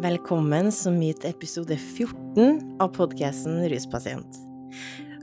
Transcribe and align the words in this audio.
Velkommen 0.00 0.70
så 0.72 0.88
mye 0.94 1.12
til 1.12 1.28
episode 1.28 1.76
14 1.76 2.78
av 2.80 2.88
podkasten 2.94 3.58
Ruspasient. 3.68 4.38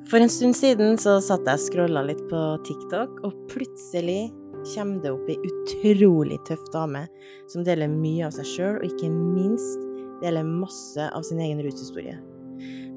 For 0.06 0.22
en 0.22 0.30
stund 0.30 0.54
siden 0.54 1.00
så 1.02 1.16
satt 1.26 1.50
jeg 1.50 1.58
og 1.58 1.64
scrolla 1.64 2.04
litt 2.06 2.22
på 2.30 2.42
TikTok, 2.68 3.16
og 3.26 3.34
plutselig 3.50 4.28
kommer 4.76 5.02
det 5.02 5.16
opp 5.16 5.32
ei 5.34 5.40
utrolig 5.50 6.38
tøff 6.46 6.62
dame 6.76 7.08
som 7.50 7.66
deler 7.66 7.90
mye 7.90 8.28
av 8.30 8.38
seg 8.38 8.52
sjøl, 8.52 8.78
og 8.78 8.86
ikke 8.92 9.10
minst 9.10 9.82
deler 10.22 10.46
masse 10.46 11.10
av 11.10 11.26
sin 11.26 11.42
egen 11.42 11.66
rushistorie. 11.66 12.20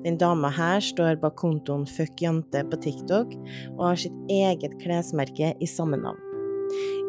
Den 0.05 0.21
dama 0.21 0.53
her 0.53 0.85
står 0.85 1.17
bak 1.25 1.41
kontoen 1.41 1.89
Fuck 1.89 2.21
jante 2.21 2.61
på 2.69 2.85
TikTok 2.85 3.33
og 3.79 3.87
har 3.87 4.05
sitt 4.05 4.21
eget 4.29 4.77
klesmerke 4.85 5.55
i 5.57 5.77
samme 5.79 5.97
navn. 6.05 6.30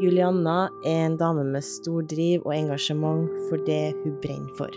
Julianna 0.01 0.69
er 0.85 1.03
en 1.05 1.17
dame 1.19 1.43
med 1.45 1.61
stor 1.65 2.05
driv 2.09 2.45
og 2.47 2.55
engasjement 2.55 3.27
for 3.49 3.61
det 3.67 3.91
hun 4.01 4.15
brenner 4.23 4.55
for. 4.57 4.73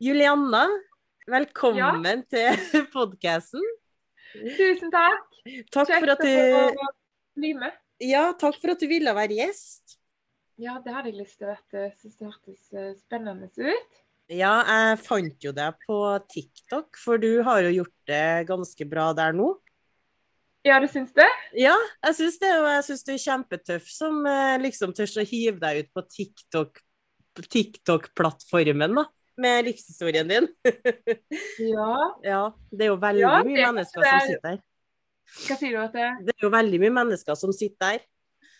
Julianna, 0.00 0.64
velkommen 1.28 2.06
ja. 2.06 2.16
til 2.32 2.86
podkasten. 2.96 3.64
Tusen 4.56 4.92
takk. 4.94 5.28
Takk 5.74 5.92
Kjekt 5.92 6.00
for 6.00 6.14
at 6.14 6.24
du 6.24 6.82
bli 7.38 7.52
med. 7.58 7.76
Ja, 8.00 8.30
takk 8.38 8.56
for 8.62 8.72
at 8.72 8.80
du 8.80 8.88
ville 8.88 9.12
være 9.16 9.36
gjest. 9.36 9.98
Ja, 10.58 10.80
det 10.82 10.94
hadde 10.94 11.12
jeg 11.12 11.20
lyst 11.20 11.38
til. 11.38 11.52
Jeg 11.76 11.94
syns 12.00 12.16
det 12.18 12.26
hørtes 12.26 12.72
eh, 12.72 12.92
spennende 12.98 13.50
ut. 13.52 13.98
Ja, 14.28 14.52
jeg 14.68 14.98
fant 15.06 15.44
jo 15.44 15.54
deg 15.56 15.78
på 15.86 15.98
TikTok, 16.28 16.98
for 17.00 17.20
du 17.20 17.40
har 17.46 17.62
jo 17.64 17.78
gjort 17.80 18.10
det 18.10 18.48
ganske 18.50 18.88
bra 18.88 19.10
der 19.16 19.36
nå. 19.36 19.54
Ja, 20.66 20.76
du 20.82 20.88
syns 20.90 21.14
det? 21.16 21.28
Ja, 21.56 21.76
jeg 22.04 22.18
syns 22.18 22.36
det. 22.42 22.50
Og 22.60 22.66
jeg 22.68 22.84
syns 22.90 23.06
du 23.06 23.12
er 23.14 23.22
kjempetøff 23.22 23.86
som 23.88 24.18
eh, 24.28 24.56
liksom 24.60 24.92
tør 24.96 25.22
å 25.22 25.28
hive 25.30 25.56
deg 25.62 25.84
ut 25.84 25.94
på 25.96 26.04
TikTok, 26.12 26.82
TikTok-plattformen, 27.46 28.98
da 29.00 29.06
med 29.38 29.64
livshistorien 29.64 30.28
din. 30.28 30.48
ja. 31.74 32.18
ja. 32.22 32.42
Det 32.70 32.86
er 32.86 32.92
jo 32.92 32.98
veldig 33.00 33.22
ja, 33.22 33.34
mye 33.46 33.66
mennesker 33.70 34.02
er... 34.02 34.10
som 34.10 34.26
sitter 34.26 34.46
der. 34.48 34.60
Hva 35.38 35.56
sier 35.60 35.74
du 35.74 35.80
at 35.82 35.92
det 35.92 36.06
Det 36.24 36.34
er 36.34 36.46
jo 36.46 36.50
veldig 36.52 36.78
mye 36.82 36.94
mennesker 37.02 37.38
som 37.38 37.52
sitter 37.54 37.84
der. 37.84 38.06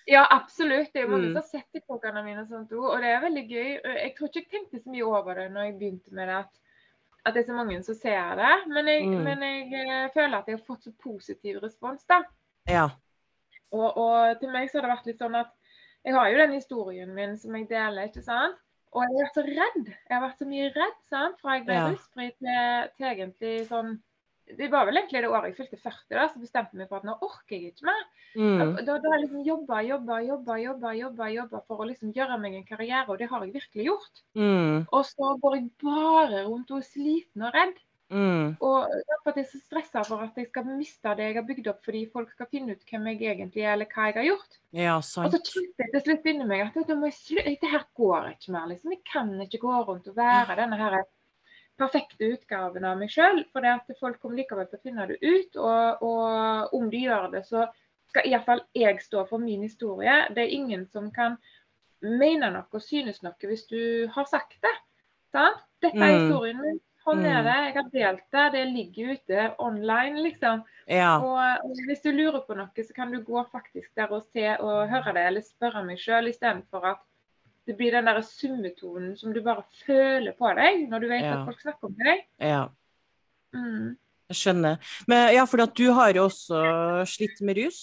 Ja, 0.09 0.23
absolutt. 0.31 0.93
Det 0.93 1.03
er 1.03 1.11
mange 1.11 1.27
mm. 1.29 1.33
som 1.35 1.43
har 1.43 1.49
sett 1.51 1.75
TikTokene 1.77 2.23
mine, 2.25 2.47
og 2.47 2.49
sånt, 2.49 2.71
og 2.73 3.03
det 3.03 3.11
er 3.13 3.21
veldig 3.27 3.43
gøy. 3.45 3.67
Jeg 3.85 4.15
tror 4.17 4.31
ikke 4.31 4.41
jeg 4.41 4.49
tenkte 4.55 4.81
så 4.81 4.93
mye 4.95 5.05
over 5.05 5.37
det 5.37 5.51
når 5.53 5.67
jeg 5.67 5.75
begynte 5.83 6.15
med 6.17 6.31
det, 6.31 6.39
at, 6.39 6.63
at 7.29 7.37
det 7.37 7.43
er 7.43 7.49
så 7.51 7.57
mange 7.59 7.83
som 7.85 7.99
ser 7.99 8.41
det. 8.41 8.55
Men 8.73 8.89
jeg, 8.89 9.03
mm. 9.05 9.19
men 9.27 9.45
jeg 9.45 9.83
uh, 9.83 10.07
føler 10.15 10.39
at 10.39 10.49
jeg 10.49 10.57
har 10.57 10.65
fått 10.71 10.89
så 10.89 10.95
positiv 11.05 11.61
respons, 11.61 12.09
da. 12.09 12.23
Ja. 12.69 12.87
Og, 13.69 13.91
og, 13.91 14.41
til 14.41 14.55
meg 14.55 14.71
så 14.71 14.79
har 14.79 14.89
det 14.89 14.95
vært 14.95 15.11
litt 15.11 15.21
sånn 15.21 15.37
at 15.37 15.53
jeg 16.07 16.17
har 16.17 16.33
jo 16.33 16.41
den 16.41 16.57
historien 16.57 17.13
min 17.13 17.37
som 17.37 17.57
jeg 17.59 17.69
deler, 17.69 18.09
ikke 18.09 18.25
sant. 18.25 18.57
Og 18.97 19.05
jeg 19.05 19.13
har 19.13 19.27
vært 19.27 19.37
så 19.37 19.45
redd. 19.45 19.89
Jeg 19.93 20.15
har 20.15 20.25
vært 20.25 20.41
så 20.41 20.49
mye 20.49 20.69
redd 20.73 21.01
sant? 21.11 21.41
fra 21.43 21.59
jeg 21.59 21.67
ble 21.67 21.77
ja. 21.77 21.89
rusfri 21.93 22.31
til, 22.33 22.93
til, 22.97 23.11
egentlig 23.13 23.57
sånn 23.69 23.99
Det 24.57 24.69
var 24.73 24.87
vel 24.89 25.01
egentlig 25.01 25.21
det 25.25 25.31
året 25.31 25.51
jeg 25.51 25.59
fylte 25.59 25.81
40, 25.83 26.15
da, 26.15 26.27
så 26.33 26.41
bestemte 26.41 26.73
jeg 26.75 26.81
meg 26.81 26.89
for 26.91 27.01
at 27.01 27.09
nå 27.09 27.17
orker 27.27 27.57
jeg 27.57 27.73
ikke 27.73 27.89
mer. 27.89 28.07
Mm. 28.35 28.79
Da, 28.87 28.95
har 28.95 29.17
jeg 29.17 29.25
liksom 29.27 29.43
jobba, 29.47 29.81
jobba, 29.85 30.21
jobba, 30.25 30.57
jobba, 30.63 30.95
jobba, 31.01 31.29
jobba 31.35 31.61
for 31.67 31.83
å 31.83 31.89
liksom 31.91 32.15
gjøre 32.17 32.39
meg 32.41 32.57
en 32.57 32.69
karriere, 32.69 33.05
og 33.09 33.21
det 33.21 33.29
har 33.33 33.45
jeg 33.45 33.57
virkelig 33.59 33.91
gjort. 33.91 34.25
Mm. 34.39 34.87
Og 34.87 35.05
så 35.11 35.35
går 35.43 35.59
jeg 35.59 35.69
bare 35.85 36.47
rundt 36.49 36.73
og 36.73 36.81
er 36.81 36.89
sliten 36.89 37.45
og 37.49 37.55
redd. 37.57 37.77
Mm. 38.09 38.55
Og 38.65 38.89
derfor 38.89 39.35
at 39.35 39.37
jeg 39.37 39.45
er 39.45 39.51
så 39.51 39.59
stressa 39.61 40.03
for 40.09 40.25
at 40.25 40.39
jeg 40.41 40.49
skal 40.49 40.65
miste 40.71 41.13
det 41.19 41.27
jeg 41.27 41.37
har 41.37 41.45
bygd 41.45 41.67
opp 41.69 41.83
fordi 41.85 42.07
folk 42.13 42.31
skal 42.33 42.49
finne 42.49 42.73
ut 42.73 42.87
hvem 42.89 43.11
jeg 43.11 43.19
egentlig 43.35 43.67
er, 43.67 43.75
eller 43.75 43.91
hva 43.93 44.07
jeg 44.09 44.17
har 44.17 44.29
gjort. 44.31 44.59
Ja, 44.73 44.95
sant. 45.05 45.29
Og 45.29 45.37
så 45.37 45.59
kjente 45.59 45.85
jeg 45.85 45.93
til 45.93 46.05
slutt 46.07 46.31
inni 46.33 46.49
meg 46.49 46.65
at 46.65 46.79
dette 46.79 46.97
går 48.01 48.33
ikke 48.33 48.55
mer. 48.55 48.67
liksom. 48.73 48.97
Jeg 48.97 49.05
kan 49.13 49.35
ikke 49.45 49.61
gå 49.61 49.83
rundt 49.91 50.09
og 50.09 50.17
være 50.17 50.57
denne 50.63 50.81
her 50.81 50.99
perfekte 51.79 52.33
utgaven 52.35 52.87
av 52.89 52.99
meg 53.01 53.13
sjøl. 53.13 53.45
For 53.53 53.65
det 53.65 53.75
at 53.77 54.01
folk 54.01 54.19
kommer 54.23 54.41
likevel 54.41 54.69
til 54.71 54.81
å 54.81 54.87
finne 54.87 55.07
det 55.11 55.21
ut. 55.23 55.61
Og, 55.61 56.03
og 56.09 56.75
om 56.79 56.91
de 56.93 57.05
gjør 57.07 57.31
det, 57.37 57.45
så 57.49 57.69
skal 58.09 58.29
iallfall 58.29 58.65
jeg 58.77 59.01
stå 59.05 59.25
for 59.29 59.43
min 59.43 59.65
historie. 59.67 60.21
Det 60.35 60.45
er 60.45 60.59
ingen 60.59 60.87
som 60.93 61.11
kan 61.15 61.39
mene 62.05 62.51
noe 62.55 62.69
og 62.71 62.85
synes 62.85 63.23
noe 63.25 63.51
hvis 63.51 63.67
du 63.71 63.81
har 64.15 64.29
sagt 64.31 64.61
det. 64.65 64.75
Sant? 65.35 65.65
Dette 65.83 65.99
er 65.99 66.15
mm. 66.15 66.21
historien 66.25 66.63
min. 66.63 66.79
Sånn 67.09 67.25
er 67.25 67.45
det. 67.47 67.57
Jeg 67.69 67.75
har 67.77 67.91
delt 67.93 68.25
det. 68.35 68.47
Det 68.53 68.63
ligger 68.69 69.13
ute 69.17 69.45
online, 69.65 70.25
liksom. 70.27 70.65
Ja. 70.91 71.15
Og, 71.25 71.77
hvis 71.89 72.03
du 72.05 72.11
lurer 72.13 72.43
på 72.45 72.57
noe, 72.59 72.85
så 72.85 72.97
kan 72.97 73.13
du 73.15 73.23
gå 73.25 73.45
faktisk 73.53 73.93
der 73.97 74.13
og 74.13 74.27
se 74.35 74.45
og 74.57 74.91
høre 74.91 75.15
det, 75.17 75.25
eller 75.31 75.47
spørre 75.47 75.85
meg 75.87 76.01
sjøl, 76.03 76.29
istedenfor 76.33 76.85
at 76.93 77.05
det 77.69 77.77
blir 77.77 77.93
den 77.93 78.09
der 78.09 78.23
summetonen 78.25 79.13
som 79.21 79.33
du 79.37 79.43
bare 79.45 79.63
føler 79.85 80.33
på 80.39 80.51
deg 80.57 80.87
når 80.89 81.05
du 81.05 81.09
vet 81.11 81.25
ja. 81.27 81.35
at 81.37 81.49
folk 81.49 81.61
snakker 81.61 81.91
om 81.91 81.97
deg. 82.01 82.23
Ja. 82.41 82.63
Mm. 83.53 83.97
Jeg 84.29 84.41
skjønner. 84.41 84.93
Men 85.09 85.27
ja, 85.37 85.45
for 85.49 85.65
du 85.69 85.85
har 85.97 86.17
jo 86.17 86.27
også 86.29 86.63
slitt 87.09 87.43
med 87.45 87.61
rus? 87.61 87.83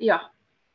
Ja. 0.00 0.18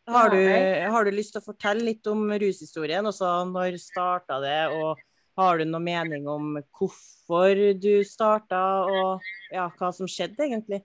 Har 0.07 0.31
du, 0.31 0.39
har 0.39 1.03
du 1.03 1.11
lyst 1.11 1.33
til 1.35 1.41
å 1.41 1.47
fortelle 1.49 1.83
litt 1.83 2.07
om 2.07 2.21
rushistorien? 2.31 3.09
Også 3.09 3.27
når 3.49 3.75
starta 3.81 4.37
det, 4.39 4.59
og 4.71 5.01
har 5.37 5.59
du 5.59 5.65
noen 5.67 5.85
mening 5.85 6.29
om 6.31 6.55
hvorfor 6.77 7.59
du 7.77 7.91
starta, 8.07 8.61
og 8.87 9.25
ja, 9.53 9.67
hva 9.77 9.91
som 9.93 10.07
skjedde 10.09 10.45
egentlig? 10.47 10.79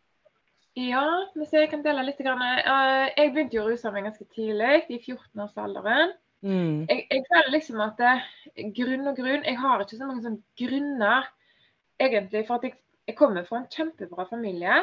Ja, 0.77 1.05
hvis 1.37 1.53
jeg 1.53 1.69
kan 1.69 1.85
dele 1.85 2.05
litt. 2.07 2.21
Eh, 2.25 3.07
jeg 3.13 3.33
begynte 3.33 3.59
jo 3.59 3.67
å 3.67 3.71
ruse 3.71 3.93
meg 3.93 4.09
ganske 4.09 4.27
tidlig, 4.33 4.87
i 4.89 4.99
14-årsalderen. 4.99 6.17
Mm. 6.43 6.89
Jeg, 6.91 7.07
jeg, 7.07 7.25
føler 7.31 7.53
liksom 7.55 7.83
at 7.85 8.01
det, 8.01 8.13
grunn 8.75 9.07
og 9.07 9.15
grunn 9.15 9.45
Jeg 9.47 9.61
har 9.63 9.85
ikke 9.85 9.95
så 9.95 10.09
mange 10.09 10.25
sånne 10.25 10.43
grunner 10.59 11.29
egentlig. 12.03 12.45
For 12.49 12.59
at 12.59 12.67
jeg, 12.67 12.77
jeg 13.09 13.19
kommer 13.19 13.47
fra 13.47 13.63
en 13.63 13.71
kjempebra 13.71 14.27
familie. 14.31 14.83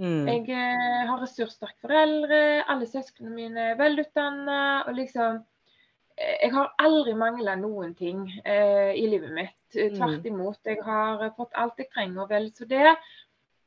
Mm. 0.00 0.28
Jeg 0.30 0.46
eh, 0.54 1.06
har 1.10 1.20
ressurssterke 1.20 1.82
foreldre, 1.84 2.42
alle 2.72 2.86
søsknene 2.88 3.34
mine 3.34 3.70
er 3.72 3.80
velutdanna. 3.80 4.60
Og 4.86 4.94
liksom 4.96 5.42
jeg 6.20 6.52
har 6.52 6.72
aldri 6.82 7.14
mangla 7.16 7.54
noen 7.56 7.94
ting 7.96 8.26
eh, 8.44 8.92
i 8.98 9.06
livet 9.08 9.32
mitt. 9.32 9.56
Mm. 9.72 9.94
Tvert 9.96 10.26
imot. 10.28 10.58
Jeg 10.66 10.82
har 10.84 11.22
fått 11.36 11.56
alt 11.58 11.80
jeg 11.80 11.88
trenger, 11.94 12.24
og 12.24 12.32
vel 12.32 12.50
så 12.56 12.66
det. 12.68 12.94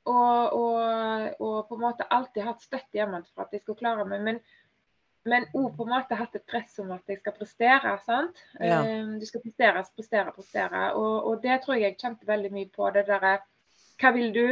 Og, 0.03 0.53
og, 0.59 1.39
og, 1.39 1.55
på 1.69 1.77
en 1.77 1.81
måte 1.85 2.07
alltid 2.11 2.43
hatt 2.43 2.65
støtte 2.65 2.99
hjemmefra 2.99 3.31
for 3.31 3.45
at 3.45 3.55
jeg 3.55 3.63
skal 3.63 3.79
klare 3.79 4.05
meg. 4.07 4.25
Men, 4.27 4.41
men 5.29 5.45
òg 5.55 5.71
på 5.77 5.85
en 5.85 5.93
måte 5.93 6.17
hatt 6.19 6.35
et 6.35 6.45
press 6.49 6.75
om 6.83 6.91
at 6.95 7.07
jeg 7.07 7.21
skal 7.21 7.35
prestere. 7.37 7.95
sant? 8.05 8.43
Ja. 8.59 8.81
Um, 8.83 9.17
du 9.19 9.25
skal 9.27 9.43
prestere, 9.43 9.83
prestere, 9.95 10.35
prestere. 10.35 10.85
Og, 10.99 11.15
og, 11.29 11.41
det 11.43 11.61
tror 11.63 11.77
jeg 11.77 11.87
jeg 11.87 11.99
kjente 12.01 12.27
veldig 12.27 12.51
mye 12.53 12.71
på. 12.73 12.89
Det 12.95 13.05
derre 13.07 13.37
Hva 14.01 14.11
vil 14.15 14.33
du? 14.35 14.47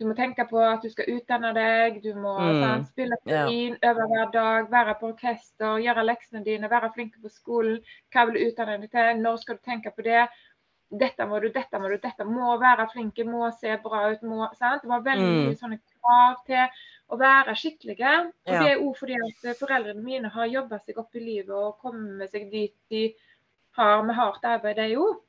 Du 0.00 0.08
må 0.08 0.14
tenke 0.18 0.42
på 0.50 0.58
at 0.58 0.82
du 0.82 0.90
skal 0.90 1.06
utdanne 1.12 1.52
deg, 1.54 2.00
du 2.02 2.16
må 2.18 2.32
mm. 2.34 2.56
sant, 2.64 2.88
spille 2.90 3.18
fiolin, 3.22 3.76
yeah. 3.76 3.92
øve 3.92 4.06
hver 4.10 4.32
dag, 4.34 4.70
være 4.72 4.94
på 4.98 5.12
orkester, 5.12 5.76
gjøre 5.84 6.02
leksene 6.08 6.42
dine, 6.46 6.70
være 6.70 6.90
flink 6.96 7.14
på 7.22 7.30
skolen. 7.30 7.76
Hva 8.10 8.24
vil 8.26 8.40
du 8.40 8.48
utdanne 8.48 8.80
deg 8.82 8.90
til? 8.90 9.22
Når 9.22 9.38
skal 9.44 9.60
du 9.60 9.62
tenke 9.68 9.92
på 9.94 10.02
det? 10.08 10.24
Dette 11.00 11.26
må 11.28 11.40
du, 11.42 11.48
dette 11.54 11.80
må 11.80 11.90
du, 11.92 11.96
dette 12.02 12.26
må 12.28 12.54
være 12.60 12.88
flinke, 12.92 13.26
må 13.28 13.48
se 13.58 13.76
bra 13.82 14.06
ut. 14.12 14.24
må, 14.26 14.48
sant? 14.58 14.82
Det 14.84 14.90
var 14.90 15.04
veldig 15.06 15.28
mm. 15.28 15.42
mye 15.48 15.58
sånne 15.60 15.78
krav 15.82 16.40
til 16.48 16.80
å 17.12 17.18
være 17.20 17.56
skikkelige. 17.58 18.14
Og 18.46 18.54
ja. 18.54 18.62
det 18.62 18.72
er 18.72 18.82
òg 18.82 18.96
fordi 18.98 19.20
at 19.26 19.46
foreldrene 19.60 20.04
mine 20.04 20.32
har 20.34 20.50
jobba 20.50 20.80
seg 20.82 20.98
opp 21.02 21.14
i 21.18 21.24
livet 21.24 21.54
og 21.54 21.78
kommet 21.82 22.32
seg 22.32 22.50
dit 22.52 22.74
de 22.92 23.06
har 23.78 24.02
med 24.06 24.18
hardt 24.18 24.44
arbeid, 24.46 24.78
de 24.78 24.98
òg. 25.02 25.22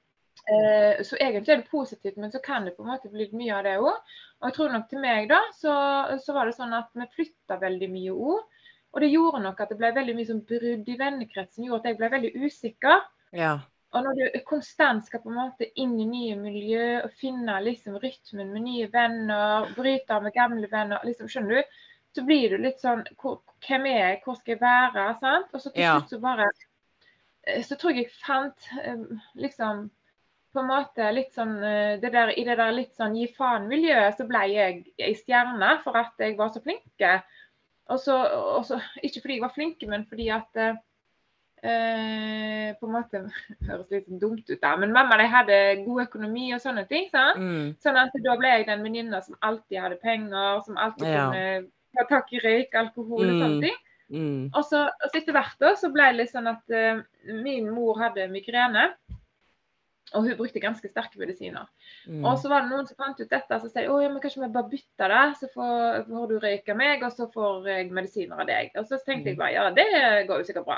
Eh, 0.46 1.04
så 1.08 1.18
egentlig 1.18 1.54
er 1.54 1.62
det 1.62 1.72
positivt, 1.72 2.18
men 2.22 2.32
så 2.32 2.42
kan 2.44 2.66
det 2.68 2.76
på 2.76 2.84
en 2.84 2.92
måte 2.92 3.10
bli 3.10 3.30
mye 3.34 3.56
av 3.56 3.64
det 3.66 3.78
òg. 3.82 4.18
Og 4.42 4.50
jeg 4.50 4.58
tror 4.58 4.74
nok 4.74 4.90
til 4.92 5.02
meg, 5.02 5.30
da, 5.32 5.40
så, 5.58 5.76
så 6.22 6.36
var 6.36 6.50
det 6.50 6.58
sånn 6.58 6.76
at 6.76 6.92
vi 6.94 7.08
flytta 7.16 7.58
veldig 7.62 7.90
mye 7.94 8.16
òg. 8.16 8.66
Og 8.96 9.04
det 9.04 9.12
gjorde 9.12 9.42
nok 9.44 9.60
at 9.60 9.72
det 9.74 9.80
ble 9.80 9.92
veldig 9.96 10.14
mye 10.16 10.28
sånn 10.30 10.44
brudd 10.48 10.92
i 10.92 11.00
vennekretsen, 11.00 11.66
gjorde 11.68 11.82
at 11.82 11.90
jeg 11.90 12.00
ble 12.00 12.12
veldig 12.14 12.34
usikker. 12.46 13.02
Ja. 13.36 13.56
Og 13.96 14.04
når 14.04 14.18
du 14.20 14.40
konstant 14.48 15.06
skal 15.08 15.22
på 15.24 15.32
en 15.32 15.38
måte 15.40 15.68
inn 15.80 15.94
i 16.00 16.08
nye 16.10 16.36
miljø 16.36 16.88
og 17.06 17.14
finne 17.16 17.56
liksom 17.64 17.96
rytmen 18.04 18.52
med 18.52 18.66
nye 18.66 18.88
venner, 18.92 19.70
bryte 19.78 20.16
av 20.16 20.26
med 20.26 20.36
gamle 20.36 20.68
venner, 20.72 21.04
liksom, 21.08 21.30
skjønner 21.32 21.62
du, 21.62 21.78
så 22.16 22.24
blir 22.28 22.52
du 22.52 22.64
litt 22.64 22.82
sånn 22.84 23.06
hvor, 23.22 23.42
Hvem 23.66 23.88
er 23.90 23.98
jeg, 23.98 24.18
hvor 24.24 24.36
skal 24.38 24.54
jeg 24.54 24.62
være? 24.62 25.06
sant? 25.22 25.54
Og 25.54 25.62
så 25.64 25.72
til 25.72 25.88
slutt 25.88 26.12
så 26.12 26.20
bare 26.24 26.48
eh, 27.48 27.62
Så 27.66 27.78
tror 27.80 27.96
jeg 27.96 28.06
jeg 28.06 28.18
fant 28.20 28.68
eh, 28.84 29.06
liksom 29.40 29.88
på 30.56 30.62
en 30.62 30.70
måte 30.70 31.08
litt 31.12 31.34
sånn 31.36 31.56
eh, 31.60 31.96
det 32.00 32.12
der, 32.14 32.32
I 32.36 32.46
det 32.48 32.58
der 32.60 32.76
litt 32.76 32.94
sånn 32.96 33.16
gi 33.18 33.26
faen-miljøet 33.36 34.20
så 34.20 34.28
ble 34.28 34.44
jeg 34.52 34.84
ei 35.00 35.16
stjerne 35.20 35.74
for 35.84 35.98
at 36.00 36.20
jeg 36.24 36.38
var 36.40 36.52
så 36.54 36.62
flink. 36.64 37.08
Og 37.92 38.00
så, 38.02 38.16
og 38.60 38.64
så, 38.68 38.80
ikke 39.04 39.24
fordi 39.24 39.40
jeg 39.40 39.44
var 39.44 39.56
flink, 39.56 39.88
men 39.88 40.06
fordi 40.10 40.30
at 40.36 40.64
eh, 41.72 42.70
På 42.80 42.90
en 42.90 42.96
måte 42.96 43.22
høres 43.70 43.90
litt 43.94 44.10
dumt 44.22 44.46
ut, 44.50 44.60
da, 44.62 44.76
men 44.82 44.94
mamma 44.96 45.18
de 45.22 45.30
hadde 45.32 45.62
god 45.86 46.06
økonomi 46.06 46.52
og 46.56 46.62
sånne 46.64 46.86
ting. 46.92 47.10
Mm. 47.12 47.74
Sånn 47.84 48.00
at 48.02 48.16
da 48.26 48.38
ble 48.40 48.54
jeg 48.54 48.70
den 48.70 48.86
venninna 48.86 49.24
som 49.26 49.40
alltid 49.46 49.82
hadde 49.82 50.00
penger, 50.04 50.62
som 50.68 50.78
alltid 50.78 51.10
ja. 51.10 51.26
kunne 51.32 51.46
ta 51.96 52.08
tak 52.10 52.32
i 52.36 52.42
røyk, 52.44 52.80
alkohol 52.80 53.26
og 53.26 53.36
sånne 53.36 53.58
mm. 53.58 53.68
ting. 53.68 53.84
Mm. 54.14 54.42
Og 54.54 54.64
så 54.68 54.86
etter 55.10 55.34
hvert 55.34 55.60
da, 55.62 55.74
så 55.80 55.90
ble 55.94 56.12
det 56.12 56.20
litt 56.20 56.34
sånn 56.34 56.50
at 56.52 56.74
uh, 56.74 57.02
min 57.42 57.72
mor 57.74 57.98
hadde 58.02 58.28
migrene. 58.32 58.90
Og 60.16 60.28
hun 60.28 60.38
brukte 60.38 60.62
ganske 60.62 60.88
sterke 60.88 61.18
medisiner. 61.20 61.66
Mm. 62.06 62.22
Og 62.22 62.38
så 62.40 62.50
var 62.52 62.64
det 62.64 62.72
noen 62.72 62.86
som 62.88 62.98
fant 63.00 63.18
ut 63.20 63.32
dette, 63.32 63.58
så 63.60 63.72
sa, 63.72 63.82
å, 63.90 63.98
ja, 64.04 64.12
men 64.12 64.22
kanskje 64.24 64.44
vi 64.44 64.52
bare 64.54 64.70
bytter 64.72 65.12
det, 65.12 65.24
så 65.40 65.50
får, 65.52 66.06
får 66.12 66.28
du 66.30 66.36
røyke 66.44 66.76
meg, 66.78 67.04
og 67.04 67.16
så 67.16 67.28
får 67.34 67.72
jeg 67.72 67.90
medisiner 67.96 68.44
av 68.44 68.50
deg. 68.50 68.70
Og 68.78 68.86
så 68.88 69.02
tenkte 69.02 69.34
jeg 69.34 69.40
mm. 69.40 69.42
bare 69.42 69.56
ja, 69.56 69.66
det 69.76 69.88
går 70.30 70.44
jo 70.44 70.48
sikkert 70.52 70.70
bra. 70.70 70.78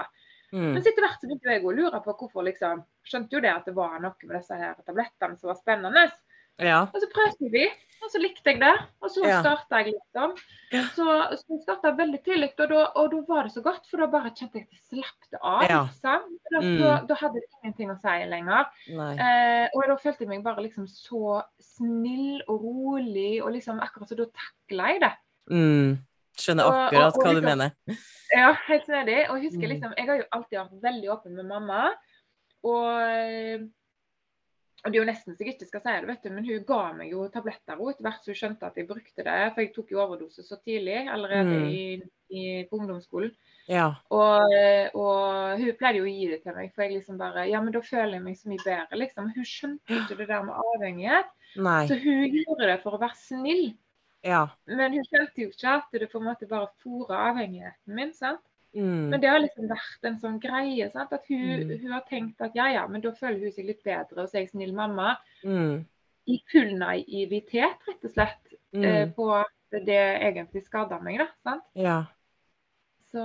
Mm. 0.54 0.70
Men 0.72 0.80
etter 0.80 1.04
hvert 1.04 1.20
så 1.20 1.28
begynte 1.28 1.52
jeg 1.52 1.66
å 1.66 1.76
lure 1.76 2.00
på 2.04 2.16
hvorfor, 2.22 2.46
liksom. 2.48 2.86
Skjønte 3.08 3.38
jo 3.38 3.44
det 3.44 3.52
at 3.52 3.68
det 3.68 3.76
var 3.78 4.00
noe 4.04 4.16
med 4.24 4.38
disse 4.40 4.56
her 4.60 4.78
tablettene 4.88 5.40
som 5.40 5.52
var 5.52 5.60
spennende. 5.60 6.08
Ja. 6.64 6.88
Og 6.90 7.04
så 7.04 7.10
prøvde 7.14 7.50
vi, 7.54 7.68
og 8.02 8.10
så 8.10 8.22
likte 8.22 8.54
jeg 8.54 8.62
det. 8.64 8.74
Og 9.04 9.12
så 9.14 9.26
ja. 9.28 9.42
starta 9.44 9.82
jeg, 9.84 9.94
liksom. 9.94 10.34
Så, 10.96 11.06
så 11.38 11.54
jeg 11.54 11.62
starta 11.66 11.94
veldig 11.98 12.20
tidlig, 12.26 12.50
og 12.58 12.72
da, 12.72 12.82
og 12.98 13.12
da, 13.14 13.22
var 13.28 13.48
det 13.48 13.54
så 13.54 13.64
godt, 13.66 13.86
for 13.90 14.02
da 14.02 14.10
bare 14.12 14.34
kjente 14.34 14.62
jeg 14.62 14.66
at 14.66 14.80
jeg 14.80 15.04
slapp 15.04 15.30
det 15.30 15.42
av. 15.42 15.62
Ja. 15.68 15.84
Liksom. 15.92 16.28
Da, 16.48 16.64
mm. 16.64 16.74
da, 16.82 16.96
da, 17.12 17.20
hadde 17.22 17.44
det 17.44 17.62
ingenting 17.62 17.94
å 17.94 18.00
si 18.02 18.18
lenger. 18.34 18.74
Eh, 18.90 19.66
og 19.70 19.88
da 19.92 20.00
følte 20.02 20.26
jeg 20.26 20.34
meg 20.34 20.44
bare 20.48 20.66
liksom 20.66 20.90
så 20.90 21.40
snill 21.76 22.42
og 22.48 22.66
rolig, 22.66 23.32
og 23.44 23.54
liksom 23.58 23.82
akkurat 23.84 24.10
så 24.10 24.20
da 24.20 24.30
takla 24.32 24.94
jeg 24.96 25.04
det. 25.06 25.16
Mm. 25.54 25.98
Skjønner 26.38 26.70
akkurat 26.70 27.16
og, 27.16 27.18
og, 27.18 27.18
og, 27.18 27.26
hva 27.26 27.34
du 27.34 27.46
mener. 27.46 28.04
Ja, 28.36 28.52
helt 28.68 28.86
snedig. 28.86 29.18
Og 29.32 29.42
husker 29.42 29.64
mm. 29.64 29.72
liksom, 29.74 29.98
jeg 29.98 30.10
har 30.10 30.22
jo 30.22 30.30
alltid 30.38 30.60
vært 30.60 30.86
veldig 30.90 31.12
åpen 31.16 31.38
med 31.38 31.50
mamma. 31.50 31.88
Og 32.68 33.68
og 34.86 34.94
det 34.94 35.00
er 35.00 35.02
jo 35.02 35.08
nesten 35.10 35.36
så 35.36 35.44
jeg 35.44 35.56
ikke 35.56 35.68
skal 35.68 35.82
si 35.82 35.94
det, 35.98 36.08
vet 36.08 36.24
du, 36.24 36.30
men 36.32 36.46
hun 36.46 36.66
ga 36.68 36.82
meg 36.96 37.10
jo 37.12 37.26
tabletter 37.34 37.80
etter 37.82 38.06
hvert 38.06 38.22
som 38.24 38.32
hun 38.32 38.38
skjønte 38.38 38.68
at 38.70 38.78
jeg 38.78 38.88
brukte 38.88 39.26
det. 39.26 39.38
For 39.56 39.64
jeg 39.64 39.72
tok 39.76 39.90
jo 39.92 40.02
overdose 40.04 40.46
så 40.46 40.58
tidlig, 40.62 41.00
allerede 41.12 41.56
mm. 41.58 41.66
i, 41.74 41.82
i, 42.30 42.44
på 42.70 42.78
ungdomsskolen. 42.78 43.34
Ja. 43.68 43.90
Og, 44.14 44.54
og, 44.96 45.58
hun 45.60 45.74
pleide 45.80 46.00
jo 46.00 46.06
å 46.06 46.14
gi 46.14 46.30
det 46.32 46.40
til 46.46 46.56
meg, 46.56 46.70
for 46.76 46.86
jeg 46.86 46.94
liksom 47.00 47.18
bare 47.20 47.48
Ja, 47.50 47.60
men 47.64 47.76
da 47.76 47.82
føler 47.84 48.16
jeg 48.16 48.26
meg 48.30 48.38
så 48.40 48.54
mye 48.54 48.64
bedre, 48.64 49.02
liksom. 49.02 49.34
Hun 49.36 49.50
skjønte 49.50 49.98
ikke 49.98 50.20
det 50.22 50.30
der 50.30 50.46
med 50.48 50.62
avhengighet. 50.62 51.36
Nei. 51.68 51.82
Så 51.90 51.98
hun 52.06 52.38
gjorde 52.38 52.70
det 52.70 52.80
for 52.86 52.96
å 52.96 53.02
være 53.02 53.20
snill. 53.26 53.66
Ja. 54.26 54.44
Men 54.70 54.96
hun 54.96 55.06
skjønte 55.08 55.44
jo 55.44 55.52
ikke 55.52 55.74
at 55.80 55.92
det 55.94 56.10
på 56.12 56.22
en 56.22 56.28
måte 56.28 56.50
bare 56.50 56.70
fôra 56.84 57.28
avhengigheten 57.32 57.98
min. 57.98 58.14
sant? 58.16 58.44
Mm. 58.76 59.10
Men 59.12 59.22
det 59.22 59.30
har 59.32 59.42
liksom 59.42 59.70
vært 59.72 60.10
en 60.10 60.18
sånn 60.22 60.40
greie. 60.42 60.90
Sant? 60.94 61.14
At 61.16 61.30
hun, 61.32 61.46
mm. 61.64 61.76
hun, 61.84 61.94
har 61.96 62.04
tenkt 62.10 62.44
at 62.46 62.58
ja, 62.58 62.68
ja, 62.74 62.84
men 62.90 63.04
da 63.04 63.14
føler 63.16 63.48
hun 63.48 63.54
seg 63.56 63.70
litt 63.70 63.84
bedre, 63.86 64.24
og 64.24 64.28
så 64.28 64.42
jeg 64.42 64.52
snill 64.52 64.76
mamma. 64.78 65.16
Mm. 65.46 65.86
I 66.28 66.42
full 66.52 66.74
naivitet, 66.80 67.88
rett 67.88 68.04
og 68.04 68.12
slett, 68.14 68.44
mm. 68.76 68.84
eh, 68.84 69.04
på 69.16 69.32
at 69.38 69.82
det 69.88 70.04
egentlig 70.28 70.66
skader 70.66 71.02
meg. 71.04 71.24
da, 71.24 71.30
sant? 71.48 71.66
Ja. 71.78 71.98
Så, 73.08 73.24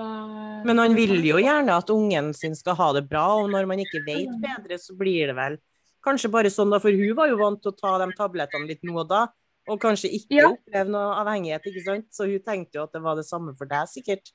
men 0.62 0.78
han 0.78 0.94
vil 0.94 1.16
jo 1.26 1.40
gjerne 1.42 1.74
at 1.74 1.88
ungen 1.90 2.30
sin 2.38 2.54
skal 2.54 2.76
ha 2.78 2.92
det 2.94 3.02
bra, 3.10 3.24
og 3.42 3.50
når 3.50 3.66
man 3.66 3.82
ikke 3.82 4.04
vet 4.06 4.30
bedre, 4.40 4.78
så 4.78 4.94
blir 4.94 5.32
det 5.32 5.34
vel 5.34 5.58
kanskje 6.02 6.30
bare 6.30 6.50
sånn, 6.50 6.70
da, 6.70 6.78
for 6.82 6.94
hun 6.94 7.16
var 7.18 7.30
jo 7.30 7.40
vant 7.40 7.60
til 7.62 7.72
å 7.72 7.78
ta 7.78 7.96
de 8.02 8.08
tablettene 8.18 8.68
litt 8.70 8.82
nå 8.86 8.94
og 9.02 9.10
da. 9.10 9.24
Og 9.70 9.78
kanskje 9.82 10.10
ikke 10.10 10.40
ja. 10.40 10.48
oppleve 10.50 10.90
noe 10.90 11.18
avhengighet, 11.20 11.66
ikke 11.70 11.84
sant. 11.86 12.08
Så 12.14 12.26
hun 12.26 12.42
tenkte 12.42 12.80
jo 12.80 12.86
at 12.86 12.94
det 12.96 13.02
var 13.04 13.18
det 13.18 13.26
samme 13.28 13.54
for 13.58 13.70
deg, 13.70 13.86
sikkert. 13.90 14.32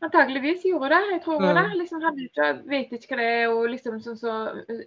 Antakeligvis 0.00 0.62
gjorde 0.64 0.88
det. 0.94 1.00
Jeg 1.12 1.20
tror 1.24 1.42
mm. 1.42 1.48
det. 1.58 1.64
Liksom, 1.76 2.02
hadde 2.04 2.22
ikke, 2.24 2.46
vet 2.70 2.92
ikke 2.96 3.10
hva 3.10 3.18
det 3.20 3.26
er. 3.28 3.48
og 3.52 3.66
liksom 3.68 3.98
så, 4.00 4.14
så, 4.16 4.36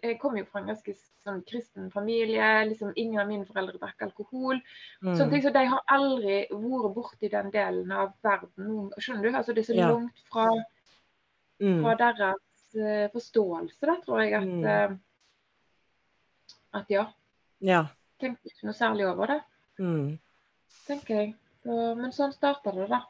Jeg 0.02 0.18
kommer 0.22 0.42
jo 0.42 0.48
fra 0.50 0.64
en 0.64 0.72
ganske 0.72 0.96
sånn, 0.98 1.44
kristen 1.50 1.92
familie. 1.94 2.48
liksom 2.72 2.96
Ingen 2.96 3.22
av 3.22 3.30
mine 3.30 3.46
foreldre 3.46 3.78
drakk 3.78 4.08
alkohol. 4.08 4.62
Mm. 5.04 5.12
Sånne 5.12 5.30
ting, 5.36 5.44
så 5.46 5.54
De 5.54 5.66
har 5.70 5.86
aldri 5.94 6.40
vært 6.50 6.96
borti 6.96 7.30
den 7.30 7.54
delen 7.54 7.94
av 7.94 8.16
verden. 8.26 8.90
Skjønner 8.98 9.28
du? 9.28 9.38
Altså 9.38 9.54
Det 9.54 9.62
er 9.62 9.70
så 9.70 9.78
ja. 9.78 9.92
langt 9.94 10.26
fra, 10.34 10.48
mm. 11.62 11.80
fra 11.86 11.96
deres 12.02 12.80
uh, 12.82 13.08
forståelse, 13.14 13.82
da, 13.86 14.00
tror 14.08 14.26
jeg, 14.26 14.34
at, 14.42 14.54
uh, 14.66 14.92
at 16.82 16.90
ja. 16.90 17.06
ja. 17.62 17.86
Tenkte 18.24 18.50
ikke 18.50 18.72
noe 18.72 18.82
særlig 18.82 19.12
over 19.12 19.36
det. 19.36 19.44
Mm. 19.80 20.18
Tenker 20.88 21.20
jeg. 21.20 21.34
Så, 21.64 21.80
men 21.96 22.12
sånn 22.16 22.34
starta 22.36 22.74
det, 22.76 22.88
da. 22.92 23.04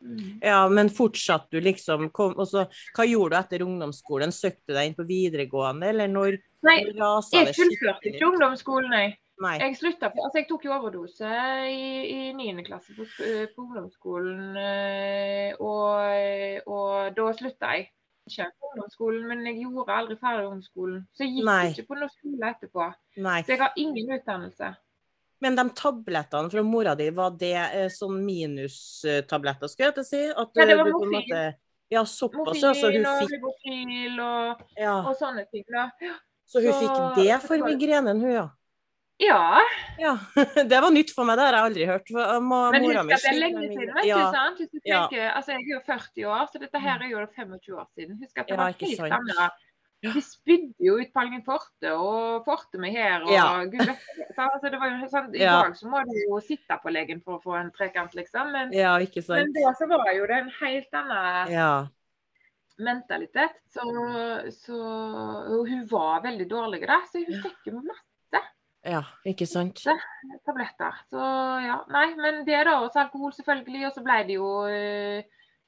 Mm. 0.00 0.38
Ja, 0.40 0.68
men 0.68 0.88
fortsatte 0.88 1.58
du 1.58 1.60
liksom 1.60 2.06
kom, 2.16 2.32
også, 2.40 2.64
Hva 2.96 3.04
gjorde 3.04 3.34
du 3.34 3.40
etter 3.40 3.64
ungdomsskolen? 3.66 4.32
Søkte 4.32 4.72
du 4.72 4.78
deg 4.78 4.88
inn 4.88 4.96
på 4.96 5.04
videregående, 5.08 5.90
eller 5.92 6.08
når 6.08 6.38
Nei, 6.64 6.78
jeg 6.88 7.52
fullførte 7.56 8.08
ikke 8.08 8.30
ungdomsskolen, 8.30 8.90
nei. 8.92 9.06
nei. 9.44 9.54
Jeg 9.60 9.76
slutta 9.80 10.10
på 10.12 10.24
Altså, 10.24 10.40
jeg 10.40 10.48
tok 10.48 10.66
jo 10.68 10.74
overdose 10.76 11.30
i, 11.68 12.32
niende 12.36 12.64
9. 12.64 12.66
klasse 12.68 12.96
på, 12.96 13.06
på 13.08 13.64
ungdomsskolen, 13.66 14.58
eh, 14.60 15.60
og, 15.60 16.68
og 16.68 17.16
da 17.16 17.30
slutta 17.36 17.74
jeg. 17.76 17.90
Ikke 18.30 18.50
på 18.56 18.72
ungdomsskolen, 18.72 19.24
men 19.28 19.46
jeg 19.48 19.64
gjorde 19.64 19.96
aldri 19.96 20.16
ferdig 20.20 20.46
ungdomsskolen. 20.46 21.00
Så 21.12 21.26
jeg 21.26 21.36
gikk 21.38 21.48
nei. 21.48 21.62
ikke 21.72 21.88
på 21.88 21.98
noen 21.98 22.12
skole 22.14 22.52
etterpå. 22.54 22.92
Så 23.16 23.52
jeg 23.52 23.60
har 23.64 23.80
ingen 23.80 24.12
utdannelse. 24.16 24.76
Men 25.40 25.56
de 25.56 25.64
tablettene 25.76 26.52
fra 26.52 26.62
mora 26.66 26.94
di, 26.98 27.08
var 27.16 27.34
det 27.40 27.56
eh, 27.56 27.88
sånn 27.92 28.18
minustabletter, 28.26 29.70
skulle 29.72 29.88
jeg 29.88 29.96
til 29.96 30.04
å 30.04 30.08
si? 30.08 30.22
At, 30.28 30.54
ja, 30.60 30.66
det 30.68 30.78
var 30.80 30.90
morfin. 30.92 31.58
Ja, 31.90 32.04
såpass, 32.06 32.60
morfin 32.62 32.68
altså, 32.68 33.26
og 33.26 33.46
Morfin 33.48 34.20
og, 34.22 34.64
ja. 34.78 34.94
og, 35.00 35.14
sånne 35.18 35.46
ting. 35.50 35.64
da. 35.72 35.88
Så 36.46 36.62
hun 36.62 36.70
så, 36.70 36.80
fikk 36.82 37.22
det 37.24 37.38
for 37.46 37.64
migrenen, 37.64 38.20
hun, 38.22 38.34
ja? 38.36 38.48
Ja. 39.20 39.60
ja. 39.98 40.12
Det 40.70 40.80
var 40.80 40.90
nytt 40.94 41.10
for 41.12 41.28
meg, 41.28 41.36
det 41.36 41.48
har 41.48 41.56
jeg 41.56 41.70
aldri 41.70 41.88
hørt. 41.90 42.06
For, 42.08 42.20
uh, 42.20 42.70
Men 42.72 42.86
husk 42.86 43.00
at 43.00 43.10
det 43.10 43.32
er 43.32 43.40
lenge 43.40 43.64
siden, 43.66 43.90
vet 43.96 44.06
ja. 44.08 44.20
du. 44.20 44.36
sant? 44.36 44.62
Hvis 44.62 44.70
du 44.70 44.78
tenker, 44.78 45.18
ja. 45.18 45.32
altså 45.40 45.56
Jeg 45.56 45.66
er 45.66 45.72
jo 45.74 45.80
40 45.88 46.30
år, 46.36 46.46
så 46.52 46.62
dette 46.62 46.84
her 46.84 47.04
er 47.04 47.10
jo 47.10 47.24
25 47.26 47.80
år 47.80 47.90
siden. 47.96 48.20
Husk 48.22 48.40
at 48.44 48.48
det 48.48 48.60
var 48.60 48.78
helt 48.80 49.04
annerledes 49.08 49.66
de 50.00 50.22
spydde 50.24 50.80
jo 50.80 50.96
ut 51.00 51.12
Palgen 51.12 51.42
Forte 51.44 51.92
og 51.92 52.46
Forte 52.46 52.80
med 52.80 52.94
her 52.96 53.24
og 53.26 53.32
ja. 53.34 53.46
gud 53.68 53.82
vet 53.84 54.38
altså, 54.40 54.70
det 54.72 54.80
var 54.80 54.94
jo 54.94 55.08
sånn, 55.12 55.30
I 55.36 55.42
ja. 55.42 55.56
dag 55.60 55.76
så 55.76 55.90
må 55.92 56.00
du 56.08 56.14
jo 56.16 56.40
sitte 56.44 56.78
på 56.80 56.92
legen 56.94 57.20
for 57.24 57.36
å 57.36 57.42
få 57.44 57.56
en 57.58 57.72
trekant, 57.74 58.14
liksom. 58.16 58.52
Men, 58.54 58.72
ja, 58.72 58.94
men 58.96 59.52
da 59.56 59.72
så 59.76 59.88
var 59.90 60.12
jo 60.16 60.28
det 60.30 60.38
en 60.38 60.52
helt 60.60 61.00
annen 61.02 61.52
ja. 61.52 61.72
mentalitet. 62.80 63.58
Så, 63.74 63.84
så 64.56 64.78
og 64.80 65.68
hun 65.68 65.84
var 65.90 66.24
veldig 66.24 66.48
dårlig 66.48 66.86
da, 66.88 67.02
så 67.10 67.20
hun 67.26 67.44
fikk 67.44 67.68
jo 67.68 67.82
masse. 67.82 68.44
Ja, 68.80 69.02
ikke 69.28 69.44
sant. 69.44 69.82
Tabletter. 70.48 71.02
Så 71.12 71.20
ja. 71.66 71.82
Nei, 71.92 72.06
men 72.16 72.40
det 72.48 72.64
da, 72.64 72.78
også 72.80 73.04
alkohol 73.04 73.36
selvfølgelig. 73.36 73.84
Og 73.90 73.98
så 73.98 74.06
ble 74.06 74.18
det 74.30 74.40
jo 74.40 74.48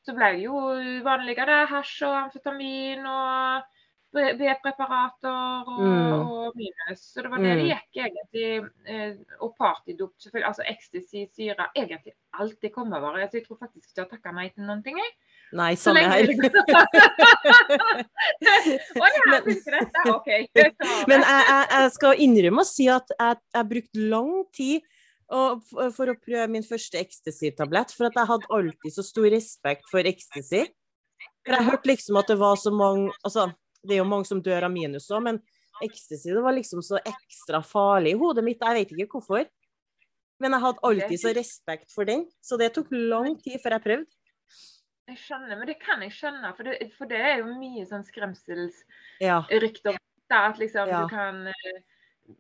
så 0.02 0.16
ble 0.16 0.32
det 0.34 0.46
jo 0.48 0.56
vanligere 1.04 1.60
hasj 1.70 2.00
og 2.08 2.16
amfetamin 2.24 3.04
og 3.06 3.68
B-preparater 4.12 5.68
og, 5.72 5.80
mm. 5.80 6.12
og, 6.12 6.56
minus. 6.58 7.04
Så 7.14 7.24
det 7.24 7.30
var 7.32 7.40
det 7.40 7.52
mm. 7.52 7.60
det 7.60 7.68
gikk 7.70 8.00
egentlig. 8.04 8.48
Eh, 8.92 9.12
og 9.40 9.54
partydop, 9.58 10.12
selvfølgelig. 10.20 10.48
Altså 10.48 10.66
ecstasy, 10.68 11.24
syre. 11.32 11.68
Egentlig 11.76 12.14
alt 12.40 12.58
det 12.62 12.72
kom 12.74 12.92
over. 12.92 13.18
Altså, 13.18 13.38
jeg 13.40 13.46
tror 13.46 13.60
faktisk 13.60 13.88
ikke 13.88 14.00
jeg 14.00 14.04
har 14.04 14.10
takka 14.12 14.34
nei 14.36 14.48
til 14.52 14.68
noen 14.68 14.82
ting, 14.84 15.00
jeg. 15.00 15.12
Nei, 15.56 15.72
samme 15.80 16.04
her. 16.12 16.28
Å 19.00 19.10
ja, 19.16 19.40
dette? 19.46 20.04
OK. 20.12 20.30
Men 21.10 21.24
jeg, 21.24 21.42
jeg, 21.48 21.66
jeg, 21.72 21.92
skal 21.96 22.24
innrømme 22.26 22.64
å 22.64 22.68
si 22.68 22.88
at 22.92 23.16
jeg 23.16 23.40
har 23.56 23.68
brukt 23.68 24.02
lang 24.12 24.34
tid 24.56 24.88
for 25.32 26.12
å 26.12 26.18
prøve 26.20 26.44
min 26.52 26.64
første 26.66 27.00
ecstasy-tablett, 27.00 27.94
for 27.96 28.10
at 28.10 28.16
jeg 28.20 28.28
hadde 28.28 28.52
alltid 28.52 28.92
så 28.92 29.04
stor 29.06 29.30
respekt 29.32 29.88
for 29.88 30.04
ecstasy. 30.08 30.66
For 31.46 31.56
jeg 31.56 31.68
hørte 31.70 31.90
liksom 31.90 32.18
at 32.20 32.28
det 32.30 32.38
var 32.38 32.58
så 32.58 32.70
mange 32.74 33.10
Altså, 33.26 33.48
det 33.82 33.96
er 33.96 34.02
jo 34.02 34.08
mange 34.08 34.28
som 34.28 34.42
dør 34.42 34.68
av 34.68 34.72
minus 34.72 35.10
òg, 35.10 35.24
men 35.26 35.40
ecstasy 35.82 36.30
det 36.30 36.42
var 36.44 36.54
liksom 36.54 36.82
så 36.84 37.00
ekstra 37.02 37.62
farlig 37.66 38.14
i 38.14 38.18
hodet 38.20 38.44
mitt. 38.46 38.62
Jeg 38.62 38.78
vet 38.78 38.94
ikke 38.94 39.18
hvorfor. 39.18 39.46
Men 40.42 40.56
jeg 40.56 40.64
hadde 40.64 40.84
alltid 40.88 41.22
så 41.22 41.32
respekt 41.36 41.94
for 41.94 42.08
den, 42.08 42.24
så 42.42 42.58
det 42.58 42.72
tok 42.74 42.90
lang 42.90 43.36
tid 43.42 43.60
før 43.62 43.76
jeg 43.76 43.84
prøvde. 43.84 44.18
Jeg 45.10 45.18
skjønner, 45.18 45.58
men 45.58 45.68
det 45.68 45.76
kan 45.82 46.02
jeg 46.02 46.14
skjønne, 46.14 46.50
for 46.56 46.66
det, 46.66 46.90
for 46.96 47.10
det 47.10 47.18
er 47.20 47.40
jo 47.42 47.54
mye 47.58 47.84
sånn 47.86 48.04
skremselsrykter. 48.06 49.98
Ja. 49.98 49.98
At 50.32 50.58
liksom 50.62 50.88
ja. 50.88 51.02
du 51.02 51.10
kan 51.12 51.50
eh, 51.50 51.80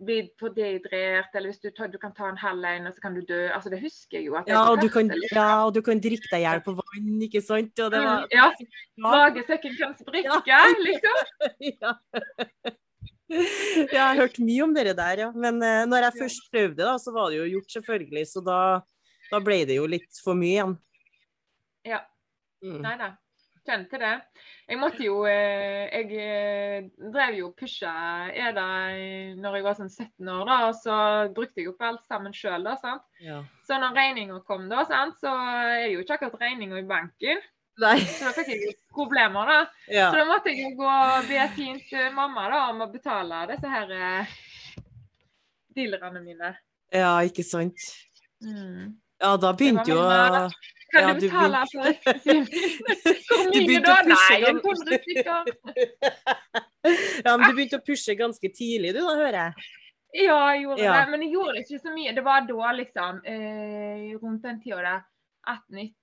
bli 0.02 0.18
dehydrert, 0.56 1.34
eller 1.34 1.50
hvis 1.50 1.60
du, 1.62 1.68
tar, 1.74 1.90
du, 1.92 1.98
kan 2.00 2.12
ta 2.14 2.28
en 2.30 2.38
halv 2.38 2.64
en, 2.64 2.86
og 2.88 2.94
så 2.94 3.02
kan 3.02 3.16
du 3.16 3.22
dø. 3.26 3.40
Altså, 3.52 3.70
det 3.72 3.80
husker 3.82 4.18
jeg 4.18 4.28
jo. 4.28 4.36
ja, 4.46 4.60
og 4.70 4.82
du 4.82 4.88
kan, 4.92 5.10
ja, 5.32 5.48
og 5.66 5.74
du 5.74 5.82
kan 5.84 6.00
drikke 6.02 6.28
deg 6.30 6.42
i 6.42 6.44
hjel 6.46 6.62
på 6.64 6.74
vann, 6.78 7.10
ikke 7.26 7.42
sant? 7.44 7.74
Og 7.82 7.90
det 7.94 8.02
var, 8.04 8.26
mm, 8.26 8.36
ja. 8.36 8.46
Magesekken 9.02 9.74
kan 9.78 9.96
sprikke, 9.98 10.38
ja. 10.48 10.62
liksom. 10.86 11.18
ja. 11.82 11.94
jeg 13.32 14.00
har 14.00 14.20
hørt 14.20 14.38
mye 14.44 14.62
om 14.66 14.76
det 14.76 14.86
der, 14.92 15.26
ja. 15.26 15.32
Men 15.34 15.60
uh, 15.64 15.82
når 15.90 16.08
jeg 16.08 16.18
først 16.20 16.48
prøvde, 16.52 16.82
da, 16.84 16.94
så 17.02 17.14
var 17.14 17.32
det 17.32 17.42
jo 17.42 17.50
gjort, 17.56 17.74
selvfølgelig. 17.78 18.26
Så 18.30 18.44
da, 18.46 18.60
da 19.32 19.42
ble 19.44 19.62
det 19.68 19.80
jo 19.80 19.90
litt 19.90 20.22
for 20.24 20.38
mye 20.38 20.56
igjen. 20.56 20.78
Ja. 21.88 22.04
Mm. 22.62 22.78
Nei 22.84 22.96
da. 23.00 23.14
Kjente 23.62 23.98
det. 24.00 24.12
Jeg 24.66 24.78
måtte 24.80 25.04
jo 25.04 25.20
eh, 25.30 25.86
Jeg 25.86 26.08
eh, 26.18 26.86
drev 27.14 27.36
jo 27.38 27.50
pusha 27.54 27.92
Eda 28.34 28.64
når 29.38 29.56
jeg 29.58 29.66
var 29.66 29.76
sånn 29.78 29.92
17 29.92 30.30
år, 30.34 30.42
da, 30.48 30.56
og 30.66 30.74
så 30.80 30.96
brukte 31.36 31.62
jeg 31.62 31.70
opp 31.70 31.84
alt 31.86 32.02
sammen 32.10 32.34
sjøl, 32.34 32.66
da. 32.66 32.74
sant? 32.82 33.04
Ja. 33.22 33.38
Så 33.68 33.78
når 33.78 33.94
regninga 33.98 34.40
kom, 34.48 34.66
da, 34.72 34.82
sant, 34.90 35.18
så 35.22 35.30
er 35.30 35.84
det 35.84 35.92
jo 35.92 36.02
ikke 36.02 36.18
akkurat 36.18 36.42
regninga 36.42 36.80
i 36.80 36.88
banken. 36.88 37.42
Nei. 37.82 37.98
Så 38.04 38.28
da 38.28 38.32
fikk 38.36 38.50
jeg 38.52 38.64
jo 38.66 38.72
problemer, 38.92 39.48
da. 39.48 39.60
Ja. 39.86 40.08
Så 40.10 40.18
da 40.18 40.26
måtte 40.28 40.52
jeg 40.52 40.66
jo 40.66 40.72
gå 40.82 40.88
og 40.90 41.30
be 41.30 41.46
fint 41.56 41.94
eh, 41.96 42.10
mamma 42.14 42.48
da, 42.52 42.64
om 42.72 42.82
å 42.84 42.90
betale 42.92 43.44
disse 43.52 43.70
her 43.70 43.94
eh, 43.96 44.34
dealerne 45.76 46.24
mine. 46.24 46.52
ja, 46.92 47.14
ikke 47.24 47.46
sant. 47.46 47.78
Mm. 48.42 48.98
Ja, 49.22 49.36
da 49.38 49.52
begynte 49.54 49.86
jo. 49.86 50.02
Kan 50.92 51.02
Ja, 51.08 51.12
du 51.14 51.20
du 51.20 51.26
betale 51.26 51.60
for 51.72 51.82
Hvor 53.28 53.46
mye 53.66 53.80
da? 53.84 53.94
Nei, 54.08 54.40
en 54.50 54.58
hundre 54.64 54.98
stykker. 55.02 55.44
Ja, 57.24 57.36
men 57.38 57.46
du 57.48 57.54
begynte 57.54 57.78
å 57.78 57.84
pushe 57.86 58.16
ganske 58.18 58.48
tidlig, 58.56 58.90
du 58.96 59.00
da, 59.04 59.12
hører 59.14 59.38
jeg. 59.38 59.68
Ja, 60.26 60.38
jeg 60.52 60.64
gjorde 60.66 60.82
Ja. 60.82 60.92
det. 60.98 61.10
Men 61.12 61.22
jeg 61.22 61.30
gjorde 61.36 61.60
ikke 61.62 61.78
så 61.80 61.92
mye. 61.94 62.12
Det 62.16 62.24
var 62.26 62.40
da, 62.48 62.72
liksom, 62.76 63.20
eh, 63.24 64.12
rundt 64.20 64.42
den 64.42 64.60
tida 64.60 64.82
der. 64.82 65.00
18-19, 65.42 65.94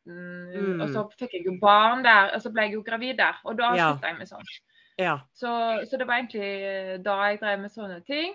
Mm. 0.55 0.81
og 0.83 0.89
så 0.91 1.03
fikk 1.19 1.31
jeg 1.37 1.45
jo 1.45 1.53
barn 1.61 2.01
der, 2.03 2.31
og 2.35 2.41
så 2.43 2.49
ble 2.51 2.63
jeg 2.65 2.73
jo 2.73 2.81
gravid 2.83 3.17
der. 3.17 3.37
Og 3.45 3.55
da 3.57 3.73
Ja. 3.75 3.97
jeg 4.03 4.17
med 4.17 4.27
sånn. 4.27 4.43
Ja. 4.97 5.19
Så, 5.33 5.47
så 5.87 5.97
det 5.97 6.07
var 6.07 6.15
egentlig 6.19 6.41
eh, 6.43 6.97
da 6.97 7.15
jeg 7.29 7.39
drev 7.39 7.59
med 7.61 7.71
sånne 7.71 8.01
ting. 8.05 8.33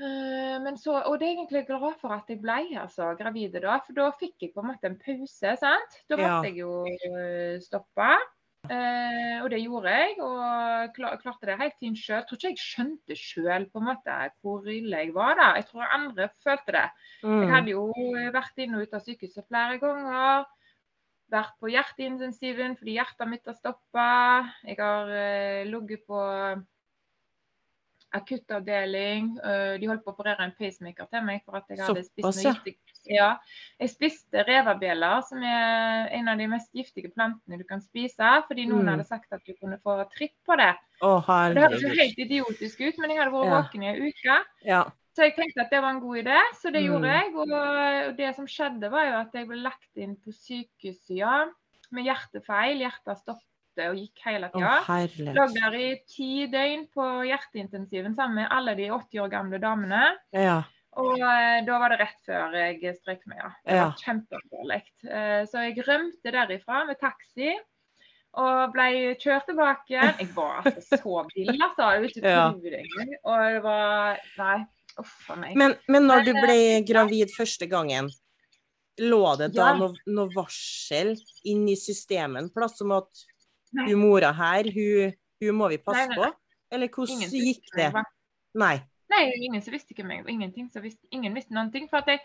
Eh, 0.00 0.56
Men 0.64 0.76
så, 0.80 0.94
og 1.04 1.18
det 1.20 1.28
er 1.28 1.34
egentlig 1.36 1.66
glad 1.68 1.96
for 2.00 2.12
at 2.16 2.28
jeg 2.32 2.40
ble 2.40 2.58
altså, 2.80 3.10
gravid 3.18 3.52
da, 3.60 3.78
for 3.84 3.92
da 3.98 4.10
fikk 4.16 4.46
jeg 4.46 4.52
på 4.54 4.62
en 4.62 4.70
måte 4.72 4.88
en 4.88 4.98
pause. 5.00 5.56
sant? 5.60 5.96
Da 6.08 6.16
Ja. 6.16 6.28
måtte 6.38 6.48
jeg 6.48 6.56
jo 6.62 6.84
eh, 6.86 7.58
stoppe. 7.60 8.10
Eh, 8.70 9.40
og 9.42 9.48
det 9.50 9.62
gjorde 9.62 9.88
jeg, 9.88 10.16
og 10.20 10.92
klar, 10.94 11.16
klarte 11.22 11.46
det 11.48 11.58
helt 11.58 11.76
fint 11.80 11.96
sjøl. 11.98 12.22
Tror 12.28 12.36
ikke 12.36 12.50
jeg 12.52 12.60
skjønte 12.60 13.16
sjøl 13.16 13.66
hvor 13.72 14.68
ille 14.68 14.96
jeg 15.00 15.14
var 15.14 15.34
da. 15.36 15.54
Jeg 15.56 15.66
tror 15.70 15.88
andre 15.96 16.28
følte 16.44 16.72
det. 16.76 16.90
Jeg 17.22 17.30
Mm. 17.30 17.50
hadde 17.54 17.70
jo 17.70 17.86
vært 18.32 18.58
inn 18.58 18.74
og 18.74 18.82
ut 18.82 18.94
av 18.94 19.00
sykehuset 19.00 19.46
flere 19.48 19.78
ganger. 19.80 20.44
Vært 21.30 21.54
på 21.60 21.70
hjerteintensiven 21.70 22.76
fordi 22.76 22.96
hjertet 22.98 23.28
mitt 23.28 23.46
har 23.46 23.54
stoppa. 23.54 24.52
Jeg 24.66 24.76
har 24.78 25.06
uh, 25.08 25.64
ligget 25.64 26.04
på 26.06 26.18
akuttavdeling. 28.12 29.38
Eh, 29.44 29.78
de 29.80 29.86
holdt 29.90 30.04
på 30.04 30.12
å 30.12 30.14
operere 30.16 30.44
en 30.44 30.54
pacemaker 30.58 31.08
til 31.10 31.24
meg 31.26 31.42
for 31.44 31.56
at 31.60 31.68
jeg 31.70 31.78
hadde 31.84 32.02
spist 32.04 32.24
Såpass, 32.24 32.36
noe 32.40 32.44
ja. 32.44 32.54
giftig. 32.54 32.76
Ja. 33.10 33.28
Jeg 33.80 33.90
spiste 33.94 34.44
revabjeller, 34.46 35.22
som 35.26 35.42
er 35.42 36.08
en 36.18 36.28
av 36.28 36.38
de 36.38 36.46
mest 36.52 36.70
giftige 36.76 37.10
plantene 37.14 37.58
du 37.58 37.64
kan 37.64 37.80
spise. 37.80 38.30
Fordi 38.46 38.66
noen 38.68 38.84
Mm. 38.84 38.92
hadde 38.94 39.06
sagt 39.08 39.32
at 39.32 39.44
du 39.46 39.54
kunne 39.60 39.78
få 39.82 39.98
tripp 40.12 40.34
på 40.46 40.56
det. 40.60 40.74
Oh, 41.02 41.24
det 41.54 41.62
høres 41.62 41.80
jo 41.82 41.88
helt 41.88 42.18
idiotisk 42.18 42.80
ut, 42.80 42.98
men 42.98 43.10
jeg 43.10 43.18
hadde 43.18 43.32
vært 43.32 43.46
Ja. 43.48 43.62
våken 43.62 43.82
i 43.82 43.86
en 43.86 44.02
uke. 44.10 44.44
Ja. 44.64 44.84
Så 45.16 45.24
jeg 45.26 45.34
tenkte 45.34 45.62
at 45.62 45.70
det 45.70 45.80
var 45.82 45.90
en 45.90 46.00
god 46.00 46.16
idé, 46.24 46.38
så 46.54 46.70
det 46.72 46.82
Mm. 46.84 46.86
gjorde 46.92 47.08
jeg. 47.10 47.34
Og, 47.34 48.16
det 48.16 48.34
som 48.36 48.46
skjedde, 48.46 48.90
var 48.90 49.04
jo 49.06 49.14
at 49.20 49.32
jeg 49.32 49.46
ble 49.48 49.56
lagt 49.56 49.96
inn 49.96 50.16
på 50.16 50.30
sykehussida 50.32 51.50
med 51.90 52.04
hjertefeil. 52.04 52.78
Hjertet 52.78 53.18
og 53.78 53.96
gikk 54.00 54.24
hele 54.26 54.50
tida. 54.52 54.98
Lå 55.36 55.46
der 55.54 55.76
i 55.78 55.88
ti 56.10 56.46
døgn 56.50 56.86
på 56.94 57.06
hjerteintensiven 57.28 58.16
sammen 58.18 58.42
med 58.42 58.50
alle 58.50 58.74
de 58.78 58.90
80 58.90 59.22
år 59.24 59.32
gamle 59.32 59.60
damene. 59.62 60.02
Ja. 60.34 60.62
Og 60.98 61.20
eh, 61.22 61.60
da 61.66 61.76
var 61.78 61.92
det 61.94 62.00
rett 62.02 62.18
før 62.26 62.56
jeg 62.58 62.96
strøk 62.98 63.22
meg, 63.30 63.38
ja. 63.38 63.50
Det 63.64 63.76
var 63.78 64.00
kjempealvorlig. 64.02 64.80
Eh, 65.06 65.42
så 65.46 65.66
jeg 65.68 65.84
rømte 65.86 66.32
derifra 66.34 66.84
med 66.88 66.98
taxi. 67.00 67.54
Og 68.38 68.70
ble 68.74 69.16
kjørt 69.18 69.48
tilbake. 69.50 69.90
Jeg 70.20 70.28
var 70.36 70.60
altså 70.62 70.98
så 71.00 71.22
vill, 71.34 71.50
altså. 71.50 71.88
Ja. 72.22 72.44
Og 72.54 73.40
det 73.42 73.62
var 73.64 74.20
Nei. 74.38 74.58
Uff 75.00 75.30
a 75.30 75.36
meg. 75.38 75.56
Men, 75.58 75.74
men 75.90 76.06
når 76.06 76.24
du 76.26 76.30
Men, 76.34 76.44
ble 76.44 76.58
gravid 76.86 77.32
første 77.34 77.66
gangen, 77.70 78.10
lå 79.02 79.20
det 79.40 79.52
da 79.56 79.72
Ja. 79.72 79.74
noe, 79.78 79.98
no 80.06 80.28
varsel 80.34 81.16
inn 81.48 81.66
i 81.70 81.76
systemet 81.78 82.42
en 82.44 82.50
plass 82.54 82.78
om 82.86 82.94
at. 82.98 83.26
Hun 83.78 83.98
mora 84.00 84.32
her, 84.36 84.70
hun, 84.74 85.18
hun 85.40 85.58
må 85.58 85.68
vi 85.72 85.80
passe 85.82 86.06
Nei, 86.06 86.14
nei, 86.14 86.16
nei. 86.16 86.30
på? 86.30 86.36
Eller 86.70 86.88
hvordan 86.94 87.26
Ingen 87.26 87.50
gikk 87.50 87.74
det? 87.76 87.90
Nei. 88.60 88.76
Nei, 89.10 89.24
ingen 89.42 89.62
som 89.62 89.74
visste 89.74 89.90
ikke 89.94 90.06
meg, 90.06 90.22
og 90.22 90.30
Ingenting 90.30 90.68
som 90.70 90.84
visste, 90.84 91.02
ingen 91.10 91.34
visste 91.34 91.54
noen 91.56 91.72
ting. 91.74 91.88
For 91.90 91.98
at 91.98 92.10
jeg, 92.12 92.20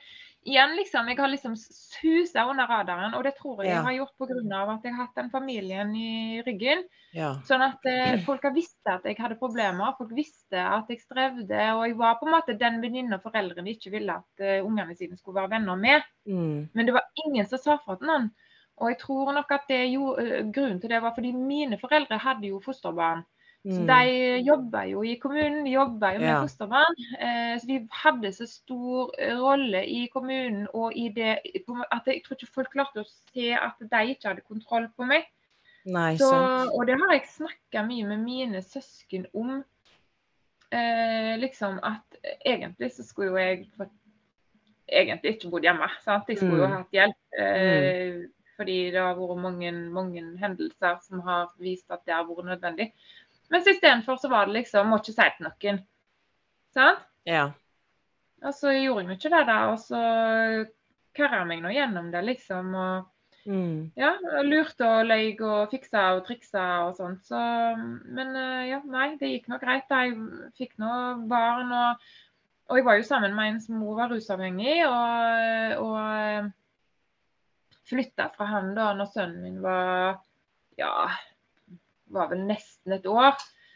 igjen, 0.45 0.75
liksom, 0.77 1.07
jeg 1.09 1.17
har 1.17 1.31
liksom 1.31 1.55
susa 1.57 2.43
under 2.45 2.69
radaren, 2.69 3.15
og 3.17 3.23
det 3.25 3.33
tror 3.39 3.63
jeg 3.63 3.71
Ja. 3.71 3.79
jeg 3.79 3.85
har 3.87 3.95
gjort 3.97 4.13
pga. 4.19 4.59
at 4.75 4.83
jeg 4.85 4.93
har 4.93 5.05
hatt 5.07 5.15
den 5.17 5.31
familien 5.33 5.95
i 5.97 6.43
ryggen. 6.45 6.83
Ja. 7.13 7.31
Sånn 7.47 7.63
at 7.65 7.81
eh, 7.89 8.21
folk 8.27 8.43
har 8.43 8.53
visst 8.53 8.77
at 8.85 9.03
jeg 9.03 9.17
hadde 9.17 9.39
problemer, 9.41 9.95
folk 9.97 10.13
visste 10.13 10.61
at 10.61 10.85
jeg 10.89 11.01
strevde. 11.01 11.61
Og 11.73 11.87
jeg 11.87 11.97
var 11.97 12.19
på 12.19 12.27
en 12.27 12.35
måte 12.37 12.59
den 12.59 12.81
venninna 12.81 13.17
foreldrene 13.23 13.73
ikke 13.73 13.91
ville 13.91 14.19
at 14.21 14.45
uh, 14.45 14.65
ungene 14.67 14.95
sine 14.95 15.17
skulle 15.17 15.41
være 15.41 15.55
venner 15.57 15.75
med. 15.75 16.05
Mm. 16.29 16.69
Men 16.73 16.85
det 16.85 16.93
var 16.93 17.09
ingen 17.25 17.47
som 17.49 17.57
sa 17.57 17.79
fra 17.81 17.97
til 17.97 18.11
noen. 18.11 18.29
Og 18.77 18.89
jeg 18.89 18.97
tror 18.99 19.31
nok 19.33 19.51
at 19.51 19.61
det 19.69 19.93
jo, 19.93 20.15
grunnen 20.53 20.81
til 20.81 20.89
det 20.89 21.01
var 21.01 21.13
fordi 21.15 21.31
mine 21.31 21.77
foreldre 21.79 22.17
hadde 22.19 22.47
jo 22.47 22.59
fosterbarn. 22.59 23.23
Så 23.65 23.81
Mm. 23.81 23.87
De 23.87 24.43
jobba 24.45 24.83
jo 24.85 25.01
i 25.01 25.15
kommunen, 25.15 25.65
de 25.65 25.71
jobba 25.71 26.11
jo 26.13 26.19
med 26.19 26.27
Ja. 26.29 26.41
fosterbarn. 26.43 26.95
Eh, 27.19 27.57
så 27.59 27.65
de 27.67 27.87
hadde 27.91 28.31
så 28.33 28.45
stor 28.47 29.11
rolle 29.41 29.81
i 29.87 30.07
kommunen 30.13 30.67
og 30.73 30.91
i 30.95 31.07
det 31.09 31.39
at 31.91 32.05
jeg 32.05 32.21
tror 32.23 32.35
ikke 32.37 32.53
folk 32.53 32.69
klarte 32.71 32.99
å 33.01 33.05
se 33.33 33.53
at 33.53 33.73
de 33.79 34.13
ikke 34.13 34.27
hadde 34.27 34.41
kontroll 34.47 34.87
på 34.97 35.05
meg. 35.07 35.23
Nei, 35.85 36.15
Så, 36.17 36.29
og 36.73 36.85
det 36.87 36.95
har 36.99 37.11
jeg 37.13 37.25
snakka 37.25 37.87
mye 37.87 38.05
med 38.07 38.17
mine 38.19 38.61
søsken 38.61 39.25
om. 39.33 39.63
Eh, 40.71 41.37
liksom 41.39 41.79
at 41.83 42.17
egentlig 42.45 42.91
så 42.91 43.03
skulle 43.03 43.29
jo 43.31 43.37
jeg 43.37 43.67
egentlig 44.91 45.35
ikke 45.37 45.49
bodd 45.49 45.63
hjemme. 45.63 45.89
sant? 46.03 46.27
Jeg 46.27 46.37
skulle 46.37 46.57
jo 46.57 46.67
Mm. 46.67 46.71
hatt 46.77 46.91
hjelp. 46.91 47.15
Eh, 47.39 48.27
Fordi 48.55 48.77
det 48.93 49.01
har 49.01 49.17
vært 49.17 49.41
mange, 49.43 49.71
mange 49.91 50.23
hendelser 50.39 50.99
som 51.03 51.23
har 51.25 51.49
vist 51.59 51.91
at 51.91 52.05
det 52.07 52.15
har 52.15 52.27
vært 52.29 52.47
nødvendig. 52.53 52.91
Mens 53.51 53.67
istedenfor 53.67 54.17
så 54.17 54.29
var 54.31 54.47
det 54.47 54.55
liksom 54.61 54.87
Må 54.89 54.97
ikke 55.01 55.13
si 55.13 55.27
til 55.37 55.45
noen. 55.49 55.81
Sant? 56.75 57.03
Ja. 57.27 57.49
Og 58.45 58.53
så 58.53 58.71
gjorde 58.75 59.09
jeg 59.09 59.19
ikke 59.19 59.33
det, 59.35 59.43
da. 59.49 59.59
Og 59.73 59.79
så 59.83 59.99
karra 61.15 61.41
jeg 61.43 61.49
meg 61.51 61.61
nå 61.63 61.73
gjennom 61.75 62.09
det, 62.13 62.23
liksom. 62.31 62.73
Og 62.75 63.11
Mm. 63.45 63.91
ja, 63.93 64.15
lurte 64.41 64.87
og 64.89 65.05
løy 65.05 65.35
og 65.45 65.69
fiksa 65.69 66.15
og 66.15 66.23
triksa 66.25 66.63
og 66.87 66.95
sånt. 66.97 67.27
Så, 67.29 67.37
men 68.09 68.31
eh, 68.35 68.71
ja, 68.71 68.79
nei, 68.89 69.11
det 69.21 69.29
gikk 69.29 69.51
nå 69.51 69.59
greit. 69.61 69.85
da. 69.89 69.99
Jeg 70.07 70.17
fikk 70.57 70.73
nå 70.81 71.27
barn. 71.29 71.69
Og, 71.69 72.07
og 72.71 72.79
jeg 72.79 72.85
var 72.87 72.97
jo 72.97 73.05
sammen 73.05 73.35
med 73.37 73.51
en 73.51 73.59
som 73.61 73.77
mor 73.77 73.99
var 73.99 74.09
rusavhengig. 74.09 74.79
Og, 74.89 75.85
og 75.85 76.49
flytta 77.89 78.29
fra 78.35 78.45
han 78.49 78.73
da 78.77 78.91
når 78.97 79.11
sønnen 79.13 79.41
min 79.43 79.61
var 79.63 80.19
ja, 80.77 81.09
var 82.13 82.29
vel 82.31 82.45
nesten 82.47 82.97
et 82.97 83.05
år. 83.09 83.35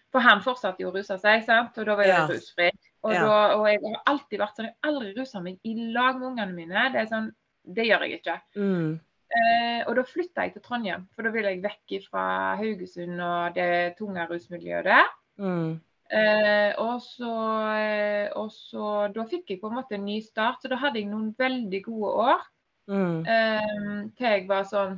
For 0.10 0.26
han 0.26 0.42
fortsatte 0.42 0.82
jo 0.82 0.90
å 0.90 0.96
ruse 0.96 1.20
seg, 1.22 1.44
sant? 1.46 1.78
og 1.78 1.86
da 1.86 1.96
var 1.96 2.08
jeg 2.08 2.16
Ja. 2.18 2.28
rusfri. 2.28 2.70
Og, 3.04 3.14
Ja. 3.14 3.26
da, 3.26 3.56
og 3.56 3.68
jeg 3.68 3.80
har 3.84 4.02
alltid 4.06 4.40
vært 4.40 4.56
sånn, 4.58 4.66
jeg 4.66 4.76
har 4.84 4.92
aldri 4.92 5.14
rusa 5.16 5.40
meg 5.42 5.60
i 5.64 5.76
lag 5.94 6.18
med 6.20 6.28
ungene 6.32 6.56
mine. 6.56 6.90
Det 6.92 7.02
er 7.02 7.06
sånn, 7.06 7.32
det 7.66 7.86
gjør 7.86 8.02
jeg 8.08 8.20
ikke. 8.22 8.42
Mm. 8.58 9.00
Eh, 9.30 9.84
og 9.88 9.96
da 9.96 10.02
flytta 10.02 10.42
jeg 10.42 10.54
til 10.54 10.62
Trondheim, 10.64 11.08
for 11.16 11.22
da 11.22 11.30
ville 11.30 11.52
jeg 11.54 11.62
vekk 11.62 12.10
fra 12.10 12.56
Haugesund 12.58 13.22
og 13.22 13.54
det 13.54 13.96
tunge 14.00 14.26
rusmiljøet 14.28 14.84
der. 14.84 15.06
Mm. 15.38 15.80
Eh, 16.10 16.74
og, 16.82 17.00
så, 17.06 17.34
eh, 17.78 18.30
og 18.36 18.50
så 18.50 19.14
Da 19.14 19.24
fikk 19.30 19.52
jeg 19.52 19.62
på 19.62 19.70
en 19.70 19.76
måte 19.78 19.94
en 19.94 20.06
ny 20.06 20.20
start, 20.22 20.64
så 20.64 20.68
da 20.70 20.76
hadde 20.76 20.96
jeg 20.96 21.06
noen 21.12 21.36
veldig 21.38 21.84
gode 21.86 22.14
år. 22.26 22.42
Mm. 22.90 23.20
Um, 23.22 24.08
til 24.18 24.32
jeg 24.34 24.48
var 24.50 24.64
sånn 24.66 24.96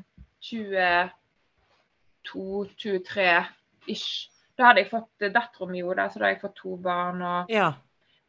22-23 2.23 3.45
ish. 3.91 4.29
Da 4.57 4.67
hadde 4.69 4.83
jeg 4.83 4.91
fått 4.91 5.25
eh, 5.25 5.31
dattera 5.33 5.67
mi, 5.69 5.81
så 5.81 5.95
da 5.97 6.05
hadde 6.07 6.29
jeg 6.35 6.41
fått 6.43 6.57
to 6.61 6.75
barn 6.77 7.21
og, 7.25 7.49
Ja. 7.51 7.71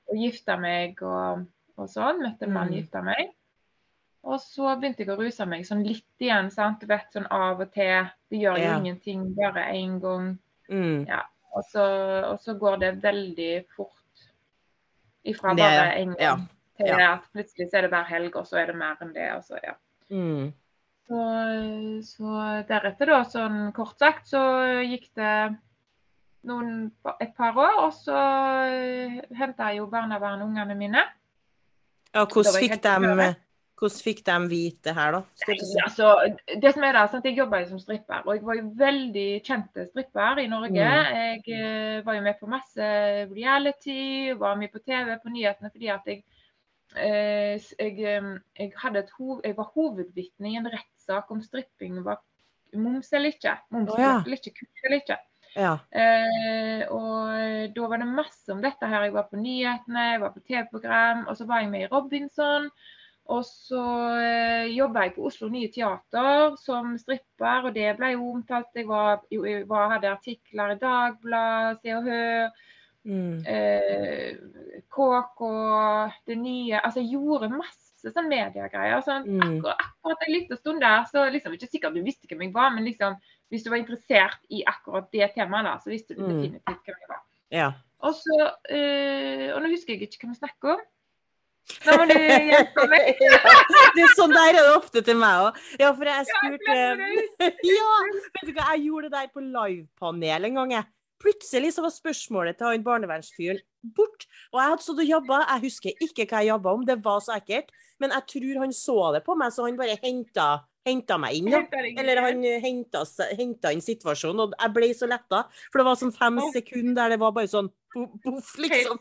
og 0.09 0.17
gifta 0.19 0.57
meg 0.61 1.03
og, 1.03 1.45
og 1.79 1.89
sånn. 1.91 2.23
Møtte 2.25 2.47
en 2.49 2.53
mann, 2.55 2.71
Mm. 2.71 2.75
gifta 2.81 3.03
meg. 3.05 3.33
Og 4.25 4.39
så 4.41 4.77
begynte 4.79 5.03
jeg 5.03 5.09
å 5.11 5.19
ruse 5.19 5.45
meg 5.47 5.65
sånn 5.67 5.85
litt 5.87 6.07
igjen, 6.21 6.51
sant. 6.51 6.81
Du 6.81 6.87
vet 6.87 7.11
sånn 7.13 7.27
av 7.31 7.61
og 7.61 7.73
til. 7.73 8.07
Det 8.31 8.39
gjør 8.39 8.57
jo 8.59 8.65
Ja. 8.65 8.79
ingenting, 8.79 9.35
bare 9.35 9.73
én 9.75 10.01
gang. 10.01 10.39
Mm. 10.71 11.07
Og 11.55 11.65
så, 11.65 11.83
og 12.33 12.39
så 12.41 12.55
går 12.59 12.79
det 12.79 13.03
veldig 13.03 13.67
fort 13.77 13.91
ifra 15.25 15.55
bare 15.55 15.93
én 15.99 16.17
gang 16.17 16.21
ja, 16.21 16.37
ja. 16.89 17.13
at 17.15 17.29
plutselig 17.35 17.69
så 17.71 17.79
er 17.79 17.87
det 17.87 17.93
hver 17.95 18.09
helg, 18.11 18.37
og 18.37 18.49
så 18.49 18.61
er 18.63 18.73
det 18.73 18.79
mer 18.81 19.01
enn 19.05 19.15
det. 19.15 19.29
Og 19.37 19.45
så, 19.47 19.61
ja. 19.63 19.77
Mm. 20.13 20.51
Så, 21.09 21.23
så 22.09 22.47
deretter, 22.69 23.13
da, 23.13 23.21
sånn 23.29 23.61
kort 23.77 23.99
sagt, 24.01 24.29
så 24.31 24.43
gikk 24.87 25.11
det 25.19 25.37
noen, 26.49 26.91
et 27.23 27.33
par 27.39 27.59
år, 27.59 27.79
og 27.87 27.95
så 27.95 28.19
henta 29.39 29.71
jeg 29.71 29.83
jo 29.83 29.89
barnevernungene 29.93 30.79
mine. 30.79 31.07
Ja, 32.13 32.27
hvordan 32.27 32.59
fikk 32.59 32.79
de 32.85 33.33
hvordan 33.83 34.03
fikk 34.05 34.21
de 34.23 34.35
vite 34.47 34.87
det 34.87 34.95
her, 34.95 35.17
da? 35.17 35.21
Nei? 35.49 35.57
Altså, 35.83 36.11
det 36.63 36.71
som 36.75 36.85
er 36.87 36.95
da, 36.95 37.03
at 37.09 37.25
Jeg 37.27 37.39
jobba 37.41 37.63
jo 37.63 37.71
som 37.73 37.81
stripper, 37.83 38.23
og 38.27 38.37
jeg 38.37 38.45
var 38.47 38.59
jo 38.61 38.69
veldig 38.79 39.31
kjent 39.43 39.81
stripper 39.89 40.39
i 40.39 40.47
Norge. 40.47 40.71
Mm. 40.87 41.17
Jeg 41.19 41.57
eh, 41.57 42.05
var 42.07 42.15
jo 42.15 42.23
med 42.23 42.39
på 42.39 42.51
masse 42.51 42.91
reality, 43.33 44.35
var 44.39 44.61
mye 44.61 44.71
på 44.71 44.85
TV, 44.87 45.17
på 45.19 45.35
nyhetene, 45.35 45.73
fordi 45.75 45.91
at 45.91 46.07
jeg 46.07 46.23
eh, 46.23 46.42
jeg, 46.97 47.97
eh, 47.99 48.31
jeg, 48.59 48.73
hadde 48.83 49.03
et 49.03 49.13
hov, 49.19 49.41
jeg 49.45 49.57
var 49.57 49.73
hovedvitne 49.75 50.53
i 50.53 50.59
en 50.61 50.71
rettssak 50.73 51.31
om 51.33 51.43
stripping 51.45 52.01
var 52.05 52.23
moms 52.79 53.13
eller 53.13 53.35
ikke. 53.35 53.57
Moms 53.75 53.93
oh, 53.93 54.01
ja. 54.01 54.17
eller 54.25 54.41
ikke, 54.41 54.55
kurs 54.63 54.87
eller 54.87 55.03
ikke. 55.03 55.19
Ja. 55.53 55.75
Eh, 55.93 56.83
og 56.89 57.77
da 57.77 57.89
var 57.91 58.01
det 58.01 58.09
masse 58.09 58.53
om 58.53 58.63
dette 58.65 58.89
her. 58.89 59.07
Jeg 59.07 59.15
var 59.17 59.29
på 59.29 59.41
nyhetene, 59.41 60.09
jeg 60.15 60.25
var 60.25 60.35
på 60.35 60.45
TV-program, 60.47 61.27
og 61.29 61.37
så 61.37 61.47
var 61.49 61.63
jeg 61.63 61.73
med 61.73 61.87
i 61.87 61.93
Robinson. 61.93 62.69
Og 63.31 63.45
så 63.47 63.83
eh, 64.19 64.73
jobba 64.75 65.07
jeg 65.07 65.15
på 65.17 65.27
Oslo 65.29 65.49
Nye 65.53 65.71
Teater 65.71 66.57
som 66.59 66.97
stripper, 66.99 67.69
og 67.69 67.77
det 67.77 67.93
ble 67.99 68.15
jo 68.17 68.33
omtalt. 68.33 68.73
Jeg, 68.75 68.89
var, 68.89 69.23
jeg 69.31 69.67
var, 69.71 69.93
hadde 69.95 70.11
artikler 70.11 70.75
i 70.75 70.81
Dagbladet, 70.81 71.83
Se 71.83 71.95
og 71.97 72.09
Hør, 72.09 72.65
Mm. 73.05 73.43
eh, 73.47 74.37
KK, 74.93 75.41
Det 76.27 76.37
Nye. 76.39 76.81
Altså 76.85 77.01
jeg 77.03 77.15
gjorde 77.17 77.49
masse 77.51 78.13
sånn 78.13 78.29
mediegreier. 78.31 79.03
Sånn, 79.03 79.25
Mm. 79.27 79.43
akkurat, 79.59 79.79
akkurat 79.81 80.23
en 80.27 80.33
liten 80.35 80.57
stund 80.59 80.81
der, 80.81 81.05
så 81.11 81.27
liksom 81.31 81.53
ikke 81.55 81.69
sikkert 81.71 81.95
du 81.95 82.03
visste 82.03 82.27
hvem 82.29 82.43
jeg 82.47 82.53
var, 82.55 82.71
men 82.71 82.85
liksom, 82.85 83.17
hvis 83.51 83.65
du 83.65 83.71
var 83.71 83.79
interessert 83.79 84.39
i 84.51 84.63
akkurat 84.67 85.11
det 85.13 85.33
temaet, 85.35 85.65
da, 85.65 85.79
så 85.79 85.91
visste 85.91 86.15
du 86.17 86.23
Mm. 86.23 86.29
definitivt 86.43 86.85
hvem 86.87 86.97
jeg 87.01 87.09
var. 87.09 87.21
Ja. 87.51 87.73
Og 88.03 88.15
så 88.15 88.51
eh, 88.71 89.53
Og 89.55 89.63
nå 89.63 89.69
husker 89.71 89.95
jeg 89.95 90.09
ikke 90.09 90.27
hva 90.27 90.33
vi 90.33 90.41
snakker 90.41 90.73
om. 90.75 90.81
Nå 91.87 91.93
må 91.97 92.07
du 92.09 92.15
hjelpe 92.19 92.89
meg. 92.91 93.19
Det 93.95 94.03
er 94.03 94.15
sånn 94.19 94.33
der 94.35 94.49
er 94.51 94.63
det 94.67 94.77
ofte 94.77 95.03
til 95.05 95.15
meg 95.17 95.45
òg. 95.47 95.61
Ja, 95.79 95.93
for 95.93 96.05
jeg 96.05 96.27
spurte 96.27 96.75
Ja, 97.77 97.93
vet 98.35 98.47
du 98.49 98.53
hva, 98.53 98.73
jeg 98.75 98.87
gjorde 98.89 99.11
det 99.11 99.13
der 99.13 99.29
på 99.31 99.41
livepanel 99.45 100.45
en 100.49 100.55
gang, 100.55 100.71
jeg. 100.73 100.85
Plutselig 101.23 101.77
så 101.77 101.85
var 101.85 101.95
spørsmålet 101.95 102.59
til 102.59 102.73
han 102.73 102.87
barnevernsfyren 102.87 103.63
bort. 103.97 104.27
Og 104.53 104.61
jeg 104.61 104.73
hadde 104.73 104.87
stått 104.87 105.05
og 105.05 105.09
jobba, 105.09 105.41
jeg 105.47 105.65
husker 105.69 106.05
ikke 106.07 106.27
hva 106.27 106.43
jeg 106.43 106.53
jobba 106.53 106.75
om, 106.77 106.85
det 106.87 106.99
var 107.05 107.23
så 107.23 107.37
ekkelt. 107.37 107.73
Men 108.03 108.15
jeg 108.17 108.29
tror 108.35 108.63
han 108.65 108.77
så 108.77 108.99
det 109.15 109.25
på 109.27 109.37
meg, 109.39 109.55
så 109.55 109.67
han 109.69 109.79
bare 109.79 109.99
henta, 110.03 110.49
henta 110.87 111.19
meg 111.23 111.39
inn. 111.39 111.53
Da. 111.53 111.83
Eller 112.03 112.23
han 112.25 112.43
henta, 112.65 113.05
henta 113.39 113.73
inn 113.75 113.85
situasjonen, 113.85 114.45
og 114.47 114.59
jeg 114.59 114.75
ble 114.75 114.91
så 114.99 115.11
letta. 115.11 115.45
For 115.71 115.83
det 115.83 115.89
var 115.91 116.03
sånn 116.03 116.15
fem 116.17 116.43
sekunder 116.55 117.05
der 117.05 117.15
det 117.15 117.23
var 117.23 117.35
bare 117.37 117.51
sånn 117.53 117.71
poff, 117.93 118.55
liksom. 118.59 118.99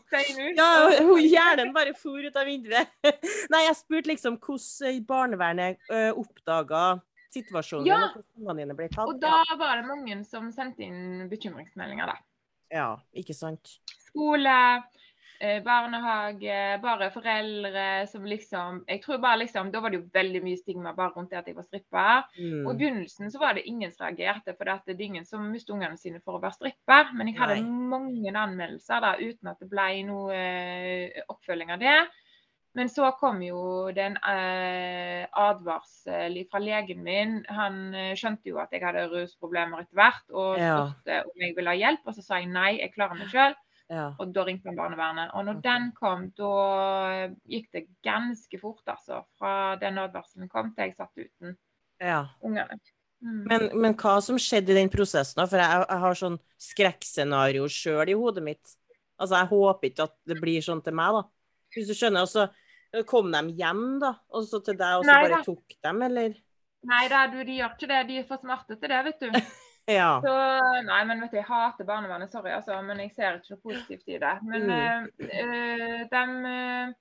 Ja, 0.58 0.68
hun 1.00 1.22
hjernen 1.24 1.72
bare 1.74 1.94
for 1.98 2.22
ut 2.22 2.36
av 2.38 2.46
vinduet. 2.46 2.92
Nei, 3.52 3.64
jeg 3.66 3.78
spurte 3.78 4.12
liksom 4.12 4.38
hvordan 4.42 5.00
barnevernet 5.08 5.80
uh, 5.90 6.12
oppdaga 6.12 7.00
situasjonen 7.32 7.86
Ja. 7.86 7.96
og 8.14 8.24
hvordan 8.36 8.56
ungene 8.56 8.76
ble 8.76 8.88
tatt. 8.88 9.08
Og 9.08 9.20
da 9.20 9.42
var 9.58 9.76
det 9.80 9.86
mange 9.88 10.24
som 10.28 10.50
sendte 10.52 10.80
inn 10.86 11.28
bekymringsmeldinger, 11.32 12.06
da. 12.06 12.16
Ja, 12.72 12.96
ikke 13.14 13.34
sant. 13.34 13.78
Skole, 14.06 14.82
eh, 15.40 15.60
barnehage, 15.64 16.80
bare 16.80 17.10
foreldre 17.10 18.06
som 18.08 18.22
liksom 18.24 18.84
Jeg 18.88 19.02
tror 19.02 19.18
bare 19.20 19.38
liksom 19.40 19.70
Da 19.72 19.80
var 19.80 19.90
det 19.90 20.00
jo 20.00 20.08
veldig 20.14 20.42
mye 20.44 20.56
stigma 20.60 20.92
bare 20.94 21.12
rundt 21.16 21.30
det 21.30 21.38
at 21.38 21.46
jeg 21.46 21.56
var 21.56 21.64
stripper. 21.64 22.24
Og 22.38 22.72
i 22.72 22.74
Mm. 22.74 22.78
begynnelsen 22.78 23.30
så 23.30 23.38
var 23.40 23.54
det 23.54 23.66
ingen 23.66 23.90
som 23.90 24.06
reagerte, 24.06 24.56
for 24.56 24.64
det 24.64 25.00
er 25.00 25.04
ingen 25.04 25.24
som 25.24 25.50
mistet 25.52 25.74
ungene 25.74 25.98
sine 25.98 26.20
for 26.24 26.38
å 26.38 26.42
være 26.42 26.54
stripper. 26.54 27.12
Men 27.14 27.26
jeg 27.26 27.36
hadde 27.36 27.60
Nei. 27.60 27.70
mange 27.70 28.32
anmeldelser 28.32 29.00
da, 29.00 29.14
uten 29.18 29.48
at 29.48 29.58
det 29.60 29.68
ble 29.70 30.02
noe 30.04 30.32
eh, 30.32 31.22
oppfølging 31.28 31.70
av 31.72 31.78
det. 31.80 32.08
Men 32.72 32.88
så 32.88 33.10
kom 33.20 33.42
jo 33.44 33.90
det 33.92 34.04
en 34.06 34.14
eh, 34.30 35.26
advarsel 35.36 36.38
fra 36.48 36.60
legen 36.62 37.02
min. 37.04 37.34
Han 37.52 37.92
eh, 37.92 38.14
skjønte 38.16 38.48
jo 38.48 38.62
at 38.62 38.72
jeg 38.72 38.80
hadde 38.84 39.10
rusproblemer 39.12 39.82
etter 39.84 39.98
hvert, 39.98 40.24
og 40.30 40.56
Ja. 40.60 40.78
om 40.88 41.44
jeg 41.44 41.56
ville 41.58 41.74
ha 41.74 41.76
hjelp. 41.76 42.06
Og 42.06 42.16
så 42.16 42.24
sa 42.24 42.40
jeg 42.40 42.48
nei, 42.52 42.78
jeg 42.80 42.94
klarer 42.94 43.20
meg 43.20 43.28
sjøl. 43.32 43.58
Ja. 43.92 44.06
Og 44.16 44.32
da 44.32 44.46
ringte 44.46 44.70
han 44.70 44.78
barnevernet. 44.78 45.34
Og 45.36 45.44
når 45.44 45.58
okay. 45.58 45.66
den 45.68 45.90
kom, 45.98 46.24
da 46.38 47.28
gikk 47.50 47.68
det 47.76 47.84
ganske 48.04 48.60
fort, 48.60 48.82
altså. 48.88 49.20
Fra 49.36 49.76
den 49.80 50.00
advarselen 50.00 50.48
kom 50.48 50.72
til 50.72 50.88
jeg 50.88 50.96
satt 50.96 51.12
uten 51.20 51.58
ja. 52.00 52.24
ungene. 52.40 52.80
Mm. 53.22 53.42
Men, 53.46 53.68
men 53.84 53.98
hva 54.00 54.16
som 54.24 54.40
skjedde 54.40 54.72
i 54.72 54.80
den 54.80 54.90
prosessen? 54.90 55.44
For 55.44 55.60
jeg, 55.60 55.84
jeg 55.84 56.02
har 56.06 56.18
sånn 56.18 56.40
skrekkscenario 56.70 57.68
sjøl 57.70 58.10
i 58.10 58.16
hodet 58.18 58.46
mitt. 58.48 58.74
Altså, 59.20 59.36
jeg 59.36 59.52
håper 59.52 59.90
ikke 59.90 60.08
at 60.08 60.16
det 60.26 60.40
blir 60.40 60.64
sånn 60.64 60.80
til 60.82 60.96
meg, 60.96 61.20
da. 61.20 61.22
Hvis 61.76 61.92
du 61.92 61.94
skjønner. 61.96 62.24
Og 62.24 62.32
så 62.32 62.48
kom 63.08 63.32
de 63.32 63.40
hjem, 63.58 63.84
da? 64.02 64.14
Og 64.36 64.44
så 64.48 64.60
til 64.64 64.76
deg, 64.78 64.98
og 65.00 65.04
så 65.06 65.12
Nei, 65.12 65.20
bare 65.30 65.42
tok 65.46 65.76
dem, 65.82 66.02
eller? 66.08 66.34
Nei 66.90 67.02
da, 67.08 67.26
du, 67.30 67.38
de 67.46 67.58
gjør 67.60 67.76
ikke 67.76 67.88
det. 67.92 68.00
De 68.08 68.16
er 68.20 68.24
for 68.28 68.42
smarte 68.42 68.76
til 68.76 68.90
det, 68.92 69.04
vet 69.10 69.20
du. 69.22 69.30
Ja. 69.90 70.20
Så, 70.22 70.32
nei, 70.86 71.00
men 71.08 71.18
vet 71.24 71.32
du, 71.32 71.36
jeg 71.40 71.46
hater 71.48 71.86
barnevernet, 71.88 72.30
sorry, 72.30 72.52
altså. 72.54 72.76
Men 72.86 73.00
jeg 73.02 73.10
ser 73.16 73.40
ikke 73.40 73.56
noe 73.56 73.62
positivt 73.64 74.12
i 74.14 74.18
det. 74.22 74.34
Men 74.46 74.68
Mm. 74.70 75.08
øh, 75.26 76.02
dem 76.12 76.30
øh, 76.46 76.92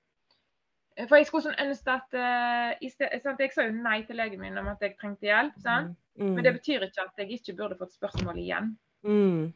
For 1.08 1.16
jeg 1.20 1.28
skulle 1.30 1.46
sånn 1.46 1.62
ønske 1.62 1.94
at 1.94 2.18
øh, 2.18 2.72
i 2.82 2.90
sted, 2.90 3.14
sant? 3.22 3.40
Jeg 3.40 3.54
sa 3.54 3.68
jo 3.68 3.76
nei 3.78 4.00
til 4.08 4.18
legen 4.18 4.42
min 4.42 4.58
om 4.58 4.68
at 4.74 4.82
jeg 4.82 4.96
trengte 4.98 5.30
hjelp. 5.30 5.60
Sant? 5.62 5.94
Mm. 6.18 6.34
Men 6.36 6.44
det 6.48 6.56
betyr 6.58 6.88
ikke 6.88 7.06
at 7.06 7.22
jeg 7.22 7.38
ikke 7.38 7.56
burde 7.62 7.78
fått 7.80 7.94
spørsmål 7.94 8.42
igjen. 8.42 8.74
Mm. 9.06 9.54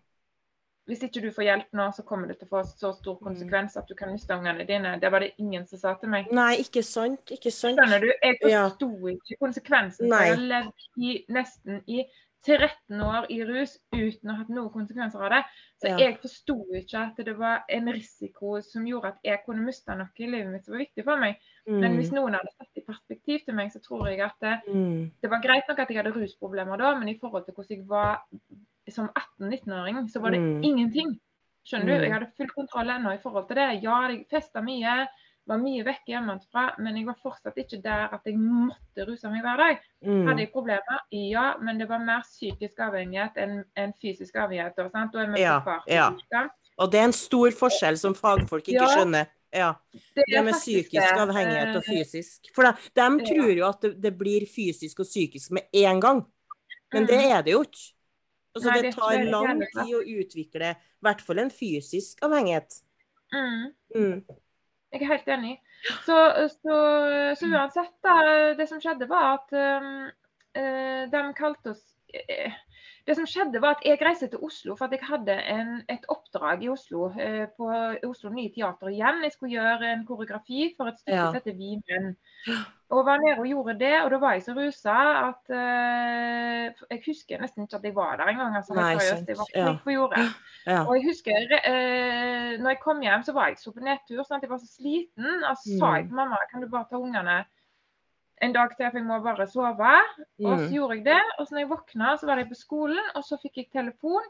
Hvis 0.86 1.02
ikke 1.02 1.22
du 1.24 1.32
får 1.34 1.44
hjelp 1.48 1.72
nå, 1.74 1.86
så 1.98 2.04
kommer 2.06 2.28
det 2.30 2.36
til 2.38 2.46
å 2.46 2.52
få 2.52 2.60
så 2.70 2.92
stor 2.94 3.16
konsekvens 3.18 3.74
at 3.80 3.88
du 3.90 3.96
kan 3.98 4.12
miste 4.14 4.36
ungene 4.38 4.68
dine. 4.70 5.00
Det 5.02 5.10
var 5.12 5.20
det 5.26 5.32
ingen 5.42 5.66
som 5.66 5.80
sa 5.82 5.96
til 5.98 6.10
meg. 6.14 6.28
Nei, 6.32 6.60
ikke 6.62 6.84
sant. 6.86 7.32
Ikke 7.34 7.50
sant. 7.52 7.80
Skjønner 7.80 8.02
du? 8.06 8.12
Jeg 8.22 8.38
Ja. 8.52 8.68
ikke 8.70 9.40
konsekvensen. 9.42 10.08
Nei. 10.10 10.28
Jeg 10.28 10.36
har 10.38 10.46
levd 10.52 10.88
i, 11.02 11.26
nesten 11.30 11.82
i 11.88 12.06
13 12.46 13.02
år 13.02 13.26
i 13.34 13.40
rus 13.44 13.80
uten 13.92 14.30
å 14.30 14.36
ha 14.36 14.38
hatt 14.44 14.50
noen 14.54 14.70
konsekvenser 14.70 15.24
av 15.26 15.32
det. 15.32 15.44
Så 15.82 15.88
Ja. 15.90 15.98
jeg 15.98 16.20
forsto 16.22 16.60
ikke 16.78 17.00
at 17.02 17.16
det 17.26 17.36
var 17.36 17.64
en 17.68 17.88
risiko 17.88 18.62
som 18.62 18.86
gjorde 18.86 19.08
at 19.08 19.18
jeg 19.24 19.40
kunne 19.48 19.66
miste 19.66 19.88
noe 19.98 20.10
i 20.20 20.28
livet 20.28 20.52
mitt 20.54 20.66
som 20.66 20.74
var 20.74 20.86
viktig 20.86 21.04
for 21.04 21.18
meg. 21.18 21.38
Men 21.66 21.98
hvis 21.98 22.12
Mm. 22.12 22.16
noen 22.22 22.34
hadde 22.34 22.54
satt 22.60 22.78
i 22.78 22.82
perspektiv 22.82 23.44
til 23.46 23.56
meg, 23.56 23.72
så 23.72 23.80
tror 23.82 24.06
jeg 24.08 24.20
at 24.20 24.34
det, 24.40 24.62
Mm. 24.72 25.12
det 25.20 25.30
var 25.32 25.42
greit 25.42 25.68
nok 25.68 25.80
at 25.80 25.88
jeg 25.90 25.98
hadde 25.98 26.14
rusproblemer 26.14 26.78
da, 26.78 26.94
men 27.00 27.10
i 27.10 27.18
forhold 27.18 27.46
til 27.46 27.56
hvordan 27.56 27.78
jeg 27.80 27.88
var 27.88 28.22
som 28.92 29.10
18-19-åring, 29.40 30.10
så 30.10 30.20
var 30.22 30.32
det 30.32 30.40
Mm. 30.40 30.64
ingenting. 30.64 31.20
Skjønner 31.66 31.86
du? 31.86 31.94
Mm. 31.94 32.02
Jeg 32.04 32.14
hadde 32.14 32.32
full 32.38 32.50
kontroll 32.50 32.90
ennå 32.90 33.14
i 33.16 33.22
forhold 33.24 33.48
til 33.48 33.56
det. 33.58 33.84
Ja, 33.84 34.08
jeg 34.10 34.26
festa 34.30 34.62
mye, 34.62 35.08
var 35.48 35.58
mye 35.58 35.84
vekk 35.86 36.06
hjemmefra, 36.08 36.76
men 36.80 36.96
jeg 36.98 37.06
var 37.06 37.16
fortsatt 37.22 37.56
ikke 37.58 37.82
der 37.82 38.10
at 38.14 38.22
jeg 38.26 38.36
måtte 38.38 39.06
ruse 39.08 39.30
meg 39.30 39.42
hver 39.42 39.58
dag. 39.58 39.80
Mm. 40.06 40.28
Hadde 40.28 40.40
jeg 40.40 40.52
problemer? 40.52 41.00
Ja, 41.12 41.54
men 41.62 41.78
det 41.80 41.88
var 41.90 42.00
mer 42.00 42.22
psykisk 42.22 42.78
avhengighet 42.80 43.38
enn 43.38 43.64
enn 43.76 43.94
fysisk 44.02 44.36
avhengighet. 44.36 44.76
Da, 44.76 44.90
sant? 44.90 45.16
Er 45.16 45.36
Ja, 45.38 45.82
ja. 45.88 46.48
Og 46.78 46.92
det 46.92 47.00
er 47.00 47.04
en 47.06 47.14
stor 47.14 47.50
forskjell 47.52 47.98
som 47.98 48.14
fagfolk 48.14 48.68
ikke 48.68 48.82
Ja. 48.82 48.88
skjønner. 48.88 49.28
Ja, 49.54 49.74
Det 49.94 50.24
Det 50.28 50.44
med 50.44 50.54
psykisk 50.54 50.92
det. 50.92 51.18
avhengighet 51.18 51.76
og 51.78 51.84
fysisk. 51.84 52.54
For 52.54 52.64
de, 52.64 52.74
de 52.94 53.26
tror 53.26 53.56
jo 53.58 53.66
at 53.70 53.82
det, 53.82 54.02
det 54.02 54.18
blir 54.18 54.42
fysisk 54.46 55.00
og 55.00 55.06
psykisk 55.06 55.52
med 55.52 55.64
en 55.74 56.00
gang. 56.02 56.26
Men 56.94 57.06
det 57.08 57.24
er 57.32 57.42
det 57.42 57.54
jo 57.54 57.62
ikke. 57.64 57.94
Altså, 58.56 58.70
Mm. 58.70 58.74
Nei, 58.74 58.82
det 58.82 58.90
det 58.90 58.96
tar 58.96 59.24
lang 59.30 59.62
tid 59.76 59.96
å 59.98 60.04
utvikle 60.22 60.72
i 60.72 61.04
hvert 61.04 61.22
fall 61.22 61.40
en 61.44 61.52
fysisk 61.52 62.22
avhengighet. 62.24 62.78
Mm. 63.34 63.74
Mm. 63.96 64.22
Jeg 64.94 65.02
er 65.02 65.10
helt 65.12 65.28
enig. 65.28 65.56
Så, 66.06 66.16
så, 66.54 66.78
så 67.36 67.50
uansett, 67.52 67.92
da. 68.06 68.14
Det 68.56 68.68
som 68.70 68.80
skjedde, 68.80 69.10
var 69.12 69.42
at 69.42 69.52
um, 69.84 70.06
eh, 70.56 71.04
de 71.12 71.24
kalte 71.36 71.74
oss 71.76 71.84
eh, 72.14 72.56
Det 73.08 73.14
som 73.16 73.26
skjedde, 73.30 73.60
var 73.62 73.76
at 73.76 73.84
jeg 73.86 74.00
reiste 74.02 74.28
til 74.34 74.40
Oslo 74.42 74.74
for 74.76 74.86
at 74.88 74.92
jeg 74.96 75.04
hadde 75.06 75.34
en, 75.54 75.76
et 75.94 76.06
oppdrag 76.10 76.64
i 76.66 76.70
Oslo. 76.74 77.12
eh, 77.22 77.46
på 77.58 77.68
Oslo 78.10 78.30
Nye 78.34 78.50
Teater 78.50 78.90
igjen. 78.90 79.22
Jeg 79.24 79.32
skulle 79.36 79.54
gjøre 79.54 79.92
en 79.94 80.06
koreografi 80.08 80.74
for 80.78 80.90
et 80.90 80.98
stykke 81.00 81.16
Ja. 81.20 81.26
som 81.28 81.36
heter 81.38 81.54
Vi 81.60 81.76
menn. 81.86 82.16
Og 82.90 83.06
var 83.06 83.18
nede 83.22 83.40
og 83.42 83.46
gjorde 83.50 83.80
det, 83.80 83.94
og 84.04 84.10
da 84.12 84.18
var 84.22 84.34
jeg 84.34 84.44
så 84.46 84.54
rusa 84.58 84.96
at 85.30 85.50
eh, 85.50 86.74
Jeg 86.92 87.02
husker 87.06 87.42
nesten 87.42 87.64
ikke 87.66 87.78
at 87.78 87.84
jeg 87.84 87.96
var 87.96 88.16
der 88.18 88.28
engang. 88.34 88.56
Altså, 88.58 88.74
Nei, 88.74 88.96
seriøst. 88.98 89.28
Jeg 89.30 89.38
var 89.38 89.48
Ja. 89.56 89.78
på 89.84 89.92
jordet. 89.94 90.26
Ja. 90.66 90.82
Og 90.88 90.96
jeg 90.98 91.04
husker 91.06 91.34
eh, 91.62 92.58
når 92.62 92.70
jeg 92.74 92.80
kom 92.82 93.02
hjem, 93.02 93.24
så 93.24 93.34
var 93.34 93.48
jeg 93.48 93.58
så 93.62 93.72
på 93.72 93.80
nedtur. 93.86 94.24
Sant? 94.26 94.42
Jeg 94.42 94.50
var 94.50 94.58
så 94.58 94.68
sliten. 94.78 95.44
Og 95.50 95.56
så 95.62 95.78
sa 95.80 95.86
Mm. 95.86 95.96
jeg 95.96 96.04
til 96.08 96.16
mamma 96.16 96.38
kan 96.52 96.62
du 96.62 96.68
bare 96.70 96.86
ta 96.90 96.96
ungene 96.98 97.46
en 98.42 98.54
dag 98.54 98.74
til, 98.78 98.90
for 98.92 98.98
jeg 99.00 99.06
må 99.08 99.20
bare 99.24 99.48
sove. 99.48 99.94
Og 100.44 100.58
så 100.60 100.66
Mm. 100.68 100.74
gjorde 100.74 100.96
jeg 100.98 101.06
det. 101.06 101.22
Og 101.40 101.48
så 101.48 101.56
når 101.56 101.60
jeg 101.62 101.70
våkna, 101.70 102.18
så 102.18 102.26
var 102.26 102.38
jeg 102.38 102.50
på 102.50 102.56
skolen, 102.60 103.06
og 103.16 103.24
så 103.24 103.38
fikk 103.42 103.58
jeg 103.58 103.70
telefon 103.72 104.24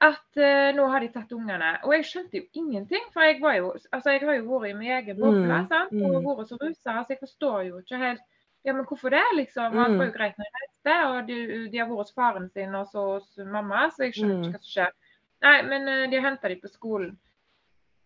at 0.00 0.36
uh, 0.40 0.70
nå 0.76 0.86
har 0.88 1.00
de 1.04 1.08
tatt 1.12 1.32
ungene. 1.36 1.74
Og 1.84 1.92
jeg 1.92 2.04
skjønte 2.08 2.38
jo 2.40 2.46
ingenting, 2.56 3.02
for 3.12 3.20
jeg 3.26 3.40
var 3.42 3.54
jo 3.58 3.72
Altså, 3.92 4.10
jeg 4.14 4.22
har 4.24 4.34
jo 4.38 4.46
vært 4.48 4.70
i 4.70 4.74
min 4.78 4.90
egen 4.96 5.18
boble, 5.20 5.58
Mm, 5.60 5.68
sant, 5.68 5.92
og 5.92 6.14
mm. 6.14 6.24
vært 6.24 6.48
så 6.48 6.56
rusa, 6.62 6.94
så 7.04 7.08
jeg 7.12 7.18
forstår 7.20 7.66
jo 7.68 7.78
ikke 7.82 7.98
helt 7.98 8.22
ja, 8.64 8.72
men 8.76 8.84
hvorfor 8.84 9.08
det, 9.10 9.22
liksom? 9.36 9.76
Alt 9.78 9.96
var 9.98 10.04
jo 10.04 10.10
Mm. 10.12 10.16
greit 10.18 10.36
når 10.36 10.44
jeg 10.44 10.56
reiste, 10.60 10.94
og 11.08 11.26
de, 11.26 11.68
de 11.72 11.78
har 11.78 11.86
vært 11.88 11.96
hos 12.02 12.12
faren 12.14 12.50
sin 12.52 12.74
og 12.74 12.86
så 12.92 13.04
hos 13.14 13.36
mamma, 13.38 13.86
så 13.90 14.04
jeg 14.04 14.12
skjønner 14.14 14.36
Mm. 14.36 14.42
ikke 14.42 14.52
hva 14.52 14.60
som 14.64 14.72
skjer. 14.74 14.92
Nei, 15.42 15.62
men 15.62 15.88
uh, 15.88 16.10
de 16.10 16.20
henta 16.20 16.48
de 16.48 16.56
på 16.56 16.68
skolen. 16.68 17.18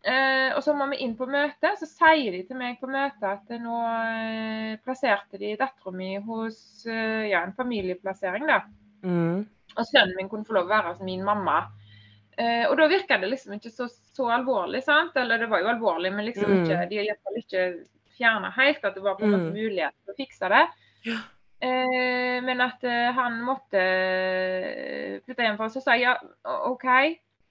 Eh, 0.04 0.50
og 0.52 0.60
så 0.60 0.74
må 0.76 0.84
vi 0.90 0.98
inn 1.00 1.14
på 1.16 1.24
møte, 1.30 1.70
så 1.80 1.86
sier 1.88 2.34
de 2.34 2.42
til 2.44 2.58
meg 2.60 2.76
på 2.80 2.90
møtet 2.92 3.24
at 3.24 3.54
nå 3.62 3.76
eh, 3.88 4.74
plasserte 4.84 5.38
de 5.40 5.54
dattera 5.56 5.92
mi 5.96 6.10
hos 6.26 6.84
eh, 6.84 7.30
ja, 7.30 7.40
en 7.46 7.54
familieplassering, 7.56 8.44
da. 8.50 8.58
Mm. 9.06 9.46
Og 9.78 9.88
sønnen 9.88 10.12
min 10.18 10.28
kunne 10.28 10.44
få 10.44 10.58
lov 10.58 10.68
å 10.68 10.74
være 10.74 10.92
hos 10.92 11.00
min 11.00 11.24
mamma. 11.24 11.62
Eh, 12.36 12.66
og 12.68 12.76
da 12.76 12.90
virka 12.90 13.16
det 13.22 13.30
liksom 13.32 13.56
ikke 13.56 13.72
så, 13.72 13.88
så 13.88 14.28
alvorlig, 14.36 14.82
sant? 14.84 15.16
Eller 15.16 15.40
det 15.40 15.48
var 15.48 15.64
jo 15.64 15.72
alvorlig, 15.72 16.12
men 16.12 16.28
liksom 16.28 16.50
Mm. 16.52 16.62
ikke, 16.64 16.88
de 16.90 16.96
har 17.00 17.04
i 17.04 17.10
hvert 17.12 17.24
fall 17.24 17.40
ikke 17.40 17.64
fjerna 18.18 18.50
helt 18.58 18.84
at 18.84 18.94
det 18.94 19.02
var 19.02 19.16
på 19.18 19.24
en 19.24 19.32
måte 19.32 19.48
Mm. 19.50 19.56
mulighet 19.56 19.94
til 20.04 20.12
å 20.12 20.18
fikse 20.20 20.48
det. 20.52 20.64
Ja. 21.08 21.16
Eh, 21.64 22.42
men 22.44 22.60
at 22.60 22.84
eh, 22.84 23.08
han 23.16 23.40
måtte 23.40 23.80
flytte 25.24 25.46
hjem. 25.46 25.56
For 25.56 25.72
så 25.72 25.80
sa 25.82 25.96
jeg 25.96 26.04
ja, 26.10 26.16
OK. 26.68 26.84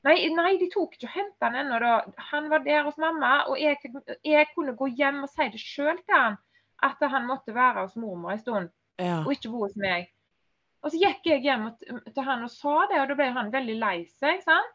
Nei, 0.04 0.18
nei, 0.36 0.58
de 0.60 0.68
tok 0.72 0.98
ikke 0.98 1.08
og 1.08 1.13
henta 1.16 1.48
han 1.48 1.60
ennå. 1.62 1.92
Han 2.32 2.50
var 2.52 2.66
der 2.66 2.84
hos 2.89 2.98
mamma, 3.00 3.46
og 3.48 3.60
jeg, 3.62 3.80
jeg 4.28 4.50
kunne 4.52 4.76
gå 4.76 4.89
hjem 4.92 5.22
og 5.24 5.32
si 5.32 5.48
det 5.54 5.62
sjøl 5.62 6.02
til 6.04 6.18
han 6.18 6.42
at 6.84 7.06
han 7.08 7.28
måtte 7.30 7.56
være 7.56 7.86
hos 7.86 7.96
mormor 7.96 8.34
en 8.34 8.42
stund, 8.42 8.72
ja. 9.00 9.22
og 9.24 9.32
ikke 9.32 9.52
bo 9.54 9.63
hos 9.63 9.78
meg. 9.80 10.10
Og 10.84 10.92
så 10.92 11.00
gikk 11.00 11.30
jeg 11.30 11.44
hjem 11.46 11.70
til 11.80 12.26
han 12.28 12.44
og 12.44 12.52
sa 12.52 12.82
det, 12.92 13.00
og 13.00 13.12
da 13.12 13.16
ble 13.16 13.30
han 13.38 13.52
veldig 13.54 13.76
lei 13.80 13.98
seg. 14.20 14.42
sant? 14.44 14.74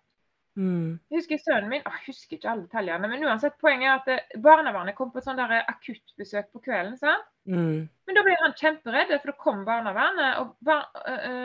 Mm. 0.58 0.96
Jeg 1.06 1.20
husker 1.20 1.38
sønnen 1.38 1.70
min 1.70 1.84
Jeg 1.84 2.00
husker 2.08 2.34
ikke 2.34 2.48
alle 2.50 2.64
detaljene, 2.64 3.10
men 3.12 3.26
uansett, 3.28 3.58
poenget 3.60 3.90
er 3.92 3.98
at 4.00 4.08
eh, 4.10 4.40
barnevernet 4.42 4.96
kom 4.98 5.12
på 5.12 5.20
et 5.20 5.28
sånt 5.28 5.42
akuttbesøk 5.44 6.48
på 6.54 6.62
kvelden. 6.64 6.96
sant? 6.98 7.28
Mm. 7.44 7.84
Men 8.08 8.16
da 8.16 8.24
ble 8.24 8.38
han 8.40 8.56
kjemperedd, 8.56 9.12
for 9.20 9.30
da 9.30 9.36
kom 9.44 9.60
barnevernet. 9.68 10.40
Og, 10.40 10.56
bar 10.64 10.88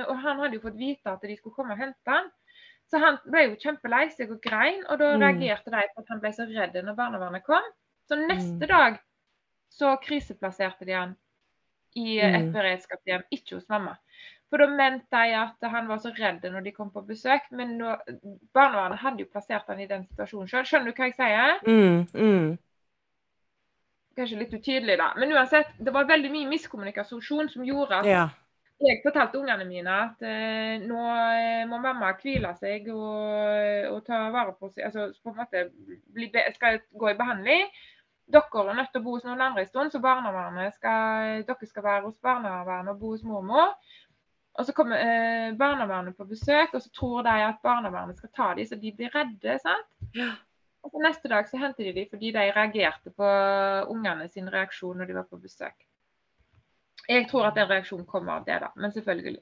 og, 0.08 0.16
han 0.24 0.42
hadde 0.42 0.58
jo 0.58 0.64
fått 0.64 0.80
vite 0.80 1.12
at 1.12 1.28
de 1.28 1.38
skulle 1.38 1.60
komme 1.60 1.76
og 1.76 1.84
hente 1.84 2.16
han. 2.16 2.32
Så 2.92 3.00
han 3.02 3.18
ble 3.26 3.48
jo 3.48 3.58
kjempelei 3.62 4.06
seg 4.14 4.32
og 4.36 4.42
grein, 4.44 4.84
og 4.86 5.00
da 5.02 5.14
mm. 5.14 5.24
reagerte 5.24 5.74
de 5.74 5.88
på 5.94 6.04
at 6.04 6.14
han 6.14 6.22
ble 6.22 6.32
så 6.36 6.46
redd 6.50 6.78
når 6.78 6.98
barnevernet 6.98 7.46
kom. 7.48 7.66
Så 8.10 8.20
neste 8.20 8.68
mm. 8.68 8.70
dag 8.70 9.00
så 9.74 9.96
kriseplasserte 10.04 10.86
de 10.86 10.98
han 10.98 11.16
i 11.98 12.20
et 12.20 12.48
mm. 12.48 12.52
beredskapshjem, 12.54 13.26
ikke 13.34 13.58
hos 13.58 13.70
mamma. 13.70 13.96
For 14.54 14.62
da 14.62 14.68
mente 14.70 15.10
de 15.10 15.34
at 15.34 15.66
han 15.74 15.88
var 15.90 16.02
så 16.04 16.12
redd 16.14 16.44
når 16.46 16.62
de 16.68 16.76
kom 16.76 16.92
på 16.94 17.02
besøk. 17.08 17.48
Men 17.58 17.72
nå, 17.80 17.96
barnevernet 18.54 19.02
hadde 19.02 19.26
jo 19.26 19.32
plassert 19.32 19.66
han 19.72 19.82
i 19.82 19.88
den 19.90 20.06
situasjonen 20.06 20.52
sjøl. 20.52 20.68
Skjønner 20.70 20.94
du 20.94 21.00
hva 21.00 21.08
jeg 21.10 21.16
sier? 21.18 21.56
Mm, 21.66 22.04
mm. 22.14 22.52
Kanskje 24.14 24.38
litt 24.44 24.54
utydelig, 24.54 25.00
da. 25.02 25.10
Men 25.18 25.34
uansett, 25.34 25.74
det 25.82 25.94
var 25.96 26.06
veldig 26.06 26.30
mye 26.36 26.52
miskommunikasjon 26.52 27.50
som 27.50 27.66
gjorde 27.66 28.04
at 28.04 28.12
ja. 28.12 28.28
Jeg 28.82 29.00
fortalte 29.04 29.40
ungene 29.40 29.66
mine 29.68 29.96
at 30.08 30.24
eh, 30.28 30.82
nå 30.84 31.00
uh, 31.00 31.64
må 31.70 31.80
mamma 31.82 32.14
hvile 32.20 32.54
seg 32.60 32.90
og, 32.92 33.90
og, 33.92 34.00
ta 34.08 34.26
vare 34.34 34.56
på 34.60 34.70
seg. 34.74 34.86
Altså 34.90 35.10
på 35.24 35.32
en 35.32 35.40
måte 35.40 35.66
bli, 36.16 36.30
skal 36.58 36.82
gå 36.92 37.12
i 37.12 37.18
behandling. 37.20 37.68
Dere 38.34 38.64
er 38.64 38.78
nødt 38.78 38.94
til 38.94 39.02
å 39.02 39.06
bo 39.06 39.18
hos 39.18 39.26
noen 39.28 39.44
andre 39.44 39.64
en 39.64 39.70
stund, 39.70 39.92
så 39.92 40.00
skal, 40.00 41.44
dere 41.48 41.68
skal 41.68 41.84
være 41.84 42.06
hos 42.08 42.18
barnevernet 42.24 42.94
og 42.96 43.00
bo 43.00 43.12
hos 43.14 43.24
mormor. 43.28 43.76
Og 44.54 44.66
så 44.66 44.74
kommer 44.78 45.02
eh, 45.02 45.56
barnevernet 45.58 46.16
på 46.18 46.28
besøk, 46.30 46.74
og 46.74 46.82
så 46.82 46.90
tror 46.94 47.24
de 47.26 47.38
at 47.48 47.62
barnevernet 47.64 48.18
skal 48.18 48.32
ta 48.36 48.52
dem, 48.58 48.68
så 48.70 48.78
de 48.80 48.92
blir 48.96 49.14
redde. 49.16 49.58
sant? 49.62 49.90
Ja. 50.16 50.34
Og 50.84 50.92
så 50.92 51.02
Neste 51.04 51.32
dag 51.32 51.48
så 51.48 51.58
henter 51.58 51.88
de 51.88 51.94
dem 51.96 52.08
fordi 52.12 52.32
de 52.36 52.52
reagerte 52.52 53.12
på 53.16 53.28
ungene 53.92 54.28
sin 54.30 54.50
reaksjon 54.52 54.98
når 55.00 55.10
de 55.10 55.16
var 55.16 55.28
på 55.30 55.40
besøk. 55.40 55.76
Jeg 57.10 57.28
tror 57.30 57.50
at 57.50 57.58
den 57.60 57.70
reaksjonen 57.70 58.06
kommer 58.08 58.40
av 58.40 58.46
det, 58.48 58.60
da. 58.64 58.70
Men 58.76 58.94
selvfølgelig. 58.96 59.42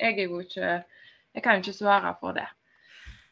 Jeg 0.00 0.16
er 0.18 0.28
jo 0.28 0.40
ikke 0.40 0.72
Jeg 1.34 1.42
kan 1.42 1.60
jo 1.60 1.62
ikke 1.62 1.78
svare 1.78 2.14
for 2.20 2.34
det. 2.34 2.48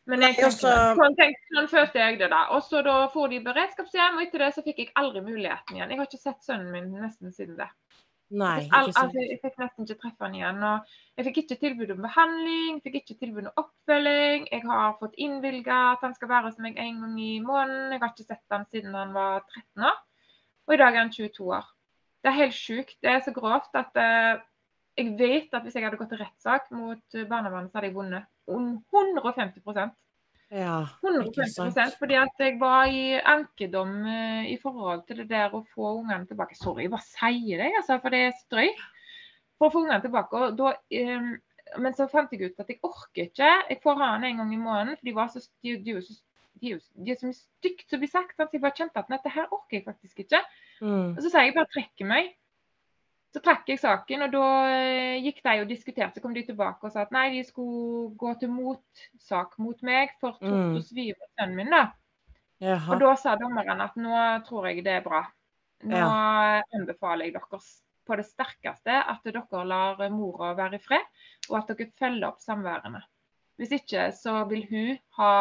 Men 0.08 0.22
jeg 0.24 0.38
tenker, 0.38 0.54
sånn, 0.96 1.16
tenkte, 1.18 1.48
sånn 1.52 1.66
følte 1.68 2.00
jeg 2.00 2.18
det, 2.20 2.28
da. 2.32 2.44
Og 2.56 2.62
så 2.64 2.80
da 2.86 2.94
for 3.12 3.28
de 3.28 3.42
beredskapshjem, 3.44 4.16
og 4.16 4.22
etter 4.24 4.44
det 4.44 4.52
så 4.56 4.62
fikk 4.64 4.78
jeg 4.80 4.92
aldri 4.96 5.20
muligheten 5.26 5.76
igjen. 5.76 5.90
Jeg 5.92 6.00
har 6.00 6.08
ikke 6.08 6.20
sett 6.22 6.46
sønnen 6.46 6.70
min 6.72 6.94
nesten 7.02 7.34
siden 7.34 7.58
det. 7.58 7.66
Nei, 8.28 8.54
ikke 8.66 8.92
sant. 8.92 8.98
Altså, 9.02 9.24
jeg 9.24 9.38
fikk 9.42 9.60
nesten 9.60 9.86
ikke 9.86 9.98
treffe 10.02 10.24
han 10.24 10.36
igjen. 10.36 10.64
og 10.64 10.96
Jeg 11.18 11.26
fikk 11.28 11.40
ikke 11.42 11.58
tilbud 11.62 11.92
om 11.92 12.02
behandling, 12.04 12.80
fikk 12.84 12.98
ikke 13.02 13.18
tilbud 13.20 13.50
om 13.50 13.62
oppfølging. 13.64 14.48
Jeg 14.52 14.64
har 14.68 14.96
fått 15.00 15.16
innvilga 15.26 15.78
at 15.94 16.04
han 16.04 16.16
skal 16.16 16.32
være 16.32 16.50
hos 16.50 16.60
meg 16.64 16.80
en 16.80 17.02
gang 17.04 17.18
i 17.24 17.32
måneden. 17.44 17.92
Jeg 17.92 18.02
har 18.04 18.12
ikke 18.14 18.28
sett 18.28 18.56
han 18.56 18.68
siden 18.72 18.96
han 18.96 19.12
var 19.16 19.44
13 19.44 19.88
år, 19.90 19.98
og 20.68 20.76
i 20.76 20.80
dag 20.80 20.94
er 20.94 21.04
han 21.04 21.12
22 21.12 21.52
år. 21.56 21.68
Det 22.22 22.30
er 22.30 22.40
helt 22.40 22.56
sjukt. 22.56 22.96
Det 23.02 23.10
er 23.12 23.22
så 23.24 23.32
grovt 23.34 23.74
at 23.78 23.98
uh, 23.98 24.42
jeg 24.98 25.14
vet 25.18 25.54
at 25.54 25.62
hvis 25.62 25.78
jeg 25.78 25.86
hadde 25.86 26.00
gått 26.00 26.10
til 26.12 26.20
rettssak 26.22 26.70
mot 26.74 27.18
barnevernet, 27.30 27.70
så 27.70 27.78
hadde 27.78 27.90
jeg 27.92 27.98
vunnet 27.98 28.26
150 28.48 29.94
ja, 30.48 30.88
150% 31.04 31.98
fordi 32.00 32.16
at 32.16 32.40
jeg 32.40 32.54
var 32.60 32.88
i 32.88 33.18
ankedom 33.20 33.90
uh, 34.06 34.46
i 34.48 34.56
forhold 34.62 35.02
til 35.08 35.20
det 35.20 35.28
der 35.28 35.52
å 35.52 35.60
få 35.74 35.98
ungene 35.98 36.24
tilbake. 36.28 36.56
Sorry, 36.56 36.86
jeg 36.86 36.94
bare 36.94 37.04
sier 37.04 37.60
det, 37.60 37.68
altså, 37.76 37.98
for 38.00 38.14
det 38.14 38.22
er 38.24 38.38
strøy. 38.38 38.70
For 39.58 39.68
å 39.68 39.74
få 39.74 39.82
ungene 39.84 40.00
tilbake. 40.00 40.40
Og 40.40 40.56
da, 40.56 40.72
um, 41.02 41.28
men 41.84 41.96
så 41.98 42.08
fant 42.08 42.32
jeg 42.32 42.48
ut 42.48 42.62
at 42.64 42.72
jeg 42.72 42.80
orker 42.86 43.28
ikke. 43.28 43.50
Jeg 43.68 43.80
får 43.82 44.00
ha 44.00 44.14
den 44.14 44.30
en 44.30 44.40
gang 44.40 44.54
i 44.54 44.60
måneden, 44.62 44.96
for 44.96 45.10
de, 45.10 45.14
var 45.18 45.28
så, 45.34 45.44
de, 45.60 45.76
de, 45.84 45.98
de, 46.62 46.72
de 46.80 47.12
er 47.12 47.20
så 47.20 47.28
mye 47.28 47.40
stygt 47.42 47.92
som 47.92 48.00
blir 48.00 48.12
sagt. 48.14 48.36
Så 48.38 48.48
jeg 48.48 48.64
bare 48.64 48.78
kjente 48.78 49.04
at 49.04 49.12
dette 49.12 49.34
her 49.34 49.52
orker 49.52 49.80
jeg 49.80 49.84
faktisk 49.90 50.24
ikke. 50.24 50.40
Mm. 50.80 51.14
Og 51.16 51.22
så 51.22 51.30
sier 51.30 51.48
jeg 51.48 51.56
bare 51.56 51.72
trekker 51.72 52.08
meg. 52.08 52.34
Så 53.34 53.42
trakk 53.44 53.66
jeg 53.68 53.80
saken, 53.82 54.24
og 54.24 54.32
da 54.32 54.44
eh, 54.72 55.18
gikk 55.20 55.42
de 55.44 55.56
og 55.60 55.68
diskuterte. 55.68 56.16
Så 56.16 56.24
kom 56.24 56.36
de 56.36 56.46
tilbake 56.46 56.88
og 56.88 56.94
sa 56.94 57.04
at 57.04 57.12
nei, 57.12 57.26
de 57.34 57.42
skulle 57.44 58.14
gå 58.18 58.32
til 58.40 58.52
motsak 58.54 59.58
mot 59.60 59.82
meg 59.84 60.14
for 60.22 60.38
tort 60.40 60.78
og 60.78 60.84
svir 60.86 61.18
sønnen 61.36 61.58
min. 61.58 61.74
da. 61.74 61.90
Jaha. 62.64 62.94
Og 62.94 63.02
da 63.04 63.12
sa 63.20 63.36
dommeren 63.38 63.84
at 63.84 63.98
nå 64.00 64.22
tror 64.48 64.70
jeg 64.70 64.82
det 64.86 64.96
er 64.96 65.04
bra. 65.04 65.22
Nå 65.86 66.00
ja. 66.00 66.08
anbefaler 66.74 67.28
jeg 67.28 67.36
dere 67.36 67.60
på 68.08 68.16
det 68.18 68.24
sterkeste 68.26 68.96
at 69.12 69.28
dere 69.28 69.62
lar 69.68 70.00
mora 70.10 70.54
være 70.58 70.80
i 70.80 70.82
fred, 70.82 71.06
og 71.50 71.60
at 71.60 71.70
dere 71.70 71.92
følger 72.00 72.30
opp 72.32 72.40
samværene. 72.42 73.04
Hvis 73.60 73.74
ikke 73.76 74.08
så 74.16 74.40
vil 74.50 74.64
hun 74.70 74.98
ha 75.18 75.32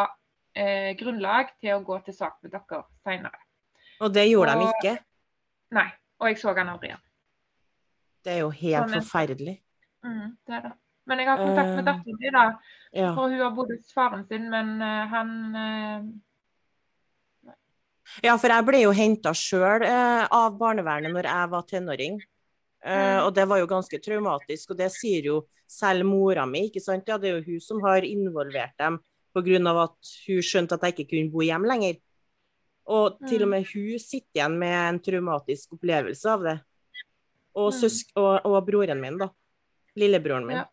eh, 0.57 0.93
grunnlag 0.99 1.53
til 1.61 1.77
å 1.77 1.83
gå 1.85 1.99
til 2.05 2.17
sak 2.17 2.39
med 2.43 2.53
dere 2.53 2.83
seinere. 3.05 3.39
Og 4.03 4.13
det 4.13 4.27
gjorde 4.27 4.57
og, 4.57 4.61
de 4.61 4.73
ikke? 4.75 4.95
Nei. 5.75 5.89
Og 6.17 6.31
jeg 6.31 6.39
så 6.41 6.53
han 6.57 6.71
aldri 6.71 6.91
igjen. 6.91 7.03
Det 8.25 8.33
er 8.33 8.39
jo 8.41 8.51
helt 8.51 8.91
sånn, 8.91 9.03
forferdelig. 9.03 9.57
Mm, 10.05 10.29
det 10.47 10.55
er 10.57 10.63
det. 10.67 10.71
Men 11.07 11.21
jeg 11.21 11.29
har 11.29 11.39
kontakt 11.39 11.69
med 11.71 11.83
uh, 11.83 11.87
datteren 11.87 12.17
min, 12.19 12.35
da. 12.35 12.45
Ja. 12.91 13.11
For 13.15 13.31
hun 13.31 13.43
har 13.43 13.53
bodd 13.55 13.69
hos 13.71 13.93
faren 13.95 14.25
sin, 14.27 14.47
men 14.51 14.73
uh, 14.83 15.03
han 15.11 15.29
uh, 15.55 16.07
Ja, 18.23 18.33
for 18.39 18.51
jeg 18.51 18.65
ble 18.67 18.81
jo 18.81 18.95
henta 18.95 19.33
sjøl 19.35 19.83
av 19.83 20.57
barnevernet 20.57 21.11
når 21.13 21.27
jeg 21.27 21.51
var 21.51 21.65
tenåring. 21.67 22.17
Mm. 22.87 23.25
Og 23.25 23.33
det 23.35 23.43
var 23.51 23.59
jo 23.59 23.67
ganske 23.67 23.99
traumatisk, 23.99 24.71
og 24.71 24.77
det 24.79 24.87
sier 24.95 25.25
jo 25.27 25.41
selv 25.67 26.07
mora 26.07 26.45
mi. 26.47 26.69
ikke 26.69 26.79
sant? 26.79 27.09
Ja, 27.09 27.17
det 27.19 27.29
er 27.29 27.41
jo 27.41 27.51
hun 27.51 27.63
som 27.63 27.81
har 27.83 28.07
involvert 28.07 28.77
dem 28.79 29.01
pga. 29.35 29.83
at 29.83 30.13
hun 30.27 30.41
skjønte 30.41 30.75
at 30.77 30.87
jeg 30.87 30.95
ikke 30.95 31.09
kunne 31.11 31.31
bo 31.33 31.43
hjemme 31.43 31.67
lenger. 31.67 31.99
Og 32.87 33.17
til 33.27 33.43
og 33.43 33.49
mm. 33.49 33.53
med 33.55 33.69
hun 33.73 33.99
sitter 33.99 34.39
igjen 34.39 34.57
med 34.61 34.75
en 34.79 34.99
traumatisk 35.03 35.75
opplevelse 35.75 36.31
av 36.31 36.45
det 36.45 36.57
og, 37.57 37.73
mm. 37.73 37.99
og, 38.21 38.33
og, 38.45 38.57
broren 38.67 39.01
min, 39.01 39.17
da. 39.21 39.31
Lillebroren 39.97 40.45
min. 40.47 40.59
Ja. 40.61 40.67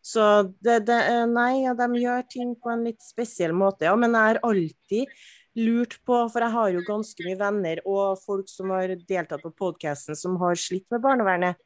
Så 0.00 0.24
det, 0.62 0.80
det, 0.88 0.96
eh, 1.10 1.26
Nei, 1.28 1.64
ja, 1.64 1.74
de 1.76 2.00
gjør 2.00 2.24
ting 2.30 2.54
på 2.56 2.70
en 2.72 2.86
litt 2.86 3.02
spesiell 3.04 3.52
måte, 3.56 3.88
ja. 3.88 3.96
Men 3.98 4.14
jeg 4.16 4.28
har 4.28 4.42
alltid 4.46 5.20
lurt 5.60 5.98
på, 6.06 6.22
for 6.30 6.46
jeg 6.46 6.54
har 6.54 6.72
jo 6.76 6.86
ganske 6.86 7.26
mye 7.26 7.38
venner 7.40 7.82
og 7.82 8.20
folk 8.22 8.48
som 8.48 8.70
har 8.72 8.94
deltatt 8.94 9.42
på 9.42 9.52
podkasten 9.58 10.16
som 10.16 10.38
har 10.40 10.58
slitt 10.58 10.86
med 10.94 11.02
barnevernet. 11.04 11.58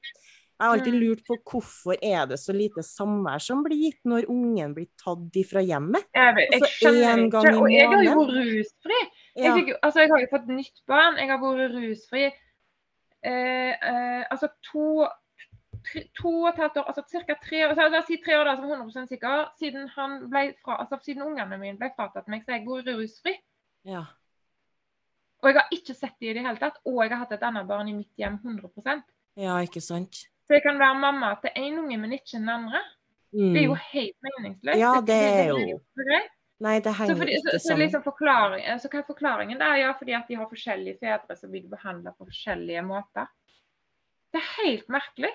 Jeg 0.55 0.63
har 0.63 0.77
alltid 0.77 0.95
mm. 0.95 1.01
lurt 1.03 1.23
på 1.27 1.37
hvorfor 1.51 1.97
er 1.99 2.29
det 2.31 2.39
så 2.39 2.55
lite 2.55 2.85
samvær 2.87 3.43
som 3.43 3.65
blir 3.67 3.81
gitt 3.89 4.01
når 4.07 4.29
ungen 4.31 4.77
blir 4.77 4.87
tatt 5.01 5.39
ifra 5.41 5.65
hjemmet? 5.67 6.07
Jeg, 6.15 6.37
vet, 6.37 6.47
jeg 6.47 6.63
altså, 6.63 6.71
skjønner 6.79 7.25
ikke. 7.27 7.55
Og 7.59 7.69
jeg 7.73 7.91
har 7.91 8.07
jo 8.07 8.15
vært 8.21 8.35
rusfri. 8.39 9.03
Jeg, 9.35 9.57
fikk, 9.59 9.75
altså, 9.81 10.05
jeg 10.05 10.13
har 10.15 10.23
jo 10.23 10.31
fått 10.31 10.51
nytt 10.55 10.83
barn. 10.91 11.19
Jeg 11.19 11.33
har 11.33 11.43
vært 11.43 11.75
rusfri 11.75 12.25
Eh, 13.25 13.71
eh, 13.71 14.27
altså 14.31 14.49
to, 14.73 15.07
to 16.19 16.33
og 16.43 16.49
et 16.51 16.59
halvt 16.61 16.77
år, 16.77 16.91
altså 16.91 17.03
ca. 17.09 17.37
tre 17.45 17.63
år, 17.65 17.73
la 17.79 18.03
oss 18.03 18.11
si 18.11 18.19
tre 18.21 18.37
år 18.37 18.51
da, 18.51 18.57
som 18.59 18.69
100 18.69 19.07
sikker, 19.09 19.47
siden, 19.61 19.87
han 19.95 20.19
ble 20.29 20.51
fra, 20.61 20.77
altså 20.83 20.99
siden 21.07 21.25
ungene 21.31 21.57
mine 21.57 21.81
ble 21.81 21.89
fratatt 21.97 22.29
meg, 22.29 22.45
så 22.45 22.59
jeg 22.59 22.67
bor 22.67 22.85
rusfri. 22.85 23.33
Ja. 23.89 24.03
Og 25.41 25.49
jeg 25.49 25.57
har 25.57 25.73
ikke 25.73 25.97
sett 25.97 26.19
dem 26.21 26.35
i 26.35 26.37
det 26.37 26.45
hele 26.45 26.61
tatt, 26.61 26.77
og 26.85 27.01
jeg 27.01 27.15
har 27.15 27.23
hatt 27.25 27.33
et 27.39 27.49
annet 27.49 27.69
barn 27.69 27.89
i 27.89 27.97
mitt 27.97 28.13
hjem 28.21 28.37
100% 28.43 29.09
Ja, 29.41 29.57
ikke 29.65 29.81
sant? 29.85 30.27
Så 30.45 30.59
jeg 30.59 30.63
kan 30.65 30.79
være 30.79 31.01
mamma 31.01 31.35
til 31.41 31.55
én 31.57 31.79
unge, 31.81 31.99
men 31.99 32.13
ikke 32.13 32.37
den 32.37 32.49
andre. 32.53 32.81
Mm. 33.35 33.53
Det 33.55 33.61
er 33.61 33.67
jo 33.67 33.77
helt 33.91 34.17
meningsløst. 34.29 34.81
Ja, 34.81 34.95
det 35.07 35.21
er 35.21 35.53
jo 35.53 35.79
Nei, 36.65 36.79
det 36.81 36.93
henger 36.97 37.15
så 37.15 37.19
fordi, 37.19 37.33
ikke 37.35 37.51
sammen. 37.51 37.63
Så, 37.65 37.77
liksom 37.81 38.03
forklaring, 38.05 38.67
så 38.81 38.89
hva 38.91 39.01
er 39.01 39.07
forklaringen? 39.09 39.59
Det 39.61 39.67
er 39.67 39.81
ja, 39.81 39.89
fordi 39.99 40.15
at 40.17 40.29
de 40.31 40.37
har 40.39 40.47
forskjellige 40.49 41.01
fedre 41.03 41.37
som 41.37 41.51
blir 41.51 41.65
behandla 41.69 42.13
på 42.15 42.29
forskjellige 42.29 42.85
måter. 42.87 43.27
Det 44.33 44.41
er 44.41 44.53
helt 44.61 44.87
merkelig. 44.93 45.33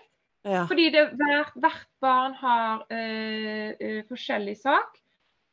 Ja. 0.47 0.63
Fordi 0.69 0.87
det, 0.95 1.03
hvert, 1.19 1.51
hvert, 1.59 1.85
barn 1.99 2.33
har 2.39 2.85
øh, 2.87 3.73
øh, 3.75 4.01
forskjellig 4.07 4.55
sak. 4.57 4.95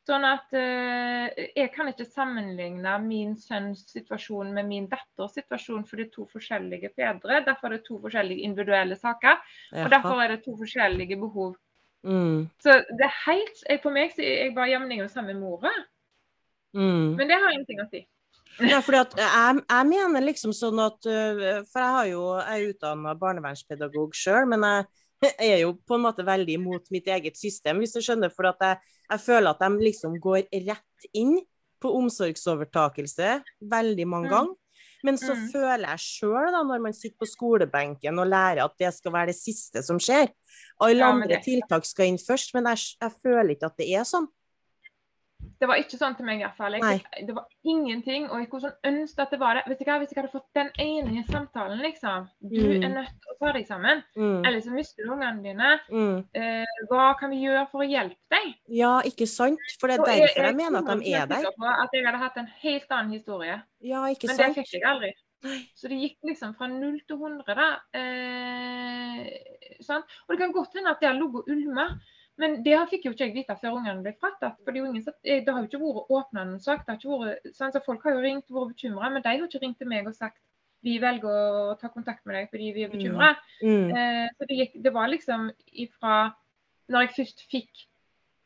Sånn 0.07 0.23
at 0.23 0.53
uh, 0.55 1.27
jeg 1.35 1.67
kan 1.73 1.91
ikke 1.91 2.07
sammenligne 2.07 2.93
min 3.03 3.33
sønns 3.39 3.83
situasjon 3.91 4.53
med 4.55 4.69
min 4.69 4.87
datters 4.87 5.35
situasjon, 5.35 5.83
for 5.87 5.99
det 5.99 6.07
er 6.07 6.13
to 6.13 6.27
forskjellige 6.31 6.93
fedre. 6.95 7.41
Derfor 7.43 7.69
er 7.69 7.77
det 7.77 7.87
to 7.89 7.99
forskjellige 8.05 8.47
individuelle 8.47 8.95
saker. 8.95 9.41
Og 9.83 9.91
derfor 9.91 10.23
er 10.23 10.37
det 10.37 10.45
to 10.47 10.55
forskjellige 10.59 11.19
behov 11.19 11.57
Mm. 12.07 12.49
Så 12.63 12.69
det 12.69 13.03
er 13.07 13.15
helt 13.25 13.81
For 13.83 13.91
meg 13.91 14.13
så 14.15 14.21
er 14.23 14.45
jeg 14.45 14.53
bare 14.55 14.69
jevning 14.71 15.01
med 15.01 15.23
med 15.25 15.39
mora. 15.39 15.71
Mm. 16.73 17.17
Men 17.17 17.27
det 17.27 17.39
har 17.41 17.51
ingenting 17.51 17.81
å 17.81 17.89
si. 17.89 18.03
Ja, 18.63 18.79
fordi 18.81 18.97
at 18.97 19.13
jeg, 19.17 19.61
jeg, 19.69 19.87
mener 19.91 20.23
liksom 20.23 20.53
sånn 20.55 20.79
at 20.81 21.05
øh, 21.05 21.63
For 21.69 21.81
jeg 21.81 21.95
har 21.97 22.07
jo, 22.09 22.21
jeg 22.39 22.63
er 22.63 22.71
utdanna 22.71 23.13
barnevernspedagog 23.19 24.15
sjøl, 24.17 24.47
men 24.49 24.65
jeg 24.65 24.87
er 25.49 25.63
jo 25.63 25.73
på 25.87 25.97
en 25.97 26.05
måte 26.05 26.25
veldig 26.27 26.57
imot 26.59 26.91
mitt 26.93 27.07
eget 27.09 27.39
system, 27.39 27.81
hvis 27.81 27.95
du 27.95 28.01
skjønner. 28.03 28.33
For 28.33 28.49
at 28.51 28.63
jeg, 28.63 28.93
jeg 29.11 29.25
føler 29.25 29.51
at 29.53 29.63
de 29.63 29.87
liksom 29.89 30.17
går 30.23 30.47
rett 30.69 31.11
inn 31.17 31.37
på 31.81 31.91
omsorgsovertakelse 31.99 33.37
veldig 33.69 34.07
mange 34.09 34.29
mm. 34.29 34.33
ganger. 34.33 34.55
Men 35.05 35.17
så 35.21 35.35
mm. 35.37 35.43
føler 35.53 35.85
jeg 35.91 36.03
sjøl, 36.03 36.55
når 36.55 36.81
man 36.81 36.95
sitter 36.95 37.17
på 37.21 37.29
skolebenken 37.29 38.17
og 38.21 38.29
lærer 38.31 38.63
at 38.63 38.73
det 38.81 38.89
skal 38.95 39.13
være 39.13 39.31
det 39.31 39.37
siste 39.37 39.83
som 39.85 39.99
skjer. 40.01 40.31
Alle 40.83 41.05
ja, 41.05 41.11
andre 41.13 41.37
tiltak 41.45 41.85
skal 41.85 42.11
inn 42.11 42.19
først, 42.21 42.55
men 42.57 42.69
jeg, 42.73 42.95
jeg 42.97 43.13
føler 43.21 43.53
ikke 43.53 43.69
at 43.69 43.77
det 43.79 43.91
er 43.93 44.07
sånn. 44.09 44.27
Det 45.57 45.67
var 45.69 45.79
ikke 45.81 45.97
sånn 45.97 46.15
til 46.17 46.27
meg 46.27 46.41
i 46.41 46.45
hvert 46.45 46.57
fall. 46.57 46.75
Jeg, 46.77 47.01
det 47.27 47.33
var 47.33 47.47
ingenting. 47.65 48.27
Og 48.29 48.41
jeg 48.41 48.49
kunne 48.51 48.67
sånn 48.67 48.89
ønske 48.91 49.23
at 49.23 49.33
det 49.33 49.39
var 49.41 49.57
det. 49.57 49.63
Hvis 49.71 49.81
jeg, 49.81 50.01
hvis 50.03 50.13
jeg 50.13 50.19
hadde 50.19 50.33
fått 50.33 50.57
den 50.57 50.71
ene 50.83 51.23
samtalen, 51.29 51.81
liksom 51.81 52.27
Du 52.41 52.57
mm. 52.61 52.85
er 52.85 52.93
nødt 52.93 53.13
til 53.13 53.33
å 53.33 53.37
ta 53.41 53.53
deg 53.57 53.69
sammen. 53.69 54.03
Mm. 54.17 54.39
Eller 54.43 54.59
så 54.65 54.73
mister 54.75 55.05
du 55.05 55.13
ungene 55.15 55.45
dine. 55.45 55.71
Mm. 55.89 56.17
Eh, 56.41 56.81
hva 56.91 57.07
kan 57.19 57.33
vi 57.33 57.41
gjøre 57.45 57.65
for 57.71 57.85
å 57.85 57.89
hjelpe 57.89 58.37
deg? 58.37 58.51
Ja, 58.79 58.97
ikke 59.07 59.29
sant? 59.29 59.63
For 59.81 59.89
det 59.89 59.97
er 59.97 60.05
derfor 60.05 60.27
jeg, 60.27 60.49
jeg 60.49 60.59
mener 60.59 60.83
at 60.83 60.91
de 60.91 61.15
er 61.17 61.31
der. 61.31 61.47
At 61.77 61.95
jeg 61.97 62.05
hadde 62.09 62.25
hatt 62.25 62.43
en 62.43 62.51
helt 62.65 62.99
annen 62.99 63.15
historie. 63.17 63.61
Ja, 63.85 64.05
ikke 64.13 64.29
Men 64.31 64.39
sant? 64.39 64.53
det 64.53 64.65
fikk 64.67 64.77
jeg 64.77 64.85
aldri. 64.89 65.15
Så 65.77 65.89
det 65.89 65.99
gikk 66.01 66.17
liksom 66.25 66.53
fra 66.57 66.67
null 66.71 66.97
til 67.07 67.19
hundre, 67.21 67.53
da. 67.57 67.67
Eh, 67.97 69.25
sånn. 69.85 70.05
Og 70.25 70.33
det 70.33 70.39
kan 70.41 70.55
godt 70.55 70.77
hende 70.77 70.93
at 70.93 71.01
det 71.01 71.11
har 71.11 71.17
ligget 71.17 71.43
og 71.43 71.51
ulma. 71.53 71.87
Men 72.37 72.59
det 72.65 72.77
fikk 72.91 73.07
jo 73.07 73.13
ikke 73.15 73.25
jeg 73.25 73.35
vite 73.35 73.55
før 73.57 73.79
ungene 73.79 74.03
ble 74.05 74.13
fratatt. 74.21 74.59
for 74.63 74.75
Det, 74.75 75.13
eh, 75.23 75.43
det 75.45 75.53
har 75.53 75.63
jo 75.63 75.69
ikke 75.69 75.81
vært 75.81 76.11
åpna 76.17 76.43
noen 76.45 76.59
sak. 76.61 76.85
det 76.85 76.93
har 76.93 76.99
ikke 76.99 77.21
vært, 77.23 77.55
sånn, 77.55 77.73
så 77.73 77.83
Folk 77.85 78.03
har 78.03 78.13
jo 78.13 78.21
ringt 78.25 78.51
og 78.51 78.59
vært 78.59 78.75
bekymra, 78.75 79.09
men 79.11 79.21
de 79.21 79.29
har 79.29 79.47
ikke 79.47 79.63
ringt 79.63 79.79
til 79.79 79.89
meg 79.89 80.07
og 80.07 80.15
sagt 80.15 80.41
vi 80.85 80.99
velger 81.01 81.27
å 81.27 81.75
ta 81.79 81.89
kontakt 81.89 82.25
med 82.25 82.37
deg 82.37 82.49
fordi 82.51 82.71
vi 82.75 82.83
er 82.85 82.91
bekymra. 82.93 83.33
Mm. 83.61 83.69
Mm. 83.69 83.95
Eh, 83.97 84.27
så 84.37 84.47
det, 84.49 84.57
gikk, 84.61 84.75
det, 84.85 84.93
var 84.93 85.09
liksom 85.09 85.49
ifra 85.73 86.17
Når 86.87 87.01
jeg 87.03 87.15
først 87.17 87.41
fikk 87.51 87.87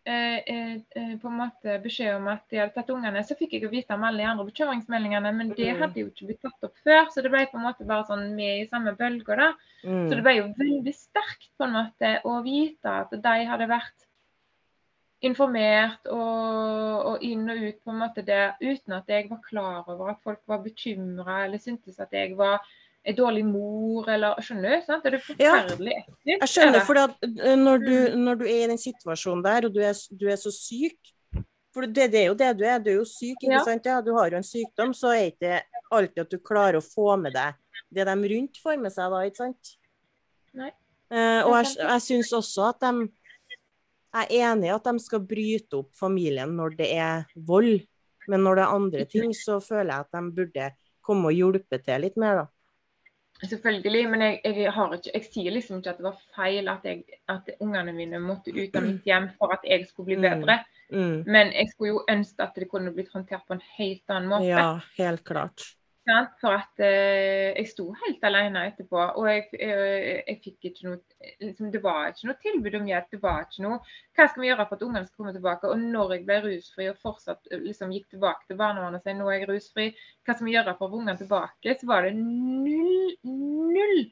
på 0.04 1.30
en 1.30 1.38
måte 1.38 1.76
beskjed 1.84 2.16
om 2.16 2.30
at 2.32 2.46
de 2.50 2.58
hadde 2.58 2.74
tatt 2.74 2.90
ungene, 2.90 3.22
så 3.26 3.36
fikk 3.38 3.54
jeg 3.54 3.66
jo 3.68 3.72
vite 3.72 3.94
om 3.94 4.06
alle 4.08 4.24
de 4.24 4.30
andre 4.32 4.48
bekymringsmeldingene, 4.48 5.34
men 5.38 5.52
det 5.54 5.68
mm. 5.70 5.82
hadde 5.84 6.02
jo 6.02 6.10
ikke 6.10 6.30
blitt 6.30 6.42
tatt 6.46 6.68
opp 6.68 6.80
før. 6.82 7.04
Så 7.14 7.22
det 7.22 7.32
ble 7.34 7.44
på 7.52 7.60
en 7.60 7.68
måte 7.68 7.88
bare 7.90 8.08
sånn 8.10 8.32
med 8.38 8.64
i 8.64 8.70
samme 8.72 8.96
bølge. 8.98 9.38
da. 9.38 9.52
Mm. 9.86 10.08
Så 10.08 10.18
det 10.18 10.24
ble 10.26 10.38
jo 10.40 10.48
veldig 10.58 10.96
sterkt 10.98 11.52
på 11.58 11.68
en 11.68 11.76
måte 11.78 12.16
å 12.26 12.40
vite 12.46 12.96
at 13.04 13.14
de 13.14 13.36
hadde 13.52 13.70
vært 13.70 14.08
informert 15.22 16.08
og, 16.10 17.02
og 17.12 17.26
inn 17.26 17.46
og 17.54 17.60
ut 17.62 17.82
på 17.86 17.94
en 17.94 18.00
måte 18.02 18.24
der 18.26 18.56
uten 18.62 18.96
at 18.98 19.10
jeg 19.12 19.28
var 19.30 19.42
klar 19.46 19.90
over 19.92 20.16
at 20.16 20.24
folk 20.26 20.42
var 20.50 20.64
bekymra 20.64 21.44
eller 21.46 21.62
syntes 21.62 22.02
at 22.02 22.14
jeg 22.18 22.34
var 22.40 22.66
en 23.02 23.16
dårlig 23.18 23.46
mor, 23.48 24.10
eller 24.14 24.42
Skjønner 24.46 24.76
du? 24.76 24.84
sant? 24.86 25.06
Det 25.06 25.18
er 25.18 25.24
forferdelig 25.26 25.96
ekkelt. 25.96 26.20
Ja, 26.28 26.36
jeg 26.36 26.52
skjønner, 26.52 26.84
for 26.86 27.00
eh, 27.02 27.56
når 27.58 27.82
du, 27.86 27.96
mm. 27.96 28.20
når 28.28 28.42
du, 28.42 28.46
er 28.46 28.66
i 28.66 28.70
den 28.74 28.82
situasjonen 28.82 29.42
der, 29.46 29.68
og 29.68 29.74
du 29.74 29.82
er, 29.86 29.98
du 30.12 30.28
er 30.30 30.38
så 30.42 30.54
syk 30.54 31.16
For 31.72 31.88
det, 31.88 32.10
det, 32.12 32.20
er 32.20 32.28
jo 32.28 32.36
det 32.38 32.52
du 32.60 32.66
er, 32.68 32.82
du 32.84 32.92
er 32.92 33.00
jo 33.00 33.08
syk, 33.08 33.40
ikke 33.40 33.56
ja. 33.56 33.64
sant? 33.66 33.90
Ja, 33.90 34.02
du 34.06 34.12
har 34.18 34.30
jo 34.30 34.38
en 34.42 34.46
sykdom, 34.46 34.94
så 34.94 35.16
er 35.16 35.32
det 35.32 35.34
ikke 35.34 35.62
alltid 35.98 36.24
at 36.26 36.34
du 36.36 36.40
klarer 36.44 36.78
å 36.80 36.86
få 36.86 37.16
med 37.20 37.34
deg 37.36 37.58
det 37.92 38.06
de 38.08 38.30
rundt 38.34 38.60
får 38.64 38.78
med 38.80 38.94
seg 38.94 39.12
da, 39.12 39.24
ikke 39.28 39.44
sant? 39.44 39.74
Nei. 40.56 40.70
Eh, 41.12 41.42
og 41.44 41.56
jeg, 41.58 41.74
jeg 41.80 42.04
syns 42.06 42.32
også 42.38 42.70
at 42.70 42.86
de 42.86 43.10
Jeg 44.12 44.28
er 44.28 44.52
enig 44.52 44.68
i 44.68 44.72
at 44.76 44.88
de 44.88 45.04
skal 45.04 45.22
bryte 45.24 45.78
opp 45.80 45.92
familien 45.96 46.52
når 46.56 46.74
det 46.80 46.88
er 47.00 47.30
vold, 47.48 47.86
men 48.28 48.44
når 48.44 48.58
det 48.58 48.64
er 48.64 48.76
andre 48.76 49.06
ting, 49.08 49.32
så 49.36 49.60
føler 49.64 49.94
jeg 49.94 50.06
at 50.06 50.18
de 50.18 50.34
burde 50.36 50.66
komme 51.02 51.32
og 51.32 51.38
hjelpe 51.38 51.80
til 51.80 52.04
litt 52.04 52.20
mer, 52.20 52.42
da. 52.42 52.50
Selvfølgelig, 53.42 54.04
men 54.10 54.22
jeg, 54.22 54.40
jeg, 54.46 54.68
ikke, 54.70 55.12
jeg, 55.14 55.24
sier 55.34 55.54
liksom 55.56 55.80
ikke 55.80 55.96
at 55.96 55.98
det 55.98 56.06
var 56.06 56.18
feil 56.36 56.70
at, 56.70 56.84
jeg, 56.86 57.02
at, 57.30 57.50
ungene 57.60 57.94
mine 57.96 58.20
måtte 58.22 58.54
ut 58.54 58.76
av 58.78 58.86
mitt 58.86 59.08
hjem 59.10 59.32
for 59.40 59.56
at 59.56 59.66
jeg 59.66 59.88
skulle 59.90 60.12
bli 60.12 60.20
mm. 60.20 60.26
bedre. 60.28 60.58
Mm. 60.92 60.98
Mm. 61.02 61.18
Men 61.26 61.54
jeg 61.56 61.72
skulle 61.72 61.96
jo 61.96 62.04
ønske 62.12 62.46
at 62.46 62.58
det 62.60 62.70
kunne 62.70 62.94
blitt 62.94 63.14
håndtert 63.16 63.48
på 63.48 63.58
en 63.58 63.64
helt 63.80 64.14
annen 64.14 64.30
måte. 64.30 64.50
Ja, 64.52 64.68
helt 65.00 65.24
klart. 65.26 65.72
For 66.42 66.56
at 66.56 66.82
eh, 66.84 67.52
jeg 67.56 67.70
sto 67.72 67.88
helt 68.04 68.24
alene 68.28 68.66
etterpå. 68.70 69.00
Og 69.20 69.28
jeg, 69.30 69.48
jeg, 69.58 70.14
jeg 70.28 70.38
fikk 70.46 70.70
ikke 70.70 70.88
noe 70.88 71.00
liksom, 71.44 71.72
Det 71.74 71.82
var 71.84 72.12
ikke 72.12 72.30
noe 72.30 72.40
tilbud 72.46 72.78
om 72.82 72.88
hjelp. 72.92 73.10
Det 73.16 73.22
var 73.24 73.46
ikke 73.48 73.66
noe 73.66 73.80
Hva 74.18 74.28
skal 74.30 74.44
vi 74.44 74.50
gjøre 74.52 74.68
for 74.70 74.78
at 74.78 74.86
ungene 74.88 75.10
skal 75.10 75.24
komme 75.24 75.36
tilbake? 75.38 75.72
Og 75.72 75.86
når 75.98 76.16
jeg 76.16 76.26
ble 76.30 76.40
rusfri 76.48 76.90
og 76.92 77.02
fortsatt 77.04 77.52
liksom, 77.54 77.94
gikk 77.96 78.10
tilbake 78.16 78.48
til 78.48 78.60
barnevernet 78.62 79.02
og 79.02 79.06
sa 79.06 79.18
nå 79.18 79.30
er 79.30 79.40
jeg 79.40 79.52
rusfri, 79.52 79.88
hva 80.26 80.36
skal 80.36 80.50
vi 80.50 80.56
gjøre 80.58 80.76
for 80.78 80.88
å 80.88 80.94
få 80.94 81.02
ungene 81.04 81.20
tilbake? 81.22 81.78
Så 81.80 81.90
var 81.90 82.08
det 82.08 82.16
null, 82.18 83.16
null 83.26 84.06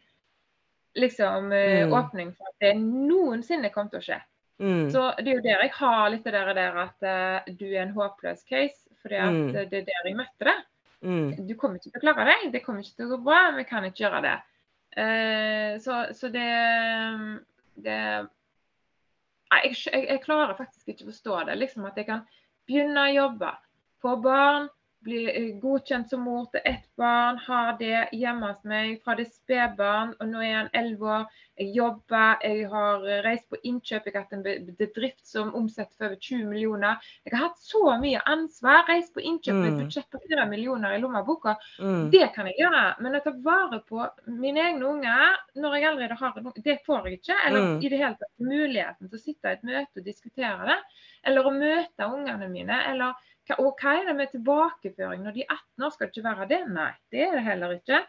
liksom, 1.00 1.52
eh, 1.52 1.86
mm. 1.88 1.94
åpning 1.94 2.34
for 2.36 2.52
at 2.52 2.66
det 2.66 2.74
noensinne 2.80 3.72
kom 3.74 3.90
til 3.92 4.02
å 4.02 4.06
skje. 4.10 4.20
Mm. 4.60 4.90
Så 4.92 5.06
det 5.20 5.32
er 5.32 5.38
jo 5.38 5.44
der 5.46 5.64
jeg 5.64 5.76
har 5.78 6.10
litt 6.12 6.26
det 6.28 6.36
der, 6.36 6.80
at 6.84 7.06
uh, 7.08 7.52
du 7.56 7.68
er 7.70 7.86
en 7.86 7.96
håpløs 7.96 8.44
case, 8.44 8.90
fordi 9.02 9.16
at 9.16 9.38
mm. 9.38 9.54
det 9.72 9.84
er 9.84 9.88
der 9.88 10.10
jeg 10.10 10.18
møtte 10.20 10.50
det. 10.50 10.58
Mm. 11.06 11.48
Du 11.48 11.56
kommer 11.56 11.80
ikke 11.80 11.94
til 11.94 12.02
å 12.02 12.04
klare 12.04 12.26
deg, 12.28 12.50
det 12.54 12.64
kommer 12.66 12.84
ikke 12.84 12.98
til 13.00 13.08
å 13.08 13.14
gå 13.14 13.22
bra, 13.24 13.44
vi 13.56 13.66
kan 13.68 13.86
ikke 13.88 14.04
gjøre 14.04 14.24
det. 14.26 14.36
Uh, 15.00 15.78
så, 15.84 16.02
så, 16.18 16.32
det, 16.34 16.50
det 17.86 18.00
Nei, 19.50 19.60
jeg, 19.70 19.78
jeg, 19.94 20.22
klarer 20.26 20.58
faktisk 20.58 20.92
ikke 20.92 21.06
å 21.06 21.12
forstå 21.12 21.38
det. 21.50 21.56
Liksom 21.62 21.86
At 21.90 21.98
jeg 21.98 22.10
kan 22.10 22.26
begynne 22.70 23.06
å 23.06 23.14
jobbe, 23.14 23.54
få 24.04 24.16
barn, 24.22 24.68
bli 25.06 25.20
eh, 25.30 25.50
godkjent 25.62 26.10
som 26.10 26.24
mor 26.28 26.48
til 26.54 26.62
ett 26.68 26.88
barn, 27.00 27.38
har 27.46 27.76
det 27.80 28.10
hjemme 28.16 28.52
hos 28.52 28.64
meg 28.68 28.98
fra 29.04 29.16
det 29.20 29.30
spedbarn, 29.32 30.16
og 30.20 30.32
nå 30.32 30.42
er 30.44 30.56
han 30.58 30.74
elleve 30.76 31.14
år. 31.20 31.28
Jeg 31.60 31.74
jobber, 31.76 32.38
jeg 32.44 32.68
har 32.72 33.04
reist 33.26 33.50
på 33.52 33.60
innkjøp, 33.68 34.06
jeg 34.08 34.16
har 34.16 34.24
hatt 34.24 34.36
en 34.38 34.76
bedrift 34.80 35.26
som 35.28 35.52
omsetter 35.56 35.92
for 35.98 36.08
over 36.08 36.20
20 36.24 36.46
millioner. 36.48 37.10
Jeg 37.28 37.36
har 37.36 37.50
hatt 37.50 37.60
så 37.60 37.82
mye 38.00 38.22
ansvar, 38.32 38.86
reist 38.88 39.12
på 39.16 39.24
innkjøp 39.24 39.58
med 39.58 39.68
et 39.68 39.76
mm. 39.76 39.82
budsjett 39.84 40.10
på 40.12 40.22
4 40.30 40.48
millioner 40.52 40.96
i 40.96 41.02
lommeboka. 41.04 41.58
Mm. 41.84 42.06
Det 42.16 42.30
kan 42.36 42.48
jeg 42.48 42.60
gjøre, 42.62 42.86
men 43.04 43.20
å 43.20 43.24
ta 43.26 43.36
vare 43.44 43.82
på 43.90 44.08
mine 44.40 44.64
egne 44.70 44.88
unger 44.88 45.36
når 45.60 45.76
jeg 45.78 45.90
allerede 45.92 46.20
har 46.20 46.40
en 46.40 46.52
det 46.64 46.78
får 46.86 47.08
jeg 47.08 47.20
ikke. 47.20 47.40
Eller 47.48 47.66
mm. 47.66 47.76
i 47.84 47.92
det 47.92 48.00
hele 48.00 48.20
tatt 48.20 48.46
muligheten 48.50 49.10
til 49.10 49.20
å 49.20 49.24
sitte 49.24 49.52
i 49.52 49.58
et 49.58 49.68
møte 49.68 50.02
og 50.02 50.08
diskutere 50.08 50.70
det. 50.72 50.80
Eller 51.28 51.48
å 51.48 51.56
møte 51.56 52.08
ungene 52.08 52.48
mine. 52.52 52.80
eller 52.92 53.28
og 53.58 53.80
hva 53.82 53.96
er 53.98 54.10
det 54.10 54.16
med 54.18 54.32
tilbakeføring 54.34 55.24
når 55.26 55.36
de 55.36 55.46
er 55.46 55.54
18 55.56 55.86
år? 55.86 55.94
Skal 55.94 56.08
det 56.08 56.18
ikke 56.18 56.30
være 56.30 56.50
det? 56.50 56.60
Nei, 56.70 56.92
det 57.12 57.24
er 57.26 57.38
det 57.38 57.46
heller 57.48 57.78
ikke. 57.78 58.02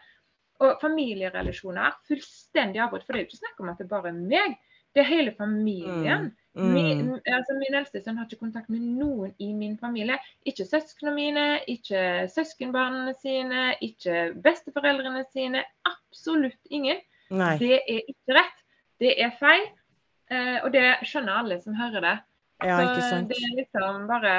Og 0.61 0.75
familierelasjoner, 0.81 1.95
fullstendig 2.09 2.83
avbrutt. 2.83 3.07
For 3.07 3.15
det 3.15 3.21
er 3.21 3.25
jo 3.25 3.31
ikke 3.31 3.41
snakk 3.41 3.63
om 3.63 3.71
at 3.71 3.81
det 3.81 3.89
bare 3.89 4.11
er 4.11 4.19
meg. 4.19 4.59
Det 4.91 5.01
er 5.01 5.07
hele 5.07 5.33
familien. 5.37 6.29
Mm. 6.53 6.63
Mm. 6.63 6.71
Min, 6.73 7.11
altså 7.25 7.55
min 7.55 7.77
eldste 7.79 8.01
sønn 8.03 8.17
har 8.19 8.27
ikke 8.27 8.43
kontakt 8.43 8.69
med 8.69 8.83
noen 8.83 9.31
i 9.39 9.53
min 9.55 9.77
familie. 9.79 10.17
Ikke 10.45 10.67
søsknene 10.67 11.13
mine, 11.15 11.45
ikke 11.71 12.27
søskenbarna 12.33 13.15
sine, 13.21 13.69
ikke 13.81 14.33
besteforeldrene 14.43 15.23
sine. 15.31 15.63
Absolutt 15.87 16.59
ingen. 16.69 16.99
Nei. 17.31 17.55
Det 17.61 17.77
er 17.79 18.03
ikke 18.03 18.35
rett. 18.35 18.59
Det 19.01 19.15
er 19.15 19.31
feil. 19.39 19.63
Eh, 20.31 20.59
og 20.61 20.69
det 20.75 20.85
skjønner 21.07 21.39
alle 21.41 21.57
som 21.63 21.75
hører 21.79 22.05
det. 22.05 22.17
Ja. 22.61 22.77
Så 22.99 23.23
det 23.31 23.39
er 23.39 23.57
liksom 23.57 24.05
bare 24.11 24.35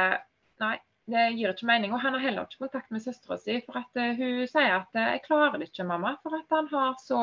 Nei 0.62 0.76
det 1.12 1.28
gir 1.36 1.52
ikke 1.52 1.68
mening. 1.68 1.94
Og 1.94 2.02
han 2.02 2.16
har 2.16 2.24
heller 2.24 2.48
ikke 2.48 2.64
kontakt 2.66 2.90
med 2.94 3.04
søstera 3.04 3.38
si, 3.40 3.58
for 3.66 3.78
at 3.82 4.00
uh, 4.00 4.12
hun 4.18 4.44
sier 4.50 4.76
at 4.80 4.90
uh, 4.96 5.06
'jeg 5.12 5.24
klarer 5.26 5.58
det 5.58 5.70
ikke, 5.70 5.86
mamma', 5.88 6.16
for 6.22 6.36
at 6.38 6.56
han 6.56 6.68
har 6.72 6.94
så 7.02 7.22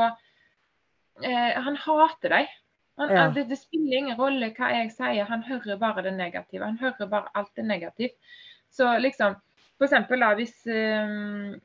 eh, 1.24 1.62
Han 1.64 1.76
hater 1.76 2.36
deg. 2.36 2.52
Han, 3.00 3.12
ja. 3.12 3.30
det, 3.36 3.48
det, 3.50 3.58
spiller 3.58 3.98
ingen 3.98 4.20
rolle 4.20 4.52
hva 4.56 4.70
jeg 4.76 4.92
sier, 4.92 5.24
han 5.28 5.44
hører 5.44 5.80
bare 5.80 6.04
det 6.04 6.14
negative. 6.14 6.66
Han 6.66 6.80
hører 6.80 7.08
bare 7.08 7.32
alt 7.36 7.52
det 7.56 7.66
negativt. 7.66 8.16
Så 8.70 8.98
liksom, 9.00 9.36
for 9.78 9.88
eksempel 9.88 10.20
da, 10.20 10.34
hvis 10.36 10.56
um, 10.68 11.56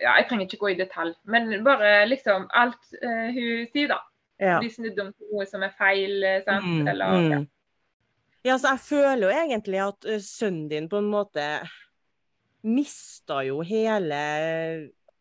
ja, 0.00 0.16
Jeg 0.18 0.26
trenger 0.28 0.44
ikke 0.44 0.58
gå 0.60 0.68
i 0.68 0.78
detalj, 0.78 1.14
men 1.24 1.64
bare 1.64 2.06
liksom 2.06 2.50
alt 2.52 2.92
hun 3.00 3.66
sier, 3.72 3.88
da. 3.94 4.00
Ja. 4.40 4.58
Hvis 4.60 4.76
det 4.76 4.90
er 4.90 4.96
dumt 4.98 5.30
noe 5.30 5.46
som 5.48 5.62
er 5.62 5.72
feil, 5.78 6.20
sant? 6.44 6.66
Mm, 6.66 6.88
Eller, 6.88 7.14
mm. 7.14 7.30
ja. 7.32 7.38
Ja, 8.46 8.58
så 8.60 8.74
jeg 8.74 8.82
føler 8.86 9.26
jo 9.26 9.32
egentlig 9.34 9.80
at 9.82 10.06
uh, 10.06 10.20
sønnen 10.22 10.68
din 10.70 10.86
på 10.90 11.00
en 11.02 11.10
måte 11.10 11.46
mista 12.66 13.42
jo 13.46 13.60
hele 13.66 14.20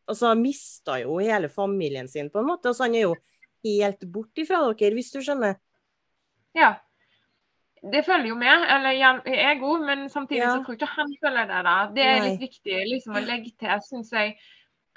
Altså 0.05 0.35
mista 0.38 0.99
jo 1.01 1.17
hele 1.17 1.49
familien 1.49 2.05
sin, 2.09 2.27
på 2.29 2.38
en 2.38 2.45
måte. 2.45 2.69
Altså 2.69 2.85
han 2.85 2.93
er 2.93 3.07
jo 3.07 3.15
helt 3.65 4.03
bort 4.13 4.38
ifra 4.38 4.59
dere, 4.67 4.93
hvis 4.93 5.09
du 5.15 5.17
skjønner? 5.25 5.55
Ja. 6.53 6.75
Det 7.81 8.03
følger 8.05 8.29
jo 8.29 8.35
med. 8.38 8.67
Eller 8.75 8.93
jeg 8.93 9.59
god, 9.63 9.88
men 9.88 10.05
samtidig 10.13 10.43
ja. 10.43 10.51
så 10.51 10.61
tror 10.61 10.75
jeg 10.75 10.81
ikke 10.83 10.91
han 10.91 11.15
føler 11.23 11.49
det. 11.49 11.63
da. 11.65 11.73
Det 11.95 12.05
er 12.05 12.19
Nei. 12.19 12.27
litt 12.27 12.45
viktig 12.45 12.77
liksom, 12.91 13.17
å 13.17 13.23
legge 13.25 13.55
til, 13.57 13.81
syns 13.88 14.13
jeg. 14.13 14.38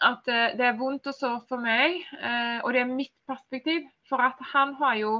At 0.04 0.28
uh, 0.28 0.44
det 0.60 0.68
er 0.68 0.76
vondt 0.76 1.08
og 1.08 1.16
sårt 1.16 1.48
for 1.48 1.64
meg, 1.64 2.02
uh, 2.20 2.60
og 2.60 2.76
det 2.76 2.84
er 2.84 2.92
mitt 2.92 3.16
perspektiv. 3.28 3.88
For 4.12 4.20
at 4.28 4.44
han 4.52 4.76
har 4.82 5.00
jo 5.00 5.14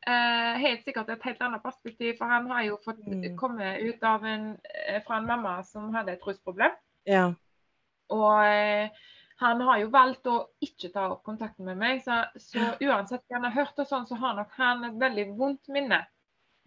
Uh, 0.00 0.56
helt 0.56 0.80
sikkert 0.86 1.10
et 1.12 1.24
helt 1.28 1.42
annet 1.44 1.60
perspektiv, 1.60 2.14
for 2.16 2.30
han 2.32 2.46
har 2.48 2.62
jo 2.64 2.78
fått 2.80 3.02
mm. 3.04 3.34
komme 3.36 3.74
ut 3.84 4.04
en, 4.06 4.46
eh, 4.64 5.02
fra 5.04 5.18
en 5.20 5.26
mamma 5.28 5.58
som 5.68 5.90
hadde 5.92 6.14
et 6.14 6.24
rusproblem. 6.24 6.72
Ja. 7.04 7.26
Og 8.08 8.38
uh, 8.40 9.10
han 9.44 9.60
har 9.66 9.82
jo 9.82 9.90
valgt 9.92 10.30
å 10.32 10.38
ikke 10.64 10.88
ta 10.94 11.10
opp 11.12 11.20
kontakten 11.28 11.68
med 11.68 11.76
meg, 11.82 12.00
så, 12.04 12.22
så 12.40 12.70
uansett 12.80 13.26
hva 13.28 13.36
han 13.36 13.50
har 13.50 13.58
hørt, 13.58 13.76
og 13.76 13.90
sånn, 13.92 14.08
så 14.08 14.16
har 14.22 14.40
nok 14.40 14.56
han 14.56 14.88
et 14.88 14.96
veldig 15.04 15.26
vondt 15.36 15.68
minne 15.68 16.00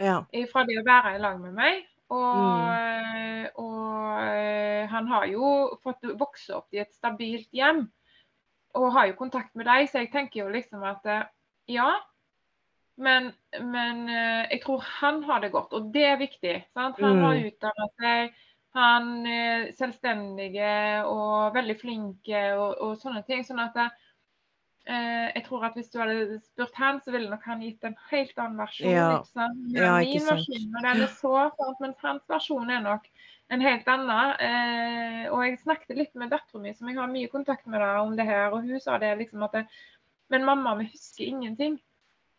Ja. 0.02 0.22
fra 0.52 0.66
det 0.70 0.78
å 0.82 0.86
være 0.86 1.18
i 1.18 1.26
lag 1.26 1.42
med 1.42 1.58
meg. 1.58 1.84
Og, 2.14 2.38
Mm. 2.38 3.46
og 3.58 4.18
eh, 4.22 4.86
han 4.90 5.08
har 5.08 5.26
jo 5.26 5.50
fått 5.82 6.06
vokse 6.20 6.54
opp 6.54 6.74
i 6.74 6.84
et 6.84 6.94
stabilt 6.94 7.50
hjem, 7.50 7.88
og 8.78 8.92
har 8.94 9.08
jo 9.10 9.18
kontakt 9.18 9.56
med 9.56 9.66
deg, 9.66 9.90
så 9.90 10.04
jeg 10.04 10.12
tenker 10.14 10.44
jo 10.44 10.50
liksom 10.54 10.86
at 10.86 11.08
ja. 11.68 11.94
Men, 13.02 13.32
men 13.60 14.04
eh, 14.10 14.48
jeg 14.52 14.62
tror 14.66 14.84
han 15.02 15.24
har 15.24 15.40
det 15.42 15.52
godt, 15.52 15.74
og 15.74 15.88
det 15.94 16.04
er 16.06 16.20
viktig. 16.22 16.56
Sant? 16.74 17.00
Han 17.02 17.22
har 17.24 17.36
Mm. 17.40 17.48
utdannet 17.50 17.96
seg, 18.02 18.34
han 18.74 19.28
er 19.28 19.72
selvstendig 19.78 20.56
og 21.06 21.54
veldig 21.54 21.76
flink 21.82 22.30
og, 22.58 22.78
og 22.82 22.98
sånne 23.02 23.22
ting. 23.26 23.44
Sånn 23.46 23.62
at 23.62 23.76
eh, 23.78 25.30
jeg 25.36 25.44
tror 25.46 25.66
at 25.66 25.78
hvis 25.78 25.90
du 25.94 26.00
hadde 26.02 26.40
spurt 26.42 26.74
han, 26.82 27.02
så 27.02 27.14
ville 27.14 27.30
nok 27.30 27.46
han 27.50 27.62
gitt 27.62 27.84
en 27.86 27.96
helt 28.12 28.38
annen 28.38 28.58
versjon. 28.62 28.90
Ja. 28.92 29.08
Liksom. 29.20 29.60
Ja, 29.78 29.94
Min 30.02 30.26
versjon, 30.30 30.74
og 30.76 30.82
den 30.90 31.06
er 31.06 31.14
så 31.14 31.36
sant, 31.58 31.80
mens 31.86 32.02
hans 32.02 32.26
versjon 32.30 32.70
er 32.74 32.82
nok 32.86 33.06
en 33.54 33.62
helt 33.62 33.88
annen. 33.88 34.36
Eh, 34.42 35.32
og 35.32 35.46
jeg 35.46 35.62
snakket 35.62 35.98
litt 35.98 36.14
med 36.18 36.34
dattera 36.34 36.62
mi, 36.62 36.74
som 36.74 36.90
jeg 36.90 36.98
har 36.98 37.10
mye 37.14 37.30
kontakt 37.32 37.66
med, 37.70 37.82
da, 37.82 37.96
om 38.02 38.14
det 38.18 38.26
her, 38.30 38.52
og 38.54 38.66
hun 38.66 38.80
sa 38.82 38.98
det 39.02 39.16
liksom 39.22 39.44
at 39.50 39.58
det, 39.62 39.66
Men 40.30 40.46
mamma, 40.46 40.76
vi 40.80 40.86
husker 40.94 41.26
ingenting. 41.30 41.76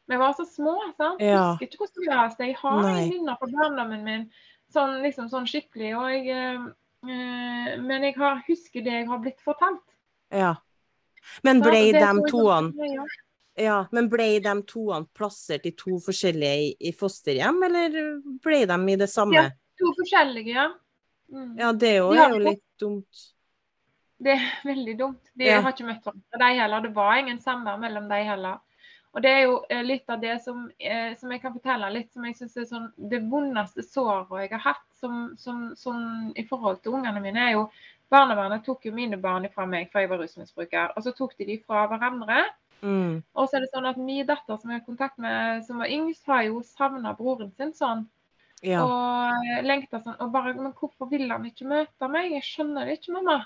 Vi 0.07 0.17
var 0.21 0.35
så 0.37 0.45
små, 0.45 0.75
sant. 0.99 1.21
Ja. 1.25 1.55
Husker 1.55 1.67
ikke 1.71 1.81
hvordan 1.85 2.05
det 2.05 2.17
var. 2.17 2.33
Så 2.35 2.45
jeg 2.45 2.57
har 2.61 2.83
Nei. 2.83 3.09
minner 3.09 3.39
fra 3.41 3.49
barndommen 3.49 4.05
min 4.05 4.27
sånn, 4.75 4.99
liksom, 5.05 5.31
sånn 5.33 5.47
skikkelig. 5.49 5.95
Og 5.97 6.11
jeg, 6.13 6.29
eh, 7.09 7.77
men 7.81 8.03
jeg 8.09 8.17
har, 8.19 8.43
husker 8.49 8.85
det 8.85 8.99
jeg 9.01 9.09
har 9.09 9.19
blitt 9.25 9.41
fortalt. 9.45 9.85
ja. 10.31 10.55
Men 11.43 11.63
ble 11.65 11.79
og 11.89 11.95
de 11.95 12.29
toene 12.29 12.99
ja, 13.57 13.87
men 13.95 14.09
ble 14.13 14.41
de 14.45 14.53
toene 14.69 15.07
plassert 15.17 15.65
i 15.65 15.71
to 15.79 15.97
forskjellige 16.03 16.57
i, 16.67 16.71
i 16.91 16.93
fosterhjem, 16.93 17.63
eller 17.69 17.95
ble 18.45 18.65
de 18.67 18.79
i 18.93 18.97
det 19.01 19.09
samme? 19.09 19.35
Ja. 19.39 19.45
To 19.81 19.93
forskjellige, 19.97 20.53
ja. 20.53 20.67
Mm. 21.33 21.55
Ja, 21.59 21.71
det 21.73 21.95
òg 22.03 22.19
er 22.19 22.35
jo 22.35 22.43
litt 22.45 22.65
dumt. 22.83 23.23
Det 24.25 24.35
er 24.37 24.45
veldig 24.67 24.97
dumt. 24.99 25.31
De 25.35 25.49
Ja. 25.49 25.61
har 25.65 25.73
ikke 25.73 25.87
møtt 25.87 26.05
hverandre, 26.05 26.39
de 26.43 26.61
heller. 26.61 26.81
Det 26.81 26.93
var 26.95 27.17
ingen 27.23 27.41
samvær 27.41 27.81
mellom 27.81 28.09
de 28.11 28.21
heller. 28.27 28.61
Og 29.15 29.23
det 29.23 29.31
er 29.31 29.43
jo 29.47 29.59
eh, 29.71 29.83
litt 29.87 30.11
av 30.11 30.19
det 30.23 30.35
som, 30.43 30.65
eh, 30.79 31.13
som 31.19 31.31
jeg 31.31 31.43
kan 31.43 31.55
fortelle 31.55 31.91
litt, 31.95 32.11
som 32.13 32.25
jeg 32.27 32.35
synes 32.39 32.57
er 32.59 32.67
sånn 32.71 32.89
det 33.13 33.21
vondeste 33.31 33.85
såret 33.87 34.33
jeg 34.43 34.51
har 34.57 34.65
hatt 34.65 34.87
som, 34.99 35.29
som, 35.39 35.69
som, 35.79 36.01
i 36.35 36.43
forhold 36.49 36.81
til 36.83 36.99
ungene 36.99 37.23
mine, 37.23 37.51
er 37.51 37.59
jo 37.59 37.69
Barnevernet 38.13 38.63
tok 38.67 38.85
jo 38.87 38.93
mine 38.95 39.17
barn 39.19 39.47
fra 39.51 39.65
meg 39.67 39.89
fra 39.91 40.03
jeg 40.05 40.11
var 40.11 40.21
rusmisbruker, 40.21 40.93
og 40.95 41.03
så 41.03 41.13
tok 41.17 41.33
de 41.39 41.47
de 41.49 41.57
fra 41.65 41.87
hverandre. 41.91 42.43
Mm. 42.85 43.23
Og 43.33 43.49
så 43.49 43.57
er 43.57 43.65
det 43.65 43.71
sånn 43.73 43.89
at 43.89 43.97
min 43.99 44.27
datter 44.29 44.59
som 44.61 44.71
jeg 44.71 44.83
har 44.83 44.87
kontakt 44.87 45.17
med, 45.23 45.65
som 45.67 45.81
var 45.83 45.91
yngst, 45.91 46.27
har 46.29 46.45
jo 46.47 46.61
savna 46.69 47.15
broren 47.17 47.51
sin 47.57 47.73
sånn. 47.75 48.05
Ja. 48.63 48.85
Og 48.85 49.65
lengta 49.67 50.03
sånn. 50.05 50.19
Og 50.21 50.31
bare 50.37 50.55
Men 50.57 50.77
hvorfor 50.77 51.09
vil 51.11 51.27
han 51.33 51.49
ikke 51.49 51.67
møte 51.69 52.09
meg? 52.13 52.31
Jeg 52.37 52.47
skjønner 52.47 52.87
det 52.87 53.01
ikke, 53.01 53.17
mamma. 53.17 53.41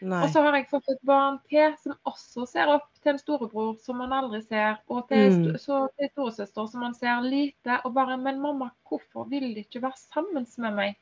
Nei. 0.00 0.22
Og 0.24 0.30
så 0.32 0.40
har 0.42 0.54
jeg 0.56 0.68
fått 0.70 0.88
et 0.88 1.00
barn 1.04 1.38
til 1.50 1.74
som 1.82 1.92
også 2.08 2.46
ser 2.48 2.70
opp 2.72 2.86
til 3.02 3.12
en 3.12 3.18
storebror 3.20 3.74
som 3.82 3.98
man 4.00 4.12
aldri 4.16 4.40
ser, 4.42 4.78
og 4.88 5.08
til, 5.08 5.30
Mm. 5.30 5.58
sto- 5.60 5.88
storesøster 6.10 6.68
som 6.70 6.80
man 6.80 6.94
ser 6.94 7.20
lite. 7.20 7.80
Og 7.84 7.92
bare 7.94 8.16
Men 8.16 8.40
mamma, 8.40 8.70
hvorfor 8.88 9.28
vil 9.28 9.54
de 9.54 9.60
ikke 9.64 9.82
være 9.82 9.96
sammen 9.96 10.46
med 10.58 10.72
meg? 10.74 10.96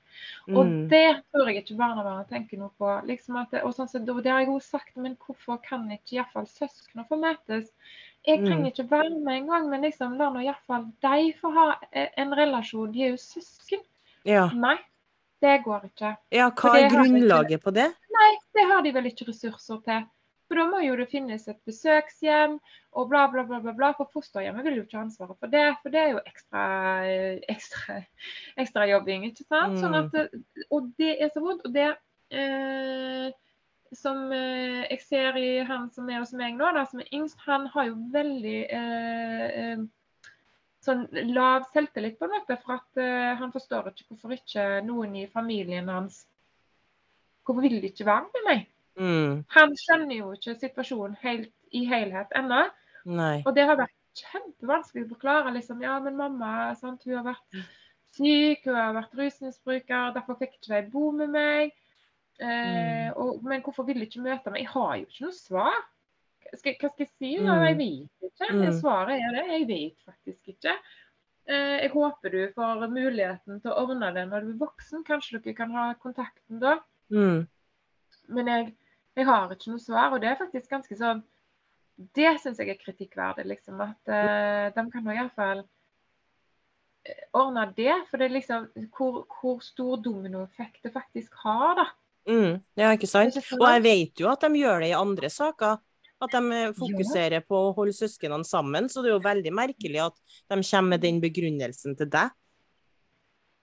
Og 0.49 0.67
Mm. 0.67 0.89
det 0.89 1.23
tror 1.33 1.47
jeg 1.47 1.63
ikke 1.65 1.77
barnevernet 1.79 2.29
tenker 2.29 2.59
noe 2.59 2.71
på. 2.79 3.07
Liksom 3.07 3.37
at 3.41 3.51
det, 3.53 3.63
og 3.63 3.73
sånn, 3.75 3.89
så, 3.89 3.99
og 4.01 4.23
det 4.23 4.33
har 4.33 4.41
jeg 4.41 4.49
også 4.49 4.71
sagt, 4.71 4.97
men 4.97 5.17
hvorfor 5.17 5.63
kan 5.63 5.89
ikke 5.91 6.17
iallfall 6.19 6.47
søsknene 6.47 7.07
få 7.09 7.17
møtes? 7.21 7.71
Jeg 8.27 8.41
Mm. 8.41 8.47
trenger 8.47 8.67
ikke 8.73 8.91
være 8.91 9.11
med 9.25 9.43
engang, 9.43 9.71
men 9.71 9.83
liksom, 9.83 10.19
la 10.19 10.29
nå 10.31 10.41
iallfall 10.45 10.93
de 11.01 11.33
få 11.41 11.53
ha 11.55 11.79
eh, 11.93 12.09
en 12.17 12.31
relasjon. 12.35 12.93
De 12.93 13.03
er 13.05 13.11
jo 13.11 13.17
søsken. 13.17 13.81
Ja. 14.25 14.49
Nei, 14.53 14.77
det 15.45 15.57
går 15.65 15.89
ikke. 15.91 16.13
ja, 16.35 16.51
hva 16.51 16.75
er 16.79 16.89
grunnlaget 16.93 17.63
på 17.63 17.71
det? 17.75 17.89
Nei, 18.19 18.31
det 18.57 18.65
har 18.71 18.83
de 18.83 18.93
vel 18.97 19.11
ikke 19.11 19.29
ressurser 19.29 19.83
til. 19.87 20.07
For 20.49 20.57
da 20.57 20.65
må 20.65 20.79
jo 20.81 20.95
det 20.97 21.11
finnes 21.11 21.43
et 21.51 21.59
besøkshjem 21.69 22.55
og 22.97 23.09
bla, 23.11 23.27
bla, 23.29 23.43
bla. 23.45 23.59
bla, 23.61 23.75
bla. 23.77 23.91
For 23.99 24.09
fosterhjemmet 24.15 24.65
vil 24.65 24.79
jo 24.81 24.85
ikke 24.87 24.97
ha 24.97 25.03
ansvaret 25.05 25.37
for 25.37 25.53
det, 25.53 25.67
for 25.83 25.93
det 25.93 26.01
er 26.01 26.15
jo 26.15 26.23
ekstra, 26.25 26.63
eh, 27.05 27.43
ekstra, 27.53 27.99
ekstra 28.65 28.87
jobbing. 28.89 29.27
ikke 29.29 29.45
sant? 29.45 29.77
Sånn 29.83 29.93
Mm. 29.93 30.09
at, 30.09 30.41
og 30.73 30.89
det 30.99 31.19
er 31.21 31.29
så 31.35 31.45
vondt. 31.45 31.67
Og 31.69 31.75
det 31.77 31.91
eh, 32.33 33.29
som 33.93 34.33
eh, 34.33 34.89
jeg 34.89 35.01
ser 35.05 35.37
i 35.41 35.51
han 35.69 35.91
som 35.93 36.09
er 36.09 36.19
hos 36.23 36.33
meg 36.37 36.57
nå, 36.57 36.73
da, 36.77 36.87
som 36.89 37.01
er 37.01 37.13
yngst, 37.13 37.39
han 37.47 37.67
har 37.73 37.89
jo 37.89 37.95
veldig 38.13 38.59
eh, 38.73 39.47
eh, 39.63 39.79
sånn 40.89 41.05
lav 41.31 41.69
selvtillit 41.73 42.19
på 42.19 42.27
en 42.27 42.35
måte. 42.35 42.57
For 42.65 42.79
at 42.79 43.01
uh, 43.01 43.37
han 43.41 43.53
forstår 43.55 43.93
ikke 43.93 44.09
hvorfor 44.09 44.35
ikke 44.37 44.67
noen 44.89 45.15
i 45.23 45.29
familien 45.31 45.93
hans 45.93 46.25
Hvorfor 47.49 47.65
vil 47.65 47.79
de 47.81 47.89
ikke 47.89 48.05
være 48.05 48.27
med 48.29 48.43
meg? 48.45 48.65
Mm. 49.01 49.37
Han 49.55 49.71
skjønner 49.81 50.19
jo 50.19 50.35
ikke 50.35 50.53
situasjonen 50.61 51.15
helt 51.23 51.55
i 51.73 51.81
helhet 51.89 52.35
ennå. 52.37 52.67
Og 53.47 53.55
det 53.57 53.65
har 53.65 53.79
vært 53.79 53.95
kjempevanskelig 54.19 55.07
å 55.07 55.11
forklare. 55.15 55.55
liksom, 55.55 55.83
Ja, 55.83 55.99
men 56.05 56.19
mamma 56.19 56.75
sant, 56.77 57.07
hun 57.07 57.17
har 57.17 57.25
vært 57.31 57.61
syk, 58.17 58.67
hun 58.67 58.77
har 58.77 58.97
vært 58.97 59.15
rusmisbruker, 59.17 60.13
derfor 60.17 60.39
fikk 60.41 60.59
ikke 60.59 60.75
de 60.75 60.91
bo 60.93 61.11
med 61.17 61.33
meg. 61.33 61.77
Eh, 62.39 63.09
og, 63.19 63.41
men 63.43 63.63
hvorfor 63.65 63.87
vil 63.89 64.03
de 64.03 64.11
ikke 64.11 64.23
møte 64.23 64.53
meg? 64.53 64.63
Jeg 64.63 64.73
har 64.75 64.93
jo 64.99 65.09
ikke 65.09 65.25
noe 65.27 65.39
svar. 65.39 65.81
Skal, 66.57 66.79
hva 66.81 66.89
skal 66.93 67.05
jeg 67.05 67.13
si? 67.13 67.35
Mm. 67.37 67.51
Jeg 67.67 67.77
vet 67.79 68.31
ikke. 68.31 68.49
Mm. 68.55 68.73
Svaret 68.79 69.21
er 69.21 69.37
det. 69.37 69.45
Jeg 69.53 69.69
vet 69.69 70.09
faktisk 70.09 70.55
ikke. 70.55 70.75
Eh, 71.49 71.77
jeg 71.85 71.93
håper 71.95 72.35
du 72.35 72.41
får 72.57 72.85
muligheten 72.93 73.63
til 73.63 73.73
å 73.73 73.85
ordne 73.85 74.11
det 74.17 74.27
når 74.29 74.45
du 74.45 74.53
er 74.53 74.61
voksen. 74.65 75.05
Kanskje 75.07 75.41
dere 75.41 75.57
kan 75.57 75.73
ha 75.77 75.89
kontakten 76.01 76.61
da. 76.63 76.79
Mm. 77.13 77.47
Men 78.37 78.53
jeg, 78.53 78.69
jeg 79.17 79.29
har 79.29 79.53
ikke 79.55 79.73
noe 79.73 79.83
svar, 79.83 80.13
og 80.13 80.21
det 80.23 80.33
er 80.33 80.41
faktisk 80.41 80.69
ganske 80.69 80.97
sånn 80.99 81.23
Det 81.99 82.35
syns 82.43 82.61
jeg 82.61 82.71
er 82.71 82.79
kritikkverdig, 82.79 83.47
liksom. 83.49 83.81
At 83.83 84.13
uh, 84.13 84.69
de 84.77 84.85
kan 84.93 85.03
nå 85.03 85.17
iallfall 85.17 85.65
ordne 87.33 87.65
det. 87.77 87.95
For 88.11 88.21
det 88.21 88.29
er 88.29 88.37
liksom 88.37 88.69
hvor, 88.95 89.25
hvor 89.41 89.65
stor 89.65 89.99
dominoeffekt 90.05 90.85
det 90.85 90.93
faktisk 90.95 91.41
har, 91.43 91.81
da. 91.81 91.87
Mm. 92.29 92.61
Ja? 92.79 92.93
Ikke 92.93 93.09
sant? 93.11 93.37
Og 93.57 93.67
jeg 93.73 93.85
vet 93.89 94.23
jo 94.23 94.29
at 94.31 94.45
de 94.45 94.61
gjør 94.61 94.85
det 94.85 94.93
i 94.93 94.99
andre 94.99 95.33
saker. 95.33 95.81
At 96.25 96.35
de 96.35 96.43
eh, 96.57 96.75
fokuserer 96.77 97.45
på 97.47 97.61
å 97.69 97.73
holde 97.77 97.95
søsknene 97.97 98.47
sammen. 98.47 98.89
Så 98.91 99.05
det 99.05 99.13
er 99.13 99.17
jo 99.17 99.25
veldig 99.25 99.55
merkelig 99.55 100.03
at 100.09 100.19
de 100.51 100.59
kommer 100.59 100.97
med 100.97 101.05
den 101.05 101.23
begrunnelsen 101.23 101.97
til 101.99 102.11
deg. 102.13 102.35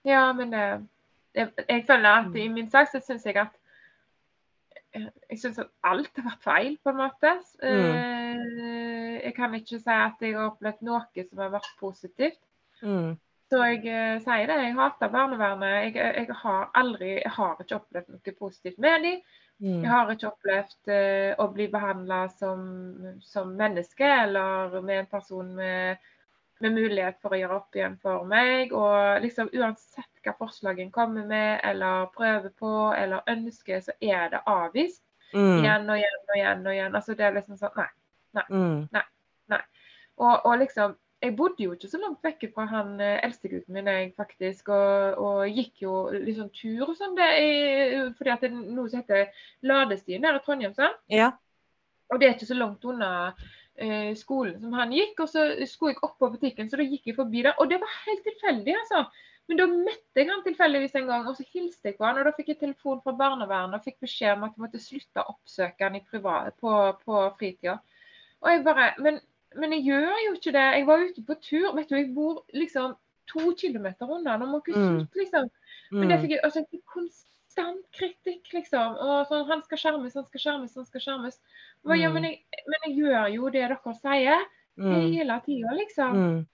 Ja, 0.06 0.30
men 0.36 0.54
jeg, 0.54 1.50
jeg 1.66 1.84
føler 1.88 2.22
at 2.22 2.36
i 2.38 2.48
min 2.48 2.68
sak 2.70 2.92
så 2.92 3.02
syns 3.02 3.26
jeg 3.26 3.40
at 3.42 3.54
jeg 4.96 5.38
syns 5.42 5.58
at 5.60 5.72
alt 5.84 6.16
har 6.16 6.24
vært 6.30 6.44
feil, 6.46 6.76
på 6.80 6.92
en 6.92 7.00
måte. 7.02 7.32
Mm. 7.60 9.18
Jeg 9.20 9.34
kan 9.36 9.54
ikke 9.58 9.80
si 9.82 9.92
at 9.92 10.22
jeg 10.24 10.36
har 10.36 10.50
opplevd 10.54 10.84
noe 10.88 11.24
som 11.26 11.42
har 11.42 11.52
vært 11.52 11.72
positivt. 11.80 12.40
Mm. 12.80 13.16
Så 13.50 13.62
jeg 13.62 13.82
eh, 13.86 14.18
sier 14.24 14.48
det. 14.50 14.56
Jeg 14.64 14.76
hater 14.76 15.10
barnevernet. 15.12 15.74
Jeg, 15.86 16.14
jeg 16.18 16.38
har 16.42 16.70
aldri 16.74 17.12
Jeg 17.20 17.34
har 17.36 17.60
ikke 17.62 17.78
opplevd 17.78 18.14
noe 18.14 18.38
positivt 18.40 18.80
med 18.82 19.04
dem. 19.06 19.20
Mm. 19.58 19.80
Jeg 19.84 19.90
har 19.90 20.10
ikke 20.12 20.28
opplevd 20.28 20.90
eh, 20.92 21.30
å 21.40 21.46
bli 21.52 21.66
behandla 21.72 22.26
som, 22.28 22.66
som 23.24 23.54
menneske 23.56 24.04
eller 24.04 24.74
med 24.82 25.04
en 25.04 25.08
person 25.08 25.54
med, 25.56 26.02
med 26.60 26.76
mulighet 26.76 27.16
for 27.22 27.32
å 27.32 27.40
gjøre 27.40 27.56
opp 27.62 27.78
igjen 27.78 27.96
for 28.02 28.28
meg. 28.28 28.74
Og 28.76 29.22
liksom 29.24 29.48
uansett 29.56 30.10
hva 30.26 30.36
forslagen 30.36 30.92
kommer 30.92 31.24
med 31.24 31.64
eller 31.64 32.10
prøver 32.16 32.52
på 32.58 32.72
eller 32.98 33.24
ønsker, 33.32 33.80
så 33.88 33.96
er 34.00 34.28
det 34.34 34.44
avvist. 34.44 35.02
Mm. 35.32 35.64
Igjen 35.64 35.90
og 35.90 35.98
igjen 35.98 36.22
og 36.22 36.36
igjen. 36.36 36.66
og 36.66 36.74
igjen. 36.74 37.00
Altså 37.00 37.16
Det 37.16 37.26
er 37.26 37.36
liksom 37.38 37.60
sånn 37.60 37.84
Nei. 38.36 38.44
Mm. 38.52 38.84
Og, 40.16 40.46
og 40.48 40.58
liksom 40.60 40.94
jeg 41.22 41.32
bodde 41.36 41.64
jo 41.64 41.72
ikke 41.72 41.88
så 41.88 41.98
langt 42.00 42.22
vekk 42.24 42.44
fra 42.54 42.66
han 42.68 43.00
eh, 43.00 43.18
eldstegutten 43.24 43.72
min, 43.74 43.88
jeg 43.88 44.12
faktisk. 44.16 44.68
Og, 44.68 45.18
og 45.22 45.48
gikk 45.48 45.82
jo 45.86 45.94
litt 46.12 46.36
sånn 46.36 46.52
tur 46.54 46.90
og 46.90 46.96
sånn. 46.98 47.16
det 47.16 47.28
er- 47.40 48.10
Fordi 48.18 48.32
at 48.34 48.40
det 48.44 48.50
er 48.50 48.56
noe 48.76 48.88
som 48.92 49.00
heter 49.00 49.30
Ladestien 49.62 50.22
der 50.22 50.36
i 50.36 50.42
Trondheim. 50.44 50.74
sant? 50.74 50.98
Ja. 51.08 51.30
Og 52.12 52.20
det 52.20 52.28
er 52.28 52.34
ikke 52.36 52.50
så 52.52 52.58
langt 52.58 52.84
unna 52.84 53.34
eh, 53.78 54.12
skolen 54.14 54.60
som 54.60 54.72
han 54.76 54.92
gikk. 54.92 55.20
Og 55.24 55.28
så 55.32 55.46
skulle 55.66 55.94
jeg 55.94 56.02
opp 56.02 56.18
på 56.18 56.30
butikken, 56.34 56.68
så 56.70 56.76
da 56.76 56.84
gikk 56.86 57.06
jeg 57.08 57.16
forbi 57.16 57.42
der. 57.42 57.56
Og 57.58 57.70
det 57.70 57.80
var 57.80 57.96
helt 58.04 58.22
tilfeldig, 58.26 58.76
altså. 58.82 59.06
Men 59.48 59.60
da 59.60 59.66
møtte 59.70 60.18
jeg 60.20 60.28
han 60.28 60.42
tilfeldigvis 60.42 60.94
en 60.98 61.06
gang, 61.06 61.26
og 61.30 61.36
så 61.38 61.44
hilste 61.52 61.88
jeg 61.88 61.96
på 61.96 62.04
han. 62.04 62.18
Og 62.18 62.24
da 62.26 62.32
fikk 62.36 62.48
jeg 62.52 62.58
telefon 62.60 63.00
fra 63.02 63.12
barnevernet 63.16 63.78
og 63.78 63.84
fikk 63.84 64.00
beskjed 64.02 64.34
om 64.36 64.44
at 64.44 64.56
jeg 64.56 64.64
måtte 64.64 64.82
slutte 64.82 65.22
å 65.22 65.32
oppsøke 65.36 65.86
han 65.86 65.96
i 65.96 66.04
privat, 66.04 66.56
på, 66.60 66.72
på 67.06 67.20
fritida. 67.38 67.78
Og 68.42 68.50
jeg 68.50 68.64
bare 68.66 68.88
men, 68.98 69.20
men 69.58 69.72
jeg 69.72 69.84
gjør 69.88 70.16
jo 70.26 70.32
ikke 70.36 70.52
det. 70.52 70.64
Jeg 70.78 70.86
var 70.86 71.04
ute 71.04 71.22
på 71.26 71.34
tur. 71.42 71.74
Vet 71.76 71.88
du, 71.88 71.96
jeg 71.96 72.14
bor 72.14 72.42
liksom 72.54 72.96
to 73.26 73.52
kilometer 73.58 74.06
unna. 74.10 74.36
Nå 74.38 74.46
må 74.46 74.60
ikke 74.62 74.76
Mm. 74.76 75.00
slutte, 75.00 75.16
liksom. 75.22 75.50
Men 75.92 76.08
det 76.08 76.18
Mm. 76.18 76.22
fikk 76.22 76.30
jeg, 76.30 76.40
altså, 76.44 76.64
konstant 76.86 77.84
kritikk, 77.92 78.52
liksom. 78.52 78.96
Og 78.96 79.26
sånn, 79.28 79.46
han 79.48 79.62
skal 79.62 79.78
skjermes, 79.78 80.14
han 80.14 80.26
skal 80.26 80.40
skjermes, 80.40 80.74
han 80.74 80.84
skal 80.86 81.00
skjermes. 81.00 81.38
Og, 81.84 81.96
ja, 81.98 82.08
Mm. 82.08 82.14
men, 82.14 82.22
jeg, 82.24 82.40
men 82.66 82.78
jeg 82.86 82.96
gjør 83.04 83.34
jo 83.34 83.48
det 83.50 83.62
dere 83.68 83.94
sier 83.94 84.44
hele 84.78 85.40
tida, 85.46 85.72
liksom. 85.72 86.46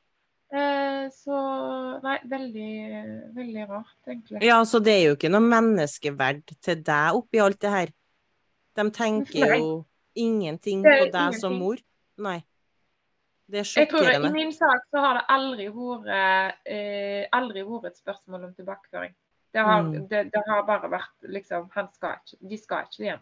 Eh, 0.55 1.09
så 1.09 2.03
nei, 2.03 2.19
veldig, 2.29 3.35
veldig 3.35 3.69
rart, 3.71 3.97
egentlig. 4.07 4.43
Ja, 4.43 4.63
så 4.65 4.83
det 4.85 4.93
er 4.93 5.07
jo 5.09 5.15
ikke 5.17 5.31
noe 5.31 5.41
menneskeverd 5.41 6.45
til 6.61 6.77
deg 6.83 7.15
oppi 7.15 7.41
alt 7.41 7.59
det 7.59 7.71
her. 7.71 7.89
De 8.77 8.91
tenker 8.91 9.57
jo 9.59 9.85
ingenting 10.15 10.83
på 10.85 11.11
deg 11.11 11.35
som 11.41 11.55
mor. 11.59 11.77
Nei. 12.19 12.43
Det 13.53 13.61
er 13.61 13.89
tror 13.91 14.09
I 14.09 14.31
min 14.33 14.53
sak 14.55 14.87
så 14.91 15.01
har 15.05 15.19
det 15.19 15.25
aldri 15.29 15.67
vært, 15.69 16.55
eh, 16.65 17.27
aldri 17.37 17.65
vært 17.69 17.91
et 17.91 17.99
spørsmål 18.01 18.47
om 18.49 18.55
tilbakeføring. 18.57 19.13
Det 19.53 19.61
har, 19.61 19.83
Mm. 19.83 20.09
det, 20.09 20.31
det 20.33 20.43
har 20.47 20.63
bare 20.65 20.89
vært 20.89 21.29
liksom 21.29 21.69
skal 21.93 22.17
ikke, 22.17 22.39
De 22.49 22.57
skal 22.57 22.87
ikke 22.87 23.05
hjem. 23.05 23.21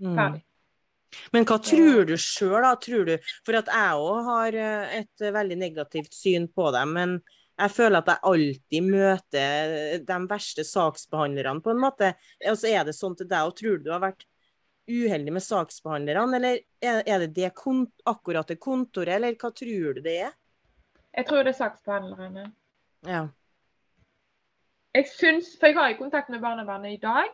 Mm. 0.00 0.14
Ferdig. 0.14 0.42
Men 1.32 1.44
hva 1.44 1.56
tror 1.62 2.06
du 2.06 2.14
sjøl, 2.16 2.62
da? 2.62 2.74
Tror 2.76 3.06
du 3.06 3.18
For 3.44 3.56
at 3.58 3.66
jeg 3.66 3.98
òg 3.98 4.24
har 4.24 4.54
eh, 4.54 5.00
et 5.00 5.24
eh, 5.24 5.32
veldig 5.34 5.58
negativt 5.58 6.14
syn 6.14 6.46
på 6.48 6.70
dem, 6.72 6.92
men 6.92 7.16
jeg 7.58 7.72
føler 7.72 7.98
at 7.98 8.06
jeg 8.12 8.24
alltid 8.30 8.82
møter 8.84 9.98
de 10.04 10.16
verste 10.28 10.62
saksbehandlerne, 10.62 11.62
på 11.64 11.72
en 11.72 11.80
måte. 11.80 12.14
Altså, 12.44 12.68
er 12.68 12.84
det 12.84 12.94
sånn 12.94 13.16
til 13.16 13.26
deg, 13.26 13.48
og 13.48 13.56
tror 13.56 13.78
du 13.78 13.88
du 13.88 13.92
har 13.94 14.02
vært 14.04 14.26
uheldig 14.88 15.32
med 15.32 15.42
saksbehandlerne, 15.42 16.36
eller 16.36 16.58
er 16.82 17.18
det 17.24 17.34
det 17.34 17.52
akkurat 18.06 18.46
det 18.48 18.58
kontoret, 18.60 19.16
eller 19.16 19.34
hva 19.34 19.50
tror 19.54 19.94
du 19.98 20.00
det 20.04 20.18
er? 20.28 20.32
Jeg 21.16 21.26
tror 21.26 21.42
det 21.42 21.54
er 21.54 21.58
saksbehandlerne. 21.58 22.52
Ja. 23.06 23.26
Jeg 24.96 25.08
syns, 25.12 25.56
for 25.60 25.66
jeg 25.68 25.76
har 25.76 25.90
jo 25.92 25.98
kontakt 26.04 26.28
med 26.32 26.40
barnevernet 26.40 26.92
i 26.98 27.02
dag 27.02 27.26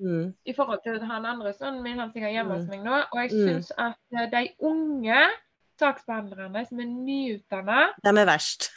Mm. 0.00 0.32
i 0.46 0.52
forhold 0.56 0.80
til 0.82 0.98
han 1.04 1.26
andre 1.26 1.52
sønnen 1.52 1.82
min, 1.82 1.98
han 1.98 2.12
som 2.12 2.22
er 2.22 2.30
hjemme 2.32 2.54
hos 2.54 2.64
Mm. 2.64 2.70
meg 2.70 2.84
nå. 2.84 3.00
Og 3.12 3.18
jeg 3.20 3.30
Mm. 3.32 3.64
at 3.78 3.96
eh, 4.16 4.30
de 4.30 4.48
unge 4.60 5.18
saksbehandlerne 5.78 6.66
som 6.68 6.80
er 6.80 6.84
nyutdanna 6.84 7.80
De 8.04 8.08
er 8.20 8.24
verst. 8.26 8.70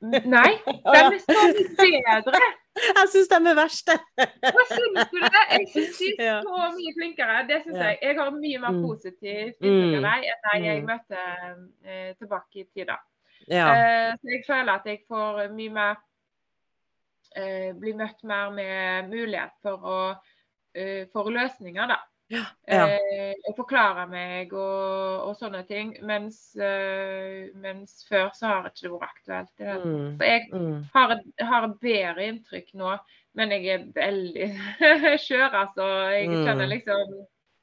Nei, 0.00 0.52
de 0.66 0.98
er 0.98 1.18
så 1.18 1.82
mye 1.82 2.02
bedre. 2.06 2.40
Jeg 2.72 3.08
syns 3.12 3.28
de 3.28 3.36
er 3.50 3.56
verste. 3.56 3.94
Hva 4.16 4.62
syns 4.70 5.10
du 5.12 5.18
det? 5.20 5.42
Jeg 5.52 5.66
syns 5.74 5.98
de 5.98 6.06
er 6.24 6.38
så 6.46 6.68
mye 6.76 6.92
flinkere. 6.96 7.34
Det 7.48 7.58
syns 7.66 7.76
jeg. 7.78 7.98
Jeg 8.02 8.16
har 8.18 8.30
mye 8.32 8.58
mer 8.62 8.72
Mm. 8.72 8.82
positivt 8.86 9.58
inntrykk 9.60 9.98
Mm. 9.98 10.04
av 10.04 10.22
dem 10.22 10.30
enn 10.32 10.62
de 10.62 10.68
jeg 10.68 10.84
møter 10.86 10.86
møtte 10.86 11.18
eh, 11.84 12.14
tilbake 12.18 12.62
i 12.62 12.64
tida. 12.74 12.96
Ja. 13.48 13.66
Eh, 13.74 14.14
så 14.16 14.30
jeg 14.32 14.44
føler 14.46 14.72
at 14.72 14.86
jeg 14.86 15.02
får 15.08 15.48
mye 15.52 15.70
mer 15.70 15.96
eh, 17.36 17.72
Blir 17.72 17.94
møtt 17.96 18.22
mer 18.24 18.50
med 18.50 19.08
mulighet 19.10 19.52
for 19.62 19.76
å 19.84 20.16
for 21.12 21.28
løsninger, 21.28 21.86
da. 21.86 21.98
Ja. 22.32 22.44
Eh, 22.66 23.34
og 23.48 23.56
forklare 23.58 24.06
meg 24.08 24.52
og, 24.56 25.26
og 25.28 25.34
sånne 25.36 25.60
ting. 25.68 25.90
Mens, 26.08 26.38
eh, 26.56 27.50
mens 27.60 28.06
før 28.08 28.30
så 28.36 28.46
har 28.48 28.68
ikke 28.70 28.86
det 28.86 28.92
vært 28.94 29.10
aktuelt. 29.10 29.52
det. 29.58 29.74
Mm. 29.84 30.16
Så 30.16 30.30
jeg 30.30 30.48
Mm. 30.52 30.78
har 30.94 31.14
har 31.52 31.66
bedre 31.82 32.26
inntrykk 32.30 32.72
nå, 32.80 32.94
men 33.34 33.50
jeg 33.50 33.66
er 33.74 33.84
veldig 33.96 34.48
skjør, 35.26 35.50
altså. 35.64 35.90
Jeg 36.16 36.28
Mm. 36.28 36.44
kjenner 36.46 36.72
liksom 36.72 37.14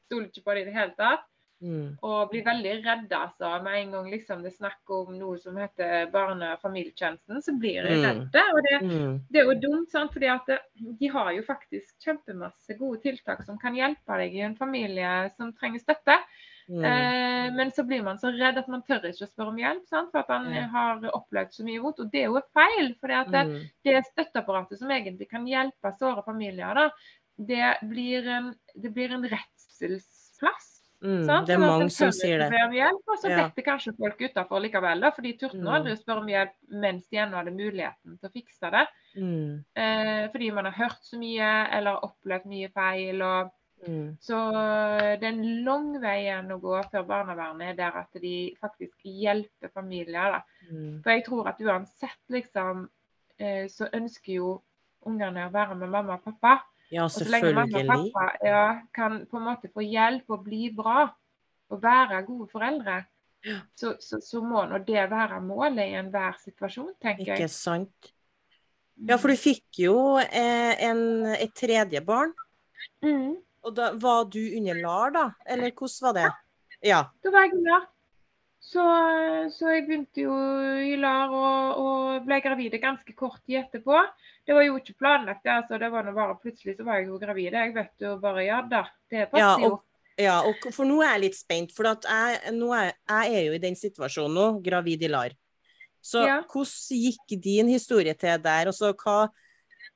Stoler 0.10 0.26
ikke 0.28 0.42
på 0.46 0.54
det 0.56 0.62
i 0.62 0.66
det 0.66 0.74
hele 0.74 0.94
tatt. 0.98 1.26
Mm. 1.62 1.98
Og 2.08 2.30
blir 2.32 2.44
veldig 2.46 2.74
redd, 2.86 3.12
altså. 3.12 3.62
Med 3.64 3.82
en 3.82 3.92
gang 3.92 4.06
liksom 4.12 4.44
det 4.44 4.54
er 4.54 4.58
snakk 4.58 4.94
om 4.96 5.18
noe 5.20 5.38
som 5.40 5.58
heter 5.60 6.10
barne- 6.12 6.54
og 6.54 6.62
familietjenesten, 6.62 7.42
så 7.44 7.52
blir 7.60 7.74
jeg 7.82 7.86
redde. 7.86 8.30
redd. 8.32 8.54
Og 8.56 8.62
det, 8.64 8.82
Mm. 8.82 9.18
det 9.30 9.42
er 9.42 9.46
jo 9.46 9.60
dumt, 9.60 9.90
sant? 9.92 10.14
fordi 10.14 10.28
at 10.32 10.46
det, 10.48 10.60
de 11.00 11.08
har 11.08 11.32
jo 11.34 11.42
faktisk 11.44 12.00
kjempemasse 12.00 12.78
gode 12.80 13.02
tiltak 13.02 13.44
som 13.44 13.58
kan 13.60 13.76
hjelpe 13.76 14.18
deg 14.18 14.34
i 14.36 14.40
en 14.42 14.56
familie 14.56 15.30
som 15.36 15.52
trenger 15.54 15.80
støtte. 15.80 16.16
Mm. 16.70 16.84
Eh, 16.86 17.52
men 17.56 17.72
så 17.72 17.84
blir 17.84 18.04
man 18.04 18.18
så 18.18 18.30
redd 18.32 18.58
at 18.58 18.68
man 18.70 18.84
tør 18.84 19.02
ikke 19.10 19.26
å 19.26 19.32
spørre 19.34 19.48
om 19.50 19.58
hjelp, 19.58 19.88
sant? 19.88 20.12
for 20.12 20.20
at 20.20 20.30
man 20.30 20.46
har 20.70 21.00
opplevd 21.12 21.52
så 21.52 21.64
mye 21.66 21.82
vondt. 21.82 22.00
Og 22.00 22.12
det 22.12 22.22
er 22.24 22.28
jo 22.30 22.42
feil. 22.54 22.96
for 23.02 23.08
det, 23.08 23.26
Mm. 23.48 23.70
det 23.84 24.06
støtteapparatet 24.06 24.78
som 24.80 24.88
egentlig 24.90 25.28
kan 25.30 25.46
hjelpe 25.46 25.98
såre 26.00 26.24
familier, 26.24 26.74
da, 26.74 26.90
det 27.38 27.78
blir 27.90 28.28
en, 28.28 28.56
det 28.80 28.94
blir 28.94 29.12
en 29.12 29.24
redselsplass. 29.28 30.79
Mm. 31.02 31.24
sånn? 31.26 31.46
Det 31.46 31.54
er 31.56 31.60
Sånn 31.60 31.68
mange 31.68 31.90
som 31.92 32.12
sier 32.12 32.38
det. 32.40 32.50
hjelp, 32.76 33.04
og 33.08 33.18
så 33.22 33.30
Ja. 33.30 33.38
detter 33.48 33.64
kanskje 33.64 33.96
folk 33.98 34.18
utenfor 34.20 34.60
likevel, 34.62 35.00
da, 35.00 35.12
for 35.12 35.22
de 35.22 35.34
turte 35.34 35.56
Mm. 35.56 35.68
aldri 35.68 35.92
å 35.94 35.98
spørre 36.04 36.18
om 36.22 36.28
hjelp 36.28 36.52
mens 36.72 37.08
de 37.08 37.18
ennå 37.18 37.36
hadde 37.40 37.56
muligheten 37.56 38.20
til 38.20 38.30
å 38.30 38.34
fikse 38.34 38.72
det. 38.72 38.88
Mm. 39.16 39.64
Eh, 39.76 40.28
fordi 40.30 40.52
man 40.54 40.66
har 40.66 40.74
hørt 40.74 41.00
så 41.02 41.18
mye 41.18 41.70
eller 41.72 42.00
opplevd 42.04 42.46
mye 42.46 42.70
feil. 42.74 43.22
og 43.22 43.52
Mm. 43.88 44.18
så 44.20 44.36
eh, 44.54 45.16
det 45.16 45.24
er 45.24 45.32
en 45.38 45.64
lang 45.64 46.02
vei 46.02 46.26
igjen 46.26 46.50
å 46.52 46.60
gå 46.60 46.84
før 46.92 47.08
barnevernet 47.08 47.62
er 47.70 47.74
der 47.76 47.98
at 47.98 48.12
de 48.22 48.54
faktisk 48.62 48.98
hjelper 49.06 49.70
familier. 49.74 50.44
Mm. 50.70 51.02
For 51.02 51.12
jeg 51.12 51.24
tror 51.24 51.48
at 51.48 51.58
uansett, 51.60 52.20
liksom, 52.30 52.90
eh, 53.40 53.68
så 53.68 53.90
ønsker 53.94 54.34
jo 54.34 54.62
ungene 55.06 55.48
å 55.48 55.52
være 55.54 55.78
med 55.78 55.90
mamma 55.90 56.16
og 56.16 56.26
pappa. 56.26 56.62
Ja, 56.92 57.04
Og 57.06 57.12
så 57.14 57.24
lenge 57.30 57.54
mamma 57.54 57.64
og 57.64 57.70
selvfølgelig. 57.86 58.12
pappa 58.14 58.48
ja, 58.48 58.62
kan 58.96 59.20
på 59.30 59.38
en 59.38 59.44
måte 59.46 59.70
få 59.74 59.84
hjelp 59.86 60.30
og 60.34 60.44
bli 60.44 60.70
bra 60.74 61.04
og 61.70 61.82
være 61.84 62.24
gode 62.26 62.48
foreldre, 62.52 63.06
Ja. 63.46 63.60
så, 63.78 63.94
så, 64.04 64.18
så 64.20 64.42
må 64.44 64.66
nå 64.68 64.78
det 64.84 65.06
være 65.12 65.38
målet 65.42 65.86
i 65.88 65.94
enhver 65.96 66.34
situasjon, 66.44 66.90
tenker 67.02 67.22
Ikke 67.36 67.46
jeg. 67.46 67.50
sant. 67.54 68.10
Ja, 69.08 69.16
for 69.16 69.32
du 69.32 69.38
fikk 69.40 69.80
jo 69.86 70.18
eh, 70.20 70.74
en, 70.90 71.26
et 71.38 71.54
tredje 71.56 72.02
barn, 72.06 72.34
Mm. 73.04 73.36
og 73.64 73.76
da 73.76 73.92
var 73.96 74.26
du 74.32 74.40
under 74.58 74.74
LAR, 74.82 75.10
da? 75.12 75.24
Eller 75.46 75.72
hvordan 75.72 76.04
var 76.08 76.14
det? 76.18 76.28
Ja. 76.84 77.04
Da 77.24 77.32
var 77.32 77.46
jeg 77.46 77.52
glad. 77.62 77.88
Så, 78.70 78.84
så 79.56 79.72
jeg 79.74 79.86
begynte 79.88 80.22
jo 80.28 80.34
i 80.86 80.94
LAR 81.02 81.32
og, 81.34 81.80
og 81.82 82.26
ble 82.28 82.38
gravid 82.44 82.76
ganske 82.82 83.16
kort 83.18 83.40
tid 83.48 83.64
etterpå. 83.64 83.98
Det 84.46 84.54
var 84.54 84.66
jo 84.68 84.76
ikke 84.78 84.94
planlagt, 85.00 85.48
altså. 85.50 85.80
Det 85.82 85.90
var 85.90 86.06
nå 86.06 86.14
bare 86.14 86.36
plutselig 86.42 86.76
så 86.78 86.86
var 86.86 87.00
jeg 87.00 87.10
jo 87.10 87.18
gravid. 87.22 87.56
Jeg 87.58 87.74
vet 87.74 88.06
jo 88.06 88.16
bare 88.22 88.46
ja 88.46 88.60
da. 88.70 88.84
Det 89.10 89.24
Ja, 89.24 89.28
passer 89.32 89.66
jo. 89.66 89.72
ja, 90.22 90.36
og 90.46 90.70
for 90.76 90.86
nå 90.86 91.00
er 91.02 91.16
jeg 91.16 91.24
litt 91.26 91.40
spent, 91.40 91.74
for 91.74 91.90
jeg, 91.90 92.06
er, 92.14 92.94
jeg 92.94 93.36
er 93.40 93.44
jo 93.48 93.58
i 93.58 93.64
den 93.64 93.78
situasjonen 93.80 94.38
nå, 94.38 94.48
gravid 94.66 95.08
i 95.08 95.10
LAR. 95.10 95.34
Så 96.06 96.22
Ja. 96.28 96.38
hvordan 96.46 97.02
gikk 97.02 97.42
din 97.42 97.68
historie 97.74 98.14
til 98.14 98.38
der? 98.44 98.70
Og 98.70 98.78
så 98.78 98.94
hva, 98.94 99.32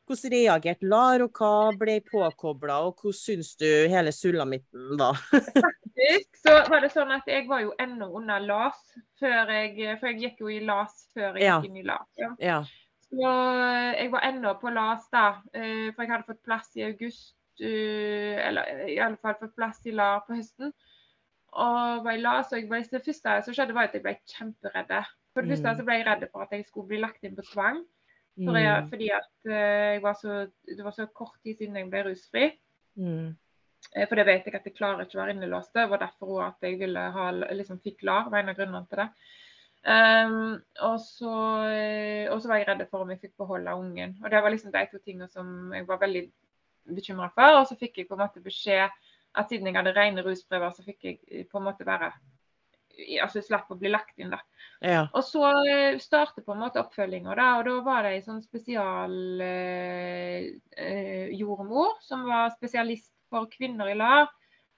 hvordan 0.08 0.32
reagerte 0.34 0.86
LAR, 0.90 1.22
og 1.26 1.32
hva 1.40 1.72
ble 1.80 1.98
påkobla, 2.08 2.78
og 2.88 2.96
hvordan 3.02 3.16
syns 3.18 3.56
du 3.60 3.66
hele 3.90 4.12
sulamitten 4.12 4.98
var? 5.00 5.16
Faktisk 5.32 6.40
så 6.44 6.56
var 6.70 6.82
det 6.84 6.92
sånn 6.94 7.12
at 7.16 7.28
jeg 7.30 7.48
var 7.48 7.62
jo 7.64 7.74
ennå 7.80 8.10
under 8.20 8.40
LAS, 8.44 8.80
før 9.20 9.52
jeg, 9.56 9.98
for 10.00 10.10
jeg 10.12 10.20
gikk 10.26 10.42
jo 10.44 10.50
i 10.52 10.60
LAS 10.66 11.06
før 11.14 11.38
jeg 11.40 11.46
Ja. 11.48 11.60
gikk 11.62 11.70
inn 11.72 11.78
i 11.78 11.86
LAS. 11.88 12.10
Ja. 12.20 12.32
ja. 12.40 12.58
Så 13.14 13.30
jeg 14.00 14.10
var 14.12 14.22
ennå 14.28 14.56
på 14.60 14.72
LAS 14.74 15.08
da, 15.14 15.26
eh, 15.54 15.92
for 15.94 16.04
jeg 16.04 16.12
hadde 16.12 16.28
fått 16.28 16.44
plass 16.44 16.72
i 16.76 16.84
august, 16.88 17.36
eh, 17.62 18.42
eller 18.48 18.88
i 18.90 18.98
alle 19.00 19.18
fall 19.22 19.36
fått 19.40 19.56
plass 19.56 19.84
i 19.86 19.92
LAR 19.94 20.24
på 20.28 20.36
høsten. 20.36 20.74
Og 21.54 22.04
var 22.04 22.16
i 22.18 22.22
LAS, 22.22 22.52
og 22.58 22.68
ble, 22.68 22.82
det 22.90 23.04
første 23.06 23.36
som 23.46 23.54
skjedde 23.54 23.76
var 23.78 23.86
at 23.92 23.94
jeg 23.94 24.02
ble 24.04 24.16
kjemperedd. 24.26 24.96
For 25.34 25.42
det 25.46 25.52
første 25.54 25.70
Mm. 25.70 25.78
så 25.78 25.86
ble 25.86 25.94
jeg 26.00 26.06
redd 26.08 26.28
for 26.32 26.42
at 26.44 26.52
jeg 26.52 26.66
skulle 26.66 26.88
bli 26.90 26.98
lagt 27.00 27.24
inn 27.24 27.36
på 27.38 27.46
tvang. 27.54 27.84
Jeg, 28.36 28.84
Mm. 28.84 28.90
fordi 28.90 29.10
at 29.14 29.46
eh, 29.46 30.14
så, 30.18 30.48
det 30.66 30.84
var 30.84 30.92
så 30.92 31.06
kort 31.06 31.36
tid 31.44 31.58
siden 31.58 31.76
jeg 31.76 31.90
ble 31.90 32.04
rusfri. 32.08 32.48
Mm. 32.98 33.36
Eh, 33.96 34.08
For 34.08 34.16
det 34.16 34.26
vet 34.26 34.46
jeg 34.46 34.56
at 34.56 34.66
jeg 34.66 34.74
klarer 34.74 35.06
ikke 35.06 35.20
å 35.20 35.22
være 35.22 35.36
innelåst. 35.36 35.74
Det 35.74 35.90
var 35.90 36.02
derfor 36.02 36.28
også 36.28 36.48
at 36.48 36.68
jeg 36.70 36.80
ville 36.80 37.00
ha, 37.00 37.32
liksom 37.32 37.80
fikk 37.84 38.04
LAR, 38.04 38.30
var 38.30 38.40
en 38.40 38.50
av 38.50 38.58
grunnene 38.58 38.88
til 38.90 39.04
det. 39.04 39.10
Um, 39.84 40.62
og, 40.80 41.00
så, 41.04 41.32
var 42.48 42.58
jeg 42.58 42.68
redd 42.70 42.86
for 42.90 43.04
om 43.04 43.10
jeg 43.12 43.20
fikk 43.20 43.34
beholde 43.38 43.74
ungen. 43.76 44.16
Og 44.24 44.32
det 44.32 44.42
var 44.42 44.50
liksom 44.54 44.72
de 44.72 44.86
to 44.92 45.02
tingene 45.04 45.28
som 45.28 45.74
jeg 45.76 45.88
var 45.88 46.00
veldig 46.00 46.24
bekymra 46.96 47.30
for. 47.36 47.60
Og 47.60 47.68
så 47.68 47.78
fikk 47.78 48.00
jeg 48.00 48.08
på 48.08 48.16
en 48.16 48.24
måte 48.24 48.44
beskjed 48.44 48.88
at 49.36 49.50
siden 49.50 49.68
jeg 49.68 49.76
hadde 49.76 49.96
rene 49.98 50.24
rusprøver, 50.24 50.72
så 50.72 50.86
fikk 50.86 51.04
jeg 51.04 51.48
på 51.52 51.60
en 51.60 51.68
måte 51.68 51.86
være 51.86 52.14
Altså 53.24 53.42
slapp 53.42 53.72
å 53.74 53.78
bli 53.80 53.90
lagt 53.90 54.20
inn, 54.22 54.34
da. 54.34 54.40
Ja. 54.84 55.06
Og 55.16 55.24
så 55.26 55.48
eh, 55.66 55.98
startet 56.02 56.46
på 56.46 56.54
en 56.54 56.62
måte 56.62 56.82
oppfølginga, 56.82 57.34
da. 57.40 57.50
Og 57.60 57.66
da 57.68 57.76
var 57.86 58.06
det 58.06 58.14
ei 58.18 58.24
sånn 58.26 58.44
spesial 58.44 59.42
eh, 59.42 60.52
eh, 60.78 61.44
som 62.06 62.26
var 62.28 62.54
spesialist 62.54 63.12
for 63.34 63.50
kvinner 63.50 63.90
i 63.90 63.98
LAR 63.98 64.28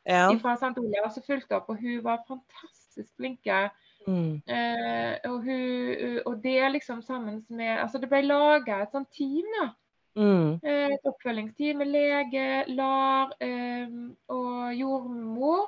ja. 0.07 0.29
fra 0.39 0.55
St. 0.55 0.75
Olav, 0.79 1.09
som 1.11 1.25
fulgte 1.25 1.57
opp. 1.57 1.73
Og 1.73 1.81
hun 1.81 1.99
var 2.05 2.23
fantastisk 2.29 3.11
flinke. 3.19 3.65
Mm. 4.05 4.41
Eh, 4.45 5.13
og, 5.31 5.39
hun, 5.43 6.19
og 6.29 6.37
det 6.43 6.59
liksom 6.75 6.99
sammen 7.01 7.39
med 7.49 7.79
Altså 7.81 7.97
det 7.97 8.09
ble 8.11 8.19
laga 8.21 8.83
et 8.83 8.93
sånt 8.93 9.09
team, 9.11 9.47
da. 9.59 9.71
Mm. 10.15 10.59
Eh, 10.63 10.93
Et 10.93 11.09
oppfølgingsteam 11.09 11.81
med 11.81 11.89
lege, 11.91 12.63
LAR 12.71 13.33
eh, 13.43 13.89
og 14.31 14.75
jordmor 14.77 15.65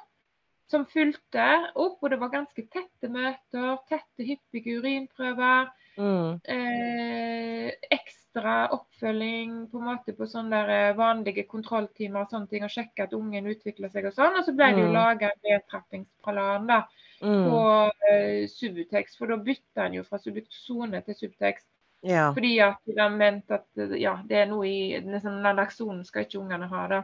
som 0.67 0.85
fulgte 0.85 1.47
opp. 1.75 1.97
Og 2.03 2.09
det 2.11 2.19
var 2.19 2.29
ganske 2.33 2.67
tette 2.71 3.09
møter, 3.11 3.77
tette, 3.89 4.23
hyppige 4.27 4.77
urinprøver. 4.81 5.69
Mm. 5.97 6.37
Eh, 6.45 7.71
ekstra 7.89 8.67
oppfølging 8.75 9.63
på 9.71 9.79
en 9.79 9.87
måte 9.87 10.13
på 10.13 10.27
sånne 10.29 10.59
eh, 10.69 10.91
vanlige 10.97 11.47
kontrolltimer 11.49 12.21
og 12.25 12.29
sånne 12.35 12.51
ting, 12.51 12.65
og 12.67 12.69
sjekke 12.73 13.07
at 13.07 13.15
ungen 13.17 13.49
utvikler 13.49 13.89
seg 13.89 14.05
og 14.11 14.13
sånn. 14.13 14.37
Og 14.37 14.45
så 14.45 14.53
ble 14.53 14.67
det 14.75 14.83
jo 14.83 14.91
Mm. 14.91 14.93
laga 14.93 15.31
en 15.31 15.41
nedtrappingsplan 15.47 16.67
da, 16.69 16.83
Mm. 17.21 17.49
på 17.49 17.91
eh, 18.11 18.45
Subutex, 18.47 19.17
for 19.17 19.27
da 19.27 19.37
bytta 19.41 19.85
en 19.87 19.93
jo 19.97 20.03
fra 20.03 20.19
Subuxone 20.21 21.01
til 21.03 21.15
Subtex. 21.15 21.63
Ja. 22.05 22.27
Fordi 22.31 22.59
at 22.61 22.77
de 22.85 23.09
mente 23.09 23.55
at 23.57 23.65
eh, 23.77 23.97
ja, 23.99 24.19
det 24.23 24.37
er 24.37 24.45
noe 24.45 24.67
i 24.69 24.99
liksom, 25.01 25.41
Nalaksonen 25.41 26.05
skal 26.05 26.27
ikke 26.27 26.37
ungene 26.43 26.67
ha. 26.69 26.87
da. 26.87 27.01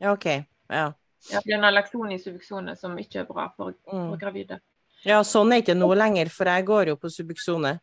ja, 0.00 0.12
OK. 0.12 0.24
Ja. 0.70 0.92
Ja, 1.30 1.40
det 1.44 1.52
er 1.52 1.60
nalakson 1.60 2.12
i 2.12 2.18
subuksjonen 2.18 2.76
som 2.78 2.96
ikke 2.98 3.20
er 3.20 3.24
bra 3.28 3.48
for, 3.56 3.74
Mm. 3.92 4.10
for 4.10 4.16
gravide. 4.16 4.60
ja, 5.04 5.20
sånn 5.22 5.52
er 5.52 5.60
ikke 5.62 5.76
nå 5.76 5.94
lenger, 5.96 6.30
for 6.30 6.44
jeg 6.46 6.64
går 6.66 6.86
jo 6.86 6.96
på 6.96 7.10
Subuxone. 7.10 7.78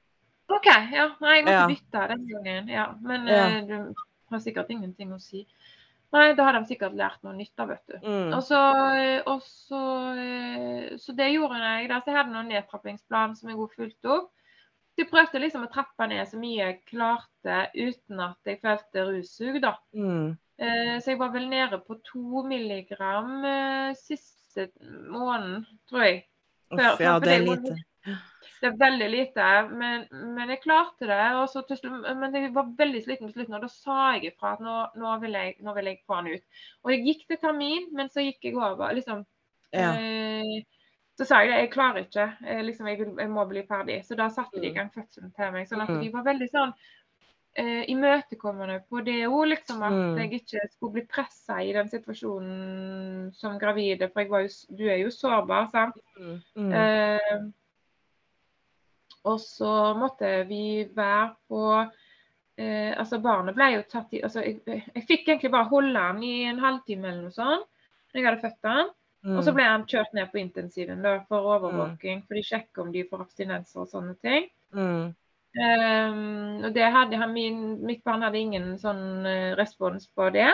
OK, 0.50 0.66
ja. 0.94 1.10
Nei, 1.22 1.36
jeg 1.38 1.46
måtte 1.46 1.52
Ja. 1.52 1.68
bytte 1.68 2.08
den 2.08 2.28
gangen. 2.28 2.68
Ja. 2.70 2.94
Men 3.02 3.28
Ja. 3.28 3.48
eh, 3.48 3.62
det 3.66 3.96
har 4.32 4.40
sikkert 4.40 4.70
ingenting 4.70 5.12
å 5.14 5.20
si. 5.22 5.46
Nei, 6.14 6.34
da 6.34 6.44
har 6.46 6.54
de 6.54 6.66
sikkert 6.66 6.96
lært 6.96 7.22
noe 7.24 7.34
nytt, 7.36 7.52
av, 7.60 7.68
vet 7.68 7.86
du. 7.88 7.98
Mm. 8.08 8.34
Og 8.34 8.42
så, 8.44 9.24
og 9.28 9.42
så, 9.42 9.82
eh, 10.18 10.96
så 10.98 11.14
det 11.16 11.34
gjorde 11.36 11.60
jeg. 11.60 11.90
da, 11.90 12.00
så 12.00 12.06
Jeg 12.08 12.16
hadde 12.16 12.32
noen 12.32 12.48
nedtrappingsplan 12.50 13.36
som 13.36 13.50
jeg 13.50 13.58
også 13.58 13.76
fulgte 13.76 14.06
opp. 14.10 14.32
Så 14.96 15.04
jeg 15.04 15.10
prøvde 15.12 15.42
liksom 15.42 15.68
å 15.68 15.72
trappe 15.72 16.08
ned 16.08 16.26
så 16.28 16.38
mye 16.40 16.56
jeg 16.58 16.86
klarte 16.86 17.70
uten 17.76 18.20
at 18.20 18.38
jeg 18.46 18.62
følte 18.62 19.06
russug. 19.06 19.62
da. 19.62 19.76
Mm. 19.94 20.38
Eh, 20.60 21.00
Så 21.02 21.12
jeg 21.12 21.20
var 21.20 21.32
vel 21.32 21.50
nede 21.50 21.80
på 21.86 22.00
to 22.04 22.44
milligram 22.48 23.44
eh, 23.46 23.94
siste 23.96 24.70
måneden, 24.82 25.66
tror 25.90 26.02
jeg. 26.04 26.24
Før- 26.72 26.94
Uff, 26.94 27.00
ja, 27.00 27.20
det 27.20 27.34
er 27.36 27.46
lite. 27.46 27.76
Det 28.58 28.72
er 28.72 28.78
veldig 28.80 29.08
lite, 29.12 29.46
men, 29.70 30.08
men 30.34 30.50
jeg 30.50 30.62
klarte 30.64 31.06
det. 31.06 31.36
Og 31.38 31.50
så 31.52 31.62
til 31.68 31.92
men 31.92 32.34
jeg 32.34 32.54
var 32.56 32.72
veldig 32.78 33.04
sliten 33.04 33.28
på 33.28 33.34
slutten, 33.36 33.54
og 33.54 33.62
da 33.62 33.68
sa 33.70 33.98
jeg 34.16 34.32
ifra 34.32 34.54
at 34.56 34.64
nå, 34.66 34.78
nå, 34.98 35.12
vil 35.22 35.32
jeg, 35.38 35.54
nå 35.62 35.74
vil 35.76 35.86
jeg 35.92 36.00
få 36.08 36.22
den 36.24 36.34
ut. 36.40 36.44
Og 36.84 36.92
jeg 36.92 37.04
gikk 37.06 37.28
til 37.28 37.38
termin, 37.44 37.86
men 37.94 38.10
så 38.10 38.24
gikk 38.26 38.42
jeg 38.50 38.56
over. 38.58 38.94
liksom. 38.98 39.26
Ja. 39.74 39.92
Eh, 39.94 40.64
så 41.20 41.26
sa 41.26 41.42
jeg 41.44 41.52
det, 41.52 41.60
jeg 41.60 41.72
klarer 41.76 42.02
ikke. 42.06 42.26
jeg, 42.48 42.66
liksom, 42.66 42.88
jeg, 42.88 42.98
vil, 43.04 43.14
jeg 43.20 43.30
må 43.30 43.46
bli 43.50 43.64
ferdig. 43.70 44.00
Så 44.06 44.16
da 44.18 44.28
satte 44.30 44.60
de 44.62 44.68
i 44.68 44.70
Mm. 44.72 44.76
gang 44.76 44.92
fødselen 44.96 45.32
til 45.36 45.52
meg. 45.52 45.68
sånn 45.68 45.82
at 45.82 45.90
Mm. 45.90 46.02
de 46.02 46.10
var 46.14 46.24
veldig 46.24 46.50
sånn 46.50 46.74
eh, 47.58 47.84
imøtekommende 47.90 48.84
på 48.90 49.02
det 49.06 49.24
òg, 49.28 49.48
liksom. 49.50 49.82
At 49.84 49.92
Mm. 49.92 50.18
jeg 50.20 50.32
ikke 50.42 50.60
skulle 50.72 50.94
bli 50.94 51.06
pressa 51.10 51.60
i 51.64 51.74
den 51.74 51.90
situasjonen 51.90 53.32
som 53.34 53.58
gravide. 53.60 54.10
For 54.14 54.22
jo, 54.22 54.48
du 54.78 54.84
er 54.88 54.98
jo 55.02 55.10
sårbar, 55.10 55.70
sant. 55.72 55.98
Mm. 56.20 56.42
Mm. 56.56 56.72
Eh, 56.74 57.42
og 59.26 59.40
så 59.44 59.94
måtte 59.98 60.46
vi 60.48 60.86
være 60.96 61.34
på 61.50 61.62
eh, 62.58 62.94
Altså, 62.98 63.20
barnet 63.22 63.56
ble 63.56 63.72
jo 63.76 63.82
tatt 63.92 64.14
i 64.14 64.22
altså, 64.24 64.42
jeg, 64.42 64.62
jeg 64.96 65.04
fikk 65.08 65.28
egentlig 65.28 65.52
bare 65.52 65.70
holde 65.70 66.00
han 66.00 66.24
i 66.24 66.44
en 66.50 66.60
halvtime 66.64 67.08
eller 67.12 67.22
noe 67.28 67.36
sånt. 67.36 67.68
når 68.14 68.22
Jeg 68.22 68.26
hadde 68.30 68.42
født 68.42 68.64
han. 68.72 68.90
Og 69.28 69.44
så 69.44 69.52
Mm. 69.52 69.56
ble 69.56 69.64
han 69.64 69.84
kjørt 69.86 70.14
ned 70.14 70.30
på 70.32 70.40
intensiven 70.40 71.02
da, 71.04 71.20
for 71.28 71.42
overvåking, 71.58 72.22
for 72.28 72.34
de 72.36 72.44
sjekker 72.44 72.82
om 72.86 72.92
de 72.94 73.04
får 73.04 73.22
abstinenser 73.26 73.82
og 73.82 73.88
sånne 73.90 74.16
ting. 74.22 74.46
Mm. 74.74 75.16
Um, 75.58 76.64
og 76.68 76.74
det 76.76 76.86
hadde 76.94 77.18
han, 77.18 77.32
min, 77.34 77.62
Mitt 77.86 78.04
barn 78.06 78.22
hadde 78.22 78.38
ingen 78.38 78.76
sånn 78.78 79.26
eh, 79.26 79.56
respons 79.58 80.06
på 80.14 80.30
det. 80.36 80.52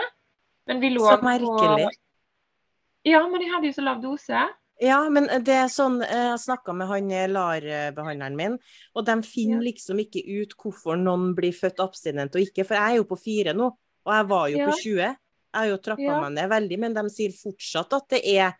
Men 0.66 0.80
vi 0.80 0.90
lå 0.94 1.04
Så 1.04 1.18
merkelig. 1.22 1.88
på 1.90 3.10
Ja, 3.10 3.20
men 3.28 3.40
de 3.42 3.48
hadde 3.52 3.68
jo 3.68 3.74
så 3.76 3.84
lav 3.84 4.00
dose. 4.00 4.46
Ja, 4.82 4.96
men 5.12 5.28
det 5.44 5.54
er 5.54 5.68
sånn 5.70 6.00
eh, 6.02 6.30
Jeg 6.32 6.40
snakka 6.42 6.72
med 6.74 6.88
han 6.88 7.10
eh, 7.12 7.28
LAR-behandleren 7.30 8.34
min, 8.38 8.56
og 8.96 9.04
de 9.06 9.18
finner 9.22 9.60
liksom 9.62 10.00
ikke 10.02 10.24
ut 10.40 10.56
hvorfor 10.58 10.96
noen 10.98 11.34
blir 11.36 11.52
født 11.54 11.78
abstinent 11.84 12.34
og 12.34 12.42
ikke. 12.46 12.64
For 12.64 12.74
jeg 12.80 12.94
er 12.96 13.02
jo 13.02 13.06
på 13.12 13.20
fire 13.20 13.54
nå, 13.54 13.68
og 14.04 14.14
jeg 14.16 14.28
var 14.32 14.48
jo 14.50 14.58
Ja. 14.58 14.66
på 14.70 14.78
20. 14.80 14.96
Jeg 15.04 15.60
har 15.60 15.66
jo 15.70 15.76
trappa 15.78 16.02
Ja. 16.02 16.20
meg 16.24 16.32
ned 16.32 16.50
veldig, 16.50 16.78
men 16.80 16.94
de 16.96 17.04
sier 17.10 17.30
fortsatt 17.30 17.92
at 17.92 18.08
det 18.08 18.22
er 18.24 18.56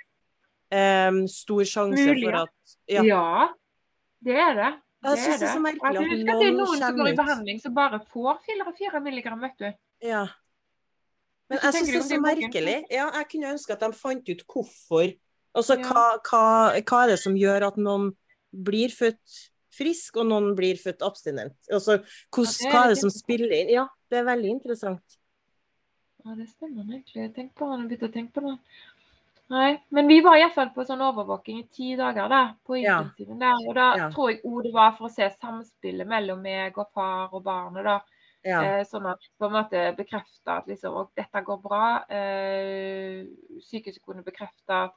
um, 1.09 1.24
stor 1.26 1.64
sjanse 1.66 2.05
Mulig, 2.07 2.22
for 2.28 2.42
at 2.45 2.76
Ja. 2.86 3.03
Ja, 3.03 3.49
det 4.22 4.36
er 4.36 4.55
det. 4.55 4.72
Jeg 5.05 5.20
syns 5.20 5.40
det 5.42 5.48
er 5.48 5.52
så 5.52 5.61
merkelig 5.61 6.00
jeg 6.00 6.22
at 6.24 6.40
det 6.40 6.46
er 6.48 6.57
noen 6.57 6.80
som 6.80 6.96
går 6.96 7.11
i 7.11 7.16
behandling 7.18 7.61
som 7.61 7.74
bare 7.76 8.00
får 8.12 8.40
4 8.48 9.00
milligram, 9.05 9.40
vet 9.44 9.59
du. 9.61 9.66
Ja. 10.05 10.24
Men 11.52 11.61
jeg 11.61 11.76
syns 11.76 11.90
det 11.90 11.98
er 11.98 12.07
så 12.09 12.20
merkelig. 12.24 12.76
Ja, 12.90 13.09
jeg 13.18 13.28
kunne 13.32 13.50
ønske 13.52 13.76
at 13.76 13.82
de 13.84 13.90
fant 13.98 14.30
ut 14.30 14.44
hvorfor. 14.48 15.11
Altså, 15.55 15.76
Ja. 15.78 15.88
hva, 15.88 16.05
hva, 16.24 16.44
hva 16.80 17.02
er 17.05 17.12
det 17.12 17.18
som 17.20 17.36
gjør 17.38 17.68
at 17.68 17.76
noen 17.76 18.14
blir 18.50 18.88
født 18.90 19.42
frisk, 19.74 20.16
og 20.16 20.26
noen 20.30 20.55
blir 20.57 20.78
født 20.80 21.02
abstinent? 21.02 21.59
Altså, 21.70 22.00
hos, 22.34 22.61
Ja, 22.62 22.68
er 22.68 22.72
hva 22.72 22.84
er 22.84 22.94
det 22.94 22.98
som 23.02 23.11
spiller 23.11 23.52
inn? 23.52 23.68
Ja, 23.70 23.86
det 24.11 24.18
er 24.18 24.24
veldig 24.24 24.50
interessant. 24.57 25.18
Ja, 26.24 26.34
det 26.34 26.48
stemmer 26.48 26.88
egentlig. 26.88 27.28
Tenk 27.36 27.55
på 27.55 27.68
det, 27.68 27.88
begynte 27.90 28.09
å 28.09 28.14
tenke 28.14 28.32
på 28.32 28.44
det. 28.46 28.59
Nei, 29.55 29.74
men 29.94 30.09
vi 30.11 30.16
var 30.24 30.38
iallfall 30.40 30.70
på 30.74 30.82
sånn 30.88 31.02
overvåking 31.05 31.59
i 31.61 31.66
ti 31.76 31.92
dager 32.00 32.28
da, 32.32 32.40
på 32.66 32.78
Ja. 32.80 32.96
der. 33.18 33.61
Og 33.68 33.74
da 33.76 33.88
Ja. 33.96 34.09
tror 34.11 34.30
jeg 34.32 34.40
òg 34.42 34.62
det 34.64 34.72
var 34.74 34.92
for 34.96 35.07
å 35.09 35.12
se 35.12 35.28
samspillet 35.30 36.07
mellom 36.09 36.42
meg 36.42 36.78
og 36.78 36.90
far 36.94 37.28
og 37.32 37.44
barnet, 37.44 37.84
da. 37.84 38.00
Ja. 38.44 38.61
Eh, 38.62 38.84
sånn 38.84 39.07
at 39.11 39.20
på 39.38 39.46
en 39.46 39.52
måte 39.52 39.96
bekrefta 39.96 40.59
at 40.59 40.66
liksom, 40.66 40.92
og 40.94 41.11
dette 41.16 41.44
går 41.44 41.62
bra. 41.62 42.05
Eh, 42.11 43.24
sykehuset 43.61 44.02
kunne 44.05 44.24
bekrefte 44.24 44.70
at 44.84 44.92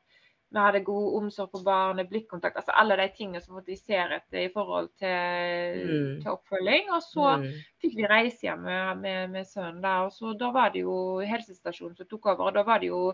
vi 0.49 0.59
hadde 0.59 0.79
god 0.85 1.15
omsorg 1.21 1.51
for 1.51 1.63
barnet, 1.63 2.09
blikkontakt. 2.09 2.55
altså 2.55 2.71
Alle 2.73 2.95
de 2.95 3.07
tingene 3.17 3.41
som 3.41 3.61
vi 3.65 3.75
ser 3.75 4.11
etter 4.15 4.45
i 4.45 4.49
forhold 4.53 4.89
til, 4.97 5.87
Mm. 5.87 6.21
til 6.21 6.31
oppfølging. 6.31 6.89
Og 6.95 7.01
så 7.03 7.37
Mm. 7.37 7.51
fikk 7.81 7.95
vi 7.97 8.07
reise 8.07 8.41
hjem 8.47 8.59
med, 8.63 8.97
med, 9.01 9.29
med 9.31 9.45
sønnen 9.45 9.81
der. 9.81 10.05
Og 10.05 10.11
så 10.11 10.37
da 10.37 10.51
var 10.51 10.69
det 10.69 10.81
jo 10.83 11.19
helsestasjonen 11.19 11.97
som 11.97 12.05
tok 12.07 12.25
over. 12.27 12.45
Og 12.47 12.53
da 12.53 12.63
var 12.63 12.79
det 12.79 12.87
jo 12.87 13.13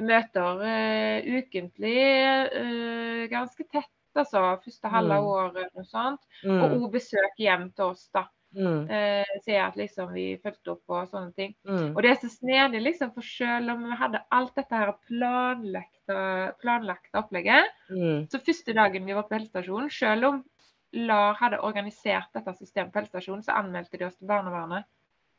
møter 0.00 0.62
uh, 0.62 1.32
ukentlig, 1.38 1.96
uh, 2.56 3.26
ganske 3.32 3.64
tett, 3.72 3.90
altså. 4.16 4.60
Første 4.64 4.88
halve 4.92 5.18
Mm. 5.20 5.26
året 5.26 5.68
og 5.76 5.84
sånt. 5.86 6.20
Og 6.44 6.70
Mm. 6.70 6.78
òg 6.82 6.92
besøk 6.92 7.36
hjem 7.38 7.72
til 7.74 7.84
oss, 7.84 8.08
da. 8.14 8.24
Mm. 8.54 8.84
Uh, 8.84 9.24
se 9.44 9.56
at 9.56 9.76
liksom 9.76 10.12
vi 10.12 10.36
fulgte 10.36 10.72
opp 10.74 10.82
og 10.88 11.08
sånne 11.08 11.34
ting. 11.34 11.54
Mm. 11.66 11.96
Og 11.96 12.02
det 12.02 12.10
er 12.10 12.18
så 12.20 12.28
snedig, 12.28 12.82
liksom, 12.82 13.12
for 13.14 13.22
selv 13.22 13.70
om 13.70 13.84
vi 13.88 13.96
hadde 13.96 14.20
alt 14.30 14.54
dette 14.54 14.76
her 14.76 14.92
planlagte, 15.08 16.54
planlagte 16.60 17.14
opplegget, 17.16 17.64
Mm. 17.90 18.26
så 18.28 18.38
første 18.44 18.74
dagen 18.74 19.06
vi 19.06 19.12
var 19.14 19.22
på 19.24 19.38
helsestasjonen, 19.38 19.90
selv 19.90 20.24
om 20.24 20.44
LAR 20.92 21.34
hadde 21.40 21.60
organisert 21.64 22.28
dette 22.34 22.52
systemet 22.58 22.92
på 22.92 23.00
helsestasjonen, 23.00 23.42
så 23.42 23.56
anmeldte 23.56 23.96
de 23.98 24.04
oss 24.04 24.16
til 24.16 24.28
barnevernet. 24.28 24.84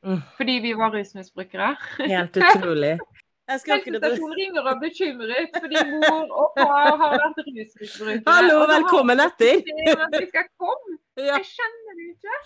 Mm. 0.03 0.21
Fordi 0.37 0.59
vi 0.61 0.73
var 0.73 0.89
rusmisbrukere. 0.91 1.77
Helt 1.99 2.35
utrolig. 2.37 2.97
Helsestasjonen 3.51 4.35
ringer 4.39 4.63
og 4.63 4.69
er 4.71 4.77
bekymret 4.79 5.57
fordi 5.57 5.81
mor 5.91 6.29
og 6.31 6.59
far 6.59 6.93
har 7.01 7.15
vært 7.17 7.41
rusmisbrukere. 7.43 8.19
Hallo, 8.27 8.59
velkommen 8.71 9.19
etter. 9.19 9.59
vi 9.67 10.27
skal 10.29 10.47
komme. 10.61 10.97
Jeg 11.33 11.47
skjønner 11.51 11.97
det 11.99 12.09
ikke. 12.13 12.37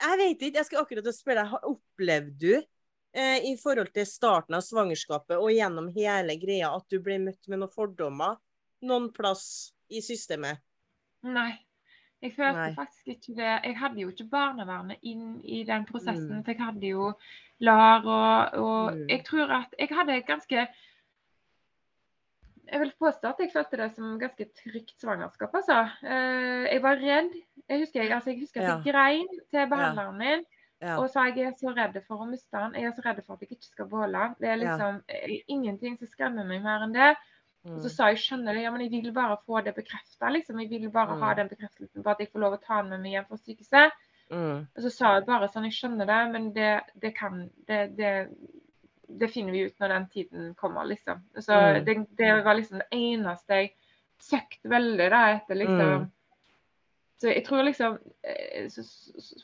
Jeg 0.00 0.16
vet 0.16 0.42
ikke, 0.46 0.56
jeg 0.56 0.66
skal 0.66 0.80
akkurat 0.80 1.08
spørre 1.12 1.42
deg, 1.44 1.64
opplevde 1.68 2.38
du 2.40 2.54
eh, 2.56 3.50
i 3.50 3.52
forhold 3.60 3.90
til 3.92 4.06
starten 4.08 4.56
av 4.56 4.64
svangerskapet 4.64 5.36
og 5.36 5.52
gjennom 5.52 5.90
hele 5.92 6.38
greia 6.40 6.70
at 6.72 6.86
du 6.88 6.96
ble 7.04 7.18
møtt 7.20 7.50
med 7.52 7.60
noen 7.60 7.74
fordommer 7.74 8.38
noen 8.88 9.10
plass 9.12 9.74
i 9.92 10.00
systemet? 10.00 10.62
Nei. 11.28 11.52
Jeg 12.22 12.32
følte 12.36 12.60
Nei. 12.60 12.74
faktisk 12.76 13.08
ikke 13.08 13.34
det. 13.36 13.52
Jeg 13.64 13.76
hadde 13.78 14.00
jo 14.02 14.08
ikke 14.12 14.28
barnevernet 14.30 14.98
inn 15.02 15.40
i 15.44 15.62
den 15.64 15.86
prosessen. 15.88 16.36
Mm. 16.40 16.44
For 16.44 16.52
jeg 16.52 16.60
hadde 16.60 16.86
jo 16.90 17.12
LAR, 17.60 18.04
og, 18.04 18.60
og 18.60 18.92
Mm. 18.96 19.06
jeg 19.08 19.24
tror 19.24 19.52
at 19.56 19.74
jeg 19.78 19.88
hadde 19.90 20.22
ganske 20.22 20.66
Jeg 22.70 22.80
vil 22.80 22.92
påstå 23.02 23.28
at 23.32 23.40
jeg 23.42 23.50
følte 23.52 23.76
det 23.80 23.88
som 23.96 24.18
ganske 24.20 24.44
trygt 24.54 25.00
svangerskap, 25.00 25.54
altså. 25.58 25.78
Eh, 26.06 26.68
jeg 26.74 26.82
var 26.82 27.00
redd. 27.02 27.32
Jeg 27.68 27.78
husker, 27.80 28.02
jeg, 28.02 28.12
altså, 28.14 28.30
jeg 28.30 28.40
husker 28.44 28.60
at 28.62 28.68
jeg 28.84 28.92
grein 28.92 29.26
til 29.50 29.66
behandleren 29.72 30.18
min 30.18 30.44
Ja. 30.80 30.96
og 30.96 31.10
sa 31.10 31.24
jeg 31.28 31.38
er 31.44 31.52
så 31.58 31.74
redd 31.76 31.98
for 32.06 32.22
å 32.22 32.28
miste 32.30 32.56
han. 32.56 32.72
Jeg 32.74 32.84
er 32.84 32.92
så 32.96 33.02
redd 33.04 33.18
for 33.26 33.34
at 33.34 33.40
jeg 33.40 33.50
ikke 33.50 33.66
skal 33.72 33.88
beholde 33.90 34.16
han. 34.18 34.34
Det 34.40 34.48
er 34.48 34.56
liksom 34.56 35.02
ja. 35.08 35.40
ingenting 35.48 35.98
som 35.98 36.06
skremmer 36.08 36.46
meg 36.46 36.62
mer 36.62 36.86
enn 36.86 36.94
det. 36.94 37.16
Og 37.64 37.70
Mm. 37.76 37.80
så 37.82 37.88
sa 37.90 38.06
jeg 38.08 38.16
skjønner 38.18 38.54
det, 38.54 38.62
ja, 38.62 38.70
men 38.70 38.80
jeg 38.80 38.90
vil 39.02 39.12
bare 39.12 39.36
få 39.46 39.60
det 39.64 39.74
bekrefta. 39.74 40.30
Liksom. 40.32 40.58
Jeg 40.60 40.70
vil 40.70 40.90
bare 40.90 41.18
ha 41.18 41.32
Mm. 41.32 41.36
den 41.36 41.48
bekreftelsen 41.48 42.02
på 42.02 42.10
at 42.10 42.18
jeg 42.20 42.28
får 42.32 42.40
lov 42.40 42.52
å 42.54 42.62
ta 42.64 42.80
den 42.82 42.90
med 42.90 43.00
meg 43.00 43.12
hjem 43.12 43.26
fra 43.28 43.36
sykehuset. 43.36 43.92
Mm. 44.30 44.66
Og 44.76 44.82
så 44.82 44.90
sa 44.90 45.14
jeg 45.14 45.26
bare 45.26 45.48
sånn, 45.48 45.64
jeg 45.64 45.72
skjønner 45.72 46.06
det, 46.06 46.32
men 46.32 46.52
det, 46.54 46.80
det 47.02 47.14
kan 47.16 47.50
det, 47.68 47.96
det, 47.96 48.28
det 49.18 49.30
finner 49.30 49.52
vi 49.52 49.64
ut 49.66 49.78
når 49.80 49.88
den 49.88 50.06
tiden 50.06 50.54
kommer, 50.54 50.84
liksom. 50.86 51.20
Så 51.36 51.52
Mm. 51.52 52.06
det, 52.16 52.44
var 52.44 52.54
liksom 52.54 52.78
det 52.78 52.88
eneste 52.92 53.48
jeg 53.54 53.72
søkte 54.20 54.68
veldig 54.70 55.10
da 55.10 55.22
etter, 55.34 55.54
liksom. 55.54 56.00
Mm. 56.00 56.10
Så 57.20 57.28
jeg 57.34 57.44
tror 57.44 57.62
liksom 57.64 57.98
eh, 58.24 58.68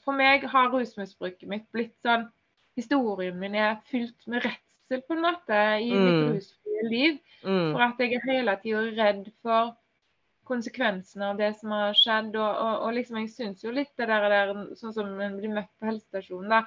For 0.04 0.12
meg 0.12 0.44
har 0.48 0.70
rusmisbruket 0.70 1.46
mitt 1.48 1.70
blitt 1.72 1.92
sånn 2.02 2.30
Historien 2.76 3.38
min 3.38 3.54
er 3.54 3.76
fylt 3.90 4.26
med 4.26 4.42
redsel, 4.44 5.02
på 5.02 5.12
en 5.16 5.22
måte, 5.22 5.58
i 5.82 5.90
Mm. 5.92 6.04
mitt 6.32 6.52
rusfrie 6.76 6.90
liv. 6.90 7.18
Mm. 7.42 7.72
For 7.72 7.82
at 7.82 8.00
jeg 8.00 8.14
er 8.14 8.30
hele 8.30 8.56
tida 8.62 8.84
redd 8.96 9.28
for 9.42 9.74
konsekvensene 10.46 11.32
av 11.32 11.38
det 11.40 11.52
som 11.60 11.70
har 11.74 11.94
skjedd. 11.96 12.36
Og, 12.36 12.62
og, 12.66 12.74
og 12.86 12.96
liksom 12.96 13.20
jeg 13.20 13.32
syns 13.34 13.64
jo 13.64 13.74
litt 13.74 13.92
det 13.98 14.08
der, 14.10 14.28
der 14.30 14.54
sånn 14.78 14.94
som 14.94 15.20
en 15.20 15.38
blir 15.38 15.54
møtt 15.54 15.72
på 15.78 15.90
helsestasjonen, 15.90 16.50
da. 16.52 16.62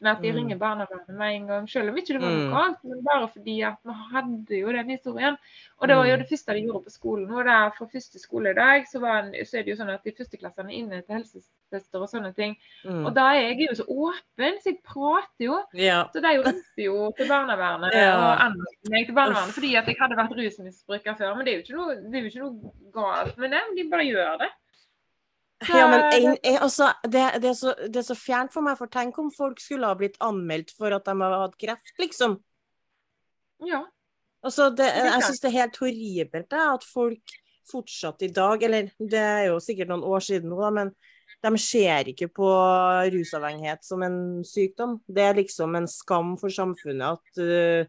Med 0.00 0.10
at 0.10 0.22
de 0.22 0.30
Mm. 0.32 0.36
ringer 0.36 0.56
barnevernet 0.58 1.08
med 1.18 1.34
en 1.34 1.46
gang, 1.46 1.68
selv 1.68 1.90
om 1.90 1.96
ikke 1.96 2.14
det 2.16 2.20
var 2.22 2.30
Mm. 2.30 2.76
men 2.84 3.04
bare 3.04 3.28
fordi 3.28 3.60
at 3.62 3.76
vi 3.84 3.92
hadde 4.12 4.58
jo 4.60 4.72
den 4.72 4.90
historien. 4.90 5.36
Og 5.80 5.88
det 5.88 5.96
var 5.96 6.04
jo 6.06 6.16
Mm. 6.16 6.18
det 6.22 6.28
første 6.30 6.54
de 6.54 6.62
gjorde 6.66 6.84
på 6.84 6.90
skolen. 6.90 7.30
Og 7.30 7.44
der 7.44 7.70
for 7.78 7.86
første 7.92 8.18
skoledag 8.18 8.84
så, 8.92 8.98
var 9.00 9.18
en, 9.22 9.32
så 9.44 9.58
er 9.58 9.62
det 9.62 9.68
jo 9.76 9.76
sånn 9.84 9.90
at 9.94 10.02
de 10.04 10.12
førsteklassene 10.12 10.68
er 10.72 10.78
inne 10.80 11.02
til 11.02 11.14
helsesøster 11.16 12.00
og 12.00 12.08
sånne 12.08 12.34
ting. 12.34 12.56
Mm. 12.84 13.06
Og 13.06 13.14
da 13.14 13.28
er 13.34 13.40
jeg 13.54 13.68
jo 13.68 13.74
så 13.74 13.84
åpen, 13.88 14.58
så 14.60 14.64
jeg 14.72 14.78
prater 14.84 15.44
jo. 15.44 15.62
Ja. 15.74 16.04
Så 16.14 16.20
de 16.20 16.28
ringte 16.42 16.82
jo 16.84 17.12
til 17.16 17.26
barnevernet 17.28 17.92
Ja. 17.94 18.16
og 18.16 18.40
anmeldte 18.40 18.90
meg 18.90 19.06
til 19.06 19.14
barnevernet 19.14 19.52
fordi 19.52 19.74
at 19.76 19.86
jeg 19.86 19.96
hadde 20.00 20.16
vært 20.16 20.36
rusmisbruker 20.36 21.16
før. 21.16 21.36
Men 21.36 21.44
det 21.44 21.52
er 21.52 21.56
jo 21.58 21.62
ikke 21.64 21.76
noe, 21.76 21.94
det 22.10 22.22
jo 22.22 22.28
ikke 22.28 22.44
noe 22.44 22.72
galt 22.92 23.36
med 23.38 23.50
det, 23.50 23.60
de 23.76 23.90
bare 23.90 24.04
gjør 24.08 24.38
det. 24.38 24.50
Ja, 25.68 25.86
men 25.90 26.06
en, 26.08 26.36
en, 26.42 26.58
altså, 26.64 26.86
det, 27.04 27.24
det, 27.42 27.50
er 27.50 27.56
så, 27.58 27.74
det 27.84 28.00
er 28.00 28.06
så 28.06 28.16
fjernt 28.16 28.52
for 28.54 28.64
meg, 28.64 28.78
for 28.78 28.88
tenk 28.92 29.18
om 29.20 29.28
folk 29.34 29.60
skulle 29.60 29.88
ha 29.90 29.96
blitt 29.98 30.16
anmeldt 30.24 30.72
for 30.72 30.94
at 30.96 31.04
de 31.04 31.14
har 31.20 31.36
hatt 31.42 31.58
kreft, 31.60 31.92
liksom. 32.00 32.38
Ja. 33.68 33.82
Altså, 34.40 34.70
det, 34.72 34.88
jeg 34.96 35.26
syns 35.26 35.42
det 35.42 35.50
er 35.50 35.58
helt 35.58 35.76
horribelt 35.82 36.48
det, 36.48 36.64
at 36.78 36.86
folk 36.88 37.36
fortsatt 37.70 38.24
i 38.24 38.32
dag, 38.34 38.62
eller 38.66 38.88
det 38.98 39.20
er 39.20 39.44
jo 39.50 39.60
sikkert 39.62 39.92
noen 39.92 40.06
år 40.08 40.24
siden 40.24 40.48
nå, 40.50 40.58
da, 40.64 40.72
men 40.74 40.94
de 41.40 41.52
ser 41.60 42.10
ikke 42.10 42.28
på 42.36 42.48
rusavhengighet 43.14 43.84
som 43.86 44.02
en 44.04 44.18
sykdom. 44.44 44.98
Det 45.08 45.24
er 45.24 45.38
liksom 45.38 45.76
en 45.78 45.88
skam 45.88 46.34
for 46.40 46.52
samfunnet 46.52 47.20
at 47.20 47.40
uh, 47.40 47.88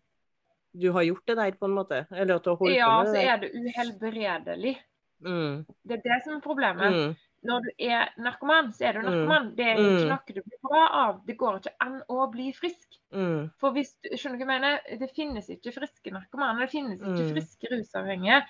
du 0.72 0.88
har 0.96 1.04
gjort 1.04 1.26
det 1.28 1.36
der, 1.40 1.58
på 1.60 1.68
en 1.68 1.76
måte. 1.76 2.06
Eller 2.12 2.38
at 2.38 2.46
du 2.46 2.54
har 2.54 2.62
holdt 2.62 2.78
ja, 2.78 2.92
på 2.92 3.10
med 3.10 3.12
så 3.12 3.18
Ja, 3.20 3.24
så 3.24 3.34
er 3.34 3.42
det 3.42 3.50
uhelbredelig. 3.58 4.78
Mm, 5.22 5.66
Det 5.84 5.98
er 5.98 6.06
det 6.06 6.20
som 6.24 6.38
er 6.38 6.44
problemet. 6.46 6.96
mm, 6.96 7.12
Når 7.44 7.64
du 7.66 7.70
er 7.80 8.10
narkoman, 8.22 8.68
så 8.74 8.86
er 8.86 8.94
du 8.94 9.00
Mm. 9.02 9.06
narkoman. 9.10 9.56
Det 9.56 9.66
er 9.66 9.78
Mm. 9.78 9.98
ikke 9.98 10.10
noe 10.10 10.36
du 10.36 10.42
blir 10.42 10.60
bra 10.62 10.88
av. 10.94 11.22
Det 11.26 11.38
går 11.38 11.56
ikke 11.60 11.74
an 11.82 12.02
å 12.10 12.32
bli 12.32 12.52
frisk. 12.54 12.88
mm, 13.14 13.52
For 13.60 13.72
hvis 13.72 13.96
du 14.04 14.10
skjønner 14.16 14.38
hva 14.38 14.46
jeg 14.46 14.48
mener, 14.62 14.80
det 15.00 15.10
finnes 15.16 15.50
ikke 15.50 15.74
friske 15.74 16.12
narkomane. 16.14 16.60
Det 16.62 16.70
finnes 16.72 17.02
ikke 17.02 17.34
friske 17.34 17.68
rusavhengige. 17.72 18.44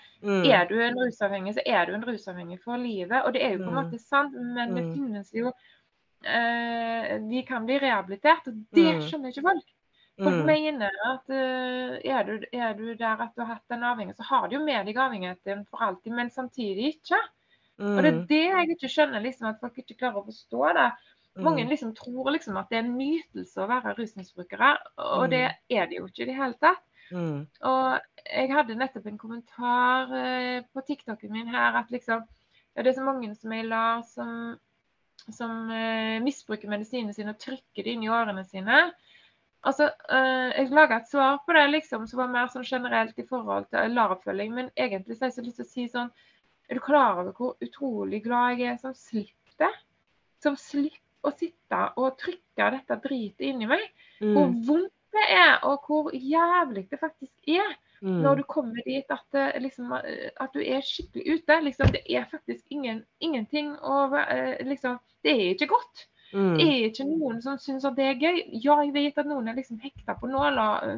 Er 0.45 0.65
du 0.67 0.79
en 0.79 0.95
rusavhengig, 0.99 1.55
så 1.55 1.61
er 1.65 1.85
du 1.85 1.93
en 1.93 2.03
rusavhengig 2.03 2.59
for 2.61 2.77
livet. 2.77 3.23
Og 3.25 3.33
det 3.33 3.41
er 3.43 3.57
jo 3.57 3.63
på 3.63 3.69
en 3.71 3.79
måte 3.83 3.99
sant, 3.99 4.33
men 4.33 4.75
det 4.75 4.93
finnes 4.93 5.31
jo 5.33 5.51
eh, 6.23 7.17
De 7.17 7.43
kan 7.47 7.65
bli 7.65 7.79
rehabilitert, 7.79 8.47
og 8.47 8.53
det 8.75 9.01
skjønner 9.09 9.29
ikke 9.31 9.41
folk. 9.41 9.67
Folk 10.21 10.45
mener 10.45 10.91
at 11.07 11.29
uh, 11.29 11.97
er, 12.05 12.23
du, 12.23 12.45
er 12.53 12.73
du 12.77 12.93
der 12.93 13.21
at 13.23 13.31
du 13.35 13.41
har 13.41 13.55
hatt 13.55 13.73
en 13.73 13.83
avhengighet, 13.83 14.17
så 14.17 14.23
har 14.23 14.47
du 14.47 14.55
jo 14.59 14.63
med 14.63 14.85
deg 14.85 14.97
avhengigheten 15.01 15.65
for 15.65 15.81
alltid, 15.81 16.11
men 16.13 16.29
samtidig 16.29 16.91
ikke. 16.95 17.17
Og 17.81 18.03
det 18.03 18.11
er 18.13 18.17
Mm. 18.19 18.27
det 18.27 18.43
jeg 18.45 18.69
ikke 18.75 18.89
skjønner, 18.93 19.21
liksom, 19.23 19.47
at 19.49 19.59
folk 19.59 19.77
ikke 19.77 19.97
klarer 19.97 20.21
å 20.21 20.25
forstå 20.27 20.73
det. 20.77 20.91
Mange 21.41 21.63
Mm. 21.63 21.69
liksom 21.69 21.95
tror 21.95 22.31
liksom 22.31 22.57
at 22.57 22.69
det 22.69 22.77
er 22.77 22.83
en 22.83 22.97
nytelse 22.97 23.57
å 23.57 23.67
være 23.67 23.95
rusmisbrukere, 23.97 24.77
og 24.97 25.23
Mm. 25.25 25.29
det 25.29 25.55
er 25.69 25.85
det 25.87 25.97
jo 25.97 26.05
ikke 26.07 26.21
i 26.23 26.25
det 26.25 26.35
hele 26.35 26.53
tatt. 26.61 26.83
Mm. 27.11 27.47
Og 27.63 27.99
jeg 28.33 28.49
hadde 28.51 28.75
nettopp 28.75 29.05
en 29.07 29.17
kommentar 29.17 30.13
eh, 30.13 30.61
på 30.73 30.81
TikToken 30.85 31.31
min 31.31 31.47
her 31.47 31.75
at 31.75 31.89
liksom 31.91 32.23
ja, 32.75 32.83
Det 32.83 32.87
er 32.87 33.01
så 33.01 33.03
mange 33.03 33.35
som 33.35 33.51
jeg 33.51 33.65
lar 33.65 34.01
som, 34.03 34.57
som 35.29 35.69
eh, 35.71 36.19
misbruker 36.21 36.69
medisinene 36.69 37.13
sine 37.13 37.29
og 37.33 37.39
trykker 37.39 37.83
det 37.83 37.87
inn 37.87 38.03
i 38.03 38.07
årene 38.07 38.45
sine. 38.47 38.91
Altså, 39.63 39.89
eh, 40.09 40.53
Jeg 40.57 40.69
laga 40.71 40.95
et 40.97 41.07
svar 41.09 41.39
på 41.45 41.53
det 41.53 41.69
liksom, 41.69 42.07
som 42.07 42.17
var 42.17 42.27
mer 42.27 42.47
sånn 42.47 42.63
generelt 42.63 43.19
i 43.19 43.27
forhold 43.27 43.69
til 43.69 43.91
LAR-oppfølging, 43.93 44.53
men 44.53 44.71
egentlig 44.77 45.17
så 45.17 45.25
har 45.25 45.31
jeg 45.31 45.35
så 45.35 45.45
lyst 45.45 45.55
til 45.57 45.65
å 45.65 45.69
si 45.69 45.87
sånn 45.87 46.11
Er 46.71 46.79
du 46.79 46.83
klar 46.85 47.19
over 47.19 47.35
hvor 47.35 47.55
utrolig 47.61 48.21
glad 48.23 48.57
jeg 48.61 48.71
er 48.71 48.77
som 48.79 48.93
slipper 48.95 49.57
det? 49.59 49.71
Som 50.41 50.55
slipper 50.55 51.27
å 51.27 51.33
sitte 51.35 51.81
og 51.99 52.15
trykke 52.17 52.69
dette 52.77 52.97
dritet 53.03 53.43
inni 53.51 53.67
meg? 53.69 53.83
Hvor 54.21 54.47
Mm. 54.47 54.65
vondt 54.65 54.93
det 55.11 55.25
er, 55.35 55.59
og 55.67 55.83
hvor 55.85 56.11
jævlig 56.15 56.89
det 56.89 56.99
faktisk 56.99 57.33
er 57.47 57.75
Mm. 58.01 58.21
når 58.23 58.35
du 58.35 58.43
kommer 58.43 58.81
dit 58.85 59.05
at, 59.11 59.25
det 59.31 59.61
liksom, 59.61 59.91
eh, 59.93 60.31
at 60.39 60.49
du 60.53 60.59
er 60.59 60.81
skikkelig 60.81 61.35
ute. 61.35 61.61
Liksom, 61.61 61.91
det 61.91 62.01
er 62.09 62.25
faktisk 62.31 62.63
ingen, 62.69 63.03
ingenting 63.19 63.75
å 63.77 64.09
liksom, 64.65 64.99
Det 65.23 65.31
er 65.31 65.53
ikke 65.53 65.67
godt. 65.67 66.07
Mm. 66.33 66.57
Det 66.57 66.65
er 66.65 66.89
ikke 66.89 67.05
noen 67.05 67.41
som 67.43 67.57
syns 67.57 67.85
at 67.85 67.95
det 67.95 68.05
er 68.05 68.15
gøy. 68.15 68.39
Ja, 68.63 68.79
jeg 68.81 68.93
vet 68.93 69.17
at 69.17 69.27
noen 69.27 69.47
er 69.51 69.53
liksom 69.53 69.79
hekta 69.83 70.15
på 70.17 70.27
nåler, 70.31 70.97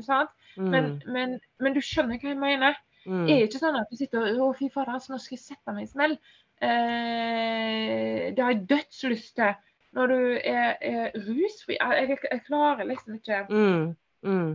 mm. 0.55 0.69
Men, 0.69 1.01
men, 1.05 1.39
men 1.59 1.73
du 1.73 1.81
skjønner 1.81 2.21
hva 2.21 2.29
jeg 2.29 2.39
mener. 2.39 2.77
Mm. 3.05 3.25
Det 3.27 3.33
er 3.35 3.45
ikke 3.47 3.59
sånn 3.59 3.75
at 3.75 3.89
du 3.91 3.97
sitter 3.99 4.29
og 4.39 4.41
Å, 4.45 4.57
fy 4.57 4.69
fader, 4.71 4.93
altså, 4.95 5.11
nå 5.13 5.19
skal 5.19 5.35
jeg 5.37 5.43
sette 5.43 5.73
meg 5.75 5.83
i 5.83 5.91
smell. 5.91 6.17
Eh, 6.63 8.33
det 8.33 8.43
har 8.43 8.53
jeg 8.53 8.65
dødslyst 8.69 9.35
til. 9.39 9.55
Når 9.93 10.07
du 10.09 10.19
er, 10.41 10.69
er 10.81 11.11
rusfri 11.27 11.75
jeg, 11.77 12.05
jeg, 12.09 12.17
jeg 12.31 12.41
klarer 12.47 12.87
liksom 12.89 13.19
ikke 13.19 13.43
Mm. 13.53 13.95
Mm. 14.25 14.53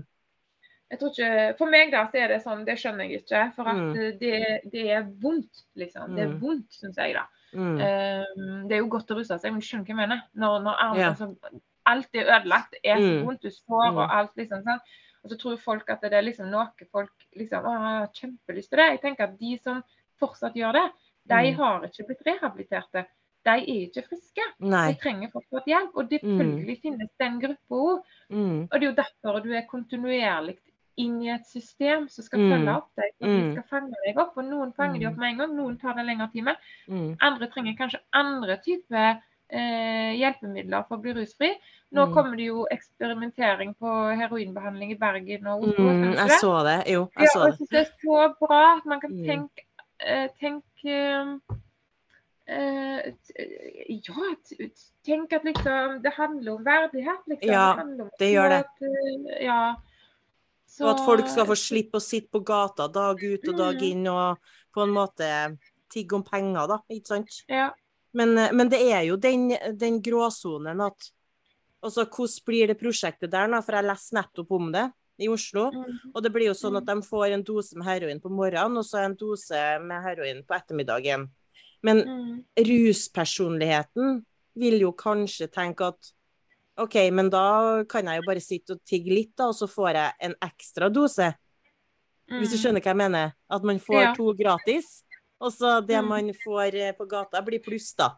jeg 0.90 0.98
tror 0.98 1.12
ikke, 1.12 1.54
For 1.58 1.70
meg 1.70 1.92
da, 1.92 2.06
så 2.10 2.18
er 2.18 2.32
det 2.32 2.40
sånn, 2.42 2.64
det 2.66 2.78
skjønner 2.80 3.04
jeg 3.06 3.20
ikke. 3.22 3.42
For 3.54 3.68
at 3.70 3.76
Mm. 3.76 4.18
det, 4.18 4.38
det 4.72 4.86
er 4.90 5.04
vondt, 5.22 5.64
liksom. 5.76 6.16
Det 6.16 6.24
er 6.24 6.32
Mm. 6.32 6.40
vondt, 6.40 6.72
syns 6.72 6.96
jeg, 6.96 7.14
da. 7.14 7.26
Mm. 7.52 7.76
Um, 7.80 8.68
det 8.68 8.76
er 8.76 8.80
jo 8.82 8.88
godt 8.92 9.10
å 9.10 9.16
ruse 9.16 9.38
seg, 9.38 9.52
men 9.52 9.60
du 9.60 9.66
skjønner 9.66 9.84
hva 9.84 9.94
jeg 9.94 10.02
mener. 10.02 10.22
Når, 10.34 10.62
når 10.64 10.74
armen, 10.84 10.98
yeah. 11.00 11.10
altså, 11.12 11.36
alt 11.86 12.08
er 12.14 12.26
ødelagt, 12.36 12.72
det 12.72 12.80
er 12.84 12.98
så 12.98 13.24
vondt, 13.24 13.42
du 13.42 13.50
sår 13.50 13.92
og 13.94 14.16
alt, 14.18 14.34
liksom. 14.36 14.64
sånn. 14.64 14.80
Og 15.24 15.30
så 15.30 15.38
tror 15.38 15.56
folk 15.58 15.88
at 15.90 16.00
det 16.02 16.12
er 16.12 16.22
liksom 16.22 16.50
noe 16.50 16.68
folk 16.92 17.10
liksom, 17.36 17.64
å, 17.64 17.72
har 17.78 18.06
kjempelyst 18.14 18.70
til 18.70 18.78
det. 18.78 18.88
Jeg 18.92 19.00
tenker 19.02 19.24
at 19.24 19.38
de 19.38 19.58
som 19.62 19.82
fortsatt 20.20 20.54
gjør 20.54 20.72
det, 20.78 20.86
de 21.28 21.34
Mm. 21.52 21.56
har 21.56 21.80
ikke 21.88 22.06
blitt 22.06 22.22
rehabiliterte. 22.26 23.06
De 23.44 23.50
er 23.50 23.86
ikke 23.88 24.02
friske. 24.08 24.44
Nei. 24.60 24.92
De 24.92 24.98
trenger 25.00 25.30
fortsatt 25.30 25.64
hjelp. 25.66 25.90
Og 25.94 26.08
selvfølgelig 26.10 26.80
finnes 26.82 27.10
den 27.20 27.40
gruppa 27.40 27.74
òg. 27.76 28.02
Mm. 28.30 28.62
Og 28.70 28.72
det 28.72 28.82
er 28.82 28.90
jo 28.90 29.02
derfor 29.02 29.40
du 29.44 29.52
er 29.54 29.66
kontinuerlig 29.70 30.56
inn 30.98 31.22
i 31.22 31.28
et 31.30 31.46
system 31.46 32.08
som 32.08 32.24
skal 32.24 32.40
Mm. 32.40 32.50
følge 32.52 32.76
opp 32.76 32.88
deg. 32.96 33.10
Mm. 33.22 33.28
de 33.28 33.52
skal 33.52 33.68
fange 33.80 33.94
deg 34.06 34.16
opp. 34.18 34.36
Og 34.36 34.44
noen 34.44 34.72
fanger 34.74 34.98
de 34.98 35.06
Mm. 35.06 35.12
opp 35.12 35.18
med 35.18 35.28
en 35.32 35.38
gang, 35.38 35.56
noen 35.56 35.78
tar 35.78 35.94
det 35.94 36.06
lengre 36.06 36.32
tid 36.32 36.44
med. 36.44 36.56
Mm. 36.88 37.16
Andre 37.20 37.46
trenger 37.48 37.76
kanskje 37.76 38.00
andre 38.12 38.56
typer 38.56 39.22
hjelpemidler 39.50 40.84
for 40.88 40.98
å 40.98 41.00
bli 41.02 41.12
rusfri. 41.14 41.50
Nå 41.92 42.06
Mm. 42.06 42.14
kommer 42.14 42.36
det 42.36 42.46
jo 42.46 42.66
eksperimentering 42.70 43.74
på 43.78 43.88
heroinbehandling 44.20 44.90
i 44.92 44.98
Bergen 44.98 45.46
og 45.46 45.62
Oslo. 45.68 45.84
Mm. 45.88 46.14
Jeg 46.16 46.30
så 46.40 46.52
det. 46.64 46.92
Jo, 46.92 47.08
Ja, 47.16 47.20
jeg 47.22 47.28
så 47.32 47.44
jeg 47.46 47.58
det. 47.58 47.68
det 47.70 47.80
er 47.80 47.90
så 48.04 48.34
bra 48.46 48.76
at 48.76 48.84
man 48.86 49.00
kan 49.00 49.10
Mm. 49.10 49.24
tenke, 49.26 49.62
eh, 50.00 50.28
tenke 50.40 51.40
eh, 52.46 53.12
ja, 53.88 54.34
tenk 55.04 55.32
at 55.32 55.44
liksom 55.44 56.02
det 56.02 56.12
handler 56.16 56.52
om 56.54 56.64
verdighet, 56.64 57.22
liksom. 57.28 57.50
Ja, 57.50 57.74
det 57.76 58.00
om 58.00 58.10
det 58.18 58.32
gjør 58.34 58.48
det. 58.48 58.58
At, 58.58 58.82
eh, 58.82 59.44
ja. 59.44 59.74
Og 60.80 60.90
at 60.90 61.00
folk 61.04 61.26
skal 61.28 61.46
få 61.46 61.56
slippe 61.56 61.96
å 61.98 62.00
sitte 62.04 62.30
på 62.30 62.44
gata 62.44 62.86
dag 62.92 63.16
ut 63.22 63.48
og 63.48 63.56
dag 63.56 63.74
Mm. 63.76 63.82
inn 63.90 64.06
og 64.06 64.38
på 64.74 64.82
en 64.82 64.90
måte 64.94 65.58
tigge 65.90 66.12
om 66.14 66.22
penger, 66.22 66.66
da. 66.68 66.78
Ikke 66.90 67.06
sant? 67.06 67.42
Ja. 67.48 67.70
Men, 68.14 68.34
men 68.56 68.68
det 68.68 68.80
er 68.92 69.02
jo 69.08 69.16
den, 69.16 69.50
den 69.76 70.00
gråsonen 70.02 70.80
at 70.80 71.10
Altså, 71.80 72.02
hvordan 72.10 72.42
blir 72.44 72.66
det 72.66 72.74
prosjektet 72.80 73.30
der, 73.30 73.46
nå? 73.46 73.60
For 73.62 73.76
jeg 73.76 73.86
leste 73.86 74.14
nettopp 74.16 74.48
om 74.50 74.72
det 74.74 74.88
i 75.22 75.28
Oslo. 75.30 75.68
Mm. 75.70 76.10
Og 76.12 76.22
det 76.24 76.32
blir 76.34 76.48
jo 76.48 76.54
sånn 76.58 76.74
at 76.76 76.84
de 76.88 76.96
får 77.06 77.30
en 77.36 77.44
dose 77.46 77.76
med 77.78 77.86
heroin 77.86 78.18
på 78.18 78.28
morgenen, 78.34 78.80
og 78.80 78.82
så 78.84 79.04
en 79.04 79.14
dose 79.14 79.78
med 79.84 80.02
heroin 80.02 80.42
på 80.42 80.56
ettermiddagen. 80.58 81.28
Men 81.86 82.02
Mm. 82.02 82.42
ruspersonligheten 82.66 84.24
vil 84.58 84.80
jo 84.82 84.92
kanskje 84.92 85.48
tenke 85.54 85.86
at 85.92 86.12
OK, 86.78 86.94
men 87.10 87.30
da 87.30 87.84
kan 87.90 88.06
jeg 88.06 88.20
jo 88.20 88.26
bare 88.26 88.40
sitte 88.42 88.74
og 88.76 88.82
tigge 88.86 89.10
litt, 89.14 89.32
da, 89.38 89.48
og 89.50 89.54
så 89.58 89.66
får 89.70 89.92
jeg 89.94 90.12
en 90.28 90.34
ekstra 90.46 90.90
dose. 90.92 91.32
Hvis 92.28 92.50
du 92.50 92.56
Mm. 92.56 92.62
skjønner 92.62 92.80
hva 92.82 92.90
jeg 92.90 92.96
mener? 92.96 93.32
At 93.50 93.62
man 93.64 93.78
får 93.80 94.02
Ja. 94.02 94.14
to 94.14 94.32
gratis, 94.34 95.02
og 95.40 95.52
så 95.52 95.80
det 95.86 96.00
Mm. 96.02 96.08
man 96.08 96.32
får 96.44 96.74
eh, 96.74 96.92
på 96.92 97.06
gata, 97.08 97.42
blir 97.42 97.60
pluss, 97.62 97.94
da. 97.94 98.12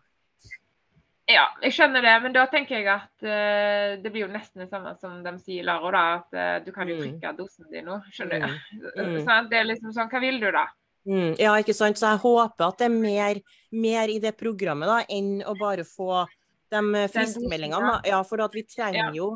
Ja, 1.30 1.44
jeg 1.62 1.70
skjønner 1.76 2.02
det, 2.02 2.14
men 2.24 2.32
da 2.34 2.42
tenker 2.50 2.80
jeg 2.80 2.88
at 2.90 3.22
uh, 3.22 4.02
det 4.02 4.10
blir 4.10 4.24
jo 4.24 4.30
nesten 4.32 4.64
det 4.64 4.70
samme 4.72 4.96
som 4.98 5.20
de 5.22 5.30
sier 5.38 5.62
Laro, 5.62 5.92
da. 5.94 6.00
At 6.18 6.34
uh, 6.34 6.64
du 6.64 6.72
kan 6.74 6.88
jo 6.90 6.96
Mm. 6.96 7.02
trykke 7.04 7.36
dosen 7.38 7.68
din 7.70 7.84
nå. 7.86 8.00
Skjønner 8.10 8.40
Mm. 8.48 8.56
du? 8.82 9.02
Mm. 9.04 9.18
Sånn, 9.28 9.48
det 9.52 9.58
er 9.60 9.68
liksom 9.68 9.92
sånn, 9.94 10.10
hva 10.10 10.20
vil 10.20 10.40
du 10.42 10.48
da? 10.50 10.64
Mm, 11.06 11.36
ja, 11.38 11.52
ikke 11.62 11.72
sant. 11.76 11.96
Så 11.96 12.10
jeg 12.10 12.18
håper 12.24 12.66
at 12.66 12.78
det 12.78 12.88
er 12.88 12.96
mer, 12.96 13.40
mer 13.72 14.08
i 14.10 14.18
det 14.18 14.34
programmet 14.36 14.88
da, 14.90 14.98
enn 15.08 15.38
å 15.46 15.54
bare 15.58 15.84
få 15.86 16.26
de 16.70 16.76
fristmeldingene. 16.82 17.08
friskmeldingene. 17.14 17.92
da. 17.94 18.00
Ja, 18.10 18.22
for 18.26 18.42
vi 18.52 18.62
trenger 18.66 19.14
jo 19.14 19.30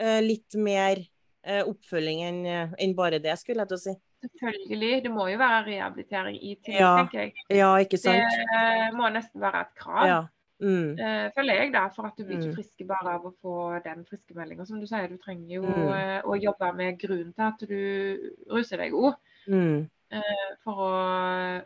uh, 0.00 0.20
litt 0.20 0.54
mer 0.54 1.00
oppfølging 1.40 2.18
enn 2.20 2.46
en 2.78 2.94
bare 2.94 3.18
det, 3.18 3.32
skulle 3.40 3.62
jeg 3.64 3.68
til 3.68 3.78
å 3.78 3.80
si. 3.80 3.94
Selvfølgelig. 4.20 5.02
Det 5.04 5.10
må 5.12 5.26
jo 5.30 5.38
være 5.40 5.64
rehabilitering 5.66 6.36
i 6.36 6.54
tillegg, 6.64 6.80
Ja, 6.80 6.96
tenker 6.98 7.18
jeg. 7.20 7.32
Ja, 7.50 7.70
ikke 7.80 7.96
Det 7.96 8.00
sant. 8.00 8.40
eh, 8.54 8.90
må 8.96 9.08
nesten 9.12 9.40
være 9.40 9.60
et 9.66 9.74
krav. 9.80 10.06
Ja. 10.06 10.20
Mm, 10.60 10.90
eh, 11.00 11.30
føler 11.32 11.54
jeg 11.56 11.72
da, 11.72 11.86
for 11.88 12.04
at 12.06 12.16
du 12.18 12.24
blir 12.24 12.36
ikke 12.36 12.50
Mm. 12.50 12.56
frisk 12.58 12.86
bare 12.86 13.14
av 13.14 13.24
å 13.24 13.32
få 13.42 13.82
den 13.82 14.04
friskmeldinga. 14.04 14.66
Som 14.66 14.80
du 14.80 14.86
sier, 14.86 15.08
du 15.08 15.16
trenger 15.16 15.48
jo 15.48 15.62
Mm. 15.62 15.92
eh, 15.94 16.22
å 16.22 16.36
jobbe 16.42 16.74
med 16.76 16.98
grunnen 16.98 17.32
til 17.34 17.44
at 17.46 17.58
du 17.66 18.32
ruser 18.50 18.76
deg 18.76 18.92
òg. 18.92 19.14
mm, 19.48 19.88
For 20.64 20.74
å 20.74 21.62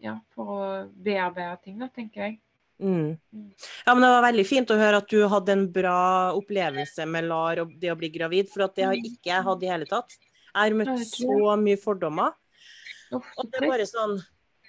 ja, 0.00 0.18
for 0.34 0.44
å 0.46 0.90
bearbeide 1.02 1.62
ting, 1.62 1.78
da, 1.78 1.88
tenker 1.88 2.20
jeg. 2.20 2.40
Mm. 2.80 3.16
mm. 3.32 3.50
Ja, 3.86 3.94
men 3.94 4.02
Det 4.02 4.10
var 4.10 4.32
veldig 4.32 4.46
fint 4.46 4.70
å 4.70 4.76
høre 4.78 4.96
at 4.96 5.08
du 5.08 5.28
hadde 5.28 5.48
en 5.52 5.66
bra 5.72 6.32
opplevelse 6.34 7.06
med 7.06 7.24
LAR 7.24 7.60
og 7.60 7.78
det 7.78 7.92
å 7.92 7.96
bli 7.96 8.10
gravid, 8.10 8.48
for 8.48 8.64
at 8.64 8.74
det 8.74 8.84
har 8.84 8.94
ikke 8.94 9.30
jeg 9.30 9.42
hatt 9.44 9.62
i 9.62 9.66
hele 9.70 9.86
tatt. 9.86 10.16
Jeg 10.54 10.70
har 10.70 10.78
møtt 10.78 11.08
så 11.10 11.56
mye 11.58 11.80
fordommer. 11.80 12.36
Og 13.14 13.50
det 13.50 13.60
er 13.60 13.68
bare 13.68 13.86
sånn 13.88 14.18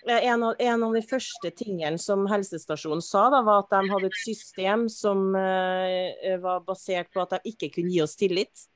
en 0.05 0.43
av, 0.43 0.55
en 0.59 0.83
av, 0.83 0.93
de 0.93 1.01
første 1.01 1.49
tingene 1.57 1.97
som 2.01 2.27
helsestasjonen 2.29 3.01
sa, 3.01 3.25
da, 3.33 3.41
var 3.45 3.63
at 3.63 3.71
de 3.73 3.89
hadde 3.89 4.09
et 4.11 4.19
system 4.21 4.86
som 4.91 5.31
uh, 5.33 6.36
var 6.43 6.61
basert 6.67 7.09
på 7.13 7.23
at 7.23 7.38
de 7.38 7.53
ikke 7.53 7.71
kunne 7.73 7.93
gi 7.93 8.03
oss 8.03 8.13
tillit. 8.19 8.67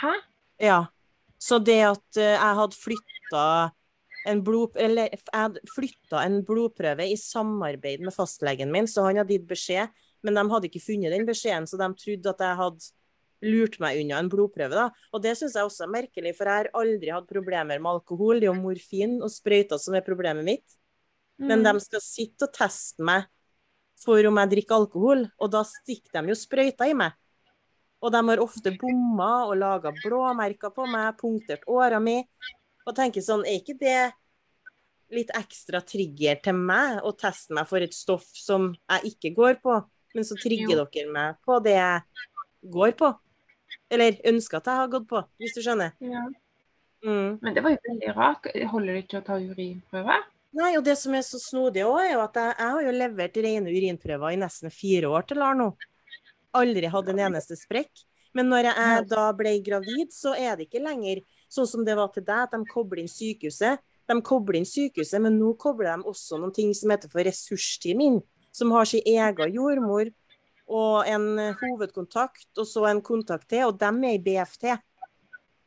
Hæ? 0.00 0.12
Ja. 0.62 0.84
Så 1.42 1.58
det 1.58 1.80
at 1.88 2.20
uh, 2.20 2.22
jeg 2.22 2.58
hadde 2.60 2.78
flytta 2.78 3.46
en, 4.30 4.44
blod, 4.46 4.78
eller, 4.80 5.10
en 5.34 6.38
blodprøve 6.46 7.08
i 7.10 7.18
samarbeid 7.20 8.04
med 8.04 8.14
fastlegen 8.14 8.72
min, 8.72 8.88
så 8.88 9.08
han 9.08 9.20
hadde 9.20 9.36
gitt 9.36 9.50
beskjed, 9.50 10.04
men 10.24 10.38
de 10.38 10.46
hadde 10.54 10.70
ikke 10.70 10.86
funnet 10.86 11.12
den 11.12 11.26
beskjeden, 11.28 11.66
så 11.68 11.80
de 11.80 11.90
trodde 11.98 12.30
at 12.30 12.46
jeg 12.46 12.60
hadde 12.62 12.92
lurt 13.44 13.76
meg 13.82 14.00
unna 14.02 14.20
en 14.22 14.30
blodprøve. 14.32 14.74
da. 14.74 14.88
Og 15.12 15.22
det 15.24 15.36
syns 15.38 15.56
jeg 15.58 15.68
også 15.68 15.86
er 15.86 15.92
merkelig, 15.94 16.34
for 16.38 16.48
jeg 16.48 16.62
har 16.62 16.70
aldri 16.80 17.12
hatt 17.12 17.28
problemer 17.28 17.78
med 17.78 17.90
alkohol. 17.92 18.40
Det 18.40 18.48
er 18.48 18.52
jo 18.52 18.62
morfin 18.62 19.20
og 19.22 19.32
sprøyter 19.32 19.80
som 19.80 19.96
er 19.96 20.06
problemet 20.06 20.46
mitt. 20.46 20.78
Mm. 21.40 21.48
Men 21.50 21.66
de 21.66 21.74
skal 21.84 22.02
sitte 22.04 22.48
og 22.48 22.54
teste 22.54 23.04
meg 23.04 23.28
for 24.04 24.26
om 24.28 24.40
jeg 24.42 24.50
drikker 24.50 24.76
alkohol, 24.76 25.22
og 25.40 25.52
da 25.52 25.62
stikker 25.66 26.18
de 26.18 26.32
jo 26.32 26.38
sprøyter 26.38 26.90
i 26.90 26.96
meg. 26.98 27.14
Og 28.04 28.12
de 28.12 28.20
har 28.28 28.42
ofte 28.42 28.74
bomma 28.76 29.46
og 29.46 29.56
laga 29.56 29.94
blåmerker 30.02 30.74
på 30.74 30.84
meg, 30.90 31.14
punktert 31.16 31.64
åra 31.70 32.00
mi. 32.02 32.18
Og 32.84 32.92
tenker 32.96 33.24
sånn, 33.24 33.46
er 33.48 33.62
ikke 33.62 33.78
det 33.80 34.12
litt 35.14 35.32
ekstra 35.36 35.80
trigger 35.86 36.40
til 36.44 36.58
meg 36.58 37.00
å 37.04 37.14
teste 37.16 37.56
meg 37.56 37.68
for 37.70 37.84
et 37.84 37.94
stoff 37.96 38.26
som 38.36 38.72
jeg 38.74 39.14
ikke 39.14 39.34
går 39.36 39.60
på, 39.64 39.78
men 40.14 40.26
så 40.26 40.36
trigger 40.40 40.80
jo. 40.80 40.86
dere 40.92 41.12
meg 41.12 41.38
på 41.44 41.58
det 41.64 41.76
jeg 41.76 42.26
går 42.74 42.96
på? 42.98 43.12
Eller 43.92 44.16
ønsker 44.26 44.60
at 44.60 44.70
jeg 44.70 44.80
har 44.80 44.92
gått 44.92 45.08
på, 45.10 45.20
hvis 45.42 45.56
du 45.56 45.60
skjønner? 45.64 45.92
Ja. 46.02 46.24
Mm. 47.04 47.40
Men 47.42 47.56
det 47.56 47.64
var 47.64 47.74
jo 47.74 47.82
veldig 47.84 48.14
rart. 48.16 48.48
Holder 48.70 48.96
det 48.96 49.02
ikke 49.04 49.20
å 49.20 49.26
ta 49.26 49.36
urinprøve? 49.36 50.16
Nei, 50.54 50.70
og 50.78 50.84
det 50.86 50.94
som 50.96 51.14
er 51.18 51.24
så 51.26 51.40
snodig 51.42 51.82
òg, 51.84 51.98
er 52.04 52.12
jo 52.14 52.22
at 52.22 52.38
jeg, 52.38 52.54
jeg, 52.54 52.70
har 52.76 52.86
jo 52.86 52.94
levert 52.94 53.38
rene 53.44 53.74
urinprøver 53.74 54.34
i 54.34 54.40
nesten 54.40 54.72
fire 54.72 55.10
år 55.10 55.26
til 55.28 55.42
LAR 55.42 55.58
nå. 55.58 55.68
Aldri 56.54 56.90
hatt 56.90 57.10
en 57.10 57.22
eneste 57.26 57.58
sprekk. 57.58 58.04
Men 58.34 58.48
når 58.50 58.70
jeg 58.70 59.02
da 59.10 59.24
ble 59.36 59.52
gravid, 59.66 60.10
så 60.14 60.32
er 60.34 60.56
det 60.58 60.68
ikke 60.68 60.82
lenger 60.82 61.22
Sånn 61.54 61.68
som 61.70 61.84
det 61.86 61.94
var 61.94 62.08
til 62.10 62.24
deg, 62.26 62.48
at 62.48 62.54
de 62.54 62.66
kobler 62.66 63.04
inn 63.04 63.10
sykehuset. 63.10 63.78
De 64.10 64.14
kobler 64.26 64.58
inn 64.58 64.66
sykehuset, 64.66 65.20
men 65.22 65.36
nå 65.38 65.52
kobler 65.60 65.92
de 65.92 66.08
også 66.10 66.40
noen 66.40 66.54
ting 66.56 66.72
som 66.74 66.90
heter 66.90 67.12
for 67.12 67.22
ressursteam 67.22 68.02
inn. 68.02 68.16
Som 68.50 68.72
har 68.74 68.88
sin 68.90 69.04
egen 69.06 69.54
jordmor 69.54 70.10
og 70.70 71.04
en 71.08 71.54
hovedkontakt, 71.60 72.48
og 72.56 72.66
så 72.68 72.86
en 72.88 73.02
kontakt 73.04 73.48
til, 73.50 73.66
og 73.68 73.78
dem 73.80 74.00
er 74.08 74.16
i 74.16 74.22
BFT. 74.22 74.70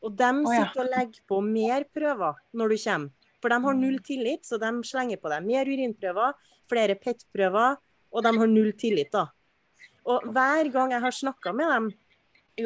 Og 0.05 0.13
de 0.17 0.31
sitter 0.45 0.83
og 0.83 0.91
legger 0.93 1.23
på 1.29 1.39
mer 1.43 1.85
prøver 1.93 2.41
når 2.53 2.73
du 2.73 2.77
kommer. 2.83 3.13
For 3.37 3.53
de 3.53 3.57
har 3.61 3.77
null 3.77 3.99
tillit, 4.01 4.45
så 4.45 4.57
de 4.57 4.69
slenger 4.85 5.19
på 5.21 5.29
deg 5.29 5.45
mer 5.45 5.69
urinprøver, 5.69 6.33
flere 6.69 6.95
PET-prøver, 6.97 7.77
og 8.09 8.23
de 8.25 8.31
har 8.33 8.49
null 8.49 8.71
tillit, 8.79 9.11
da. 9.13 9.27
Og 10.07 10.25
hver 10.33 10.71
gang 10.73 10.95
jeg 10.95 11.03
har 11.03 11.13
snakka 11.13 11.53
med 11.53 11.69
dem, 11.69 11.89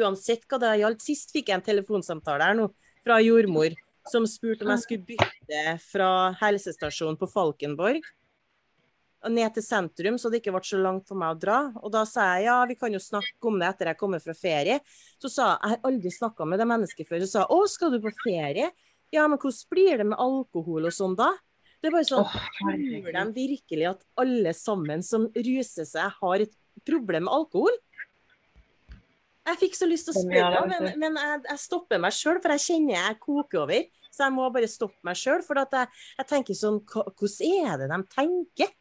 uansett 0.00 0.46
hva 0.48 0.58
det 0.62 0.70
har 0.70 0.80
gjaldt 0.86 1.04
Sist 1.04 1.34
fikk 1.34 1.50
jeg 1.50 1.60
en 1.60 1.66
telefonsamtale 1.66 2.46
her 2.48 2.56
nå 2.56 2.70
fra 3.02 3.18
jordmor 3.20 3.74
som 4.08 4.24
spurte 4.30 4.64
om 4.64 4.72
jeg 4.72 4.84
skulle 4.84 5.06
bytte 5.12 5.76
fra 5.84 6.08
helsestasjonen 6.40 7.18
på 7.20 7.28
Falkenborg 7.30 8.00
ned 9.30 9.54
til 9.54 9.64
sentrum, 9.64 10.16
så 10.18 10.30
det 10.30 10.40
ikke 10.40 10.54
ble 10.54 10.62
så 10.66 10.80
langt 10.80 11.06
for 11.08 11.18
meg 11.20 11.34
å 11.34 11.38
dra. 11.38 11.58
Og 11.82 11.92
da 11.94 12.02
sa 12.08 12.32
jeg 12.34 12.48
ja, 12.48 12.56
vi 12.66 12.76
kan 12.78 12.94
jo 12.94 13.02
snakke 13.02 13.50
om 13.50 13.60
det 13.60 13.68
etter 13.68 13.92
jeg 13.92 14.00
kommer 14.00 14.22
fra 14.22 14.34
ferie. 14.36 14.80
Så 15.22 15.30
sa 15.30 15.52
jeg 15.52 15.60
jeg 15.62 15.74
har 15.74 15.88
aldri 15.90 16.12
snakka 16.14 16.48
med 16.48 16.62
det 16.62 16.68
mennesket 16.72 17.08
før. 17.08 17.22
Så 17.22 17.30
sa 17.36 17.46
å, 17.46 17.60
skal 17.70 17.94
du 17.94 18.00
på 18.02 18.12
ferie? 18.24 18.72
Ja, 19.12 19.28
men 19.28 19.38
hvordan 19.38 19.70
blir 19.70 20.00
det 20.00 20.08
med 20.08 20.20
alkohol 20.20 20.88
og 20.88 20.96
sånn 20.96 21.16
da? 21.18 21.30
Det 21.82 21.90
er 21.90 21.94
bare 21.96 22.06
sånn, 22.06 22.26
Tror 22.58 23.08
de 23.12 23.22
virkelig 23.34 23.88
at 23.90 24.04
alle 24.22 24.52
sammen 24.54 25.02
som 25.02 25.26
ruser 25.34 25.88
seg, 25.88 26.18
har 26.20 26.44
et 26.44 26.52
problem 26.86 27.26
med 27.26 27.34
alkohol? 27.34 27.74
Jeg 29.42 29.58
fikk 29.58 29.74
så 29.74 29.88
lyst 29.90 30.06
til 30.06 30.14
å 30.14 30.22
spørre, 30.22 30.60
men, 30.70 30.92
men 31.02 31.18
jeg, 31.18 31.40
jeg, 31.48 31.60
stopper 31.64 31.98
meg 32.02 32.14
sjøl, 32.14 32.38
for 32.42 32.54
jeg 32.54 32.62
kjenner 32.68 32.94
jeg 32.94 33.18
koker 33.24 33.64
over. 33.64 33.88
Så 34.12 34.26
jeg 34.26 34.34
må 34.36 34.46
bare 34.54 34.68
stoppe 34.70 35.08
meg 35.08 35.18
sjøl. 35.18 35.42
For 35.42 35.58
jeg, 35.58 35.88
jeg, 36.18 36.28
tenker 36.30 36.56
sånn 36.56 36.78
Hvordan 36.84 37.66
er 37.72 37.80
det 37.80 37.88
de 37.90 37.98
tenker? 38.12 38.72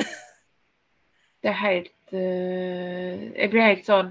Det 1.40 1.48
er 1.48 1.56
helt 1.56 1.92
uh, 2.12 3.20
Jeg 3.32 3.52
blir 3.52 3.64
helt 3.64 3.86
sånn 3.88 4.10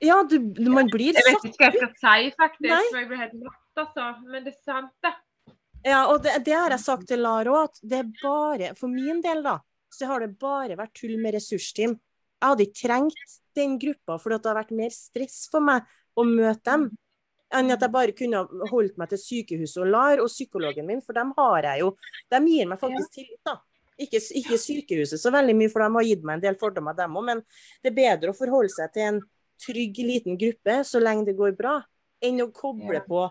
Ja, 0.00 0.22
du, 0.24 0.38
man 0.72 0.88
blir 0.88 1.16
satt 1.18 1.26
ut. 1.26 1.26
Jeg 1.28 1.34
vet 1.34 1.48
ikke 1.50 1.58
hva 1.60 1.68
jeg 1.68 1.80
skal 1.80 1.96
si, 2.00 2.30
faktisk. 2.38 2.70
Nei. 2.70 2.84
For 2.86 3.00
jeg 3.02 3.08
blir 3.10 3.20
helt 3.20 3.34
matt, 3.42 3.82
altså. 3.82 4.06
Men 4.24 4.46
det 4.46 4.54
er 4.54 4.62
sant, 4.64 4.94
det. 5.04 5.12
Ja, 5.84 5.98
og 6.12 6.22
det, 6.24 6.38
det 6.46 6.54
har 6.56 6.72
jeg 6.72 6.84
sagt 6.84 7.04
til 7.08 7.20
Lara 7.24 7.52
òg, 7.52 7.68
at 7.68 7.82
det 7.84 7.98
er 7.98 8.08
bare 8.20 8.70
For 8.78 8.92
min 8.92 9.20
del, 9.24 9.42
da, 9.44 9.58
så 9.92 10.08
har 10.08 10.24
det 10.24 10.38
bare 10.40 10.78
vært 10.80 10.94
tull 10.96 11.18
med 11.20 11.36
ressursteam. 11.36 11.98
Jeg 12.40 12.46
hadde 12.48 12.64
ikke 12.64 12.80
trengt 12.80 13.36
den 13.56 13.76
gruppa, 13.80 14.16
for 14.16 14.32
det 14.32 14.48
har 14.48 14.56
vært 14.62 14.72
mer 14.76 14.92
stress 14.94 15.42
for 15.52 15.64
meg 15.64 15.84
å 16.16 16.24
møte 16.24 16.64
dem 16.64 16.88
enn 17.50 17.72
at 17.74 17.82
jeg 17.82 17.92
bare 17.92 18.14
kunne 18.14 18.44
holdt 18.70 18.98
meg 19.00 19.10
til 19.10 19.20
sykehuset 19.20 19.80
og 19.82 19.88
LAR 19.90 20.22
og 20.22 20.30
psykologen 20.30 20.86
min, 20.86 21.00
for 21.02 21.16
dem 21.18 21.32
har 21.38 21.66
jeg 21.66 21.82
jo. 21.82 21.88
De 22.30 22.40
gir 22.46 22.68
meg 22.70 22.78
faktisk 22.78 23.16
tillit, 23.16 23.40
da. 23.46 23.56
Ikke, 24.00 24.20
ikke, 24.40 24.56
sykehuset 24.56 25.20
så 25.20 25.32
veldig 25.34 25.54
mye, 25.58 25.70
for 25.72 25.84
de 25.84 25.90
har 25.98 26.08
gitt 26.08 26.22
meg 26.24 26.38
en 26.38 26.44
del 26.46 26.58
fordommer, 26.60 26.96
dem 26.96 27.18
òg, 27.20 27.26
men 27.26 27.42
det 27.84 27.90
er 27.90 27.98
bedre 27.98 28.32
å 28.32 28.38
forholde 28.38 28.72
seg 28.72 28.94
til 28.94 29.06
en 29.08 29.20
trygg, 29.60 29.98
liten 30.08 30.38
gruppe 30.40 30.78
så 30.88 31.02
lenge 31.02 31.28
det 31.28 31.36
går 31.36 31.52
bra, 31.58 31.74
enn 32.24 32.40
å 32.40 32.48
koble 32.54 33.02
på 33.04 33.26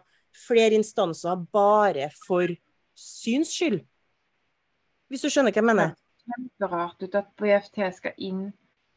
flere 0.45 0.77
instanser 0.77 1.41
bare 1.53 2.11
for 2.27 2.53
syns 2.97 3.55
skyld. 3.55 3.81
Hvis 5.09 5.25
du 5.25 5.31
skjønner 5.33 5.55
hva 5.55 5.63
jeg 5.63 5.69
mener? 5.71 5.95
Det 5.95 6.29
er 6.29 6.35
kjemperart 6.35 7.05
ut 7.05 7.17
at 7.17 7.31
BFT 7.39 7.85
skal 7.97 8.25
inn 8.29 8.49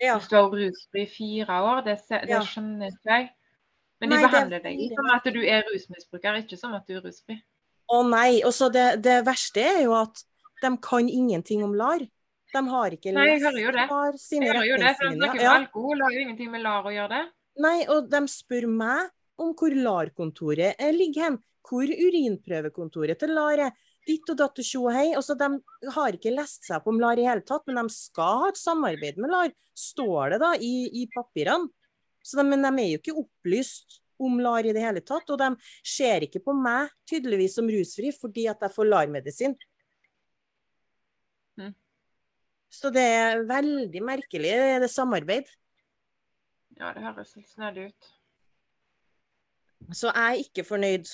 ja. 0.02 0.20
Du 0.30 0.34
har 0.36 0.50
rusfri 0.50 1.04
i 1.04 1.06
fire 1.06 1.60
år, 1.62 1.84
det, 1.86 1.94
det 2.10 2.32
ja. 2.32 2.40
skjønner 2.42 2.90
ikke 2.90 3.06
jeg. 3.14 3.28
Men 4.02 4.10
de 4.10 4.16
nei, 4.16 4.22
behandler 4.26 4.62
deg 4.64 4.80
som 4.90 5.10
at 5.14 5.28
du 5.30 5.38
er 5.46 5.62
rusmisbruker, 5.68 6.38
ikke 6.42 6.58
som 6.58 6.72
at 6.74 6.88
du 6.90 6.96
er 6.98 7.04
rusfri. 7.04 7.36
Å 7.86 8.00
nei. 8.08 8.40
Og 8.42 8.50
så 8.56 8.66
det, 8.74 8.86
det, 9.04 9.20
verste 9.26 9.62
er 9.62 9.84
jo 9.84 9.94
at 9.94 10.24
de 10.62 10.72
kan 10.82 11.08
ingenting 11.08 11.64
om 11.66 11.74
LAR. 11.76 12.04
De 12.52 12.62
har 12.68 12.94
ikke 12.94 13.14
nei, 13.16 13.28
jeg 13.30 13.40
hører 13.46 13.62
jo 13.62 13.70
det. 13.74 13.86
Har 13.90 14.18
sine 14.20 14.46
jeg 14.46 14.52
hører 14.52 14.68
jo 14.68 14.80
det, 14.82 14.90
for 14.98 15.08
De 15.08 15.20
snakker 15.20 15.40
jo 15.40 15.46
ja. 15.46 15.54
alkohol, 15.60 16.02
har 16.04 16.16
jo 16.16 16.24
ingenting 16.26 16.50
med 16.52 16.64
LAR 16.64 16.88
å 16.88 16.92
gjøre 16.92 17.14
det. 17.14 17.22
Nei, 17.64 17.78
og 17.92 18.10
de 18.12 18.20
spør 18.32 18.66
meg 18.68 19.08
om 19.40 19.54
hvor 19.56 19.76
LAR-kontoret 19.76 20.84
ligger 20.96 21.28
hen. 21.28 21.40
Hvor 21.62 21.88
urinprøvekontoret 21.88 23.20
til 23.22 23.32
LAR 23.36 23.66
er 23.68 23.80
ditt 24.06 24.32
og 24.32 24.38
datt 24.38 24.58
og 24.58 24.66
tjo 24.66 24.84
og 24.88 24.96
hei. 24.96 25.08
Altså, 25.16 25.36
de 25.38 25.48
har 25.94 26.18
ikke 26.18 26.34
lest 26.34 26.66
seg 26.66 26.80
opp 26.80 26.90
om 26.92 27.00
LAR 27.00 27.20
i 27.22 27.26
hele 27.28 27.44
tatt, 27.46 27.64
men 27.68 27.80
de 27.80 27.94
skal 27.94 28.42
ha 28.42 28.52
et 28.52 28.60
samarbeid 28.60 29.20
med 29.22 29.32
LAR, 29.32 29.52
står 29.78 30.34
det 30.34 30.42
da 30.42 30.52
i, 30.58 30.74
i 31.02 31.06
papirene. 31.14 31.70
De, 32.22 32.44
men 32.46 32.62
de 32.62 32.70
er 32.70 32.90
jo 32.92 33.00
ikke 33.00 33.18
opplyst 33.24 34.00
om 34.22 34.38
LAR 34.42 34.66
i 34.68 34.74
det 34.74 34.82
hele 34.84 35.02
tatt. 35.06 35.30
Og 35.32 35.38
de 35.40 35.50
ser 35.86 36.26
ikke 36.26 36.42
på 36.44 36.54
meg 36.56 36.92
tydeligvis 37.08 37.56
som 37.58 37.70
rusfri 37.70 38.12
fordi 38.14 38.48
at 38.52 38.62
jeg 38.62 38.74
får 38.74 38.90
LAR-medisin. 38.90 39.56
Mm. 41.60 41.72
Så 42.72 42.88
det 42.92 43.04
er 43.04 43.42
veldig 43.48 44.00
merkelig, 44.04 44.52
det 44.80 44.88
samarbeid. 44.90 45.48
Ja, 46.80 46.92
det 46.96 47.04
høres 47.04 47.34
litt 47.36 47.50
snedig 47.52 47.90
ut. 47.90 48.12
Så 49.92 50.08
jeg 50.08 50.22
er 50.22 50.40
ikke 50.40 50.64
fornøyd. 50.64 51.10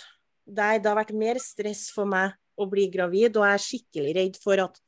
Det, 0.48 0.68
det 0.80 0.88
har 0.88 0.98
vært 1.00 1.16
mer 1.18 1.40
stress 1.42 1.88
for 1.92 2.08
meg 2.08 2.36
å 2.58 2.66
bli 2.70 2.86
gravid, 2.92 3.36
og 3.36 3.46
jeg 3.46 3.56
er 3.56 3.64
skikkelig 3.64 4.14
redd 4.20 4.38
for 4.42 4.68
at 4.68 4.78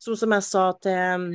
Sånn 0.00 0.16
som 0.16 0.32
jeg 0.32 0.44
sa 0.46 0.62
til 0.80 1.32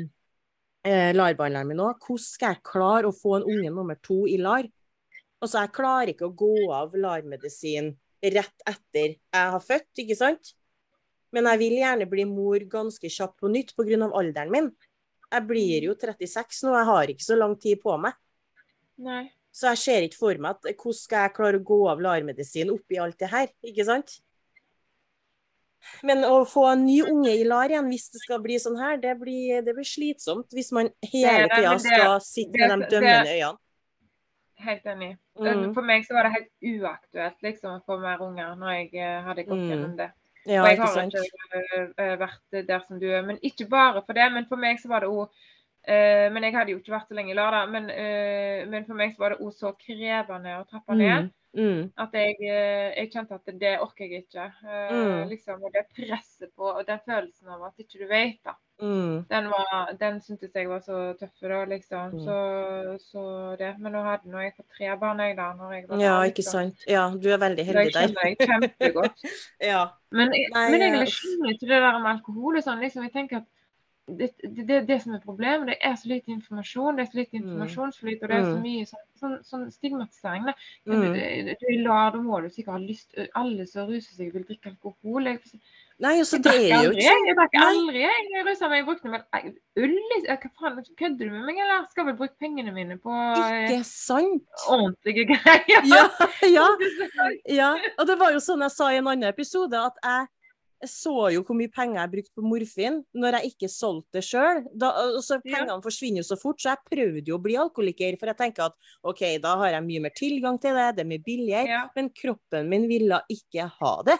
eh, 0.89 1.11
LAR-behandleren 1.13 1.67
min 1.69 1.83
òg, 1.85 1.99
hvordan 2.01 2.23
skal 2.25 2.55
jeg 2.55 2.63
klare 2.65 3.11
å 3.11 3.13
få 3.13 3.35
en 3.37 3.43
unge 3.53 3.69
nummer 3.75 3.99
to 4.01 4.23
i 4.25 4.39
LAR? 4.41 4.65
Altså, 5.37 5.59
jeg 5.59 5.73
klarer 5.75 6.09
ikke 6.15 6.31
å 6.31 6.33
gå 6.33 6.71
av 6.73 6.95
LAR-medisin 6.97 7.91
rett 8.25 8.65
etter 8.65 9.11
jeg 9.13 9.51
har 9.53 9.61
født, 9.61 9.91
ikke 10.01 10.17
sant? 10.17 10.55
Men 11.35 11.49
jeg 11.51 11.61
vil 11.61 11.79
gjerne 11.81 12.09
bli 12.09 12.25
mor 12.29 12.67
ganske 12.71 13.11
kjapt 13.11 13.41
på 13.43 13.51
nytt 13.51 13.73
pga. 13.75 14.07
alderen 14.07 14.53
min. 14.53 14.69
Jeg 15.31 15.47
blir 15.49 15.89
jo 15.89 15.95
36 15.99 16.63
nå, 16.63 16.75
jeg 16.77 16.87
har 16.91 17.11
ikke 17.11 17.25
så 17.25 17.35
lang 17.35 17.57
tid 17.59 17.81
på 17.83 17.97
meg. 17.99 18.15
Nei. 19.03 19.25
Så 19.55 19.69
jeg 19.71 19.81
ser 19.81 20.05
ikke 20.05 20.19
for 20.19 20.39
meg 20.39 20.55
at 20.55 20.67
hvordan 20.75 20.99
skal 20.99 21.25
jeg 21.25 21.35
klare 21.35 21.59
å 21.59 21.65
gå 21.65 21.79
av 21.91 22.01
LAR-medisin 22.03 22.71
oppi 22.73 22.99
alt 22.99 23.19
det 23.19 23.31
her, 23.31 23.51
ikke 23.63 23.85
sant? 23.87 24.17
Men 26.05 26.23
å 26.27 26.39
få 26.49 26.65
en 26.71 26.83
ny 26.85 26.97
unge 27.05 27.35
i 27.35 27.45
LAR 27.47 27.71
igjen, 27.71 27.87
hvis 27.91 28.09
det 28.13 28.21
skal 28.23 28.41
bli 28.43 28.57
sånn 28.61 28.77
her, 28.79 28.97
det 29.01 29.13
blir, 29.19 29.61
det 29.65 29.75
blir 29.77 29.87
slitsomt. 29.87 30.49
Hvis 30.55 30.71
man 30.75 30.89
hele 31.05 31.47
tida 31.51 31.75
skal 31.81 32.17
sitte 32.25 32.57
med 32.57 32.73
de 32.73 32.89
dømmende 32.95 33.35
øynene. 33.35 33.61
Helt 34.65 34.85
enig. 34.87 35.11
Mm. 35.35 35.65
For 35.75 35.83
meg 35.85 36.05
så 36.07 36.15
var 36.15 36.27
det 36.27 36.37
helt 36.37 36.51
uaktuelt 36.63 37.41
liksom, 37.43 37.79
å 37.79 37.83
få 37.85 37.97
mer 38.01 38.21
unger 38.23 38.53
når 38.59 38.71
jeg 38.77 38.87
eh, 39.03 39.17
hadde 39.25 39.43
gått 39.49 39.61
mm. 39.61 39.67
gjennom 39.71 39.97
det. 39.99 40.07
Ja, 40.45 40.61
og 40.61 40.69
jeg 40.69 40.77
har 40.77 41.01
ikke, 41.01 41.25
ikke 41.25 42.07
vært 42.21 42.67
der 42.67 42.81
som 42.87 42.99
du 43.01 43.07
er. 43.09 43.25
Men 43.25 43.41
ikke 43.41 43.65
bare 43.69 44.03
for 44.05 44.17
det, 44.17 44.27
men 44.33 44.45
for 44.49 44.61
meg 44.61 44.81
så 44.81 44.91
var 44.91 45.05
det 45.05 45.11
òg 45.11 45.43
Uh, 45.85 46.33
men 46.33 46.41
jeg 46.41 46.55
hadde 46.55 46.71
jo 46.73 46.79
ikke 46.79 46.95
vært 46.95 47.11
så 47.11 47.13
lenge 47.13 47.29
i 47.29 47.35
LAR, 47.37 47.53
da. 47.53 47.65
Men, 47.69 47.91
uh, 47.93 48.61
men, 48.71 48.85
for 48.87 48.97
meg 48.97 49.11
så 49.13 49.21
var 49.21 49.35
det 49.35 49.45
òg 49.45 49.51
så 49.53 49.69
krevende 49.77 50.55
å 50.57 50.63
trappe 50.65 50.95
ned. 50.97 51.27
Mm. 51.27 51.33
Mm. 51.55 51.91
At 51.97 52.13
jeg, 52.13 52.35
eh, 52.43 52.91
jeg, 52.97 53.09
kjente 53.13 53.37
at 53.37 53.53
det 53.61 53.73
orker 53.79 54.05
jeg 54.05 54.25
ikke. 54.25 54.45
Uh, 54.63 54.91
mm. 54.91 55.29
liksom, 55.31 55.63
og 55.63 55.71
det 55.73 55.85
presset 55.95 56.51
på, 56.51 56.67
og 56.67 56.83
den 56.87 56.99
følelsen 57.07 57.53
av 57.55 57.63
at 57.69 57.83
ikke 57.83 58.01
du 58.01 58.07
vet, 58.09 58.39
da. 58.45 58.55
Mm. 58.81 59.23
Den, 59.29 59.45
var, 59.47 59.93
den 59.99 60.17
syntes 60.21 60.51
jeg 60.55 60.67
var 60.69 60.81
så 60.83 61.13
tøff, 61.19 61.31
da, 61.41 61.61
liksom. 61.71 62.17
Mm. 62.17 62.23
Så, 62.25 62.37
så, 63.11 63.25
det. 63.59 63.71
Men 63.79 63.95
nå 63.95 64.03
hadde 64.03 64.31
nå 64.31 64.43
jeg 64.43 64.55
fått 64.57 64.77
tre 64.77 64.91
barn, 64.99 65.23
jeg, 65.23 65.37
da. 65.39 65.49
Når 65.55 65.73
jeg 65.77 65.87
var 65.89 66.03
ja, 66.03 66.13
der, 66.17 66.31
ikke 66.33 66.43
liksom. 66.43 66.71
sant. 66.75 66.87
Ja, 66.91 67.07
du 67.15 67.29
er 67.31 67.41
veldig 67.45 67.67
heldig 67.71 67.85
der. 67.95 68.11
Det 68.11 68.11
kjenner 68.11 68.31
jeg 68.31 68.39
kjempegodt. 68.51 69.27
ja. 69.71 69.83
Men, 70.15 70.35
Nei, 70.35 70.65
men 70.75 70.87
jeg 70.89 71.11
skjønner 71.15 71.55
ikke 71.55 71.71
det 71.71 71.83
der 71.87 71.99
med 72.01 72.11
alkohol 72.17 72.59
og 72.59 72.67
sånn. 72.67 72.83
Liksom, 72.83 73.07
jeg 73.07 73.15
tenker 73.15 73.43
at 73.43 73.49
det, 74.07 74.29
det, 74.67 74.87
det, 74.87 74.99
som 75.01 75.13
er 75.13 75.21
problemet. 75.23 75.67
Det 75.67 75.77
er 75.81 75.95
så 75.97 76.09
lite 76.09 76.31
informasjon, 76.31 76.97
det 76.97 77.05
er 77.05 77.11
så 77.11 77.17
lite 77.17 77.37
mm. 77.37 77.43
informasjonsflyt, 77.43 78.21
og 78.21 78.29
det 78.29 78.35
er 78.35 78.43
så 78.43 78.57
mm. 78.57 78.65
mye 78.65 78.89
sånn, 78.89 79.05
sånn, 79.21 79.39
sånn 79.47 79.63
stigmatisering. 79.73 80.51
Du, 80.85 80.93
du, 80.93 81.49
du, 81.61 81.65
da 81.87 82.21
må 82.21 82.41
du 82.43 82.51
sikkert 82.53 82.75
ha 82.75 82.83
lyst 82.83 83.17
Alle 83.33 83.65
som 83.69 83.89
ruser 83.89 84.13
seg, 84.13 84.29
vil 84.35 84.45
drikke 84.45 84.75
alkohol. 84.75 85.31
Jeg, 85.31 85.41
Nei, 86.03 86.17
altså, 86.19 86.37
det 86.43 86.53
er 86.53 86.83
jo 86.83 86.91
ikke 86.91 87.07
sånn. 87.07 87.25
Jeg 87.29 87.37
drakk 87.39 87.57
aldri. 87.63 88.01
Jeg 88.03 88.45
rusa 88.45 88.69
meg. 88.69 88.81
Jeg 88.81 88.87
brukte 88.89 89.11
vel 89.13 89.21
øl 89.85 89.93
Hva 90.25 90.37
faen, 90.59 90.81
kødder 90.99 91.21
du 91.23 91.31
med 91.31 91.45
meg, 91.47 91.61
eller 91.65 91.85
skal 91.91 92.09
vel 92.09 92.17
bruke 92.19 92.35
pengene 92.41 92.73
mine 92.75 92.99
på 93.01 93.15
Ikke 93.39 93.81
sant? 93.87 94.43
ordentlige 94.67 95.25
greier? 95.31 95.87
Ja, 95.89 96.05
ja, 96.51 96.69
ja. 97.61 97.73
Og 97.95 98.09
det 98.09 98.19
var 98.19 98.35
jo 98.35 98.43
sånn 98.43 98.65
jeg 98.67 98.75
sa 98.75 98.91
i 98.91 98.99
en 98.99 99.07
annen 99.07 99.31
episode, 99.31 99.79
at 99.79 99.97
jeg 100.03 100.27
så 100.91 101.29
jo 101.33 101.41
hvor 101.45 101.57
mye 101.57 101.71
penger 101.73 101.99
jeg 102.01 102.11
brukte 102.13 102.35
på 102.37 102.45
morfin 102.45 102.99
når 103.17 103.39
jeg 103.39 103.53
ikke 103.53 103.69
solgte 103.71 104.19
det 104.19 104.25
sjøl. 104.27 104.61
Pengene 104.75 105.73
ja. 105.73 105.79
forsvinner 105.83 106.21
jo 106.21 106.27
så 106.27 106.37
fort, 106.39 106.61
så 106.61 106.73
jeg 106.73 106.91
prøvde 106.91 107.31
jo 107.31 107.39
å 107.39 107.43
bli 107.43 107.57
alkoholiker. 107.61 108.19
For 108.21 108.31
jeg 108.31 108.39
tenker 108.41 108.69
at 108.69 108.93
OK, 109.07 109.25
da 109.43 109.55
har 109.61 109.75
jeg 109.77 109.87
mye 109.87 110.05
mer 110.05 110.15
tilgang 110.17 110.61
til 110.61 110.77
det, 110.77 110.87
det 110.97 111.05
er 111.05 111.11
mye 111.11 111.25
billigere. 111.25 111.67
Ja. 111.71 111.83
Men 111.97 112.11
kroppen 112.15 112.71
min 112.71 112.87
ville 112.91 113.21
ikke 113.31 113.67
ha 113.79 113.93
det. 114.07 114.17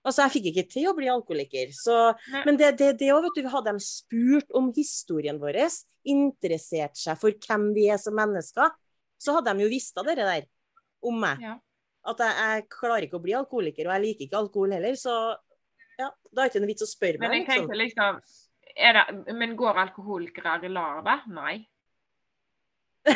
Altså, 0.00 0.24
jeg 0.24 0.32
fikk 0.32 0.46
ikke 0.50 0.68
til 0.72 0.88
å 0.88 0.96
bli 0.96 1.10
alkoholiker. 1.12 1.72
Så, 1.76 1.96
men 2.46 2.56
det, 2.56 2.72
det, 2.80 2.94
det 3.00 3.10
også, 3.12 3.28
vet 3.28 3.42
du, 3.44 3.50
hadde 3.52 3.74
de 3.76 3.84
spurt 3.84 4.54
om 4.56 4.70
historien 4.76 5.40
vår, 5.40 5.60
interessert 6.08 6.96
seg 6.96 7.18
for 7.20 7.36
hvem 7.44 7.70
vi 7.76 7.90
er 7.92 8.00
som 8.00 8.16
mennesker, 8.16 8.72
så 9.20 9.36
hadde 9.36 9.52
de 9.52 9.66
jo 9.66 9.72
visst 9.72 9.98
av 10.00 10.08
det 10.08 10.16
der 10.16 10.46
om 11.04 11.20
meg. 11.20 11.42
Ja. 11.44 11.58
At 12.08 12.22
jeg, 12.24 12.32
jeg, 12.32 12.66
klarer 12.72 13.04
ikke 13.04 13.18
å 13.20 13.24
bli 13.24 13.36
alkoholiker, 13.36 13.88
og 13.88 13.96
jeg 13.96 14.04
liker 14.06 14.26
ikke 14.26 14.40
alkohol 14.40 14.72
heller. 14.72 14.96
Så 14.96 15.14
ja, 16.00 16.08
da 16.30 16.42
er 16.42 16.48
det 16.48 16.52
ikke 16.52 16.62
noe 16.64 16.72
vits 16.72 16.86
å 16.86 16.88
spørre 16.90 17.20
meg. 17.20 17.26
Men 17.26 17.36
jeg 17.38 17.48
tenker 17.50 17.78
liksom, 17.78 18.22
det, 18.70 19.34
men 19.36 19.58
går 19.58 19.82
alkoholikere 19.84 20.56
i 20.66 20.72
lar? 20.72 21.02
Nei. 21.30 21.56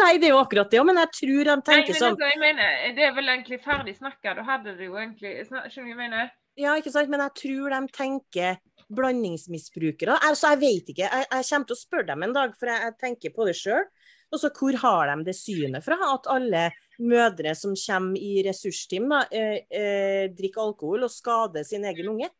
Nei, 0.00 0.16
det 0.20 0.28
er 0.28 0.34
jo 0.34 0.40
akkurat 0.42 0.68
det 0.68 0.82
men 0.84 0.98
jeg 1.00 1.08
tror 1.16 1.48
de 1.48 1.52
tenker 1.64 1.94
Nei, 1.94 2.00
sånn 2.02 2.16
altså, 2.18 2.40
mener, 2.42 2.72
Det 2.92 3.04
er 3.06 3.14
vel 3.16 3.30
egentlig 3.32 3.58
ferdig 3.64 3.94
snakka. 3.96 4.34
Da 4.36 4.44
hadde 4.44 4.74
det 4.76 4.90
jo 4.90 4.98
egentlig 5.00 5.38
Skjønner 5.46 5.70
du 5.72 5.92
jeg 5.92 6.00
mener? 6.00 6.32
Ja, 6.56 6.74
ikke 6.76 6.92
sant, 6.92 7.10
men 7.12 7.20
jeg 7.24 7.36
tror 7.40 7.72
de 7.74 7.80
tenker 7.92 8.58
blandingsmisbrukere. 8.96 10.18
Altså, 10.24 10.54
jeg 10.54 10.60
vet 10.62 10.92
ikke. 10.92 11.08
Jeg, 11.08 11.26
jeg 11.28 11.48
kommer 11.50 11.68
til 11.68 11.76
å 11.76 11.80
spørre 11.80 12.08
dem 12.08 12.24
en 12.24 12.36
dag, 12.36 12.54
for 12.56 12.70
jeg, 12.70 12.84
jeg 12.86 12.96
tenker 13.02 13.34
på 13.34 13.48
det 13.48 13.56
sjøl. 13.58 13.88
Og 14.32 14.40
så 14.42 14.50
hvor 14.54 14.78
har 14.82 15.10
de 15.10 15.26
det 15.26 15.36
synet 15.38 15.84
fra? 15.84 15.98
At 16.12 16.28
alle 16.32 16.68
mødre 16.98 17.54
som 17.58 17.74
kommer 17.76 18.18
i 18.18 18.42
ressursteam, 18.46 19.08
da, 19.12 19.22
eh, 19.30 19.62
eh, 19.70 20.26
drikker 20.36 20.62
alkohol 20.62 21.06
og 21.06 21.12
skader 21.12 21.66
sin 21.66 21.84
egen 21.84 22.08
unge? 22.14 22.30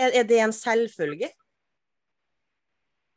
Er, 0.00 0.24
det 0.24 0.38
en 0.40 0.52
selvfølge? 0.52 1.28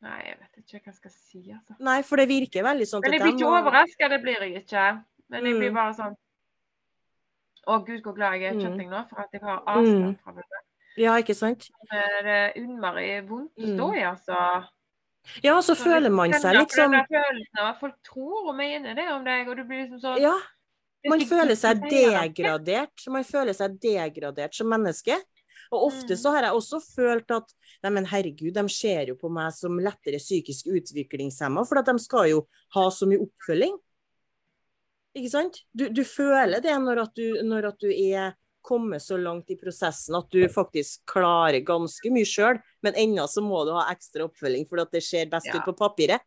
Nei, 0.04 0.18
jeg 0.26 0.36
vet 0.36 0.58
ikke 0.60 0.80
hva 0.82 0.90
jeg 0.90 0.98
skal 0.98 1.12
si. 1.14 1.40
altså. 1.48 1.76
Nei, 1.80 2.02
for 2.04 2.20
det 2.20 2.26
virker 2.28 2.66
veldig 2.66 2.88
sånn 2.90 3.04
Men 3.06 3.16
jeg 3.16 3.22
blir 3.22 3.32
ikke 3.38 3.48
må... 3.48 3.60
overraska, 3.62 4.10
det 4.12 4.20
blir 4.20 4.44
jeg 4.44 4.60
ikke. 4.60 4.84
Men 5.32 5.48
jeg 5.48 5.56
blir 5.62 5.72
mm. 5.72 5.78
bare 5.78 5.94
sånn 5.96 6.18
Å 7.64 7.78
gud, 7.86 8.02
hvor 8.04 8.12
glad 8.18 8.36
jeg 8.36 8.50
er 8.50 8.58
i 8.58 8.66
kjøtting 8.66 8.90
nå, 8.92 9.00
for 9.08 9.24
at 9.24 9.32
jeg 9.32 9.40
har 9.40 9.62
avstand 9.64 10.10
mm. 10.10 10.18
fra 10.20 10.36
det. 10.36 10.62
Ja, 11.00 11.14
ikke 11.18 11.34
sant? 11.34 11.70
Det 11.90 12.02
er 12.36 12.58
innmari 12.60 13.08
vondt 13.26 13.56
å 13.56 13.70
stå 13.72 13.88
i, 13.96 14.02
altså. 14.04 14.40
Ja, 15.42 15.54
så, 15.62 15.74
så 15.74 15.84
føler 15.84 16.12
man 16.12 16.34
seg 16.36 16.58
liksom 16.58 16.94
følelsen 17.08 17.60
av 17.62 17.70
at 17.72 17.80
folk 17.80 17.96
tror 18.06 18.50
og 18.50 18.56
mener 18.58 18.96
det 18.98 19.06
om 19.12 19.24
deg, 19.24 19.48
og 19.48 19.56
du 19.58 19.64
blir 19.64 19.84
liksom 19.86 20.02
sånn 20.02 20.20
Ja. 20.24 20.34
Man 21.04 21.20
føler 21.28 21.52
seg 21.52 21.82
degradert. 21.84 23.02
Man 23.12 23.26
føler 23.28 23.52
seg 23.52 23.74
degradert 23.82 24.54
som 24.56 24.70
menneske. 24.72 25.18
Og 25.74 25.88
ofte 25.90 26.16
så 26.16 26.30
mm. 26.30 26.34
har 26.36 26.46
jeg 26.46 26.58
også 26.58 26.80
følt 26.84 27.34
at 27.34 27.50
nei, 27.84 27.90
men 27.96 28.06
herregud, 28.08 28.54
de 28.56 28.64
ser 28.72 29.10
jo 29.12 29.16
på 29.20 29.28
meg 29.32 29.52
som 29.56 29.76
lettere 29.80 30.20
psykisk 30.22 30.70
utviklingshemma, 30.72 31.64
for 31.68 31.80
at 31.80 31.90
de 31.90 31.96
skal 32.00 32.30
jo 32.30 32.44
ha 32.76 32.86
så 32.92 33.08
mye 33.10 33.20
oppfølging. 33.24 33.76
Ikke 35.14 35.30
sant? 35.30 35.60
Du, 35.76 35.86
du 35.94 36.02
føler 36.08 36.62
det 36.64 36.74
når 36.82 37.04
at 37.04 37.20
du, 37.20 37.26
når 37.46 37.70
at 37.72 37.84
du 37.84 37.90
er 37.92 38.34
kommet 38.64 39.02
så 39.04 39.18
langt 39.20 39.50
i 39.52 39.56
prosessen 39.60 40.16
at 40.16 40.30
du 40.32 40.40
faktisk 40.48 41.04
klarer 41.10 41.60
ganske 41.66 42.12
mye 42.12 42.28
sjøl, 42.28 42.60
men 42.84 42.96
ennå 43.00 43.26
så 43.30 43.44
må 43.44 43.64
du 43.68 43.74
ha 43.76 43.86
ekstra 43.92 44.24
oppfølging 44.28 44.64
fordi 44.70 44.86
at 44.86 44.96
det 44.96 45.02
ser 45.04 45.28
best 45.32 45.50
ja. 45.50 45.60
ut 45.60 45.68
på 45.68 45.76
papiret. 45.84 46.24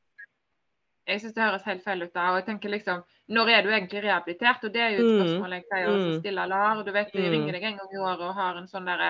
Jeg 1.07 1.21
syns 1.23 1.37
det 1.37 1.45
høres 1.45 1.63
helt 1.67 1.85
feil 1.85 2.03
ut. 2.03 2.11
da, 2.11 2.31
og 2.33 2.41
jeg 2.41 2.49
tenker 2.49 2.73
liksom, 2.73 3.05
Når 3.31 3.49
er 3.51 3.61
du 3.63 3.69
egentlig 3.71 4.03
rehabilitert? 4.03 4.63
Og 4.63 4.73
Det 4.73 4.81
er 4.81 4.91
jo 4.91 4.99
et 4.99 5.07
mm. 5.07 5.21
spørsmål 5.21 5.55
jeg 5.55 5.63
pleier 5.69 5.87
å 5.87 5.95
mm. 5.95 6.17
stille 6.19 6.47
LAR. 6.51 6.83
Du 6.83 6.91
vet, 6.91 7.15
ringer 7.15 7.47
mm. 7.47 7.55
deg 7.55 7.63
en 7.69 7.79
gang 7.79 7.95
i 7.95 8.01
året 8.01 8.25
og 8.27 8.35
har 8.35 8.59
en 8.59 8.67
sånn 8.67 8.89
der, 8.91 9.05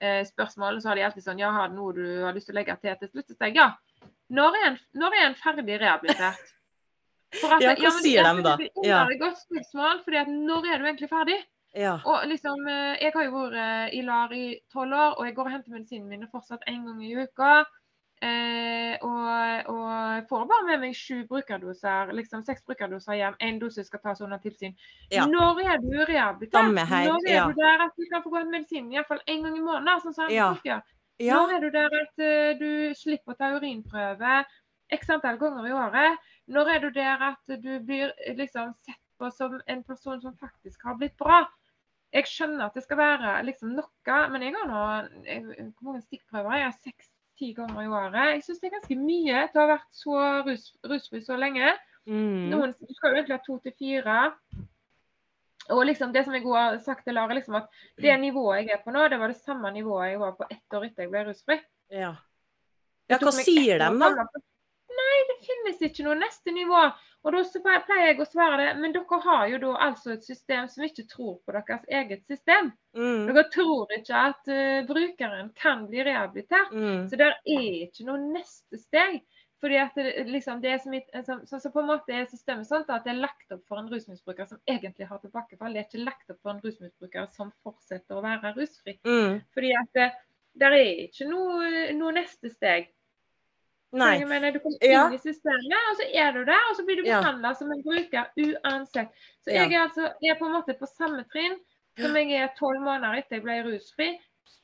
eh, 0.00 0.20
spørsmål, 0.28 0.82
så 0.82 0.92
har 0.92 1.00
de 1.00 1.06
alltid 1.08 1.24
sånn 1.24 1.40
Ja, 1.40 1.50
har 1.56 1.72
du 1.72 1.78
noe 1.80 1.96
du 1.96 2.04
har 2.26 2.36
lyst 2.36 2.50
til 2.50 2.56
å 2.56 2.60
legge 2.60 2.76
til 2.82 3.00
til 3.00 3.12
slutt? 3.14 3.32
Så 3.32 3.48
jeg, 3.48 3.56
ja. 3.56 3.70
Når 4.28 4.60
er, 4.60 4.66
en, 4.68 4.80
når 5.00 5.16
er 5.16 5.26
en 5.30 5.38
ferdig 5.40 5.80
rehabilitert? 5.80 6.54
At, 7.28 7.60
ja, 7.60 7.74
hva 7.76 7.88
ja, 7.88 7.92
sier 8.00 8.24
de 8.24 8.44
da? 8.44 8.54
Det 8.56 8.68
er 8.88 9.10
et 9.12 9.20
godt 9.20 9.40
spørsmål, 9.42 10.02
fordi 10.04 10.20
at 10.20 10.28
når 10.32 10.68
er 10.68 10.80
du 10.80 10.86
egentlig 10.88 11.10
ferdig? 11.10 11.36
Ja. 11.76 11.98
Og 12.04 12.28
liksom, 12.28 12.66
eh, 12.66 12.96
Jeg 13.02 13.12
har 13.14 13.24
jo 13.24 13.34
vært 13.34 13.58
eh, 13.60 13.98
i 13.98 14.02
LAR 14.02 14.32
i 14.32 14.46
tolv 14.72 14.92
år, 14.92 15.18
og 15.18 15.26
jeg 15.26 15.34
går 15.34 15.44
og 15.44 15.52
henter 15.52 15.72
medisinene 15.72 16.08
mine 16.08 16.28
fortsatt 16.32 16.64
én 16.68 16.86
gang 16.86 17.02
i 17.04 17.14
uka. 17.16 17.64
Eh, 18.18 18.98
og, 19.06 19.68
og, 19.70 20.24
får 20.28 20.46
bare 20.50 20.66
med 20.66 20.80
meg 20.82 20.94
sju 20.98 21.20
brukerdoser, 21.30 22.10
liksom 22.18 22.42
seks 22.42 22.64
brukerdoser 22.66 23.14
hjem. 23.14 23.36
Én 23.46 23.60
dose 23.62 23.84
skal 23.86 24.00
tas 24.02 24.22
under 24.24 24.40
tilsyn. 24.42 24.74
Ja. 25.12 25.26
Når 25.30 25.60
er 25.62 25.82
du 25.84 25.92
rehabilitert? 26.02 26.72
Når 26.74 27.28
er 27.28 27.34
ja. 27.34 27.44
du 27.46 27.60
der 27.60 27.84
at 27.86 27.94
du 27.94 28.06
kan 28.12 28.24
få 28.24 28.32
gå 28.32 28.42
med 28.42 28.56
medisinen 28.56 28.92
iallfall 28.92 29.22
én 29.28 29.44
gang 29.46 29.58
i 29.58 29.62
måneden? 29.62 30.02
sånn 30.02 30.16
som 30.16 30.32
ja. 30.34 30.50
ja. 30.66 30.80
Når 31.20 31.54
er 31.54 31.60
du 31.62 31.70
der 31.74 31.94
at 32.00 32.24
uh, 32.24 32.50
du 32.58 32.70
slipper 32.98 33.34
å 33.34 33.38
ta 33.38 33.52
urinprøve 33.54 34.40
x 34.94 35.14
antall 35.14 35.38
ganger 35.38 35.68
i 35.68 35.76
året? 35.78 36.26
Når 36.50 36.74
er 36.74 36.82
du 36.82 36.90
der 36.94 37.22
at 37.30 37.56
du 37.62 37.72
blir 37.86 38.14
liksom 38.34 38.74
sett 38.82 39.02
på 39.18 39.30
som 39.34 39.60
en 39.66 39.82
person 39.86 40.20
som 40.22 40.34
faktisk 40.38 40.82
har 40.86 40.98
blitt 40.98 41.16
bra? 41.18 41.44
Jeg 42.14 42.28
skjønner 42.28 42.68
at 42.68 42.76
det 42.76 42.84
skal 42.86 43.00
være 43.00 43.34
liksom 43.44 43.74
noe, 43.76 44.18
men 44.32 44.44
jeg 44.46 44.54
har 44.56 44.68
nå 44.70 44.82
Hvor 45.76 45.90
mange 45.90 46.04
stikkprøver? 46.06 46.56
Jeg 46.56 46.70
har 46.70 46.78
seks-ti 46.78 47.52
ganger 47.56 47.82
i 47.82 47.90
året. 47.90 48.30
Jeg 48.36 48.46
syns 48.46 48.62
det 48.62 48.70
er 48.70 48.76
ganske 48.78 48.98
mye 49.02 49.44
til 49.50 49.60
å 49.60 49.66
ha 49.66 49.70
vært 49.74 50.00
så 50.00 50.22
rus, 50.46 50.64
rusfri 50.88 51.20
så 51.24 51.36
lenge. 51.40 51.74
Mm. 52.08 52.48
Noen 52.54 52.72
skal 52.72 53.12
jo 53.12 53.18
egentlig 53.18 53.36
ha 53.36 53.44
to 53.44 53.58
til 53.64 53.76
fire. 53.76 54.18
Og 55.68 55.82
liksom 55.84 56.14
det 56.14 56.24
som 56.24 56.32
jeg 56.32 56.46
har 56.46 56.78
sagt 56.80 57.04
til 57.04 57.18
Lara, 57.18 57.36
liksom 57.36 57.58
at 57.60 57.68
det 58.00 58.14
nivået 58.22 58.62
jeg 58.62 58.78
er 58.78 58.80
på 58.84 58.94
nå, 58.94 59.04
det 59.12 59.18
var 59.20 59.34
det 59.34 59.42
samme 59.42 59.72
nivået 59.74 60.14
jeg 60.14 60.22
var 60.22 60.32
på 60.38 60.48
ett 60.48 60.78
år 60.78 60.86
etter 60.88 61.04
jeg 61.04 61.12
ble 61.12 61.24
rusfri. 61.28 61.58
Ja. 61.92 62.14
ja 63.12 63.18
hva 63.20 63.34
sier 63.36 63.84
de, 63.84 63.90
da? 64.00 64.28
Nei, 64.98 65.18
det 65.28 65.36
finnes 65.46 65.84
ikke 65.88 66.06
noe 66.06 66.16
neste 66.18 66.54
nivå. 66.54 66.80
Og 67.26 67.34
da 67.34 67.42
pleier 67.84 68.12
jeg 68.12 68.20
å 68.22 68.26
svare 68.28 68.58
det, 68.60 68.74
men 68.78 68.94
dere 68.94 69.18
har 69.24 69.48
jo 69.50 69.58
da 69.64 69.72
altså 69.88 70.12
et 70.14 70.26
system 70.26 70.68
som 70.70 70.84
ikke 70.86 71.04
tror 71.10 71.40
på 71.44 71.54
deres 71.56 71.88
eget 71.90 72.22
system. 72.30 72.70
Mm. 72.96 73.26
Dere 73.28 73.44
tror 73.52 73.90
ikke 73.96 74.22
at 74.30 74.52
uh, 74.52 74.86
brukeren 74.88 75.50
kan 75.58 75.84
bli 75.90 76.04
rehabilitert. 76.06 76.70
Mm. 76.72 77.08
Så 77.10 77.18
det 77.18 77.32
er 77.32 77.82
ikke 77.88 78.06
noe 78.08 78.22
neste 78.22 78.80
steg. 78.80 79.20
Fordi 79.58 79.74
at 79.82 79.96
det, 79.98 80.12
liksom, 80.30 80.60
det 80.62 80.70
er 80.70 80.78
som, 80.78 80.94
som, 81.26 81.40
så, 81.46 81.58
så, 81.58 81.70
på 81.74 81.82
en 81.82 81.88
måte 81.88 82.14
er 82.14 82.28
systemet 82.30 82.68
sånn 82.68 82.84
at 82.86 83.02
det 83.02 83.10
er 83.10 83.24
lagt 83.24 83.54
opp 83.54 83.64
for 83.66 83.80
en 83.80 83.88
rusmisbruker 83.90 84.46
som 84.46 84.60
egentlig 84.70 85.08
har 85.10 85.18
tilbakefall. 85.22 85.74
Det 85.74 85.82
er 85.82 85.88
ikke 85.88 86.04
lagt 86.06 86.30
opp 86.30 86.38
for 86.44 86.54
en 86.54 86.62
rusmisbruker 86.62 87.26
som 87.34 87.50
fortsetter 87.66 88.18
å 88.18 88.22
være 88.22 88.54
rusfri. 88.54 88.94
Mm. 89.02 89.40
Fordi 89.56 89.72
at 89.80 89.90
det, 89.98 90.08
der 90.62 90.78
er 90.78 91.02
ikke 91.08 91.26
noe, 91.30 91.88
noe 91.98 92.14
neste 92.14 92.52
steg. 92.54 92.92
Nei. 93.96 94.18
Jeg 94.20 94.28
mener, 94.28 94.52
du 94.52 94.60
kommer 94.60 94.84
inn 94.84 94.92
ja. 94.92 95.06
i 95.14 95.18
systemet, 95.22 95.76
og 95.90 95.94
så 95.96 96.06
er 96.12 96.34
du 96.36 96.42
der, 96.44 96.64
og 96.68 96.76
så 96.76 96.84
blir 96.84 96.98
du 97.00 97.06
behandla 97.06 97.54
ja. 97.54 97.56
som 97.56 97.70
en 97.72 97.80
bruker 97.86 98.26
uansett. 98.36 99.14
Så 99.44 99.54
jeg 99.54 99.70
er 99.72 99.80
altså 99.86 100.10
jeg 100.20 100.34
er 100.34 100.40
på 100.40 100.48
en 100.48 100.56
måte 100.58 100.76
på 100.76 100.88
samme 100.90 101.24
trinn 101.32 101.56
som 101.98 102.18
jeg 102.18 102.34
er 102.36 102.52
tolv 102.58 102.82
måneder 102.84 103.22
etter 103.22 103.38
jeg 103.38 103.46
ble 103.46 103.56
rusfri. 103.66 104.10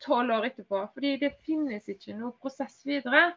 Tolv 0.04 0.34
år 0.36 0.50
etterpå. 0.50 0.82
Fordi 0.94 1.14
det 1.22 1.32
finnes 1.46 1.88
ikke 1.90 2.16
noe 2.18 2.34
prosess 2.40 2.82
videre. 2.86 3.30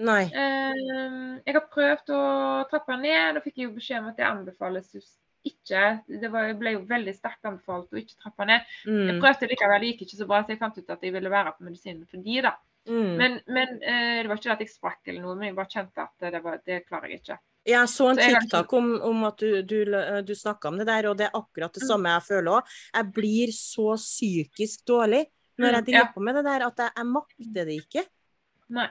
Nei. 0.00 0.22
Um, 0.32 1.40
jeg 1.44 1.56
har 1.56 1.66
prøvd 1.72 2.12
å 2.16 2.22
trappe 2.70 2.96
ned. 3.00 3.36
Da 3.36 3.42
fikk 3.44 3.58
jeg 3.60 3.68
jo 3.68 3.74
beskjed 3.76 4.02
om 4.02 4.12
at 4.12 4.20
det 4.20 4.28
anbefales 4.28 4.94
ikke 5.40 5.84
Det 6.04 6.28
var, 6.28 6.50
ble 6.60 6.74
jo 6.74 6.80
veldig 6.84 7.14
sterkt 7.16 7.46
anbefalt 7.48 7.94
å 7.94 8.00
ikke 8.00 8.18
trappe 8.20 8.44
ned. 8.44 8.66
Mm. 8.84 9.06
Jeg 9.08 9.20
prøvde 9.22 9.48
likevel, 9.48 9.80
det 9.80 9.92
gikk 9.94 10.02
ikke 10.04 10.18
så 10.18 10.26
bra, 10.28 10.40
så 10.44 10.52
jeg 10.52 10.60
fant 10.60 10.76
ut 10.76 10.92
at 10.92 11.06
jeg 11.06 11.14
ville 11.14 11.32
være 11.32 11.54
på 11.56 11.64
medisinen 11.64 12.02
for 12.10 12.20
de, 12.26 12.34
da. 12.44 12.52
Mm. 12.88 13.16
Men, 13.20 13.40
men 13.46 13.68
eh, 13.82 14.22
det 14.22 14.28
var 14.30 14.36
ikke 14.40 14.52
at 14.52 14.60
jeg 14.64 14.70
sprakk 14.72 15.08
eller 15.08 15.22
noe, 15.22 15.34
men 15.36 15.50
jeg 15.50 15.56
bare 15.56 15.68
kjente 15.74 16.02
at 16.02 16.32
det, 16.32 16.42
var, 16.42 16.60
det 16.66 16.78
klarer 16.88 17.08
jeg 17.12 17.20
ikke. 17.20 17.38
Jeg 17.68 17.88
så 17.92 18.06
en 18.10 18.16
TikTok 18.16 18.72
om, 18.72 18.86
om 19.04 19.24
at 19.28 19.36
du, 19.42 19.60
du, 19.62 19.84
du 20.24 20.32
snakka 20.34 20.68
om 20.72 20.78
det 20.80 20.86
der, 20.88 21.10
og 21.10 21.18
det 21.18 21.26
er 21.28 21.36
akkurat 21.36 21.74
det 21.76 21.82
Mm. 21.84 21.88
samme 21.90 22.14
jeg 22.14 22.22
føler 22.30 22.50
òg. 22.56 22.70
Jeg 22.96 23.12
blir 23.12 23.52
så 23.52 23.96
psykisk 24.00 24.86
dårlig 24.88 25.26
når 25.60 25.68
jeg 25.76 25.82
Mm, 25.82 25.84
driver 25.90 26.06
ja. 26.06 26.12
på 26.14 26.20
med 26.24 26.34
det 26.34 26.44
der, 26.44 26.66
at 26.66 26.78
jeg, 26.78 26.90
jeg 26.96 27.06
makter 27.06 27.64
det 27.68 27.76
ikke. 27.84 28.04
Nei. 28.70 28.88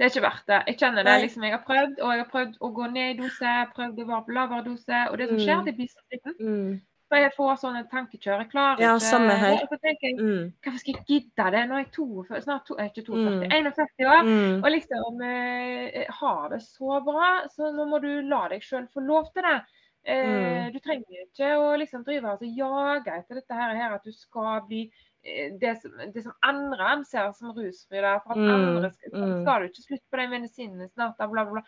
Det 0.00 0.06
er 0.06 0.10
ikke 0.10 0.22
verdt 0.24 0.46
det. 0.48 0.58
Jeg 0.66 0.76
kjenner 0.80 1.04
det. 1.04 1.14
Liksom, 1.22 1.42
Jeg 1.44 1.52
har 1.52 1.64
prøvd, 1.66 1.98
og 2.00 2.10
jeg 2.16 2.20
har 2.24 2.30
prøvd 2.32 2.54
å 2.60 2.68
gå 2.74 2.84
ned 2.90 3.10
i 3.10 3.16
dose, 3.20 3.50
prøvd 3.76 3.98
å 4.00 4.06
være 4.08 4.24
på 4.26 4.32
lavere 4.32 4.64
dose, 4.64 5.00
og 5.10 5.18
det 5.20 5.26
som 5.28 5.36
Mm. 5.36 5.42
skjer, 5.44 5.64
det 5.66 5.74
blir 5.76 5.88
så 5.92 6.00
sliten. 6.08 6.34
Mm. 6.40 6.80
For 7.10 7.18
jeg 7.18 7.32
får 7.34 7.56
sånne 7.58 7.80
tankekjør. 7.90 8.38
Jeg 8.44 8.50
klarer 8.52 8.80
Ja, 8.84 8.92
ikke 8.94 9.02
samme 9.10 9.32
her. 9.34 9.56
Og 9.64 9.68
så 9.72 9.78
tenker 9.82 10.04
jeg, 10.06 10.16
Mm. 10.22 10.52
hvorfor 10.62 10.78
skal 10.78 10.94
jeg 10.94 11.04
gidde 11.08 11.50
det? 11.56 11.62
Nå 11.68 11.74
er 11.74 11.82
jeg 11.82 11.90
42, 11.96 12.40
snart 12.44 12.64
to, 12.68 12.74
er 12.78 12.84
ikke 12.86 13.02
42, 13.08 13.34
Mm. 13.34 13.50
41 13.50 14.06
år. 14.06 14.22
Mm. 14.28 14.62
Og 14.64 14.70
liksom 14.70 15.22
eh, 15.26 16.04
har 16.20 16.48
det 16.54 16.60
så 16.62 17.00
bra, 17.04 17.30
så 17.50 17.72
nå 17.74 17.88
må 17.90 17.98
du 18.00 18.22
la 18.22 18.46
deg 18.48 18.62
sjøl 18.62 18.86
få 18.94 19.02
lov 19.02 19.26
til 19.34 19.42
det. 19.42 19.58
Eh, 20.06 20.70
Mm. 20.70 20.72
Du 20.72 20.78
trenger 20.78 21.26
ikke 21.26 21.50
å 21.58 21.76
liksom 21.76 22.04
drive 22.06 22.24
og 22.30 22.40
jage 22.46 23.10
etter 23.18 23.34
dette 23.34 23.52
her, 23.58 23.74
her 23.74 23.94
at 23.94 24.04
du 24.04 24.12
skal 24.12 24.60
bli 24.68 24.90
eh, 25.24 25.50
det 25.60 25.82
som, 25.82 25.90
det 26.14 26.22
som 26.22 26.32
andre 26.42 26.78
anser 26.94 27.34
som 27.34 27.52
rusfri. 27.52 28.00
Der, 28.00 28.20
For 28.24 28.30
at 28.32 28.36
Mm, 28.38 28.48
andre 28.78 28.90
skal, 28.92 29.10
mm. 29.12 29.42
skal 29.44 29.60
du 29.60 29.66
ikke 29.68 29.82
slutte 29.88 30.08
på 30.12 30.16
den 30.16 30.30
medisinen 30.30 30.88
snart, 30.94 31.18
da, 31.18 31.26
bla, 31.26 31.44
bla, 31.44 31.52
bla. 31.58 31.62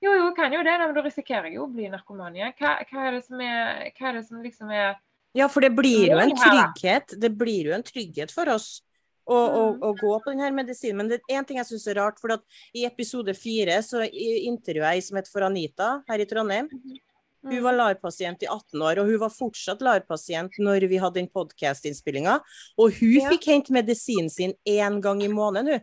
Jo, 0.00 0.12
jo, 0.14 0.32
kan 0.34 0.52
jo 0.52 0.62
det, 0.62 0.78
men 0.78 0.94
da 0.94 1.02
risikerer 1.02 1.48
jeg 1.50 1.54
jo 1.58 1.64
å 1.66 1.72
bli 1.72 1.88
narkoman 1.90 2.36
igjen. 2.36 2.52
Hva, 2.60 2.76
hva 2.86 3.06
er 3.08 3.16
det 3.16 3.24
som 3.26 3.40
er 3.40 3.88
er 3.90 4.12
det 4.12 4.26
som 4.28 4.42
liksom 4.42 4.70
er 4.70 4.96
Ja, 5.34 5.48
for 5.48 5.60
det 5.60 5.72
blir 5.76 6.08
jo 6.08 6.18
en 6.18 6.30
trygghet. 6.36 7.18
Det 7.20 7.30
blir 7.36 7.66
jo 7.66 7.72
en 7.74 7.82
trygghet 7.82 8.30
for 8.30 8.48
oss 8.48 8.80
å, 9.28 9.34
å, 9.36 9.74
Mm. 9.74 9.80
å 9.82 9.90
gå 9.98 10.12
på 10.24 10.30
denne 10.32 10.52
medisinen. 10.54 10.96
Men 10.96 11.08
det 11.08 11.20
er 11.28 11.36
én 11.36 11.46
ting 11.46 11.58
jeg 11.58 11.66
syns 11.66 11.86
er 11.88 11.98
rart. 12.00 12.18
For 12.18 12.30
i 12.74 12.86
episode 12.86 13.34
fire 13.36 13.82
så 13.82 14.00
intervjuet 14.08 14.94
jeg 14.94 15.02
som 15.02 15.16
het 15.20 15.28
for 15.28 15.42
Anita 15.42 16.02
her 16.08 16.18
i 16.18 16.24
Trondheim. 16.24 16.68
Hun 17.44 17.52
Mm. 17.58 17.62
var 17.62 17.72
LAR-pasient 17.74 18.42
i 18.42 18.46
18 18.46 18.80
år, 18.82 18.98
og 18.98 19.06
hun 19.06 19.18
var 19.18 19.30
fortsatt 19.30 19.80
LAR-pasient 19.80 20.58
når 20.58 20.88
vi 20.88 20.96
hadde 20.98 21.14
den 21.20 21.28
podkast-innspillinga. 21.28 22.40
Og 22.78 22.92
hun 22.94 23.20
Ja. 23.20 23.30
fikk 23.30 23.44
hente 23.46 23.70
medisinen 23.70 24.30
sin 24.30 24.54
én 24.66 25.00
gang 25.00 25.22
i 25.22 25.28
måneden, 25.28 25.68
hun. 25.72 25.80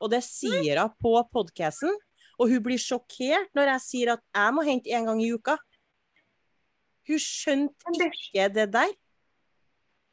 Og 0.00 0.10
det 0.10 0.22
sier 0.24 0.78
hun 0.80 0.90
på 1.02 1.22
podkasten. 1.32 1.92
Og 2.38 2.50
hun 2.52 2.62
blir 2.62 2.78
sjokkert 2.80 3.48
når 3.56 3.70
jeg 3.74 3.80
sier 3.86 4.12
at 4.16 4.22
jeg 4.36 4.54
må 4.56 4.64
hente 4.66 4.90
én 4.92 5.06
gang 5.08 5.22
i 5.24 5.30
uka. 5.32 5.56
Hun 7.08 7.20
skjønte 7.22 7.92
ikke 8.10 8.48
det 8.52 8.66
der. 8.74 8.92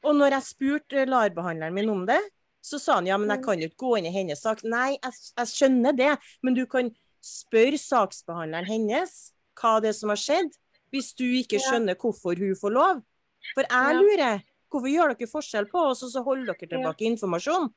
Og 0.03 0.15
når 0.15 0.35
jeg 0.37 0.43
spurte 0.51 1.05
LAR-behandleren 1.07 1.73
min 1.75 1.89
om 1.89 2.05
det, 2.07 2.19
så 2.63 2.79
sa 2.79 2.95
han 2.99 3.07
ja, 3.07 3.17
men 3.17 3.29
jeg 3.29 3.39
Mm. 3.39 3.43
kan 3.45 3.59
jo 3.59 3.67
ikke 3.67 3.81
gå 3.83 3.97
inn 3.97 4.05
i 4.07 4.11
hennes 4.11 4.39
sak. 4.41 4.63
Nei, 4.63 4.97
jeg, 5.03 5.13
jeg 5.37 5.47
skjønner 5.51 5.95
det, 5.95 6.11
men 6.43 6.53
du 6.55 6.65
kan 6.65 6.91
spørre 7.23 7.79
saksbehandleren 7.79 8.67
hennes 8.67 9.33
hva 9.59 9.79
det 9.81 9.89
er 9.91 9.97
som 9.97 10.09
har 10.11 10.19
skjedd, 10.19 10.51
hvis 10.91 11.13
du 11.15 11.23
ikke 11.25 11.59
skjønner 11.59 11.95
hvorfor 11.99 12.39
hun 12.39 12.55
får 12.55 12.71
lov. 12.71 13.01
For 13.53 13.63
jeg 13.67 13.95
lurer. 13.99 14.43
Hvorfor 14.71 14.89
gjør 14.89 15.11
dere 15.13 15.27
forskjell 15.29 15.67
på 15.69 15.77
oss, 15.91 16.03
og 16.03 16.09
så 16.09 16.23
holder 16.23 16.53
dere 16.53 16.69
tilbake 16.71 17.05
informasjon? 17.05 17.67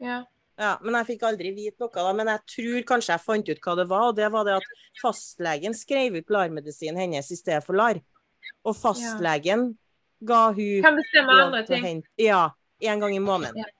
Ja. 0.00 0.24
Ja, 0.58 0.72
men 0.82 0.96
jeg 0.98 1.06
fikk 1.12 1.22
aldri 1.28 1.52
vite 1.54 1.78
noe 1.84 1.92
da, 1.94 2.12
men 2.18 2.26
jeg 2.32 2.40
tror 2.50 2.86
kanskje 2.88 3.12
jeg 3.14 3.22
fant 3.22 3.50
ut 3.52 3.60
hva 3.62 3.74
det 3.78 3.84
var, 3.92 4.06
og 4.10 4.16
det 4.18 4.28
var 4.34 4.46
det 4.48 4.56
at 4.58 4.64
fastlegen 4.98 5.76
skrev 5.78 6.16
ut 6.18 6.32
LAR-medisinen 6.34 6.98
hennes 7.04 7.30
i 7.30 7.38
stedet 7.38 7.62
for 7.66 7.78
LAR. 7.78 8.00
Og 8.66 8.74
fastlegen 8.76 9.68
ga 10.26 10.48
hun 10.50 10.82
Kan 10.82 10.98
bestemme 10.98 11.36
andre 11.44 11.62
ting. 11.68 12.02
Ja, 12.18 12.48
en 12.80 13.00
gang 13.04 13.14
i 13.14 13.22
måneden. 13.22 13.62
Ja. 13.62 13.70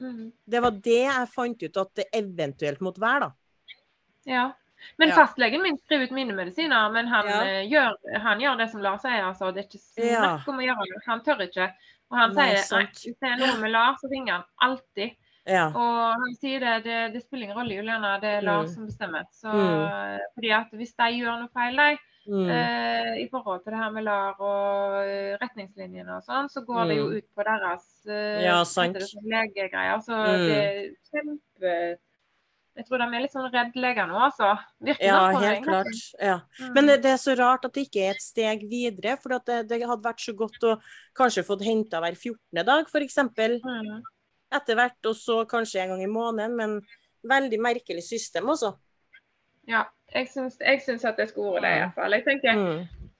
Mm. 0.00 0.30
Det 0.46 0.60
var 0.62 0.70
det 0.70 1.00
jeg 1.02 1.28
fant 1.34 1.62
ut 1.66 1.76
at 1.82 1.90
det 1.98 2.06
eventuelt 2.16 2.80
måtte 2.80 3.02
være, 3.02 3.26
da. 3.26 3.32
Ja. 4.30 4.44
Men 4.96 5.08
Ja. 5.10 5.14
fastlegen 5.18 5.62
min 5.62 5.76
skriver 5.78 6.04
ut 6.08 6.10
mine 6.16 6.32
medisiner, 6.32 6.92
men 6.92 7.06
han, 7.08 7.26
Ja. 7.26 7.42
eh, 7.44 7.66
gjør, 7.68 7.96
han 8.22 8.40
gjør 8.40 8.56
det 8.58 8.70
som 8.70 8.80
Lars 8.80 9.02
sier. 9.02 9.22
Altså, 9.26 9.52
det 9.52 9.64
er 9.64 9.68
ikke 9.68 9.82
snakk 9.82 10.48
om 10.48 10.56
å 10.62 10.64
gjøre 10.64 10.86
det. 10.94 11.02
Han 11.06 11.20
tør 11.26 11.42
ikke. 11.44 11.72
Og 12.10 12.16
han 12.18 12.32
Nei, 12.34 12.46
sier 12.46 12.54
nei, 12.54 12.62
sant. 12.62 13.02
hvis 13.04 13.18
det 13.20 13.28
er 13.28 13.36
noe 13.36 13.58
med 13.60 13.70
Lars, 13.72 13.98
så 14.00 14.08
ringer 14.10 14.32
han 14.32 14.44
alltid. 14.62 15.16
Ja. 15.46 15.68
Og 15.68 16.20
han 16.20 16.34
sier 16.40 16.60
det, 16.60 16.74
det, 16.84 16.98
det 17.14 17.22
spiller 17.24 17.46
ingen 17.48 17.56
rolle, 17.56 17.74
Juliana, 17.78 18.18
det 18.20 18.28
er 18.38 18.42
Lars 18.42 18.70
Mm. 18.70 18.74
som 18.74 18.86
bestemmer. 18.86 19.24
Så, 19.32 19.48
Mm. 19.50 20.18
Fordi 20.36 20.50
at 20.52 20.70
hvis 20.72 20.94
de 20.96 21.08
gjør 21.18 21.38
noe 21.40 21.48
feil, 21.54 21.76
de, 21.76 21.98
Mm. 22.28 22.50
eh, 22.50 23.14
i 23.24 23.28
forhold 23.32 23.64
til 23.64 23.72
det 23.72 23.78
her 23.80 23.90
med 23.90 24.04
LAR 24.04 24.34
og 24.38 25.08
eh, 25.08 25.36
retningslinjene 25.40 26.16
og 26.18 26.22
sånn, 26.22 26.48
så 26.52 26.60
går 26.66 26.86
det 26.88 26.96
jo 26.98 27.06
Mm. 27.08 27.16
ut 27.16 27.24
på 27.34 27.44
deres 27.44 28.06
eh, 28.06 28.42
Ja, 28.44 28.62
sant. 28.64 28.92
det, 28.94 29.02
sånn 29.08 29.24
legegreier. 29.24 29.98
Så 30.04 30.12
Mm. 30.12 30.46
det 30.46 30.56
er 30.56 30.94
kjempe 31.10 31.98
Jeg 32.76 32.86
tror 32.86 32.98
de 32.98 33.04
er 33.16 33.20
litt 33.20 33.32
sånn 33.32 33.50
redd 33.52 33.74
leger 33.74 34.06
nå, 34.06 34.14
altså. 34.16 34.56
Virker 34.80 35.04
Ja, 35.04 35.32
helt 35.32 35.42
meg, 35.42 35.64
klart. 35.66 36.14
Ja. 36.22 36.40
Mm. 36.60 36.72
Men 36.74 36.86
det, 36.86 37.02
det 37.02 37.10
er 37.10 37.16
så 37.18 37.36
rart 37.36 37.64
at 37.64 37.72
det 37.74 37.88
ikke 37.90 38.06
er 38.06 38.10
et 38.12 38.22
steg 38.22 38.60
videre. 38.70 39.18
For 39.20 39.28
det, 39.40 39.66
det 39.68 39.82
hadde 39.82 40.02
vært 40.04 40.20
så 40.22 40.32
godt 40.36 40.62
å 40.62 40.80
kanskje 41.14 41.44
fått 41.44 41.64
henta 41.66 42.00
hver 42.00 42.14
14. 42.16 42.64
dag, 42.64 42.86
f.eks. 42.86 43.16
Mm. 43.18 44.02
Etter 44.52 44.74
hvert, 44.78 44.98
og 45.06 45.14
så 45.14 45.44
kanskje 45.48 45.82
en 45.84 45.92
gang 45.94 46.02
i 46.02 46.10
måneden. 46.10 46.56
Men 46.56 46.80
veldig 47.22 47.60
merkelig 47.60 48.02
system, 48.06 48.48
altså. 48.48 48.72
Ja, 49.68 49.84
jeg 50.14 50.28
syns, 50.32 50.56
jeg 50.60 50.80
syns 50.82 51.04
at 51.04 51.18
det 51.20 51.28
skulle 51.30 51.52
vært 51.58 51.66
det, 51.68 51.74
i 51.76 51.82
hvert 51.84 51.94
fall. 51.94 52.16
Jeg 52.18 52.24
tenker, 52.26 52.54
Mm. 52.56 53.10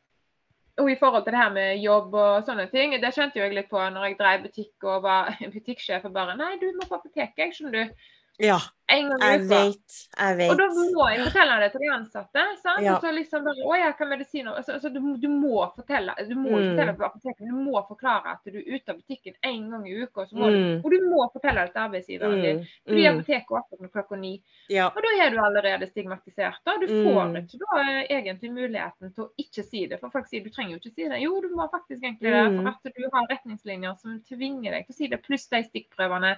og 0.81 0.91
I 0.91 0.97
forhold 0.99 1.24
til 1.24 1.33
det 1.33 1.41
her 1.43 1.53
med 1.53 1.83
jobb 1.85 2.14
og 2.14 2.45
sånne 2.47 2.70
ting, 2.70 2.93
det 3.01 3.14
kjente 3.14 3.39
jo 3.39 3.45
jeg 3.45 3.55
litt 3.55 3.68
på 3.70 3.78
når 3.78 4.07
jeg 4.09 4.16
drev 4.18 4.43
butikk 4.47 4.85
og 4.89 5.03
var 5.03 5.37
butikksjef 5.55 6.05
og 6.09 6.14
bare 6.14 6.37
Nei, 6.37 6.57
du 6.59 6.66
må 6.72 6.89
på 6.89 6.97
apoteket, 6.99 7.55
skjønner 7.55 7.76
du. 7.76 7.95
Ja, 8.41 8.57
En 8.91 9.09
gang 9.11 9.20
i 9.22 9.26
jeg 9.30 9.41
uka. 9.45 9.49
vet. 9.55 9.97
Jeg 10.18 10.51
Og 10.51 10.57
da 10.59 10.66
må 10.74 11.05
jeg 11.12 11.20
fortelle 11.28 11.57
det 11.61 11.66
til 11.72 11.80
de 11.84 11.88
ansatte. 11.95 12.43
sant? 12.62 12.80
Ja. 12.82 12.95
Og 12.97 13.03
så 13.05 13.11
liksom 13.14 13.45
bare, 13.45 13.62
å 13.68 13.74
jeg 13.78 13.97
kan 13.99 14.09
medisiner 14.11 14.57
altså, 14.57 14.72
altså, 14.78 14.88
du, 14.95 14.99
du 15.20 15.28
må 15.28 15.61
fortelle 15.76 16.14
du 16.28 16.34
må 16.34 16.51
Mm. 16.57 16.64
fortelle 16.72 16.95
på 16.97 17.05
apoteket, 17.07 17.45
du 17.47 17.55
må 17.55 17.82
forklare 17.86 18.32
at 18.32 18.41
du 18.51 18.57
er 18.59 18.64
ute 18.74 18.88
av 18.91 18.97
butikken 18.97 19.34
en 19.45 19.70
gang 19.70 19.84
i 19.86 19.93
uka. 20.03 20.22
Og, 20.22 20.28
så 20.28 20.34
du, 20.34 20.57
Mm. 20.57 20.80
og 20.84 20.91
du 20.91 20.99
må 21.07 21.20
fortelle 21.32 21.66
det 21.66 21.72
til 21.76 21.82
arbeidsgiveren 21.84 22.43
din. 22.43 22.59
Mm. 22.59 22.66
Fordi 22.88 23.03
Mm. 23.07 23.12
apoteket 23.20 23.51
åpner 23.61 23.88
klokka 23.95 24.16
ni. 24.18 24.43
Ja. 24.70 24.86
Og 24.88 25.03
da 25.03 25.11
er 25.26 25.30
du 25.30 25.36
allerede 25.38 25.86
stigmatisert. 25.93 26.59
da. 26.66 26.78
Du 26.80 26.86
får 26.86 27.24
Mm. 27.30 27.36
ikke 27.36 27.59
da 27.61 27.80
eh, 27.80 28.07
egentlig 28.11 28.51
muligheten 28.51 29.14
til 29.14 29.24
å 29.24 29.30
ikke 29.38 29.62
si 29.64 29.86
det. 29.86 30.01
For 30.01 30.09
folk 30.11 30.26
sier 30.26 30.43
du 30.43 30.51
trenger 30.51 30.72
jo 30.72 30.78
ikke 30.80 30.95
si 30.95 31.09
det. 31.09 31.20
Jo, 31.22 31.41
du 31.41 31.49
må 31.55 31.70
faktisk 31.70 32.03
egentlig 32.03 32.32
det. 32.32 32.51
Mm. 32.51 32.62
For 32.62 32.68
at 32.70 32.95
du 32.97 33.09
har 33.12 33.26
retningslinjer 33.28 33.95
som 34.01 34.20
tvinger 34.26 34.70
deg 34.72 34.86
til 34.86 34.95
å 34.95 34.97
si 34.97 35.07
det, 35.07 35.22
pluss 35.22 35.47
de 35.47 35.62
stikkprøvene 35.62 36.36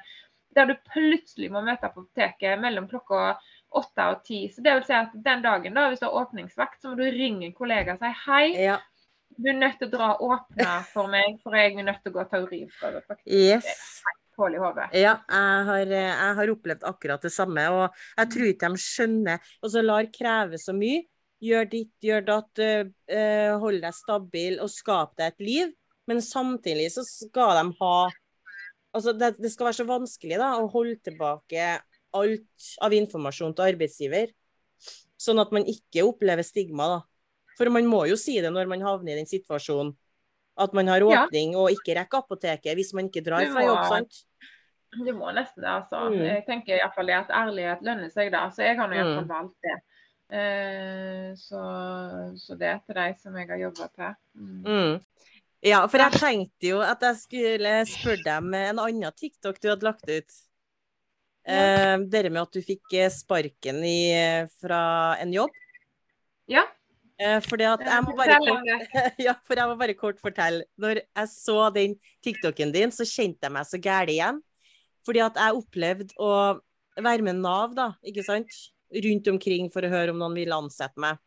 der 0.56 0.70
du 0.70 0.74
plutselig 0.92 1.50
må 1.52 1.62
møte 1.64 1.88
på 1.88 2.04
apoteket 2.04 2.60
mellom 2.60 2.88
klokka 2.90 3.36
åtte 3.72 4.06
og 4.12 4.24
ti. 4.26 4.44
Så 4.52 4.64
det 4.64 4.76
vil 4.76 4.86
si 4.86 4.96
at 4.96 5.12
den 5.26 5.44
dagen, 5.44 5.76
da, 5.76 5.88
hvis 5.90 6.02
du 6.02 6.08
har 6.08 6.18
åpningsvakt, 6.22 6.80
så 6.82 6.92
må 6.92 6.98
du 7.00 7.06
ringe 7.08 7.48
en 7.48 7.54
kollega 7.56 7.96
og 7.96 8.02
si 8.02 8.10
hei, 8.26 8.46
ja. 8.68 8.78
du 9.36 9.52
er 9.52 9.60
nødt 9.60 9.78
til 9.80 9.88
å 9.88 9.94
dra 9.94 10.10
og 10.14 10.34
åpne 10.36 10.74
for 10.92 11.12
meg, 11.12 11.38
for 11.44 11.56
jeg 11.56 11.76
er 11.76 11.88
nødt 11.88 12.02
til 12.02 12.12
å 12.12 12.16
gå 12.16 12.24
og 12.24 12.32
ta 12.32 12.42
urinprøve. 12.42 13.20
Yes. 13.26 13.70
Hull 14.40 14.56
i 14.56 14.60
hodet. 14.60 14.88
Ja, 14.96 15.18
jeg 15.28 15.64
har, 15.68 15.90
jeg 15.92 16.36
har 16.38 16.52
opplevd 16.54 16.84
akkurat 16.88 17.24
det 17.24 17.32
samme, 17.34 17.66
og 17.68 18.04
jeg 18.16 18.30
tror 18.32 18.48
ikke 18.48 18.70
de 18.72 18.80
skjønner 18.80 19.50
Og 19.60 19.74
så 19.74 19.82
lar 19.84 20.08
kreve 20.14 20.60
så 20.60 20.72
mye. 20.76 21.02
Gjør 21.42 21.68
ditt, 21.68 21.92
gjør 22.00 22.24
datt, 22.24 22.62
uh, 22.62 23.52
hold 23.60 23.82
deg 23.82 23.96
stabil 23.96 24.60
og 24.62 24.70
skap 24.72 25.16
deg 25.18 25.34
et 25.34 25.44
liv. 25.44 25.72
Men 26.08 26.22
samtidig 26.24 26.88
så 26.94 27.04
skal 27.06 27.58
de 27.58 27.76
ha 27.80 27.96
Altså, 28.94 29.12
det, 29.16 29.36
det 29.40 29.50
skal 29.52 29.66
være 29.70 29.78
så 29.80 29.86
vanskelig 29.88 30.36
da, 30.40 30.50
å 30.60 30.66
holde 30.72 30.98
tilbake 31.00 31.80
alt 32.12 32.66
av 32.84 32.92
informasjon 32.92 33.54
til 33.56 33.64
arbeidsgiver, 33.70 34.32
sånn 35.16 35.40
at 35.40 35.52
man 35.54 35.64
ikke 35.64 36.04
opplever 36.04 36.44
stigma, 36.44 36.88
da. 36.98 37.00
For 37.56 37.70
man 37.72 37.86
må 37.88 38.02
jo 38.10 38.16
si 38.20 38.34
det 38.44 38.50
når 38.52 38.68
man 38.68 38.80
havner 38.84 39.14
i 39.14 39.20
den 39.22 39.28
situasjonen 39.30 39.94
at 40.60 40.74
man 40.76 40.88
har 40.92 41.00
Ja. 41.00 41.24
åpning 41.24 41.54
og 41.56 41.70
ikke 41.72 41.94
rekker 41.96 42.20
apoteket 42.20 42.76
hvis 42.76 42.92
man 42.92 43.08
ikke 43.08 43.22
drar 43.24 43.46
fra 43.48 43.62
jobb, 43.64 43.84
sant? 43.88 44.18
Du 44.92 45.08
må 45.16 45.30
nesten 45.32 45.62
det, 45.64 45.70
altså. 45.72 46.10
Mm. 46.12 46.18
Jeg 46.28 46.44
tenker 46.44 46.76
iallfall 46.76 47.06
det 47.08 47.14
at 47.16 47.30
ærlighet 47.32 47.80
lønner 47.86 48.10
seg 48.12 48.28
da. 48.34 48.42
Så 48.52 48.60
jeg 48.66 48.76
har 48.76 48.88
nå 48.88 48.98
iallfall 48.98 49.24
Mm. 49.24 49.32
valgt 49.32 49.56
det. 49.64 49.78
Eh, 50.32 51.32
så, 51.36 51.62
så 52.36 52.56
det 52.60 52.68
er 52.68 52.78
til 52.86 52.94
de 53.00 53.06
som 53.22 53.34
jeg 53.36 53.48
har 53.48 53.56
jobba 53.62 53.88
til. 53.96 54.14
Mm. 54.36 55.00
Ja, 55.62 55.84
for 55.86 56.02
jeg 56.02 56.18
tenkte 56.18 56.70
jo 56.72 56.80
at 56.82 57.04
jeg 57.06 57.18
skulle 57.20 57.74
spørre 57.86 58.24
deg 58.24 58.46
med 58.50 58.72
en 58.72 58.80
annen 58.82 59.14
TikTok 59.14 59.60
du 59.62 59.68
hadde 59.70 59.86
lagt 59.86 60.08
ut. 60.10 60.38
Eh, 61.42 61.96
det 62.10 62.22
med 62.30 62.42
at 62.42 62.54
du 62.54 62.62
fikk 62.62 62.94
eh, 62.98 63.10
sparken 63.10 63.78
i, 63.86 64.10
eh, 64.14 64.50
fra 64.62 64.82
en 65.22 65.34
jobb. 65.34 65.54
Ja. 66.50 66.66
Fordi 67.46 67.66
at 67.68 67.82
jeg 67.86 68.02
må 68.02 68.16
bare 68.18 68.34
kort, 68.42 68.70
ja, 69.28 69.36
for 69.46 69.54
jeg 69.54 69.70
må 69.70 69.76
bare 69.78 69.94
kort 69.94 70.18
fortelle. 70.18 70.64
Når 70.80 71.04
jeg 71.04 71.28
så 71.30 71.68
den 71.70 71.94
TikToken 72.24 72.72
din, 72.74 72.90
så 72.90 73.06
kjente 73.06 73.46
jeg 73.46 73.54
meg 73.54 73.68
så 73.68 73.78
gæren 73.78 74.10
igjen. 74.10 74.40
Fordi 75.06 75.22
at 75.22 75.38
jeg 75.38 75.60
opplevde 75.60 76.16
å 76.18 76.32
være 76.98 77.22
med 77.22 77.38
Nav, 77.38 77.76
da, 77.78 77.92
ikke 78.02 78.24
sant? 78.26 78.50
Rundt 78.90 79.30
omkring 79.30 79.70
for 79.70 79.86
å 79.86 79.92
høre 79.92 80.10
om 80.10 80.18
noen 80.18 80.34
ville 80.40 80.58
ansette 80.58 80.98
meg. 81.00 81.22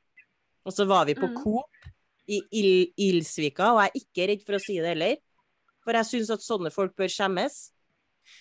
Og 0.67 0.75
så 0.75 0.83
var 0.89 1.07
vi 1.07 1.15
på 1.15 1.29
Mm. 1.31 1.37
Coop, 1.39 1.74
i 2.27 2.41
Il 2.51 2.69
Ilsvika, 3.07 3.71
og 3.73 3.81
jeg 3.83 3.91
er 3.91 4.01
ikke 4.01 4.27
redd 4.31 4.45
for 4.45 4.57
å 4.57 4.61
si 4.63 4.77
det 4.79 4.93
heller. 4.93 5.17
For 5.85 5.97
jeg 5.97 6.09
syns 6.09 6.31
at 6.33 6.45
sånne 6.45 6.71
folk 6.73 6.95
bør 6.97 7.11
skjemmes. 7.11 7.57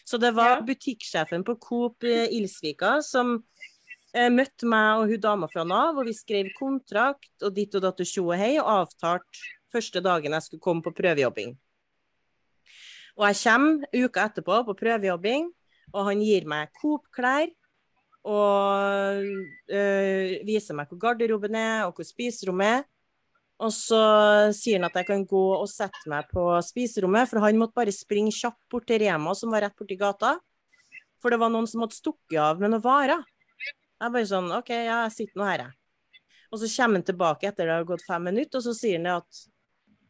Så 0.05 0.19
det 0.21 0.33
var 0.37 0.63
butikksjefen 0.65 1.45
på 1.45 1.59
Coop 1.61 2.07
eh, 2.09 2.31
Ilsvika 2.33 2.97
som 3.05 3.35
eh, 4.17 4.31
møtte 4.33 4.69
meg 4.69 5.03
og 5.03 5.13
hun 5.13 5.21
dama 5.21 5.49
fra 5.53 5.67
Nav, 5.69 5.99
og 6.01 6.09
vi 6.09 6.15
skrev 6.17 6.49
kontrakt 6.57 7.45
og 7.45 7.53
ditt 7.57 7.77
og 7.77 7.85
datt 7.85 8.01
og 8.01 8.09
tjo 8.09 8.31
og 8.31 8.41
hei, 8.41 8.55
og 8.63 8.71
avtalte 8.79 9.45
første 9.75 10.01
dagen 10.05 10.37
jeg 10.37 10.47
skulle 10.47 10.65
komme 10.65 10.85
på 10.85 10.95
prøvejobbing. 10.97 11.53
Og 13.15 13.29
jeg 13.29 13.41
kommer 13.45 14.07
uka 14.07 14.25
etterpå 14.31 14.63
på 14.71 14.79
prøvejobbing, 14.79 15.53
og 15.95 16.09
han 16.09 16.25
gir 16.25 16.49
meg 16.51 16.73
Coop-klær 16.81 17.53
og 18.25 19.21
øh, 19.69 20.31
viser 20.49 20.77
meg 20.77 20.89
hvor 20.89 21.01
garderoben 21.03 21.59
er, 21.61 21.85
og 21.85 21.99
hvor 21.99 22.09
spiserommet 22.09 22.79
er. 22.79 22.85
Og 23.63 23.71
så 23.71 24.01
sier 24.57 24.81
han 24.81 24.89
at 24.89 24.97
jeg 24.99 25.07
kan 25.09 25.23
gå 25.29 25.43
og 25.55 25.69
sette 25.71 26.09
meg 26.11 26.27
på 26.33 26.43
spiserommet, 26.67 27.29
for 27.31 27.45
han 27.45 27.61
måtte 27.61 27.79
bare 27.79 27.95
springe 27.95 28.35
kjapt 28.35 28.61
bort 28.73 28.89
til 28.89 28.99
Rema, 29.05 29.35
som 29.39 29.55
var 29.55 29.67
rett 29.67 29.77
borti 29.79 29.97
gata. 30.01 30.35
For 31.23 31.33
det 31.33 31.39
var 31.41 31.53
noen 31.55 31.69
som 31.71 31.85
hadde 31.85 31.97
stukket 31.97 32.41
av 32.43 32.61
med 32.61 32.75
noen 32.75 32.85
varer. 32.85 33.23
Jeg 34.03 34.15
bare 34.17 34.29
sånn 34.29 34.51
OK, 34.53 34.73
ja, 34.75 35.05
jeg 35.07 35.15
sitter 35.15 35.41
nå 35.41 35.47
her, 35.49 35.67
jeg. 35.69 36.21
Og 36.51 36.61
så 36.61 36.71
kommer 36.75 37.01
han 37.01 37.07
tilbake 37.07 37.49
etter 37.49 37.71
det 37.71 37.77
har 37.79 37.87
gått 37.89 38.05
fem 38.07 38.27
minutter, 38.29 38.59
og 38.59 38.67
så 38.67 38.75
sier 38.77 39.01
han 39.01 39.09
at 39.15 39.39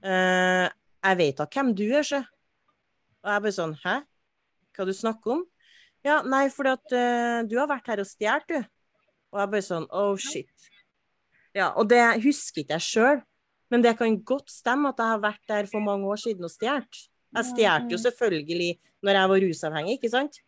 eh, 0.04 0.66
jeg 1.04 1.20
vet 1.20 1.40
da 1.40 1.46
hvem 1.52 1.72
du 1.76 1.84
er, 1.90 2.04
sjø. 2.04 2.20
Og 3.24 3.32
jeg 3.32 3.44
bare 3.44 3.56
sånn 3.56 3.76
Hæ? 3.84 3.98
Hva 4.74 4.86
du 4.88 4.92
snakker 4.96 5.36
om? 5.36 5.44
Ja, 6.04 6.18
nei, 6.28 6.48
fordi 6.52 6.72
at 6.74 6.92
uh, 6.92 7.38
du 7.48 7.54
har 7.56 7.68
vært 7.70 7.86
her 7.88 8.02
og 8.02 8.08
stjålet, 8.08 8.50
du. 8.50 8.58
Og 9.32 9.40
jeg 9.40 9.52
bare 9.54 9.64
sånn 9.64 9.86
Oh, 9.94 10.18
shit. 10.20 10.68
Ja, 11.56 11.70
og 11.78 11.88
det 11.92 12.02
husker 12.24 12.64
ikke 12.64 12.76
jeg 12.76 12.84
sjøl, 12.84 13.22
men 13.72 13.84
det 13.84 13.94
kan 13.98 14.16
godt 14.26 14.52
stemme 14.52 14.90
at 14.92 15.00
jeg 15.00 15.12
har 15.14 15.22
vært 15.22 15.44
der 15.50 15.68
for 15.70 15.84
mange 15.84 16.08
år 16.08 16.20
siden 16.20 16.46
og 16.46 16.52
stjålet. 16.52 17.06
Jeg 17.34 17.48
stjal 17.50 17.86
jo 17.90 17.98
selvfølgelig 17.98 18.74
når 19.04 19.18
jeg 19.18 19.30
var 19.30 19.44
rusavhengig, 19.44 19.94
ikke 19.98 20.12
sant? 20.12 20.38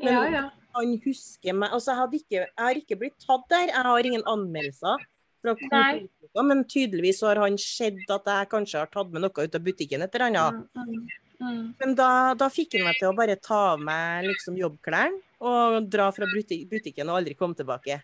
Men 0.00 0.14
ja, 0.14 0.22
ja. 0.32 0.44
han 0.74 0.94
husker 1.04 1.54
meg 1.54 1.74
Altså, 1.76 1.94
jeg, 1.94 2.22
ikke, 2.22 2.38
jeg, 2.40 2.54
har 2.58 2.78
ikke 2.80 2.98
blitt 2.98 3.18
tatt 3.22 3.44
der. 3.52 3.68
Jeg 3.70 3.84
har 3.86 4.08
ingen 4.08 4.24
anmeldelser. 4.30 5.04
Fra 5.44 6.42
men 6.42 6.64
tydeligvis 6.64 7.20
har 7.22 7.38
han 7.42 7.58
sett 7.60 8.08
at 8.10 8.30
jeg 8.30 8.48
kanskje 8.50 8.80
har 8.80 8.88
tatt 8.90 9.12
med 9.12 9.22
noe 9.22 9.44
ut 9.44 9.58
av 9.58 9.62
butikken 9.62 10.02
et 10.02 10.16
eller 10.16 10.30
annet. 10.30 10.64
Mm, 10.72 10.88
mm. 10.88 11.20
Mm. 11.44 11.62
Men 11.78 11.94
da, 11.98 12.08
da, 12.38 12.48
fikk 12.50 12.78
han 12.78 12.86
meg 12.88 12.98
til 12.98 13.10
å 13.10 13.16
bare 13.16 13.36
ta 13.42 13.60
av 13.74 13.82
meg 13.82 14.24
liksom 14.30 14.56
jobbklærne 14.58 15.20
og 15.44 15.88
dra 15.92 16.08
fra 16.14 16.28
butikken 16.30 17.10
og 17.10 17.18
aldri 17.18 17.36
komme 17.36 17.58
tilbake. 17.58 18.00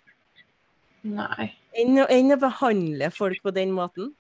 Nei. 1.09 1.49
Enn 1.81 1.97
å 2.35 2.41
behandle 2.41 3.09
folk 3.15 3.41
på 3.43 3.55
den 3.57 3.73
måten. 3.73 4.13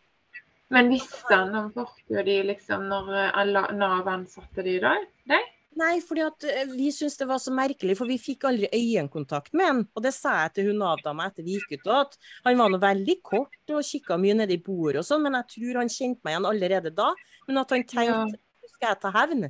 Men 0.70 0.90
visste 0.92 1.34
han 1.34 1.54
om 1.58 1.70
fortida 1.74 2.22
liksom, 2.46 2.84
når 2.90 3.14
eh, 3.24 3.72
Nav 3.78 4.10
ansatte 4.10 4.62
de 4.66 4.76
da? 4.82 4.94
Deg? 5.30 5.48
Nei, 5.80 5.96
fordi 6.02 6.22
at 6.26 6.46
eh, 6.50 6.68
vi 6.70 6.90
syntes 6.94 7.18
det 7.18 7.26
var 7.30 7.40
så 7.42 7.54
merkelig, 7.54 7.96
for 7.98 8.10
vi 8.10 8.18
fikk 8.22 8.46
aldri 8.50 8.70
øyekontakt 8.74 9.54
med 9.56 9.66
han. 9.66 9.82
Og 9.94 10.04
det 10.04 10.12
sa 10.14 10.36
jeg 10.44 10.54
til 10.56 10.70
hun 10.70 10.80
Nav-dama 10.82 11.26
etter 11.30 11.46
vi 11.46 11.56
gikk 11.58 11.78
ut, 11.78 11.90
at 11.94 12.20
han 12.46 12.58
var 12.58 12.70
nå 12.70 12.80
veldig 12.82 13.18
kort 13.26 13.74
og 13.74 13.86
kikka 13.86 14.18
mye 14.20 14.38
nedi 14.42 14.60
bordet 14.62 15.02
og 15.02 15.08
sånn, 15.08 15.26
men 15.26 15.38
jeg 15.40 15.50
tror 15.56 15.82
han 15.82 15.92
kjente 15.92 16.22
meg 16.26 16.36
igjen 16.36 16.48
allerede 16.52 16.94
da. 16.94 17.10
Men 17.48 17.62
at 17.62 17.74
han 17.74 17.86
tenkte 17.86 18.06
ja 18.06 18.22
skal 18.80 18.94
jeg 18.94 19.00
ta 19.02 19.10
hevn? 19.12 19.48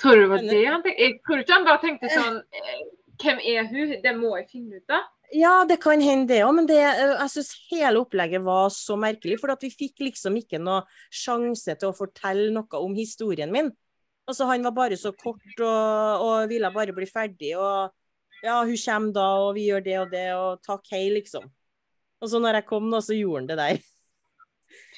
Tror 0.00 0.16
du 0.16 0.22
det 0.22 0.30
var 0.30 0.44
det 0.46 0.62
han 0.64 0.82
tenkte? 0.84 1.02
Jeg 1.02 1.16
tror 1.26 1.40
ikke 1.42 1.56
han 1.56 1.66
bare 1.66 1.82
tenkte 1.82 2.10
sånn 2.14 2.36
eh, 2.38 2.82
Hvem 3.20 3.40
er 3.44 3.66
hun? 3.68 3.96
Det 4.02 4.12
må 4.16 4.34
jeg 4.38 4.48
finne 4.50 4.80
ut 4.80 4.94
av. 4.96 5.08
Ja, 5.36 5.52
det 5.68 5.76
kan 5.82 6.00
hende 6.02 6.26
det 6.32 6.40
òg, 6.42 6.54
men 6.56 6.66
det, 6.66 6.78
eh, 6.82 7.12
jeg 7.20 7.30
syns 7.36 7.52
hele 7.70 8.00
opplegget 8.02 8.42
var 8.42 8.68
så 8.74 8.96
merkelig. 8.98 9.38
For 9.42 9.52
at 9.54 9.62
vi 9.62 9.70
fikk 9.70 10.02
liksom 10.08 10.38
ikke 10.40 10.58
noe 10.58 10.82
sjanse 11.14 11.76
til 11.78 11.92
å 11.92 11.96
fortelle 11.96 12.48
noe 12.54 12.80
om 12.80 12.96
historien 12.98 13.52
min. 13.52 13.70
Altså, 14.26 14.46
Han 14.50 14.62
var 14.66 14.74
bare 14.74 14.96
så 14.98 15.12
kort 15.16 15.60
og, 15.60 16.24
og 16.26 16.48
ville 16.50 16.70
bare 16.74 16.92
bli 16.96 17.06
ferdig. 17.06 17.56
og 17.58 17.92
ja, 18.42 18.62
hun 18.64 18.76
kommer 18.76 19.12
da, 19.12 19.28
og 19.44 19.54
vi 19.54 19.66
gjør 19.68 19.82
det 19.84 19.96
og 20.00 20.10
det, 20.10 20.26
og 20.34 20.62
takk, 20.64 20.86
hei, 20.94 21.10
liksom. 21.12 21.44
Og 22.20 22.28
så 22.28 22.40
når 22.40 22.60
jeg 22.60 22.66
kom, 22.68 22.90
da, 22.90 23.00
så 23.04 23.16
gjorde 23.16 23.40
han 23.42 23.48
det 23.50 23.58
der. 23.60 23.80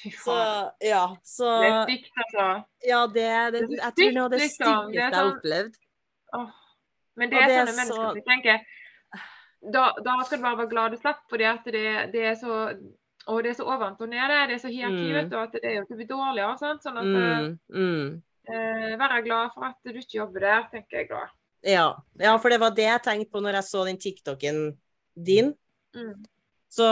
Så, 0.03 0.33
ja, 0.83 1.15
så 1.23 1.47
Det 1.63 1.67
er 1.69 1.83
stygt, 1.87 2.09
altså. 2.19 2.45
Ja, 2.85 2.97
det, 3.07 3.23
det, 3.55 3.61
jeg 3.71 3.93
tror 3.95 4.09
det 4.11 4.23
er 4.23 4.33
det 4.33 4.39
styggeste 4.41 4.65
liksom. 4.67 4.89
jeg 4.93 5.03
har 5.03 5.13
sånn- 5.15 5.31
opplevd. 5.37 5.77
Åh. 6.37 6.49
Men 7.19 7.31
det 7.31 7.39
er, 7.39 7.47
det 7.47 7.55
er 7.55 7.65
sånne 7.67 7.77
mennesker 7.81 8.17
som 8.17 8.25
tenker 8.27 8.63
da, 9.63 9.83
da, 10.03 10.17
skal 10.25 10.41
du 10.41 10.43
bare 10.43 10.59
være 10.59 10.71
glad 10.73 10.91
du 10.91 10.99
slapp, 10.99 11.21
for 11.31 11.43
at 11.47 11.63
det, 11.71 11.85
det, 12.11 12.25
er 12.33 12.35
så 12.35 12.57
og 13.31 13.39
det 13.45 13.53
er 13.53 13.57
så 13.59 13.67
ovenfor 13.69 14.09
og 14.09 14.11
nede, 14.11 14.41
det 14.49 14.57
er 14.57 14.61
så 14.63 14.71
hierarki, 14.71 15.05
mm. 15.07 15.15
vet 15.15 15.31
du, 15.31 15.37
at 15.39 15.55
det 15.55 15.63
er 15.63 15.77
jo 15.77 15.85
ikke 15.85 15.99
bli 16.01 16.09
dårligere. 16.09 16.57
Sant? 16.59 16.83
Sånn 16.83 16.99
at 16.99 17.07
mm. 17.07 17.47
Mm. 17.71 18.09
Eh, 18.43 18.89
Være 18.99 19.21
glad 19.23 19.55
for 19.55 19.69
at 19.69 19.79
du 19.87 19.95
ikke 19.95 20.19
jobber 20.19 20.43
der, 20.43 20.67
tenker 20.73 20.99
jeg 20.99 21.09
da. 21.13 21.23
Ja. 21.63 21.87
ja, 22.19 22.35
for 22.43 22.51
det 22.51 22.59
var 22.59 22.75
det 22.75 22.89
jeg 22.89 23.03
tenkte 23.05 23.31
på 23.31 23.39
når 23.43 23.61
jeg 23.61 23.69
så 23.69 23.85
den 23.87 23.99
TikToken 24.03 24.61
din. 25.15 25.53
Mm. 25.95 26.25
Så 26.73 26.85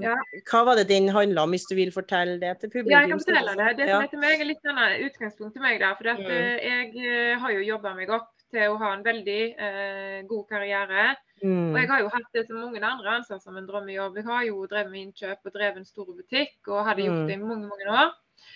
ja. 0.00 0.14
hva 0.48 0.62
var 0.64 0.78
det 0.80 0.88
den 0.88 1.10
handla 1.12 1.44
om, 1.44 1.52
hvis 1.52 1.68
du 1.68 1.76
vil 1.76 1.92
fortelle 1.94 2.38
det 2.40 2.54
til 2.62 2.72
publikum? 2.72 2.94
Ja, 2.94 3.02
jeg 3.04 3.12
kan 3.12 3.22
fortelle 3.22 3.54
det. 3.60 3.72
Det 3.78 3.88
som 3.90 4.06
heter 4.06 4.22
meg 4.22 4.40
er 4.40 4.48
litt 4.48 4.64
sånn 4.64 4.80
utgangspunkt 5.06 5.54
til 5.54 5.62
meg 5.62 5.78
der. 5.82 5.94
For 5.98 6.08
mm. 6.08 6.30
Eh, 6.32 6.54
jeg 6.64 7.04
eh, 7.04 7.34
har 7.42 7.54
jo 7.54 7.66
jobba 7.68 7.92
meg 7.98 8.10
opp 8.16 8.32
til 8.56 8.72
å 8.72 8.80
ha 8.80 8.92
en 8.96 9.04
veldig 9.06 9.40
eh, 9.68 10.18
god 10.28 10.44
karriere. 10.50 11.06
Mm. 11.42 11.72
Og 11.72 11.80
jeg 11.80 11.90
har 11.90 12.02
jo 12.02 12.12
hatt 12.14 12.28
det 12.36 12.46
som 12.46 12.60
mange 12.62 12.80
andre 12.80 13.18
ansatte 13.18 13.44
som 13.44 13.58
en 13.60 13.68
drømmejobb. 13.68 14.16
Jeg 14.20 14.28
har 14.28 14.46
jo 14.48 14.62
drevet 14.70 14.92
med 14.92 15.02
innkjøp 15.04 15.50
og 15.50 15.56
drevet 15.56 15.82
en 15.82 15.88
stor 15.88 16.08
butikk 16.12 16.70
og 16.72 16.86
hadde 16.88 17.04
gjort 17.08 17.24
mm. 17.24 17.26
det 17.28 17.36
i 17.36 17.42
mange, 17.42 17.68
mange 17.72 17.90
år. 17.92 18.14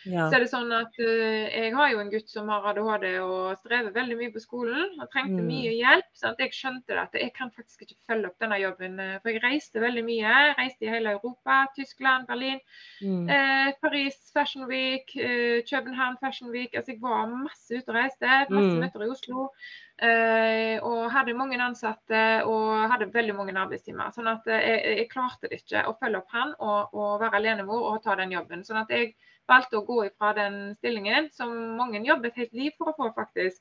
Ja. 0.09 0.29
Så 0.31 0.39
er 0.39 0.45
det 0.45 0.51
sånn 0.53 0.71
at 0.73 0.95
uh, 0.97 1.47
Jeg 1.51 1.75
har 1.77 1.91
jo 1.93 2.01
en 2.01 2.11
gutt 2.13 2.31
som 2.33 2.49
har 2.53 2.65
ADHD 2.71 3.07
og 3.21 3.59
strever 3.61 3.93
veldig 3.95 4.17
mye 4.21 4.33
på 4.35 4.43
skolen. 4.43 4.95
og 5.01 5.11
trengte 5.13 5.43
mm. 5.43 5.49
mye 5.49 5.75
hjelp. 5.77 6.09
Sant? 6.17 6.41
Jeg 6.41 6.57
skjønte 6.57 6.97
at 7.01 7.17
jeg 7.19 7.33
kan 7.37 7.53
faktisk 7.57 7.85
ikke 7.85 7.99
følge 8.09 8.31
opp 8.31 8.41
denne 8.43 8.61
jobben. 8.63 8.97
Eh, 9.03 9.19
for 9.21 9.35
jeg 9.35 9.45
reiste 9.45 9.83
veldig 9.83 10.07
mye. 10.07 10.23
Jeg 10.25 10.57
reiste 10.61 10.89
i 10.89 10.95
hele 10.95 11.15
Europa. 11.19 11.61
Tyskland, 11.77 12.27
Berlin, 12.31 12.63
mm. 13.03 13.29
eh, 13.37 13.71
Paris 13.83 14.19
Fashion 14.33 14.67
Week, 14.71 15.13
eh, 15.17 15.61
København 15.69 16.19
Fashion 16.23 16.51
Week. 16.55 16.75
Altså 16.75 16.95
jeg 16.95 17.03
var 17.05 17.29
masse 17.31 17.77
ute 17.77 17.93
og 17.93 18.01
reiste. 18.01 18.35
Masse 18.51 18.75
mm. 18.75 18.83
møter 18.85 19.07
i 19.07 19.13
Oslo. 19.13 19.49
Eh, 20.01 20.79
og 20.81 21.11
hadde 21.13 21.35
mange 21.37 21.59
ansatte 21.61 22.21
og 22.49 22.87
hadde 22.89 23.11
veldig 23.13 23.35
mange 23.37 23.53
arbeidstimer. 23.61 24.15
Sånn 24.15 24.31
at 24.33 24.47
eh, 24.49 24.63
jeg, 24.65 24.95
jeg, 25.03 25.09
klarte 25.13 25.51
det 25.51 25.59
ikke 25.61 25.83
å 25.91 25.97
følge 26.01 26.23
opp 26.23 26.33
han 26.33 26.55
og, 26.57 26.95
og 26.97 27.11
være 27.21 27.37
alenemor 27.37 27.91
og 27.91 27.99
ta 28.07 28.17
den 28.17 28.33
jobben. 28.33 28.65
Sånn 28.65 28.81
at 28.81 28.95
jeg 28.95 29.13
valgte 29.51 29.81
å 29.81 29.85
gå 29.87 30.05
ifra 30.07 30.33
den 30.39 30.59
stillingen, 30.79 31.29
som 31.35 31.53
mange 31.79 32.03
jobbet 32.07 32.39
helt 32.41 32.57
liv 32.57 32.75
for 32.79 32.93
å 32.93 32.97
få, 32.97 33.11
faktisk. 33.19 33.61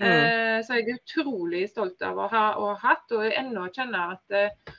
Mm. 0.00 0.06
Uh, 0.08 0.58
så 0.64 0.78
jeg 0.78 0.86
er 0.86 1.00
utrolig 1.00 1.66
stolt 1.70 2.00
av 2.06 2.18
å 2.18 2.30
ha 2.32 2.46
og 2.60 2.80
hatt, 2.82 3.04
og 3.14 3.26
ennå 3.28 3.68
kjenner 3.74 4.16
at 4.16 4.72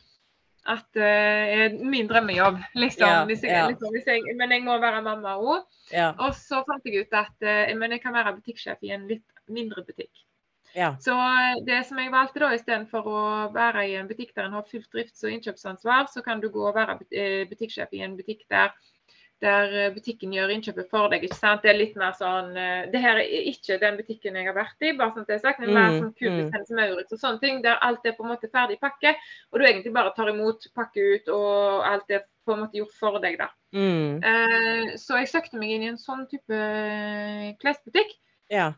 at 0.63 0.85
det 0.95 1.73
uh, 1.73 1.79
min 1.91 2.07
drømmejobb, 2.07 2.59
liksom, 2.79 3.09
ja, 3.09 3.23
hvis 3.27 3.41
jeg, 3.43 3.51
ja. 3.51 3.65
liksom 3.67 3.91
hvis 3.91 4.05
jeg, 4.07 4.35
Men 4.39 4.53
jeg 4.55 4.63
må 4.63 4.77
være 4.79 5.01
mamma 5.03 5.35
òg. 5.35 5.65
Ja. 5.91 6.13
Og 6.23 6.37
så 6.39 6.61
fant 6.67 6.85
jeg 6.87 7.03
ut 7.03 7.17
at 7.19 7.33
uh, 7.43 7.73
men 7.75 7.91
jeg 7.91 8.03
kan 8.03 8.15
være 8.15 8.37
butikksjef 8.37 8.79
i 8.87 8.93
en 8.95 9.09
litt 9.11 9.27
mindre 9.51 9.83
butikk. 9.83 10.13
Så 10.73 11.13
det 11.67 11.83
som 11.85 11.99
jeg 12.01 12.09
valgte 12.09 12.41
da, 12.41 12.47
istedenfor 12.55 13.05
å 13.05 13.19
være 13.53 13.83
i 13.91 13.91
en 13.99 14.07
butikk 14.09 14.31
der 14.33 14.47
en 14.47 14.55
har 14.57 14.65
fullt 14.65 14.89
drifts- 14.89 15.21
og 15.21 15.29
innkjøpsansvar, 15.35 16.07
så 16.09 16.23
kan 16.25 16.41
du 16.41 16.47
gå 16.49 16.63
og 16.65 16.73
være 16.73 16.95
butikksjef 17.51 17.93
i 17.93 18.01
en 18.01 18.15
butikk 18.17 18.41
der 18.49 18.71
der 19.43 19.73
eh, 19.75 19.91
butikken 19.93 20.33
gjør 20.35 20.51
innkjøpet 20.53 20.89
for 20.91 21.11
deg. 21.11 21.25
ikke 21.25 21.37
sant? 21.37 21.63
Det 21.63 21.71
er 21.73 21.79
litt 21.79 21.95
mer 21.99 22.15
sånn 22.17 22.51
uh, 22.55 22.83
Det 22.91 23.01
her 23.03 23.19
er 23.21 23.49
ikke 23.51 23.79
den 23.81 23.97
butikken 23.99 24.37
jeg 24.39 24.47
har 24.49 24.57
vært 24.57 24.85
i, 24.85 24.93
bare 24.99 25.13
sånn 25.15 25.25
at 25.25 25.31
det 25.31 25.37
er 25.37 25.43
sagt, 25.43 25.63
men 25.63 25.73
mer 25.75 25.89
sånn 25.91 26.05
som 26.05 26.13
Kubus, 26.19 26.51
mm. 26.53 26.77
Maurits 26.79 27.15
og 27.15 27.21
sånne 27.21 27.43
ting, 27.43 27.63
der 27.65 27.81
alt 27.85 28.05
er 28.07 28.15
på 28.17 28.25
en 28.25 28.33
måte 28.33 28.51
ferdig 28.53 28.79
pakke, 28.83 29.15
og 29.51 29.59
du 29.59 29.67
egentlig 29.67 29.95
bare 29.95 30.13
tar 30.15 30.31
imot, 30.31 30.69
pakker 30.77 31.17
ut, 31.17 31.33
og 31.35 31.89
alt 31.89 32.15
er 32.15 32.23
på 32.43 32.55
en 32.55 32.63
måte 32.65 32.79
gjort 32.79 32.95
for 32.99 33.19
deg. 33.23 33.39
da. 33.41 33.49
Mm. 33.75 34.23
Uh, 34.23 34.95
så 35.01 35.19
jeg 35.21 35.33
søkte 35.33 35.59
meg 35.59 35.75
inn 35.75 35.87
i 35.87 35.91
en 35.91 36.01
sånn 36.01 36.25
type 36.31 36.63
klesbutikk. 37.63 38.17
Ja 38.51 38.73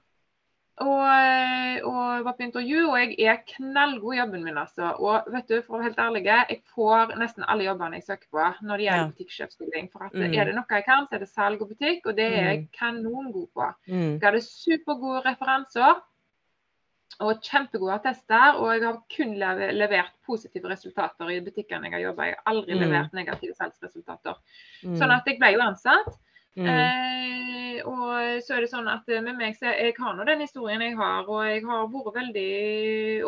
og, 0.83 1.03
eh, 1.07 1.77
og, 1.87 2.23
var 2.25 2.33
på 2.35 2.43
intervju, 2.43 2.79
og 2.89 2.97
jeg 2.99 3.27
er 3.31 3.37
knallgod 3.47 4.15
i 4.15 4.17
jobben 4.17 4.41
min. 4.43 4.57
altså. 4.59 4.89
Og 4.99 5.29
vet 5.31 5.47
du, 5.47 5.61
for 5.61 5.77
å 5.77 5.79
være 5.79 5.87
helt 5.87 6.01
ærlig, 6.03 6.23
jeg 6.27 6.57
får 6.75 7.13
nesten 7.21 7.45
alle 7.47 7.67
jobbene 7.69 8.01
jeg 8.01 8.07
søker 8.09 8.27
på 8.35 8.47
når 8.67 8.81
det 8.81 8.87
gjelder 8.87 9.03
ja. 9.03 9.11
butikksjefstilling. 9.13 9.87
For 9.93 10.09
at 10.09 10.17
mm. 10.17 10.25
er 10.33 10.49
det 10.49 10.57
noe 10.57 10.79
jeg 10.79 10.87
kan, 10.87 11.07
så 11.07 11.15
er 11.15 11.23
det 11.23 11.29
salg 11.31 11.63
og 11.63 11.71
butikk, 11.71 12.09
og 12.09 12.17
det 12.17 12.27
er 12.27 12.35
jeg 12.49 12.59
mm. 12.65 12.67
kanongod 12.75 13.47
på. 13.55 13.69
Mm. 13.87 14.11
Jeg 14.17 14.25
hadde 14.27 14.43
supergode 14.49 15.23
referanser 15.29 16.03
og 17.23 17.39
kjempegode 17.39 17.95
attester, 17.95 18.59
og 18.59 18.73
jeg 18.73 18.83
har 18.83 18.99
kun 19.15 19.33
levert 19.79 20.11
positive 20.27 20.67
resultater 20.67 21.31
i 21.31 21.39
butikkene 21.45 21.87
jeg 21.87 21.95
har 21.95 22.07
jobba 22.09 22.25
i. 22.25 22.33
Jeg 22.33 22.41
har 22.41 22.51
aldri 22.51 22.75
mm. 22.75 22.83
levert 22.83 23.15
negative 23.15 23.55
salgsresultater. 23.55 24.43
Mm. 24.83 24.99
Sånn 24.99 25.15
at 25.15 25.31
jeg 25.31 25.39
ble 25.39 25.55
jo 25.55 25.63
ansatt. 25.63 26.17
Mm. 26.55 26.67
Eh, 26.71 27.79
og 27.85 28.41
så 28.45 28.55
er 28.55 28.63
det 28.63 28.71
sånn 28.71 28.87
at 28.87 29.09
med 29.11 29.35
meg 29.35 29.57
så 29.57 29.73
jeg 29.75 29.93
har 29.97 30.15
nå 30.15 30.23
den 30.27 30.43
historien 30.45 30.81
jeg 30.81 30.95
har, 30.97 31.27
og 31.27 31.43
jeg 31.49 31.63
har 31.67 31.89
vært 31.91 32.15
veldig 32.15 32.51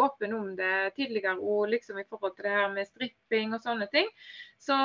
åpen 0.04 0.36
om 0.38 0.50
det 0.58 0.94
tidligere 0.96 1.36
og 1.38 1.68
liksom 1.74 2.00
i 2.00 2.06
forhold 2.08 2.38
til 2.38 2.48
det 2.48 2.56
her 2.56 2.70
med 2.74 2.88
stripping 2.88 3.56
og 3.58 3.64
sånne 3.64 3.90
ting. 3.92 4.08
Så, 4.58 4.78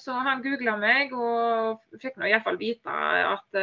så 0.00 0.18
han 0.26 0.44
googla 0.44 0.76
meg 0.80 1.14
og 1.16 1.80
fikk 2.02 2.20
nå 2.20 2.28
iallfall 2.28 2.60
vite 2.60 2.92
at, 2.92 3.62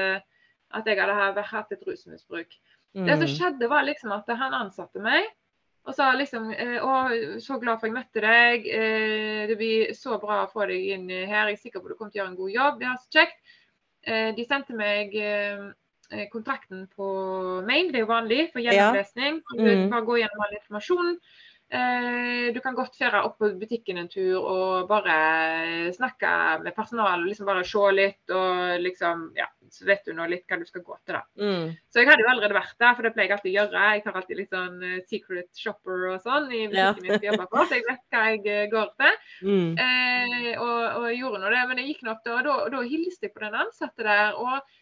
at 0.73 0.89
jeg 0.89 0.99
hadde 1.21 1.49
hatt 1.53 1.75
et 1.77 1.85
rusmisbruk. 1.87 2.57
Mm. 2.95 3.05
Det 3.05 3.17
som 3.17 3.27
mm. 3.27 3.33
skjedde, 3.35 3.69
var 3.71 3.83
liksom 3.83 4.13
at 4.15 4.29
han 4.39 4.55
ansatte 4.55 5.03
meg. 5.03 5.27
Og 5.85 5.93
sa 5.93 6.07
liksom 6.17 6.47
eh, 6.55 6.77
Å, 6.81 6.93
så 7.43 7.59
glad 7.61 7.81
for 7.81 7.89
jeg 7.89 7.97
møtte 7.97 8.23
deg. 8.23 8.65
Eh, 8.65 9.43
det 9.51 9.57
blir 9.59 9.91
så 9.97 10.17
bra 10.21 10.43
å 10.43 10.49
få 10.51 10.65
deg 10.71 10.87
inn 10.95 11.11
her. 11.11 11.51
Jeg 11.51 11.59
er 11.59 11.61
sikker 11.61 11.83
på 11.83 11.91
at 11.91 11.93
du 11.93 11.99
kommer 11.99 12.13
til 12.13 12.21
å 12.21 12.23
gjøre 12.23 12.33
en 12.33 12.39
god 12.39 12.53
jobb. 12.55 12.79
Det 12.79 12.89
er 12.89 13.01
så 13.03 13.19
kjekt. 13.19 13.55
Eh, 14.05 14.29
de 14.37 14.45
sendte 14.45 14.77
meg 14.77 15.15
kontrakten 16.29 16.83
på 16.93 17.05
mail, 17.65 17.87
det 17.89 17.97
er 17.97 18.03
jo 18.03 18.11
vanlig 18.11 18.43
for 18.53 18.61
gjennomlesning. 18.61 19.39
Ja. 19.41 19.55
Mm. 19.57 19.65
Du 19.65 19.93
kan 19.95 20.05
gå 20.05 20.19
gjennom 20.21 20.43
all 20.45 20.53
informasjon. 20.59 21.15
Eh, 21.65 22.53
du 22.53 22.59
kan 22.61 22.75
godt 22.77 22.93
føre 22.93 23.23
opp 23.25 23.39
på 23.41 23.47
butikken 23.57 23.97
en 23.97 24.09
tur 24.09 24.37
og 24.37 24.85
bare 24.89 25.15
snakke 25.95 26.29
med 26.61 26.75
personalet. 26.77 27.25
Liksom 27.31 27.47
bare 27.49 27.63
se 27.65 27.85
litt 27.95 28.33
og 28.33 28.83
liksom 28.83 29.31
Ja, 29.37 29.47
så 29.73 29.87
vet 29.87 30.05
du 30.05 30.13
nå 30.13 30.27
litt 30.29 30.45
hva 30.45 30.59
du 30.61 30.65
skal 30.67 30.83
gå 30.85 30.97
til, 31.01 31.17
da. 31.17 31.23
Mm. 31.41 31.73
Så 31.89 32.01
jeg 32.03 32.11
hadde 32.11 32.21
jo 32.21 32.29
allerede 32.31 32.57
vært 32.57 32.77
der, 32.77 32.93
for 32.93 33.07
det 33.07 33.13
pleier 33.15 33.31
jeg 33.31 33.37
alltid 33.37 33.51
å 33.51 33.55
gjøre. 33.55 33.87
Jeg 33.95 34.05
tar 34.05 34.19
alltid 34.21 34.39
litt 34.39 34.53
sånn 34.53 34.77
uh, 34.83 34.95
secret 35.09 35.61
shopper 35.63 36.07
og 36.11 36.17
sånn 36.21 36.47
i 36.51 36.63
butikken 36.69 37.09
ja. 37.09 37.17
jeg 37.17 37.29
jobber 37.31 37.49
på, 37.49 37.65
så 37.65 37.79
jeg 37.79 37.87
vet 37.89 38.03
hva 38.13 38.25
jeg 38.29 38.41
uh, 38.45 38.63
går 38.75 38.91
til. 39.01 39.21
Mm. 39.49 39.71
Eh, 39.85 40.51
og, 40.53 40.81
og, 41.01 41.07
gjorde 41.15 41.41
nå 41.41 41.53
det. 41.55 41.63
Men 41.71 41.81
jeg 41.81 41.91
gikk 41.91 42.05
nå 42.05 42.13
opp 42.13 42.27
der, 42.27 42.51
og 42.53 42.75
da, 42.75 42.83
hilste 42.85 43.25
jeg 43.25 43.33
på 43.33 43.45
den 43.47 43.61
ansatte 43.65 44.05
der. 44.05 44.37
og 44.37 44.75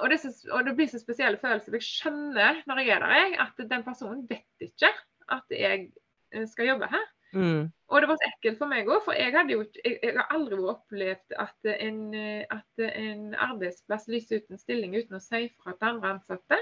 og 0.00 0.08
det, 0.08 0.22
så, 0.22 0.30
og 0.56 0.62
det, 0.64 0.72
blir 0.78 0.88
så 0.88 0.96
spesielle 0.96 1.36
følelser. 1.36 1.74
Jeg 1.76 1.84
skjønner 1.84 2.62
når 2.64 2.78
jeg 2.80 2.94
er 2.94 3.02
der, 3.04 3.34
at 3.44 3.58
den 3.68 3.82
personen 3.84 4.22
vet 4.30 4.64
ikke 4.64 4.88
at 5.36 5.52
jeg 5.52 5.90
Eh, 5.92 6.01
skal 6.50 6.72
jobbe 6.72 6.88
her. 6.92 7.08
Mm. 7.32 7.70
Og 7.88 8.00
det 8.00 8.08
var 8.08 8.18
så 8.20 8.28
ekkelt 8.28 8.58
for 8.60 8.68
meg 8.68 8.88
òg, 8.88 9.00
for 9.06 9.16
jeg, 9.16 9.32
hadde 9.32 9.54
jo, 9.54 9.64
jeg, 9.80 9.98
jeg 10.02 10.16
har 10.18 10.34
aldri 10.34 10.58
opplevd 10.68 11.34
at 11.40 11.68
en, 11.72 12.00
at 12.52 12.82
en, 12.84 13.22
arbeidsplass 13.32 14.08
lyser 14.12 14.42
ut 14.42 14.52
en 14.52 14.60
stilling 14.60 14.96
uten 14.98 15.16
å 15.16 15.22
si 15.22 15.46
fra 15.56 15.72
til 15.76 15.88
andre 15.94 16.14
ansatte. 16.16 16.58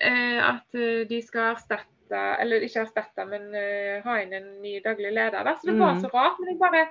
Eh, 0.00 0.38
at 0.40 0.76
eh, 0.80 1.04
de 1.08 1.20
skal 1.24 1.54
erstatte, 1.54 2.20
eller 2.40 2.64
ikke 2.64 2.86
erstatte, 2.86 3.24
men 3.28 3.50
uh, 3.54 4.00
ha 4.02 4.16
inn 4.22 4.32
en 4.34 4.46
ny 4.64 4.78
daglig 4.82 5.12
leder. 5.12 5.44
Da. 5.46 5.54
Så 5.60 5.68
det 5.68 5.76
var 5.78 5.94
mm. 5.94 6.00
så 6.02 6.12
rart. 6.14 6.40
Men 6.40 6.54
jeg 6.54 6.60
bare 6.60 6.86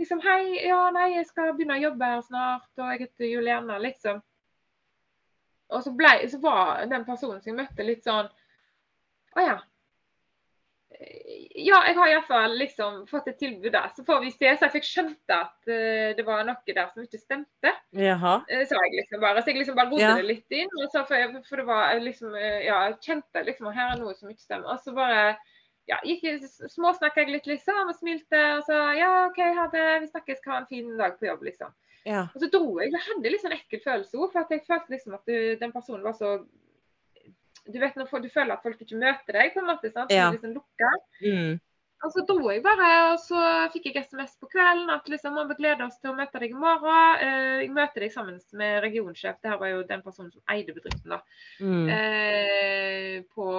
liksom 0.00 0.20
Hei, 0.24 0.42
ja, 0.68 0.82
nei, 0.94 1.08
jeg 1.16 1.26
skal 1.28 1.54
begynne 1.56 1.76
å 1.76 1.82
jobbe 1.88 2.10
her 2.12 2.20
snart, 2.24 2.68
og 2.78 2.92
jeg 2.92 3.02
heter 3.02 3.32
Juliana, 3.32 3.80
liksom. 3.82 4.20
Og 5.70 5.82
så, 5.84 5.92
ble, 5.96 6.12
så 6.30 6.40
var 6.42 6.86
den 6.90 7.04
personen 7.08 7.42
som 7.42 7.52
jeg 7.52 7.58
møtte, 7.60 7.86
litt 7.86 8.06
sånn 8.06 8.30
Å 9.38 9.44
ja, 9.44 9.58
ja, 11.00 11.78
jeg 11.88 11.96
har 11.96 12.10
iallfall 12.10 12.54
liksom 12.60 13.04
fått 13.08 13.30
et 13.30 13.38
tilbud 13.40 13.72
der. 13.72 13.88
Så 13.96 14.04
får 14.04 14.20
vi 14.24 14.32
se. 14.34 14.50
Så 14.52 14.66
jeg 14.66 14.74
fikk 14.76 14.88
skjønt 14.88 15.32
at 15.34 15.56
uh, 15.70 16.10
det 16.16 16.24
var 16.26 16.44
noe 16.46 16.74
der 16.76 16.90
som 16.92 17.04
ikke 17.04 17.20
stemte. 17.20 17.72
Jaha. 17.96 18.34
Uh, 18.50 18.64
sa 18.68 18.80
jeg 18.84 18.98
liksom 18.98 19.22
bare. 19.22 19.40
Så 19.40 19.52
jeg 19.52 19.62
liksom 19.62 19.78
bare 19.78 19.90
rodde 19.92 20.04
ja. 20.04 20.12
det 20.18 20.28
litt 20.28 20.56
inn. 20.56 20.72
Og 20.82 20.92
så 20.92 21.04
for, 21.08 21.16
jeg, 21.16 21.32
for 21.48 21.62
det 21.62 21.66
var 21.70 21.94
liksom 22.04 22.36
uh, 22.36 22.60
Ja, 22.66 22.82
jeg 22.90 22.98
kjente 23.06 23.44
liksom 23.46 23.70
at 23.70 23.78
her 23.80 23.94
er 23.94 24.02
noe 24.02 24.16
som 24.18 24.32
ikke 24.32 24.44
stemmer. 24.44 24.74
Og 24.74 24.84
så 24.84 24.94
bare 24.96 25.24
ja, 25.88 25.96
gikk 26.06 26.44
småsnakka 26.70 27.24
jeg 27.24 27.32
litt, 27.34 27.48
liksom, 27.50 27.88
og 27.88 27.96
smilte. 27.96 28.42
Og 28.58 28.66
så 28.68 28.80
ja, 29.00 29.12
OK, 29.30 29.40
ha 29.56 29.68
det. 29.72 29.86
Vi 30.04 30.12
snakkes. 30.12 30.44
Ha 30.46 30.60
en 30.60 30.70
fin 30.70 30.92
dag 31.00 31.16
på 31.18 31.30
jobb, 31.30 31.48
liksom. 31.48 31.72
Ja. 32.04 32.26
Og 32.28 32.44
så 32.44 32.48
dro 32.52 32.76
jeg. 32.80 32.92
Jeg 32.92 33.06
hadde 33.08 33.32
litt 33.32 33.44
sånn 33.44 33.56
ekkel 33.56 33.84
følelse 33.84 34.20
òg, 34.20 34.32
for 34.34 34.52
jeg 34.52 34.68
følte 34.68 34.96
liksom 34.96 35.16
at 35.16 35.38
den 35.60 35.72
personen 35.72 36.04
var 36.04 36.16
så 36.16 36.38
du 37.72 37.80
vet 37.82 37.98
når 37.98 38.22
du 38.24 38.30
føler 38.32 38.54
at 38.54 38.62
folk 38.64 38.80
ikke 38.82 39.00
møter 39.00 39.36
deg, 39.40 39.52
på 39.54 39.62
en 39.62 39.68
måte, 39.70 39.90
sant? 39.94 40.14
Ja. 40.14 40.30
Liksom 40.34 40.54
lukka. 40.56 40.94
Mm. 41.24 41.58
Og 42.00 42.12
så 42.14 42.22
dro 42.24 42.48
jeg 42.48 42.62
bare, 42.64 42.86
og 43.10 43.18
så 43.20 43.40
fikk 43.74 43.90
jeg 43.90 44.06
SMS 44.06 44.32
på 44.40 44.48
kvelden 44.48 44.88
at 44.92 45.08
liksom, 45.12 45.36
vi 45.50 45.56
gleder 45.58 45.84
oss 45.84 45.98
til 46.00 46.14
å 46.14 46.16
møte 46.16 46.40
deg 46.40 46.54
i 46.54 46.56
morgen. 46.56 47.20
Eh, 47.20 47.56
jeg 47.66 47.74
møter 47.76 48.06
deg 48.06 48.14
sammen 48.14 48.38
med 48.56 48.78
regionsjef, 48.86 49.36
det 49.42 49.52
her 49.52 49.60
var 49.60 49.74
jo 49.74 49.82
den 49.90 50.04
personen 50.06 50.30
som 50.32 50.54
eide 50.54 50.72
bedriften, 50.72 51.12
da. 51.12 51.20
Mm. 51.60 51.90
Eh, 51.92 53.16
på, 53.36 53.50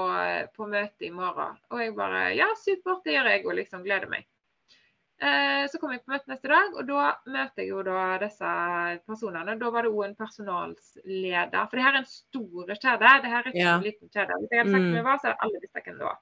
på 0.58 0.70
møtet 0.74 1.06
i 1.06 1.14
morgen. 1.14 1.60
Og 1.70 1.86
jeg 1.86 1.94
bare 2.00 2.32
Ja, 2.34 2.50
supert, 2.58 3.06
det 3.06 3.20
gjør 3.20 3.30
jeg, 3.36 3.46
og 3.46 3.58
liksom 3.62 3.86
gleder 3.86 4.10
meg. 4.10 4.26
Eh, 5.22 5.68
så 5.70 5.78
kom 5.78 5.92
jeg 5.94 6.02
på 6.02 6.16
møte 6.16 6.32
neste 6.32 6.50
dag, 6.50 6.72
og 6.74 6.88
da 6.88 7.12
møter 7.30 7.62
jeg 7.62 7.70
jo 7.70 7.84
da 7.86 8.18
disse 8.24 8.52
personene. 9.06 9.54
Da 9.60 9.70
var 9.74 9.86
det 9.86 9.92
òg 9.94 10.08
en 10.08 10.18
personalsleder. 10.18 11.68
For 11.70 11.78
det 11.78 11.86
her 11.86 11.94
er 11.94 12.02
en 12.02 12.10
stor 12.10 12.72
kjede. 12.74 13.12
Det 13.22 13.34
her 13.34 13.44
er 13.44 13.52
ikke 13.52 13.62
ja. 13.62 13.76
en 13.76 13.86
liten 13.86 14.10
kjede. 14.10 14.40
Hvis 14.42 14.56
jeg 14.56 14.64
hadde 14.64 14.74
sagt 14.74 14.82
mm. 14.82 14.90
hvem 14.90 14.98
jeg 14.98 15.08
var, 15.12 15.22
så 15.22 15.30
hadde 15.30 15.46
alle 15.46 15.62
visst 15.62 15.78
hvem 15.78 16.00
det 16.02 16.08
var. 16.08 16.20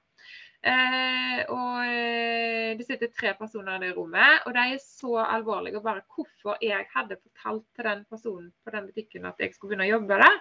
Eh, 0.60 1.38
og 1.48 1.78
eh, 1.88 2.76
det 2.76 2.84
sitter 2.84 3.08
tre 3.16 3.32
personer 3.38 3.78
i 3.78 3.86
det 3.86 3.94
rommet, 3.96 4.44
og 4.44 4.52
de 4.58 4.64
er 4.74 4.84
så 4.84 5.16
alvorlige. 5.24 5.80
Og 5.80 5.86
bare 5.88 6.04
hvorfor 6.04 6.60
jeg 6.60 6.84
hadde 6.92 7.20
fortalt 7.22 7.64
til 7.72 7.88
den 7.88 8.04
personen 8.12 8.50
på 8.64 8.76
den 8.76 8.92
butikken 8.92 9.28
at 9.32 9.40
jeg 9.40 9.56
skulle 9.56 9.72
begynne 9.72 9.88
å 9.88 9.94
jobbe 9.94 10.20
der. 10.20 10.40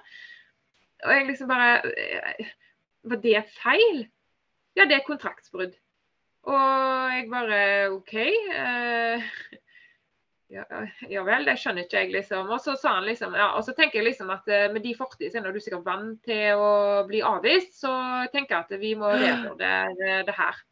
Og 1.08 1.16
jeg 1.16 1.30
liksom 1.30 1.48
bare 1.48 1.76
eh, 1.96 2.56
Var 3.08 3.24
det 3.24 3.46
feil? 3.56 4.02
Ja, 4.76 4.84
det 4.84 5.00
er 5.00 5.08
kontraktsbrudd. 5.08 5.80
Og 6.48 7.12
jeg 7.14 7.26
bare 7.32 7.64
OK. 7.92 8.14
Uh, 8.54 9.26
ja, 10.56 10.64
ja, 11.12 11.26
vel, 11.28 11.46
det 11.50 11.58
skjønner 11.60 11.86
ikke 11.86 12.04
jeg, 12.04 12.14
liksom. 12.16 12.50
Og 12.50 12.62
så 12.64 12.78
sa 12.80 12.96
han 13.00 13.10
liksom 13.10 13.36
ja, 13.38 13.52
og 13.58 13.66
så 13.68 13.76
tenker 13.78 14.00
jeg 14.00 14.12
liksom 14.12 14.32
at 14.34 14.48
uh, 14.48 14.70
med 14.74 14.86
de 14.86 14.96
fortidene 14.98 15.50
er 15.52 15.56
du 15.56 15.62
sikkert 15.64 15.88
vant 15.88 16.22
til 16.26 16.62
å 16.62 16.72
bli 17.10 17.22
avvist, 17.26 17.76
så 17.82 17.94
tenker 18.34 18.56
jeg 18.56 18.66
at 18.68 18.82
vi 18.82 18.96
må 19.00 19.12
revurdere 19.18 19.94
det, 20.00 20.16
det 20.30 20.38
her. 20.40 20.64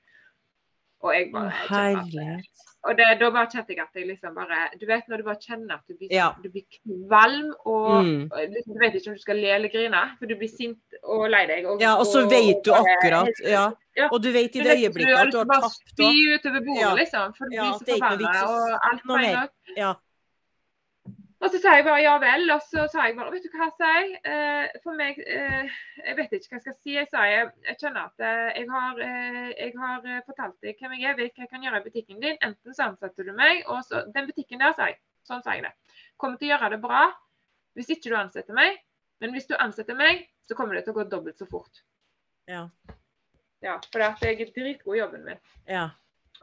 Og 1.06 1.14
jeg 1.14 1.30
bare 1.34 1.54
Herlighet. 1.68 2.67
Og 2.88 2.96
det, 2.96 3.08
da 3.20 3.30
bare 3.36 3.50
kjente 3.52 3.74
jeg 3.74 3.84
at 3.84 4.00
jeg 4.00 4.08
liksom 4.08 4.36
bare 4.38 4.60
Du 4.80 4.86
vet 4.88 5.10
når 5.12 5.22
du 5.22 5.26
bare 5.28 5.42
kjenner 5.44 5.76
at 5.76 5.84
du 5.84 5.98
blir, 5.98 6.12
ja. 6.14 6.30
du 6.44 6.48
blir 6.54 6.64
kvalm, 6.78 7.50
og, 7.66 8.06
mm. 8.08 8.24
og 8.32 8.56
liksom, 8.56 8.78
du 8.78 8.84
vet 8.84 8.98
ikke 9.00 9.12
om 9.12 9.18
du 9.18 9.24
skal 9.26 9.42
le 9.44 9.52
eller 9.58 9.74
grine, 9.74 10.04
for 10.20 10.32
du 10.32 10.36
blir 10.40 10.52
sint 10.52 11.00
og 11.04 11.28
lei 11.34 11.44
deg. 11.50 11.68
Og, 11.68 11.84
ja, 11.84 11.98
og 12.00 12.08
så 12.08 12.24
vet 12.32 12.64
du 12.66 12.74
akkurat 12.78 13.44
ja. 13.44 13.68
ja. 14.00 14.10
Og 14.12 14.22
du 14.24 14.32
vet 14.32 14.56
i 14.56 14.64
det 14.64 14.78
øyeblikket 14.80 15.20
at 15.20 15.34
du 15.36 15.40
har 15.42 15.52
tapt. 15.52 15.84
Du 15.94 16.04
bare 16.06 16.14
spy 16.16 16.36
utover 16.36 16.68
bordet, 16.70 16.98
liksom, 17.04 17.38
for 17.38 17.52
du 17.52 17.58
blir 17.58 17.78
så 17.78 18.02
forbanna, 18.02 18.44
og 18.48 18.92
alt 18.92 19.08
feil. 19.14 19.40
Ja. 19.78 19.94
Og 21.38 21.52
så 21.54 21.60
sa 21.62 21.76
jeg 21.78 21.86
bare 21.86 22.02
ja 22.02 22.16
vel. 22.22 22.48
Og 22.54 22.64
så 22.66 22.88
sa 22.92 23.06
jeg 23.08 23.18
bare 23.18 23.34
vet 23.34 23.46
du 23.46 23.52
hva 23.54 23.68
jeg 23.68 23.76
sier? 23.78 24.14
Eh, 24.32 24.80
for 24.84 24.98
meg 24.98 25.20
eh, 25.22 25.76
Jeg 26.02 26.18
vet 26.18 26.34
ikke 26.34 26.50
hva 26.50 26.58
jeg 26.58 26.66
skal 26.66 26.78
si. 26.80 26.96
Jeg 26.96 27.10
sa 27.12 27.28
jeg, 27.30 27.52
jeg 27.68 27.80
kjenner 27.84 28.08
at 28.10 28.26
eh, 28.26 28.48
jeg 28.58 28.72
har, 28.74 29.04
jeg 29.54 29.76
har 29.84 30.08
fortalt 30.26 30.58
deg 30.66 30.82
hvem 30.82 30.98
jeg 30.98 31.12
er, 31.12 31.20
vet 31.20 31.36
hva 31.36 31.46
jeg 31.46 31.54
kan 31.54 31.68
gjøre 31.68 31.84
i 31.84 31.86
butikken 31.86 32.24
din. 32.24 32.40
Enten 32.42 32.78
så 32.78 32.90
ansetter 32.90 33.28
du 33.28 33.36
meg, 33.38 33.62
og 33.70 33.84
så 33.86 34.06
Den 34.16 34.30
butikken 34.30 34.64
der, 34.64 34.74
sa 34.78 34.90
jeg. 34.90 35.00
Sånn 35.28 35.44
sa 35.46 35.58
jeg 35.58 35.68
det. 35.68 35.74
Kommer 36.18 36.40
til 36.40 36.50
å 36.50 36.56
gjøre 36.56 36.74
det 36.76 36.84
bra 36.84 37.06
hvis 37.78 37.92
ikke 37.94 38.10
du 38.10 38.18
ansetter 38.18 38.58
meg. 38.58 38.80
Men 39.22 39.34
hvis 39.34 39.46
du 39.50 39.54
ansetter 39.58 39.98
meg, 39.98 40.26
så 40.46 40.58
kommer 40.58 40.78
det 40.78 40.86
til 40.86 40.96
å 40.96 40.98
gå 40.98 41.06
dobbelt 41.12 41.38
så 41.38 41.46
fort. 41.50 41.84
Ja. 42.50 42.68
Ja, 43.62 43.78
For 43.92 44.02
jeg 44.02 44.38
er 44.38 44.52
dritgod 44.54 44.96
i 44.96 45.02
jobben 45.02 45.26
min. 45.26 45.40
Ja. 45.70 45.90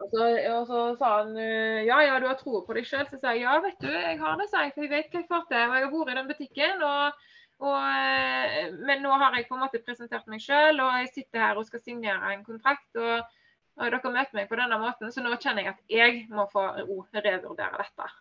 Og 0.02 0.10
så, 0.10 0.24
og 0.50 0.64
så, 0.66 0.80
sa 0.98 1.10
han 1.20 1.36
eh, 1.38 1.84
ja, 1.86 2.00
ja, 2.02 2.16
du 2.18 2.26
har 2.26 2.38
tro 2.40 2.64
på 2.66 2.74
deg 2.76 2.88
sjøl. 2.88 3.06
Så 3.10 3.20
sa 3.20 3.34
jeg 3.34 3.44
ja, 3.44 3.54
vet 3.62 3.78
du, 3.82 3.90
jeg 3.92 4.18
har 4.20 4.40
det, 4.40 4.48
sa 4.50 4.64
jeg. 4.64 4.74
For 4.74 4.86
jeg 4.86 4.92
vet 4.94 5.12
hva 5.12 5.22
jeg 5.22 5.30
får 5.30 5.46
til. 5.52 5.62
Og 5.62 5.78
jeg 5.78 5.86
har 5.86 5.94
vært 5.94 6.12
i 6.12 6.18
den 6.18 6.32
butikken. 6.32 6.84
Og, 6.88 7.30
og, 7.68 7.78
eh, 7.78 8.74
men 8.90 9.06
nå 9.06 9.14
har 9.22 9.38
jeg 9.38 9.48
på 9.48 9.58
en 9.58 9.64
måte 9.66 9.82
presentert 9.86 10.28
meg 10.30 10.42
sjøl, 10.42 10.82
og 10.82 11.00
jeg 11.02 11.12
sitter 11.14 11.46
her 11.46 11.60
og 11.60 11.68
skal 11.68 11.82
signere 11.84 12.34
en 12.34 12.44
kontrakt. 12.46 12.90
Og, 12.98 13.40
og, 13.78 13.86
dere 13.86 14.14
møter 14.18 14.40
meg 14.40 14.50
på 14.50 14.58
denne 14.58 14.78
måten, 14.82 15.14
så 15.14 15.22
nå 15.22 15.34
kjenner 15.38 15.66
jeg 15.68 15.74
at 15.74 15.98
jeg 15.98 16.20
må 16.34 16.46
få 16.52 16.68
revurdere 16.74 17.78
dette. 17.78 18.12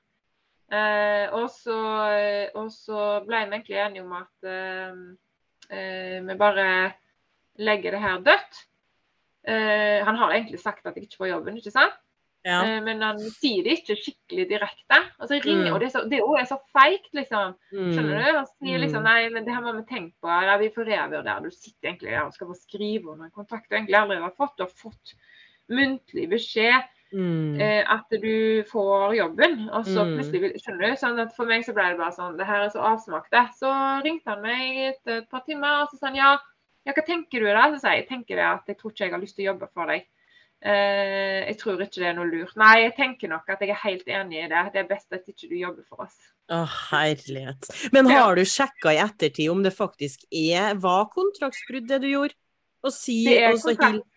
Eh, 0.74 1.26
og, 1.36 1.50
så, 1.54 1.78
og, 2.56 2.70
så, 2.74 3.00
ble 3.28 3.44
vi 3.44 3.58
egentlig 3.60 3.80
enige 3.84 4.06
om 4.06 4.14
at 4.18 4.48
eh, 4.50 5.02
eh, 5.70 6.16
vi 6.26 6.38
bare 6.40 6.68
legger 7.62 7.94
det 7.94 8.02
her 8.02 8.24
dødt. 8.26 8.62
Uh, 9.44 10.00
han 10.08 10.18
har 10.20 10.32
egentlig 10.32 10.62
sagt 10.62 10.86
at 10.88 10.96
jeg 10.96 11.10
ikke 11.10 11.24
får 11.24 11.34
jobben, 11.34 11.60
ikke 11.60 11.74
sant? 11.74 12.00
Ja. 12.44 12.60
Uh, 12.64 12.80
men 12.84 13.04
han 13.04 13.20
sier 13.24 13.64
det 13.64 13.78
ikke 13.80 13.98
skikkelig 14.00 14.48
direkte. 14.52 15.00
Altså, 15.18 15.40
ringer, 15.44 15.70
mm. 15.70 15.74
Og 15.74 15.82
det 15.82 15.90
er, 15.90 15.94
så, 15.96 16.04
det 16.12 16.20
er 16.20 16.48
så 16.50 16.60
feigt, 16.76 17.12
liksom. 17.16 17.54
Mm. 17.76 17.92
Skjønner 17.92 18.18
du? 18.20 18.26
Han 18.40 18.50
sier 18.52 18.84
liksom 18.84 19.04
mm. 19.04 19.10
nei, 19.10 19.20
men 19.36 19.48
det 19.48 19.56
her 19.56 19.64
må 19.66 19.76
vi 19.78 19.86
tenke 19.90 20.16
på. 20.24 20.32
Ja, 20.48 20.58
vi 20.62 20.72
får 20.76 20.90
revurdere. 20.92 21.44
Du 21.44 21.52
sitter 21.56 21.92
egentlig 21.92 22.16
der 22.16 22.26
og 22.26 22.36
skal 22.36 22.52
få 22.52 22.58
skrive 22.60 23.14
under 23.14 23.30
en 23.30 23.36
kontrakt 23.36 23.70
du 23.70 23.78
egentlig 23.78 24.00
aldri 24.00 24.20
har 24.24 24.36
fått. 24.36 24.58
Du 24.60 24.66
har 24.68 24.76
fått 24.84 25.16
muntlig 25.72 26.28
beskjed. 26.32 26.92
Mm. 27.14 27.60
Uh, 27.62 27.84
at 27.94 28.16
du 28.24 28.64
får 28.72 29.14
jobben, 29.14 29.68
og 29.70 29.84
så 29.86 30.02
mm. 30.02 30.14
plutselig 30.18 30.64
skjønner 30.64 30.88
du, 30.88 30.96
sånn 30.98 31.20
at 31.22 31.36
For 31.38 31.46
meg 31.46 31.62
så 31.62 31.76
ble 31.78 31.92
det 31.92 32.00
bare 32.00 32.16
sånn 32.16 32.40
Det 32.40 32.48
her 32.50 32.64
er 32.66 32.72
så 32.74 32.82
avsmak, 32.90 33.28
det. 33.30 33.44
Så 33.60 33.70
ringte 34.02 34.34
han 34.34 34.42
meg 34.42 34.80
etter 34.88 35.20
et 35.20 35.28
par 35.30 35.44
timer, 35.46 35.84
og 35.84 35.92
så 35.92 36.00
sa 36.00 36.10
han 36.10 36.18
ja, 36.18 36.32
ja, 36.84 36.94
hva 36.96 37.06
tenker 37.08 37.44
du 37.44 37.48
da? 37.48 37.70
Så 37.74 37.84
sier 37.84 38.02
jeg 38.02 38.10
tenker 38.10 38.40
jeg 38.40 38.50
at 38.50 38.70
jeg 38.70 38.80
tror 38.80 38.94
ikke 38.94 39.06
jeg 39.06 39.16
har 39.16 39.24
lyst 39.24 39.38
til 39.38 39.46
å 39.46 39.52
jobbe 39.54 39.72
for 39.72 39.94
deg. 39.94 40.06
Uh, 40.64 41.44
jeg 41.50 41.58
tror 41.60 41.82
ikke 41.84 42.00
det 42.00 42.08
er 42.08 42.16
noe 42.16 42.30
lurt. 42.30 42.54
Nei, 42.60 42.86
jeg 42.86 42.94
tenker 42.96 43.32
nok 43.32 43.50
at 43.52 43.64
jeg 43.64 43.74
er 43.74 43.82
helt 43.82 44.08
enig 44.20 44.46
i 44.46 44.48
det. 44.52 44.64
Det 44.72 44.82
er 44.84 44.88
best 44.88 45.16
at 45.16 45.28
ikke 45.28 45.50
du 45.52 45.58
jobber 45.60 45.84
for 45.90 46.06
oss. 46.06 46.16
Å, 46.52 46.62
herlighet. 46.92 47.68
Men 47.96 48.08
har 48.12 48.40
du 48.40 48.44
sjekka 48.48 48.94
i 48.96 49.02
ettertid 49.04 49.52
om 49.52 49.64
det 49.64 49.74
faktisk 49.76 50.24
er, 50.32 50.76
var 50.80 51.10
kontraktsbrudd 51.12 51.88
det 51.92 52.00
du 52.04 52.10
gjorde? 52.12 52.38
Og 52.84 52.92
si 52.96 53.22
Det 53.28 53.38
er 53.40 53.56
og 53.56 53.64
kontrakt. 53.64 54.10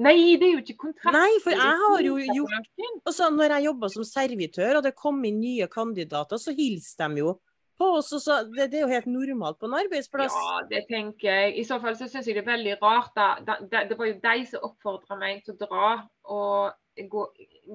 Nei, 0.00 0.16
det 0.40 0.46
er 0.46 0.54
jo 0.54 0.62
ikke 0.62 0.78
kontrakt. 0.86 1.12
Nei, 1.12 1.30
for 1.44 1.52
jeg 1.52 1.78
har 1.82 2.06
jo 2.06 2.16
gjort. 2.22 2.68
Og 3.04 3.12
så 3.12 3.28
når 3.34 3.56
jeg 3.56 3.66
jobba 3.68 3.90
som 3.92 4.06
servitør, 4.08 4.78
og 4.78 4.86
det 4.86 4.94
kom 4.96 5.18
inn 5.28 5.42
nye 5.42 5.66
kandidater, 5.70 6.40
så 6.40 6.54
hilste 6.56 7.08
de 7.10 7.20
jo 7.20 7.34
på. 7.80 7.88
Og 7.98 8.04
så, 8.06 8.20
det, 8.52 8.68
det 8.72 8.80
er 8.80 8.86
jo 8.86 8.92
helt 8.94 9.10
normalt 9.10 9.58
på 9.60 9.66
en 9.70 9.78
arbeidsplass. 9.80 10.36
Ja, 10.36 10.60
det 10.70 10.84
tenker 10.90 11.28
jeg. 11.32 11.56
I 11.60 11.66
så 11.68 11.80
fall 11.82 11.96
så 11.98 12.08
syns 12.12 12.28
jeg 12.28 12.36
det 12.38 12.44
er 12.46 12.52
veldig 12.52 12.76
rart. 12.84 13.12
da. 13.16 13.30
Da- 13.46 13.84
Det 13.88 13.98
var 13.98 14.10
jo 14.12 14.18
de 14.22 14.46
som 14.52 14.66
oppfordra 14.70 15.18
meg 15.20 15.42
til 15.44 15.56
å 15.56 15.62
dra 15.66 15.92
og 16.30 17.08
gå, 17.10 17.28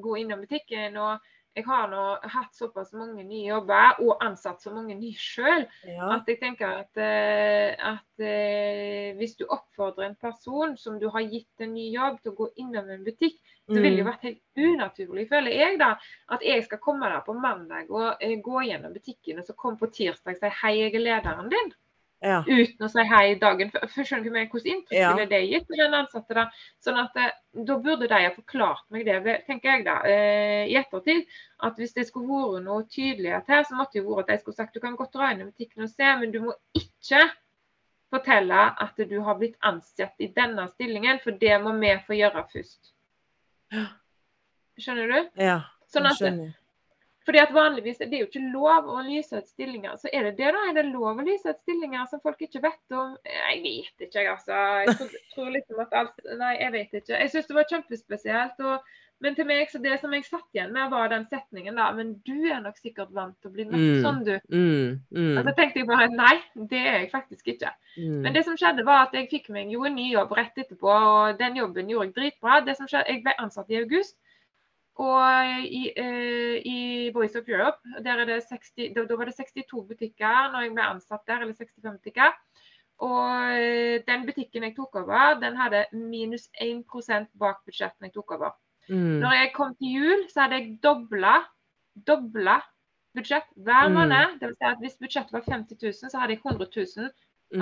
gå 0.05 0.19
innom 0.21 0.45
butikken. 0.45 0.95
Og 1.01 1.31
jeg 1.55 1.63
har 1.69 1.85
nå 1.87 2.03
hatt 2.33 2.51
såpass 2.57 2.89
mange 2.99 3.23
nye 3.23 3.47
jobber 3.47 4.01
og 4.03 4.17
ansatt 4.25 4.59
så 4.61 4.73
mange 4.75 4.95
nye 4.99 5.15
sjøl. 5.15 5.63
Ja. 5.87 6.09
At 6.17 6.27
jeg 6.27 6.41
tenker 6.41 6.81
at, 6.81 6.97
eh, 6.99 7.71
at 7.79 8.19
eh, 8.19 9.13
hvis 9.15 9.37
du 9.39 9.45
oppfordrer 9.47 10.09
en 10.09 10.17
person 10.19 10.75
som 10.77 10.99
du 10.99 11.07
har 11.13 11.23
gitt 11.23 11.63
en 11.63 11.71
ny 11.73 11.89
jobb 11.95 12.19
til 12.21 12.33
å 12.33 12.39
gå 12.43 12.49
innom 12.59 12.89
en 12.91 13.05
butikk, 13.07 13.39
så 13.67 13.79
ville 13.81 13.95
det 13.95 14.03
jo 14.03 14.05
Mm. 14.05 14.11
vært 14.11 14.21
helt 14.21 14.41
unaturlig, 14.57 15.29
føler 15.29 15.51
jeg, 15.51 15.79
da, 15.79 15.95
at 16.29 16.41
jeg 16.45 16.63
skal 16.63 16.77
komme 16.77 17.09
der 17.09 17.21
på 17.25 17.33
mandag 17.33 17.89
og 17.89 18.17
eh, 18.21 18.35
gå 18.41 18.61
gjennom 18.67 18.93
butikken, 18.93 19.39
og 19.39 19.45
så 19.45 19.53
komme 19.57 19.77
på 19.77 19.89
tirsdag 19.91 20.35
og 20.35 20.37
si 20.43 20.51
hei, 20.61 20.75
jeg 20.83 20.93
er 20.95 20.99
lederen 20.99 21.49
din. 21.49 21.73
ja. 22.23 22.39
Uten 22.47 22.85
å 22.85 22.89
si 22.89 23.03
hei 23.05 23.35
dagen 23.35 23.69
før. 23.71 23.85
Skjønner 24.05 24.23
du 24.23 24.29
hvordan 24.31 24.71
inntrykk 24.71 24.97
Ja. 24.99 25.13
ville 25.13 25.25
det 25.29 25.41
gitt 25.49 25.67
til 25.67 25.77
den 25.77 25.93
ansatte? 25.93 26.33
da? 26.33 26.45
Sånn 26.81 26.97
at 26.97 27.15
eh, 27.17 27.31
Da 27.65 27.77
burde 27.77 28.07
de 28.07 28.13
ha 28.23 28.29
forklart 28.33 28.83
meg 28.91 29.05
det, 29.05 29.45
tenker 29.47 29.69
jeg 29.71 29.85
da, 29.85 29.97
eh, 30.05 30.65
i 30.67 30.75
ettertid. 30.75 31.25
At 31.61 31.75
hvis 31.77 31.93
det 31.93 32.07
skulle 32.07 32.27
vært 32.27 32.63
noe 32.65 32.83
tydelighet 32.83 33.47
her, 33.47 33.63
så 33.63 33.75
måtte 33.77 33.93
det 33.99 34.05
vært 34.05 34.29
at 34.29 34.37
de 34.37 34.37
skulle 34.41 34.55
sagt 34.55 34.73
du 34.73 34.79
kan 34.79 34.95
godt 34.95 35.13
dra 35.13 35.31
inn 35.31 35.41
i 35.41 35.45
butikken 35.51 35.83
og 35.83 35.89
se, 35.89 36.03
men 36.19 36.31
du 36.31 36.39
må 36.41 36.53
ikke 36.73 37.29
fortelle 38.11 38.63
at 38.81 38.95
du 39.09 39.19
har 39.21 39.35
blitt 39.39 39.55
ansatt 39.61 40.13
i 40.19 40.27
denne 40.27 40.67
stillingen, 40.69 41.19
for 41.23 41.31
det 41.31 41.61
må 41.61 41.73
vi 41.79 41.93
få 42.07 42.13
gjøre 42.17 42.45
først. 42.53 42.91
Skjønner 44.81 45.11
du? 45.11 45.41
ja. 45.45 45.59
Sånn 45.91 46.07
at, 46.09 46.17
skjønner. 46.19 46.55
fordi 47.27 47.39
at 47.39 47.53
vanligvis 47.55 48.01
det 48.01 48.09
er 48.09 48.23
jo 48.23 48.27
ikke 48.27 48.41
lov 48.51 48.89
å 48.91 49.03
lyse 49.05 49.37
ut 49.37 49.47
stillinger. 49.47 49.95
Så 50.01 50.09
er 50.11 50.27
det 50.27 50.33
det, 50.39 50.49
da? 50.55 50.63
Er 50.69 50.75
det 50.79 50.85
lov 50.89 51.21
å 51.21 51.25
lyse 51.25 51.53
ut 51.53 51.61
stillinger 51.61 52.07
som 52.11 52.21
folk 52.23 52.41
ikke 52.41 52.63
vet 52.65 52.97
om? 52.97 53.13
Jeg 53.29 53.61
vet 53.63 54.07
ikke, 54.07 54.25
jeg, 54.25 54.31
altså. 54.33 54.59
Jeg 54.81 54.97
tror, 54.99 55.15
tror 55.33 55.53
liksom 55.55 55.81
at 55.85 55.95
alt 56.01 56.27
Nei, 56.41 56.53
jeg 56.59 56.75
vet 56.75 56.99
ikke. 56.99 57.19
Jeg 57.21 57.33
syns 57.33 57.49
det 57.51 57.57
var 57.59 57.69
kjempespesielt. 57.71 58.65
Og, 58.65 58.95
men 59.21 59.35
til 59.35 59.45
meg, 59.47 59.69
så 59.71 59.79
det 59.81 59.99
som 60.01 60.13
jeg 60.13 60.25
satt 60.27 60.43
igjen 60.53 60.73
med, 60.75 60.89
var 60.91 61.07
den 61.09 61.25
setningen 61.31 61.75
da. 61.79 61.91
Men 61.95 62.13
du 62.27 62.33
er 62.51 62.59
nok 62.61 62.77
sikkert 62.77 63.13
vant 63.15 63.37
til 63.41 63.49
å 63.49 63.53
bli 63.53 63.65
møtt 63.65 63.79
Mm. 63.79 64.01
sånn, 64.03 64.23
du. 64.25 64.33
Mm, 64.51 64.99
mm, 65.11 65.37
Og 65.37 65.45
så 65.45 65.53
tenkte 65.55 65.79
jeg 65.79 65.87
bare 65.87 66.09
nei, 66.11 66.35
det 66.55 66.81
er 66.81 66.99
jeg 66.99 67.11
faktisk 67.11 67.47
ikke. 67.47 67.71
mm. 67.97 68.21
Men 68.21 68.33
det 68.33 68.43
som 68.45 68.57
skjedde 68.57 68.85
var 68.85 69.07
at 69.07 69.13
jeg 69.13 69.29
fikk 69.31 69.49
meg 69.49 69.71
jo 69.71 69.85
en 69.85 69.95
ny 69.95 70.11
jobb 70.11 70.31
rett 70.35 70.57
etterpå, 70.57 70.91
og 70.91 71.39
den 71.39 71.55
jobben 71.55 71.89
gjorde 71.89 72.11
jeg 72.11 72.15
dritbra. 72.15 72.59
Det 72.65 72.77
som 72.77 72.87
skjedde, 72.87 73.07
Jeg 73.09 73.23
ble 73.23 73.33
ansatt 73.39 73.69
i 73.69 73.81
august. 73.81 74.17
Og 74.97 75.63
i, 75.65 75.91
eh, 75.97 76.61
i 76.65 77.09
Voice 77.13 77.35
of 77.35 77.47
Europe, 77.49 77.79
der 78.03 78.19
er 78.21 78.25
det 78.25 78.43
60, 78.47 78.93
da, 78.95 79.03
da 79.05 79.15
var 79.15 79.25
det 79.25 79.35
62 79.35 79.83
butikker 79.89 80.51
når 80.53 80.61
jeg 80.61 80.71
ble 80.73 80.83
ansatt 80.83 81.25
der, 81.27 81.41
eller 81.41 81.53
65 81.53 81.97
butikker. 81.99 82.31
Og 83.03 83.51
eh, 83.59 83.99
den 84.07 84.25
butikken 84.25 84.63
jeg 84.63 84.75
tok 84.77 84.95
over, 84.95 85.39
den 85.41 85.55
hadde 85.59 85.85
minus 85.91 86.47
1 86.61 86.85
bak 87.37 87.65
budsjettet 87.65 88.07
jeg 88.07 88.13
tok 88.13 88.31
over. 88.37 88.55
Mm. 88.89 89.19
Når 89.23 89.31
jeg 89.39 89.51
kom 89.55 89.75
til 89.75 89.93
jul, 89.97 90.23
så 90.33 90.41
hadde 90.45 90.55
jeg 90.59 90.79
dobla, 90.83 91.35
dobla 92.07 92.57
budsjett 93.15 93.47
hver 93.55 93.87
Mm. 93.89 93.93
måned. 93.95 94.39
Det 94.39 94.47
vil 94.49 94.55
si 94.55 94.65
at 94.67 94.81
hvis 94.83 94.97
budsjettet 95.01 95.33
var 95.33 95.45
50 95.47 95.77
000, 95.83 95.93
så 96.11 96.17
hadde 96.19 96.33
jeg 96.35 96.41
100 96.45 96.67
000 96.97 97.09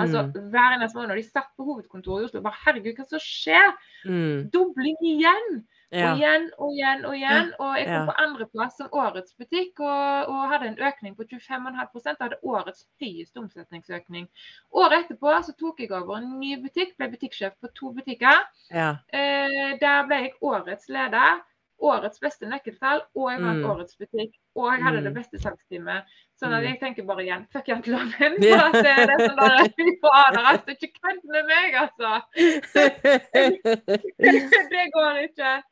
Altså 0.00 0.22
mm, 0.22 0.48
hver 0.50 0.74
eneste 0.74 0.96
måned. 0.96 1.10
Og 1.10 1.16
de 1.16 1.22
satt 1.22 1.50
på 1.56 1.64
hovedkontoret 1.64 2.22
i 2.22 2.24
Oslo 2.24 2.38
og 2.40 2.44
bare 2.46 2.60
Herregud, 2.64 2.96
hva 2.96 3.04
som 3.08 3.20
skjer? 3.20 3.74
mm. 4.08 4.50
Dobling 4.50 4.96
igjen! 5.04 5.66
Ja. 5.94 6.10
Og 6.12 6.18
igjen 6.18 6.50
og 6.58 6.72
igjen 6.74 7.04
og 7.06 7.14
igjen. 7.14 7.52
Og 7.60 7.76
jeg 7.78 7.86
kom 7.86 7.94
Ja. 7.94 8.04
på 8.10 8.16
andreplass 8.24 8.76
som 8.76 8.88
årets 8.92 9.34
butikk 9.38 9.78
og, 9.80 10.28
og 10.28 10.48
hadde 10.50 10.66
en 10.72 10.78
økning 10.82 11.14
på 11.16 11.24
25,5% 11.30 12.16
Hadde 12.20 12.40
årets 12.42 12.86
høyeste 13.00 13.38
omsetningsøkning. 13.38 14.28
Året 14.74 15.04
etterpå 15.04 15.38
så 15.44 15.52
tok 15.56 15.80
jeg 15.80 15.92
over 15.92 16.16
en 16.18 16.38
ny 16.40 16.56
butikk, 16.62 16.96
ble 16.98 17.08
butikksjef 17.14 17.54
på 17.62 17.68
to 17.74 17.92
butikker. 17.92 18.42
ja. 18.72 18.96
Eh, 19.12 19.78
der 19.80 20.06
ble 20.06 20.16
jeg 20.26 20.32
årets 20.42 20.88
leder. 20.88 21.42
Årets 21.84 22.20
beste 22.22 22.46
nøkkeltall, 22.46 23.00
og 23.16 23.30
jeg 23.32 23.40
vant 23.42 23.58
Mm. 23.58 23.70
årets 23.70 23.96
butikk. 23.98 24.32
Og 24.56 24.72
jeg 24.72 24.82
hadde 24.84 25.02
det 25.02 25.10
Mm. 25.12 25.14
beste 25.18 25.38
salgsteamet. 25.42 26.04
Sånn 26.40 26.52
at 26.54 26.62
Mm. 26.62 26.68
jeg 26.70 26.80
tenker 26.80 27.02
bare 27.04 27.22
igjen, 27.26 27.46
fuck 27.52 27.66
janteloven. 27.66 28.36
Ja. 28.40 28.56
For 28.58 28.66
at 28.66 28.72
det, 28.72 28.96
det 28.96 29.10
er 29.10 29.28
sånn 29.28 29.72
fy 29.74 29.86
fader, 30.00 30.44
altså, 30.52 30.70
ikke 30.70 30.92
kødd 31.02 31.20
med 31.24 31.44
meg, 31.50 31.74
altså. 31.74 32.22
det 34.74 34.84
går 34.94 35.14
ikke. 35.28 35.62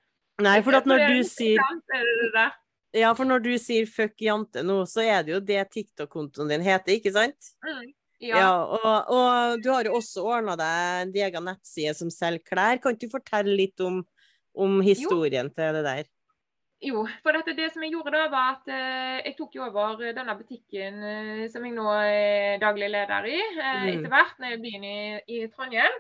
Nei, 0.42 0.58
for 0.64 0.74
at 0.78 0.86
når 0.88 1.06
du 1.12 1.22
sier 1.28 1.60
er. 1.94 2.52
Ja, 2.92 3.14
for 3.16 3.24
når 3.24 3.40
du 3.44 3.52
sier 3.58 3.86
'fuck 3.88 4.20
jante' 4.20 4.62
nå, 4.66 4.82
så 4.84 5.00
er 5.00 5.22
det 5.24 5.32
jo 5.32 5.40
det 5.40 5.62
TikTok-kontoen 5.72 6.48
din 6.52 6.60
heter, 6.66 6.92
ikke 6.98 7.12
sant? 7.14 7.52
Mm. 7.64 7.92
Ja, 8.22 8.36
Ja. 8.38 8.50
og, 8.64 9.08
og 9.10 9.62
du 9.64 9.70
har 9.72 9.84
jo 9.88 9.94
også 9.98 10.22
ordna 10.22 10.54
deg 10.54 11.08
en 11.08 11.14
egen 11.24 11.44
nettside 11.48 11.94
som 11.96 12.10
selger 12.10 12.44
klær. 12.44 12.78
Kan 12.82 12.94
ikke 12.94 13.08
du 13.08 13.14
fortelle 13.16 13.56
litt 13.56 13.80
om, 13.80 14.04
om 14.54 14.80
historien 14.84 15.48
til 15.50 15.72
det 15.74 15.84
der? 15.88 16.04
Jo, 16.82 17.06
for 17.22 17.32
dette, 17.32 17.54
det 17.56 17.72
som 17.72 17.82
jeg 17.82 17.92
gjorde 17.94 18.10
da, 18.12 18.28
var 18.28 18.56
at 18.58 18.68
eh, 18.68 19.22
jeg 19.26 19.36
tok 19.38 19.54
jo 19.54 19.62
over 19.70 20.12
denne 20.14 20.34
butikken 20.38 21.02
eh, 21.02 21.48
som 21.50 21.64
jeg 21.64 21.74
nå 21.76 21.88
er 22.02 22.58
daglig 22.62 22.90
leder 22.90 23.24
i, 23.30 23.38
eh, 23.38 23.82
Mm. 23.82 23.90
etter 23.96 24.08
hvert 24.10 24.38
når 24.38 24.48
jeg 24.50 24.62
begynner 24.64 25.20
i, 25.28 25.42
i 25.42 25.46
Trondheim. 25.48 25.94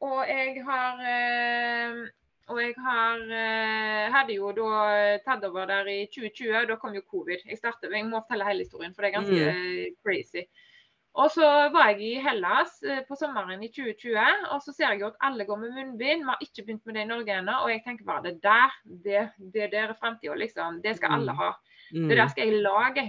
Og 0.00 0.24
jeg 0.28 0.64
har 0.64 1.00
eh, 1.04 2.08
og 2.48 2.62
jeg 2.62 2.74
har, 2.80 3.20
eh, 3.40 4.06
hadde 4.14 4.38
jo 4.38 4.52
da 4.56 5.18
tatt 5.24 5.44
over 5.48 5.68
der 5.68 5.90
i 5.92 5.98
2020, 6.08 6.54
og 6.62 6.70
da 6.70 6.78
kom 6.80 6.96
jo 6.96 7.04
covid. 7.04 7.44
Jeg 7.48 7.60
startet, 7.60 7.92
jeg 7.92 8.08
må 8.08 8.22
fortelle 8.22 8.48
hele 8.48 8.64
historien, 8.64 8.94
for 8.94 9.04
det 9.04 9.10
er 9.10 9.18
ganske 9.20 9.52
mm. 9.52 9.98
crazy. 10.02 10.44
Og 11.18 11.32
så 11.34 11.46
var 11.74 11.90
jeg 11.90 12.02
i 12.04 12.10
Hellas 12.22 12.76
eh, 12.86 13.00
på 13.08 13.16
sommeren 13.18 13.62
i 13.64 13.70
2020, 13.74 14.18
og 14.54 14.60
så 14.62 14.74
ser 14.74 14.92
jeg 14.92 15.02
jo 15.02 15.10
at 15.10 15.20
alle 15.28 15.46
går 15.48 15.60
med 15.64 15.72
munnbind. 15.76 16.22
Vi 16.22 16.30
har 16.30 16.44
ikke 16.44 16.64
begynt 16.66 16.84
med 16.86 16.98
det 16.98 17.06
i 17.06 17.10
Norge 17.10 17.38
ennå, 17.40 17.56
og 17.64 17.72
jeg 17.72 17.82
tenker 17.86 18.06
bare 18.06 18.26
det 18.28 18.36
der, 18.44 18.76
det, 19.06 19.24
det 19.54 19.70
der 19.72 19.90
er 19.90 19.98
framtida, 19.98 20.36
liksom. 20.38 20.82
Det 20.84 20.96
skal 20.98 21.18
alle 21.18 21.34
ha. 21.40 21.54
Mm. 21.90 22.06
Det 22.08 22.20
der 22.20 22.30
skal 22.32 22.52
jeg 22.52 22.62
lage. 22.62 23.06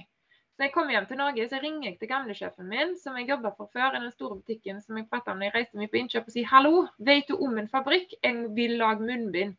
Så 0.59 0.65
jeg 0.65 0.73
kom 0.73 0.89
hjem 0.91 1.05
til 1.07 1.15
Norge, 1.15 1.45
så 1.47 1.55
ringer 1.63 1.85
jeg 1.87 1.99
til 2.01 2.09
gamlesjefen 2.09 2.65
min, 2.67 2.89
som 2.99 3.15
jeg 3.15 3.29
jobba 3.29 3.53
for 3.55 3.69
før 3.71 3.93
i 3.95 4.01
den 4.03 4.11
store 4.11 4.35
butikken 4.41 4.81
som 4.83 4.97
jeg 4.99 5.05
pratet 5.07 5.31
om 5.31 5.37
når 5.39 5.47
jeg 5.47 5.53
reiste 5.55 5.77
mye 5.79 5.87
på 5.87 5.99
innkjøp, 6.01 6.25
og 6.27 6.33
sier 6.35 6.49
hallo, 6.51 6.81
vet 6.99 7.29
du 7.31 7.37
om 7.39 7.55
en 7.61 7.69
fabrikk? 7.71 8.11
Jeg 8.23 8.49
vil 8.57 8.75
lage 8.81 8.99
munnbind. 8.99 9.55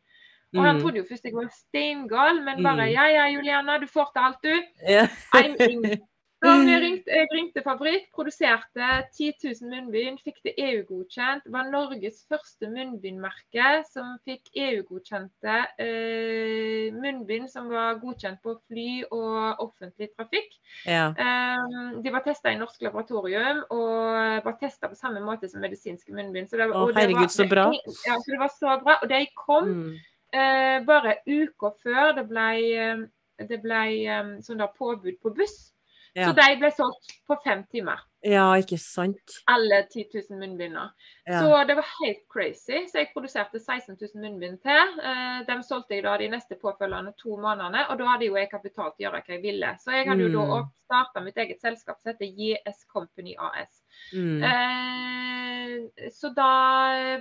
Og 0.59 0.65
han 0.67 0.77
Mm. 0.77 0.83
trodde 0.83 0.99
jo 1.01 1.05
først 1.09 1.25
jeg 1.25 1.33
var 1.33 1.49
steingal, 1.55 2.43
men 2.45 2.63
bare 2.63 2.85
Mm. 2.91 2.93
ja 2.93 3.07
ja, 3.17 3.25
Juliana, 3.33 3.79
du 3.79 3.87
får 3.87 4.11
til 4.13 4.21
alt, 4.27 4.43
du. 4.45 4.55
I'm 5.37 5.71
in. 5.71 6.01
Jeg 6.41 6.81
ringte, 6.81 7.13
jeg 7.13 7.29
ringte 7.35 7.63
fabrikk, 7.65 8.07
produserte 8.17 8.87
10 9.13 9.33
000 9.45 9.69
munnbind, 9.69 10.21
fikk 10.25 10.39
det 10.47 10.55
EU-godkjent. 10.57 11.45
Var 11.53 11.67
Norges 11.69 12.23
første 12.31 12.69
munnbindmerke 12.71 13.83
som 13.91 14.15
fikk 14.25 14.49
EU-godkjente 14.57 15.57
eh, 15.85 16.95
munnbind 16.97 17.51
som 17.53 17.69
var 17.69 17.99
godkjent 18.01 18.41
på 18.45 18.55
fly 18.71 18.89
og 19.11 19.61
offentlig 19.67 20.09
trafikk. 20.17 20.57
ja. 20.87 21.11
Um, 21.13 22.01
de 22.01 22.13
var 22.13 22.25
testa 22.25 22.53
i 22.53 22.59
norsk 22.59 22.81
laboratorium 22.87 23.61
og 23.75 24.45
var 24.47 24.57
testa 24.61 24.89
på 24.89 24.97
samme 24.97 25.21
måte 25.25 25.49
som 25.51 25.61
medisinske 25.61 26.15
munnbind. 26.15 26.49
Så 26.49 26.57
det, 26.57 26.71
Å, 26.71 26.87
og 26.87 26.95
det 26.95 27.03
herregud, 27.03 27.27
var, 27.27 27.35
så 27.35 27.47
bra. 27.51 27.67
Ja, 28.07 28.17
så 28.17 28.33
det 28.33 28.41
var 28.41 28.55
så 28.55 28.79
bra. 28.85 28.97
Og 29.03 29.13
de 29.13 29.21
kom 29.37 29.69
Mm. 29.71 29.93
uh, 30.35 30.79
bare 30.87 31.17
uker 31.27 31.77
før 31.83 32.15
det 32.17 32.25
ble, 32.31 32.49
eh, 32.81 33.47
det 33.49 33.61
ble 33.63 33.83
um, 34.21 34.33
sånn 34.45 34.63
påbud 34.79 35.21
på 35.23 35.35
buss. 35.37 35.75
Ja. 36.15 36.29
Så 36.31 36.33
de 36.41 36.57
ble 36.59 36.71
solgt 36.75 37.13
på 37.29 37.37
fem 37.45 37.61
timer. 37.71 38.01
ja, 38.27 38.49
ikke 38.59 38.77
sant? 38.79 39.37
Alle 39.49 39.85
10 39.93 40.05
000 40.31 40.39
munnbinder. 40.41 40.91
Ja. 41.25 41.39
Så 41.41 41.61
det 41.69 41.77
var 41.79 41.87
helt 42.01 42.25
crazy. 42.33 42.81
Så 42.91 42.99
jeg 42.99 43.11
produserte 43.15 43.61
16 43.61 43.97
000 44.01 44.21
munnbind 44.25 44.59
til. 44.61 44.99
De 45.47 45.57
solgte 45.63 45.95
jeg 45.95 46.03
da 46.05 46.17
de 46.19 46.29
neste 46.29 46.59
påfølgende 46.61 47.15
to 47.23 47.37
månedene, 47.41 47.87
og 47.89 47.99
da 47.99 48.11
hadde 48.11 48.27
jo 48.27 48.37
jeg 48.37 48.51
kapital 48.51 48.91
til 48.93 49.07
å 49.07 49.11
gjøre 49.11 49.23
hva 49.23 49.35
jeg 49.37 49.43
ville. 49.47 49.71
Så 49.85 49.95
jeg 49.97 50.09
hadde 50.11 50.27
jo 50.27 50.29
Mm. 50.29 50.51
da 50.51 50.61
starta 50.91 51.23
mitt 51.25 51.37
eget 51.39 51.61
selskap 51.63 52.01
som 52.01 52.11
heter 52.13 52.27
JS 52.27 52.85
Company 52.93 53.37
AS. 53.39 53.83
Mm. 54.13 54.43
Eh, 54.43 56.09
så 56.11 56.31
da 56.35 56.51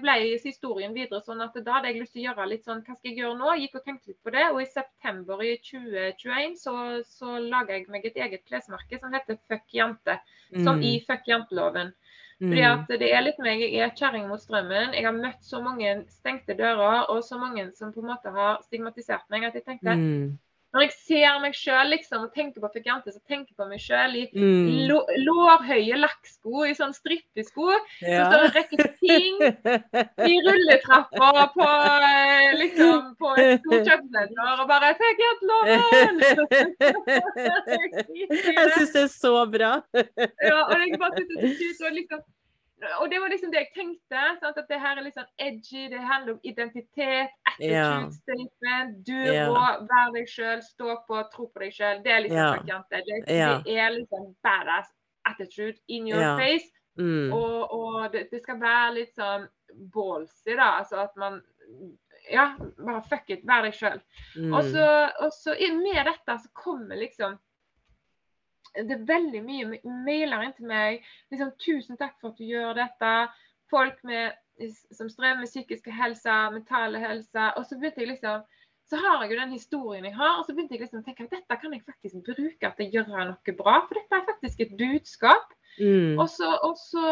ble 0.01 0.15
historien 0.43 0.93
videre 0.95 1.21
sånn 1.21 1.43
at 1.45 1.57
da 1.61 1.75
hadde 1.77 1.91
jeg 1.91 2.01
lyst 2.01 2.15
til 2.15 2.23
å 2.23 2.27
gjøre 2.29 2.47
litt 2.49 2.65
sånn 2.65 2.81
Hva 2.81 2.95
skal 2.95 3.11
jeg 3.11 3.19
gjøre 3.21 3.37
nå? 3.37 3.51
Gikk 3.61 3.77
og 3.77 3.85
tenkte 3.85 4.11
litt 4.11 4.23
på 4.25 4.33
det. 4.35 4.45
Og 4.53 4.61
i 4.63 4.69
september 4.69 5.43
i 5.45 5.53
2021 5.69 6.57
så, 6.63 6.75
så 7.07 7.37
laga 7.43 7.77
jeg 7.77 7.89
meg 7.93 8.07
et 8.09 8.17
eget 8.17 8.45
klesmerke 8.49 9.01
som 9.01 9.13
heter 9.13 9.39
Fuck 9.47 9.75
jente. 9.75 10.19
Som 10.55 10.79
Mm. 10.79 10.87
i 10.89 10.93
Fuck 11.05 11.27
janteloven. 11.29 11.93
Fordi 12.39 12.61
at 12.63 12.91
det 13.01 13.09
er 13.11 13.23
litt 13.25 13.39
meg, 13.43 13.59
jeg 13.59 13.83
er 13.83 13.95
kjerring 13.99 14.29
mot 14.29 14.39
strømmen. 14.39 14.93
Jeg 14.95 15.03
har 15.03 15.15
møtt 15.15 15.41
så 15.43 15.59
mange 15.59 16.05
stengte 16.07 16.55
dører, 16.55 17.09
og 17.11 17.19
så 17.27 17.35
mange 17.37 17.65
som 17.75 17.91
på 17.91 17.99
en 17.99 18.13
måte 18.13 18.31
har 18.31 18.61
stigmatisert 18.63 19.25
meg, 19.33 19.43
at 19.43 19.57
jeg 19.59 19.65
tenkte 19.65 19.95
mm. 19.99 20.37
Når 20.69 20.83
jeg 20.85 20.91
ser 20.93 21.39
meg 21.41 21.55
sjøl 21.57 21.87
liksom, 21.89 22.27
og 22.27 22.33
tenker 22.37 22.61
på 22.61 22.69
Fikante, 22.75 23.09
så 23.09 23.17
tenker 23.25 23.57
på 23.57 23.65
meg 23.65 23.81
sjøl 23.81 24.13
i 24.19 24.29
mm. 24.29 24.85
lårhøye 25.25 25.97
lakksko, 25.97 26.67
i 26.69 26.75
sånn 26.77 26.93
strippesko. 26.93 27.73
Ja. 28.05 28.29
Så 28.29 28.29
står 28.29 28.43
det 28.43 28.45
en 28.45 28.53
rekke 28.59 28.85
ting 29.01 29.41
i 30.29 30.37
rulletrappa 30.45 31.49
på, 31.55 31.69
eh, 32.11 32.53
liksom, 32.61 33.17
på 33.17 33.33
et 33.41 33.57
stort 33.63 33.89
kjøttblender 33.89 34.61
og 34.61 34.69
bare 34.69 34.93
'Fikantloven!' 34.99 36.17
jeg 38.19 38.67
syns 38.77 38.93
det 38.93 39.03
er 39.07 39.13
så 39.13 39.45
bra. 39.49 39.71
ja, 40.51 40.59
og 40.67 40.75
jeg 40.77 41.01
bare 41.01 41.13
synes 41.17 41.33
det 41.33 41.39
er 41.71 41.75
så, 41.81 41.89
liksom 41.97 42.21
og 43.01 43.11
det 43.11 43.19
var 43.21 43.31
liksom 43.31 43.51
det 43.51 43.61
jeg 43.63 43.71
tenkte. 43.75 44.23
Sant? 44.39 44.57
At 44.57 44.69
det 44.69 44.79
her 44.79 44.99
er 44.99 45.05
litt 45.05 45.17
sånn 45.17 45.29
edgy. 45.41 45.87
Det 45.91 45.99
handler 45.99 46.37
om 46.37 46.41
identitet, 46.47 47.35
attitude 47.51 47.75
yeah. 47.75 48.07
statement. 48.15 48.99
Du 49.07 49.15
yeah. 49.17 49.51
må 49.51 49.63
være 49.89 50.13
deg 50.15 50.31
sjøl, 50.31 50.63
stå 50.63 50.97
på, 51.07 51.21
tro 51.33 51.49
på 51.51 51.63
deg 51.63 51.75
sjøl. 51.75 52.03
Det 52.05 52.13
er 52.15 52.25
liksom 52.25 52.41
yeah. 52.41 52.55
varianter. 52.57 53.05
Det, 53.07 53.21
det, 53.27 53.77
er 53.77 53.95
liksom 53.97 54.29
badass 54.45 54.91
attitude 55.29 55.77
in 55.87 56.07
your 56.07 56.39
face. 56.39 56.69
Mm. 56.99 57.33
Og, 57.33 57.71
og 57.71 58.11
det, 58.13 58.27
det, 58.31 58.41
skal 58.43 58.59
være 58.61 58.95
litt 58.97 59.13
sånn 59.15 59.47
ballsy, 59.93 60.55
da. 60.55 60.75
Altså 60.81 61.03
at 61.05 61.19
man 61.19 61.41
Ja, 62.29 62.51
bare 62.59 62.99
fuck 63.07 63.29
it, 63.31 63.45
vær 63.47 63.63
deg 63.63 63.75
sjøl. 63.77 64.01
Mm. 64.35 64.55
Og 64.57 65.31
så 65.33 65.55
med 65.79 66.01
dette 66.09 66.35
så 66.43 66.49
kommer 66.57 66.99
liksom 66.99 67.37
det 68.87 68.95
er 68.95 69.07
veldig 69.09 69.41
mye 69.45 69.79
mailer 70.05 70.45
inn 70.45 70.55
til 70.57 70.69
meg. 70.69 71.05
Liksom, 71.33 71.51
'Tusen 71.59 71.99
takk 71.99 72.15
for 72.21 72.31
at 72.31 72.39
du 72.39 72.45
gjør 72.47 72.77
dette.' 72.79 73.29
Folk 73.69 73.99
med, 74.03 74.33
som 74.97 75.11
strever 75.13 75.37
med 75.37 75.45
psykiske 75.45 75.91
helse, 75.93 76.37
mentale 76.55 76.97
helse. 76.97 77.43
Og 77.53 77.67
så 77.69 77.77
begynte 77.77 78.01
jeg 78.01 78.09
liksom 78.15 78.41
så 78.89 78.97
har 78.97 79.21
jeg 79.21 79.31
jo 79.31 79.39
den 79.39 79.51
historien 79.53 80.05
jeg 80.05 80.15
har, 80.15 80.39
og 80.39 80.45
så 80.45 80.53
begynte 80.53 80.73
jeg 80.73 80.81
liksom 80.81 81.03
å 81.03 81.05
tenke 81.05 81.27
at 81.27 81.33
dette 81.35 81.57
kan 81.61 81.73
jeg 81.75 81.83
faktisk 81.85 82.23
bruke 82.25 82.71
til 82.77 82.87
å 82.87 82.93
gjøre 82.95 83.25
noe 83.29 83.53
bra. 83.59 83.75
For 83.85 83.99
dette 83.99 84.17
er 84.17 84.25
faktisk 84.31 84.63
et 84.65 84.71
budskap. 84.79 85.51
Mm. 85.77 86.17
Og, 86.17 86.25
så, 86.33 86.49
og, 86.65 86.73
så, 86.81 87.11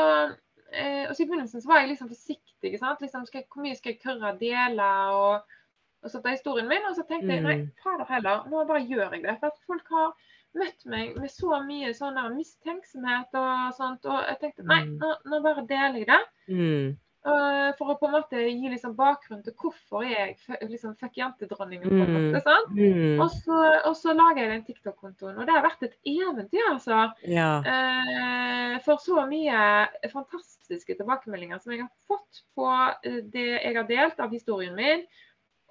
eh, 0.73 1.03
og 1.06 1.14
så 1.14 1.22
I 1.22 1.27
begynnelsen 1.27 1.61
så 1.61 1.69
var 1.69 1.84
jeg 1.84 1.91
liksom 1.91 2.10
forsiktig. 2.10 2.72
Liksom, 2.73 3.27
skal, 3.30 3.45
hvor 3.53 3.65
mye 3.68 3.77
skal 3.77 3.94
jeg 3.94 4.02
tørre 4.02 4.34
å 4.34 4.39
dele? 4.41 4.89
og, 5.19 5.53
og 6.02 6.14
så 6.14 6.22
historien 6.26 6.69
min, 6.69 6.89
og 6.89 6.98
så 6.98 7.06
tenkte 7.06 7.35
jeg 7.35 7.45
nei, 7.45 7.57
fader 7.84 8.10
heller, 8.10 8.49
nå 8.49 8.65
bare 8.69 8.85
gjør 8.85 9.14
jeg 9.14 9.27
det. 9.27 9.38
For 9.38 9.52
at 9.53 9.61
folk 9.69 9.94
har 9.94 10.34
møtt 10.57 10.87
meg 10.89 11.17
med 11.19 11.31
så 11.31 11.59
mye 11.65 11.91
sånn 11.97 12.19
mistenksomhet 12.35 13.35
og 13.37 13.75
sånt. 13.77 14.07
Og 14.07 14.23
jeg 14.31 14.39
tenkte 14.41 14.67
nei, 14.67 14.83
mm. 14.87 14.95
nå, 15.01 15.11
nå 15.31 15.41
bare 15.45 15.67
deler 15.69 16.01
jeg 16.01 16.09
det. 16.09 16.23
Mm. 16.53 16.95
Uh, 17.27 17.73
for 17.75 17.91
å 17.91 17.95
på 17.99 18.07
en 18.07 18.13
måte 18.13 18.39
gi 18.39 18.69
liksom 18.71 18.93
bakgrunn 18.95 19.41
til 19.43 19.51
hvorfor 19.59 20.05
jeg 20.07 20.37
liksom 20.69 20.93
fikk 21.01 21.17
jentedronningen. 21.19 21.89
på 21.89 21.97
en 22.05 22.13
mm. 22.13 22.27
måte, 22.29 22.41
sant? 22.45 22.71
Mm. 22.77 23.19
Og, 23.19 23.33
så, 23.41 23.57
og 23.89 23.97
så 23.99 24.15
lager 24.15 24.45
jeg 24.45 24.51
den 24.53 24.63
TikTok-kontoen. 24.69 25.35
Og 25.35 25.49
det 25.49 25.55
har 25.57 25.65
vært 25.65 25.83
et 25.89 25.97
eventyr, 26.07 26.69
altså. 26.71 27.01
Ja. 27.27 27.49
Uh, 27.67 28.77
for 28.85 29.03
så 29.03 29.25
mye 29.27 29.59
fantastiske 30.13 30.95
tilbakemeldinger 30.95 31.59
som 31.59 31.75
jeg 31.75 31.83
har 31.83 31.91
fått 32.07 32.45
på 32.55 32.69
uh, 32.69 33.19
det 33.33 33.49
jeg 33.57 33.75
har 33.75 33.89
delt 33.91 34.23
av 34.23 34.31
historien 34.31 34.77
min. 34.77 35.03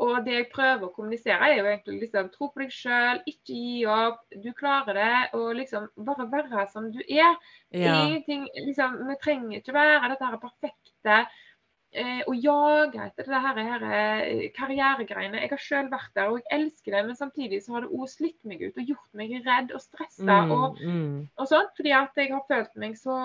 Og 0.05 0.27
det 0.27 0.35
jeg 0.35 0.49
prøver 0.53 0.85
å 0.85 0.93
kommunisere, 0.93 1.49
er 1.49 1.61
jo 1.63 1.69
egentlig 1.71 2.03
liksom 2.03 2.29
tro 2.35 2.51
på 2.53 2.61
deg 2.61 2.73
sjøl, 2.75 3.23
ikke 3.31 3.55
gi 3.57 3.87
opp, 3.89 4.27
du 4.45 4.51
klarer 4.57 4.99
det. 4.99 5.15
Og 5.39 5.55
liksom 5.57 5.89
bare 6.05 6.29
være 6.33 6.67
som 6.73 6.91
du 6.93 7.01
er. 7.07 7.39
Ja. 7.73 7.95
Ingenting, 8.05 8.45
liksom, 8.67 8.99
Vi 9.09 9.17
trenger 9.23 9.63
ikke 9.63 9.77
være 9.77 10.13
dette 10.13 10.29
her 10.29 10.41
perfekte 10.43 11.17
eh, 11.97 12.21
og 12.27 12.37
jage 12.45 13.07
etter 13.07 13.31
det 13.33 13.41
her, 13.47 13.63
her 13.71 13.87
eh, 13.89 14.45
karrieregreiene. 14.59 15.41
Jeg 15.41 15.55
har 15.55 15.65
sjøl 15.65 15.91
vært 15.93 16.13
der, 16.19 16.29
og 16.29 16.43
jeg 16.43 16.53
elsker 16.59 16.99
det, 16.99 17.03
men 17.09 17.19
samtidig 17.19 17.63
så 17.65 17.79
har 17.79 17.87
det 17.87 17.97
òg 17.97 18.13
slitt 18.13 18.39
meg 18.45 18.67
ut 18.67 18.77
og 18.77 18.93
gjort 18.93 19.11
meg 19.17 19.33
redd 19.49 19.73
og 19.73 19.81
stressa 19.81 20.43
mm, 20.45 20.55
og, 20.59 20.85
mm. 20.85 21.19
og 21.41 21.53
sånn. 21.55 21.73
Fordi 21.81 21.97
at 22.03 22.21
jeg 22.21 22.35
har 22.37 22.45
følt 22.53 22.81
meg 22.85 23.01
så 23.01 23.17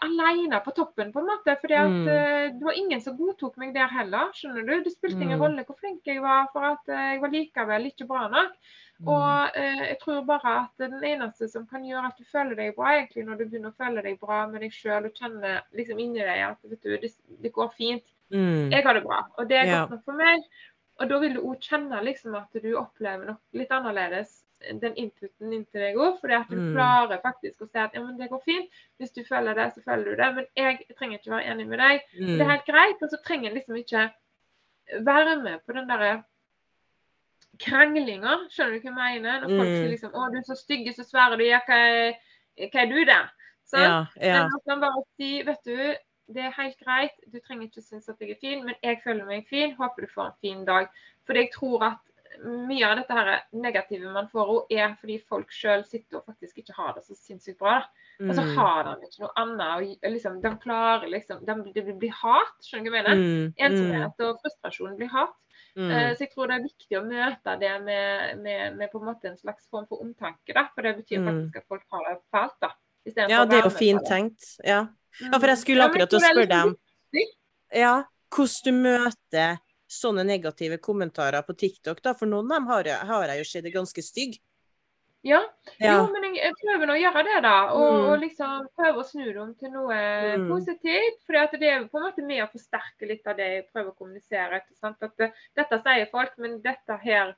alene 0.00 0.60
på 0.64 0.72
toppen, 0.76 1.12
på 1.12 1.20
en 1.20 1.28
måte. 1.28 1.56
fordi 1.60 1.74
at 1.74 1.92
mm. 1.92 2.08
uh, 2.08 2.58
det 2.58 2.64
var 2.64 2.78
ingen 2.78 3.00
som 3.00 3.16
godtok 3.18 3.56
meg 3.60 3.74
der 3.74 3.90
heller. 3.92 4.32
skjønner 4.34 4.66
du? 4.66 4.74
Det 4.84 4.92
spilte 4.94 5.22
ingen 5.22 5.38
mm. 5.38 5.44
rolle 5.44 5.64
hvor 5.66 5.78
flink 5.78 6.06
jeg 6.08 6.22
var, 6.24 6.48
for 6.52 6.66
at 6.72 6.90
uh, 6.90 7.06
jeg 7.12 7.22
var 7.22 7.34
likevel 7.34 7.88
ikke 7.90 8.08
bra 8.10 8.26
nok. 8.32 8.54
Mm. 8.98 9.10
Og 9.12 9.58
uh, 9.58 9.82
jeg 9.84 9.98
tror 10.02 10.22
bare 10.28 10.54
at 10.62 10.86
den 10.86 10.96
eneste 11.04 11.48
som 11.52 11.66
kan 11.70 11.84
gjøre 11.86 12.10
at 12.10 12.18
du 12.18 12.24
føler 12.30 12.58
deg 12.58 12.76
bra, 12.78 12.94
egentlig 12.96 13.26
når 13.26 13.40
du 13.40 13.44
begynner 13.44 13.74
å 13.74 13.80
føle 13.84 14.06
deg 14.06 14.20
bra 14.22 14.44
med 14.50 14.64
deg 14.64 14.74
sjøl 14.74 15.10
og 15.10 15.20
kjenner 15.20 15.60
liksom 15.76 16.00
inni 16.02 16.24
deg 16.24 16.46
at 16.48 16.62
vet 16.64 16.82
du, 16.82 16.96
det, 17.02 17.12
det 17.42 17.52
går 17.54 17.74
fint. 17.76 18.06
Mm. 18.34 18.72
Jeg 18.72 18.82
har 18.82 18.96
det 18.96 19.04
bra, 19.06 19.20
og 19.38 19.46
det 19.46 19.60
er 19.60 19.70
godt 19.70 19.94
nok 19.94 20.08
for 20.08 20.18
meg. 20.18 20.42
Og 20.96 21.10
da 21.10 21.18
vil 21.20 21.36
du 21.36 21.44
òg 21.44 21.60
kjenne 21.60 22.00
liksom 22.02 22.34
at 22.38 22.56
du 22.56 22.70
opplever 22.80 23.28
noe 23.28 23.58
litt 23.60 23.72
annerledes 23.74 24.40
den 24.82 24.94
inputen 24.96 25.52
inntil 25.52 25.82
deg 25.84 25.98
òg. 26.00 26.20
Fordi 26.20 26.36
at 26.38 26.52
du 26.52 26.58
mm. 26.58 26.70
klarer 26.74 27.22
faktisk 27.24 27.64
å 27.64 27.68
si 27.70 27.80
at 27.82 27.96
ja, 27.96 28.04
men 28.04 28.16
det 28.20 28.30
går 28.32 28.44
fint. 28.44 28.78
Hvis 29.00 29.14
du 29.16 29.22
føler 29.28 29.58
det, 29.58 29.70
så 29.74 29.84
føler 29.84 30.12
du 30.12 30.22
det. 30.22 30.30
Men 30.38 30.48
jeg 30.58 30.96
trenger 30.96 31.20
ikke 31.20 31.34
være 31.34 31.50
enig 31.52 31.68
med 31.72 31.82
deg. 31.82 32.06
Mm. 32.16 32.32
Det 32.32 32.40
er 32.40 32.54
helt 32.54 32.70
greit. 32.70 33.04
Og 33.04 33.12
så 33.12 33.20
trenger 33.26 33.50
jeg 33.50 33.58
liksom 33.60 33.82
ikke 33.82 34.06
være 35.06 35.36
med 35.42 35.62
på 35.66 35.76
den 35.76 35.88
derre 35.90 36.14
kranglinga. 37.62 38.38
Skjønner 38.52 38.80
du 38.80 38.90
hva 38.90 39.10
jeg 39.12 39.22
mener? 39.22 39.44
Når 39.44 39.54
folk 39.54 39.70
sier 39.70 39.86
mm. 39.86 39.94
liksom 39.94 40.12
'Å, 40.14 40.26
du 40.32 40.40
er 40.40 40.48
så 40.48 40.58
stygg, 40.58 40.90
så 40.94 41.06
svære 41.06 41.38
du. 41.40 41.46
Ja, 41.46 41.62
hva 41.66 41.78
er, 41.92 42.18
hva 42.66 42.82
er 42.84 42.92
du, 42.92 43.00
da?' 43.08 43.24
Så, 43.66 43.80
Ja, 43.82 43.94
ja. 44.22 44.34
Men 44.36 44.52
man 44.52 44.60
kan 44.68 44.82
bare 44.84 45.04
si 45.16 45.30
'Vet 45.42 45.64
du, 45.66 45.78
det 46.34 46.42
er 46.42 46.54
helt 46.56 46.78
greit. 46.82 47.16
Du 47.32 47.38
trenger 47.40 47.66
ikke 47.66 47.82
synes 47.82 48.08
at 48.08 48.20
jeg 48.20 48.30
er 48.30 48.40
fin, 48.40 48.64
men 48.64 48.74
jeg 48.82 49.00
føler 49.04 49.24
meg 49.24 49.46
fin. 49.50 49.74
Håper 49.78 50.06
du 50.06 50.12
får 50.14 50.26
en 50.26 50.40
fin 50.40 50.64
dag. 50.64 50.88
For 51.26 51.38
jeg 51.38 51.50
tror 51.54 51.84
at 51.84 52.02
mye 52.44 52.86
av 52.88 52.96
dette 53.00 53.16
her 53.16 53.30
negative 53.56 54.10
man 54.12 54.28
får 54.32 54.52
er 54.74 54.94
fordi 55.00 55.16
folk 55.28 55.52
sjøl 55.54 55.84
sitter 55.86 56.20
og 56.20 56.26
faktisk 56.28 56.62
ikke 56.62 56.76
har 56.76 56.94
det 56.96 57.04
så 57.06 57.16
sinnssykt 57.18 57.58
bra. 57.62 57.78
Mm. 58.20 58.30
Og 58.30 58.36
så 58.38 58.44
mm. 58.46 58.52
har 58.56 58.88
de 58.88 59.08
ikke 59.08 59.22
noe 59.24 59.32
annet. 59.42 59.96
Og 60.00 60.14
liksom, 60.14 60.38
de 60.42 60.52
klarer 60.62 61.10
liksom 61.12 61.42
de, 61.46 61.56
Det 61.74 61.84
blir 61.88 62.14
hat, 62.22 62.54
skjønner 62.64 62.88
du 62.88 62.94
hva 62.94 63.02
jeg 63.02 63.08
mener? 63.08 63.22
Mm. 63.22 63.50
Ensomhet 63.68 64.24
og 64.28 64.40
frustrasjon 64.44 64.96
blir 65.00 65.12
hat. 65.12 65.36
Mm. 65.76 65.90
Uh, 65.92 66.10
så 66.16 66.24
jeg 66.24 66.32
tror 66.32 66.48
det 66.48 66.56
er 66.56 66.64
viktig 66.64 66.98
å 66.98 67.04
møte 67.04 67.56
det 67.60 67.74
med, 67.84 68.42
med, 68.44 68.78
med, 68.80 68.90
på 68.92 69.00
en 69.02 69.08
måte 69.10 69.30
en 69.30 69.40
slags 69.40 69.68
form 69.72 69.88
for 69.90 70.04
omtanke. 70.04 70.56
da, 70.56 70.68
For 70.74 70.86
det 70.86 70.96
betyr 71.02 71.22
mm. 71.22 71.30
faktisk 71.30 71.60
at 71.60 71.70
folk 71.74 71.86
har 71.96 72.08
det 72.08 72.18
fælt. 72.34 72.58
da. 72.64 72.72
Ja, 73.30 73.44
det 73.46 73.60
er 73.60 73.68
jo 73.68 73.70
fint 73.70 74.02
tenkt. 74.08 74.56
Ja. 74.66 74.80
ja, 75.20 75.36
for 75.36 75.46
jeg 75.52 75.60
skulle 75.62 75.86
akkurat 75.86 76.16
å 76.16 76.22
spørre 76.24 76.48
deg 76.50 76.72
om 76.72 76.76
ja, 77.74 77.92
hvordan 78.34 78.64
du 78.66 78.82
møter 78.86 79.60
sånne 79.86 80.24
negative 80.26 80.80
kommentarer 80.82 81.44
på 81.46 81.54
TikTok, 81.54 82.02
da, 82.02 82.14
for 82.18 82.30
noen 82.30 82.50
av 82.50 82.58
dem 82.58 82.68
har 82.72 82.90
jeg, 82.90 83.08
har 83.10 83.32
jeg 83.32 83.42
jo 83.42 83.48
sett 83.50 83.72
ganske 83.74 84.02
stygg. 84.02 84.38
Ja. 85.26 85.40
ja. 85.78 85.94
Jo, 85.96 86.02
men 86.12 86.36
jeg 86.36 86.54
prøver 86.60 86.92
å 86.92 86.96
gjøre 87.00 87.22
det, 87.26 87.38
da. 87.42 87.54
Og, 87.74 87.86
mm. 87.86 88.04
og 88.12 88.20
liksom 88.22 88.68
prøve 88.78 89.02
å 89.02 89.06
snu 89.06 89.24
dem 89.34 89.54
til 89.58 89.72
noe 89.74 89.96
mm. 90.38 90.44
positivt. 90.52 91.18
For 91.26 91.56
det 91.58 91.70
er 91.72 91.88
på 91.90 91.98
en 91.98 92.06
måte 92.06 92.22
med 92.26 92.44
å 92.44 92.50
forsterke 92.52 93.08
litt 93.10 93.26
av 93.26 93.38
det 93.40 93.48
jeg 93.50 93.64
prøver 93.72 93.90
å 93.90 93.96
kommunisere. 93.98 94.60
At 94.60 95.18
det, 95.18 95.32
dette 95.58 95.80
sier 95.82 96.06
folk, 96.12 96.36
men 96.42 96.60
dette 96.62 96.98
her 97.02 97.34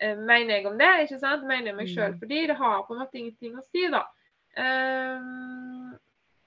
eh, 0.00 0.16
mener 0.16 0.54
jeg 0.56 0.70
om 0.70 0.80
det. 0.80 0.92
ikke 1.04 1.20
sant? 1.20 1.44
Mener 1.48 1.72
jeg 1.72 1.78
meg 1.82 1.92
sjøl. 1.92 2.14
Mm. 2.14 2.20
Fordi 2.22 2.42
det 2.48 2.58
har 2.62 2.80
på 2.86 2.96
en 2.96 3.02
måte 3.04 3.20
ingenting 3.20 3.60
å 3.60 3.66
si, 3.66 3.84
da. 3.92 4.06
Um, 4.58 5.92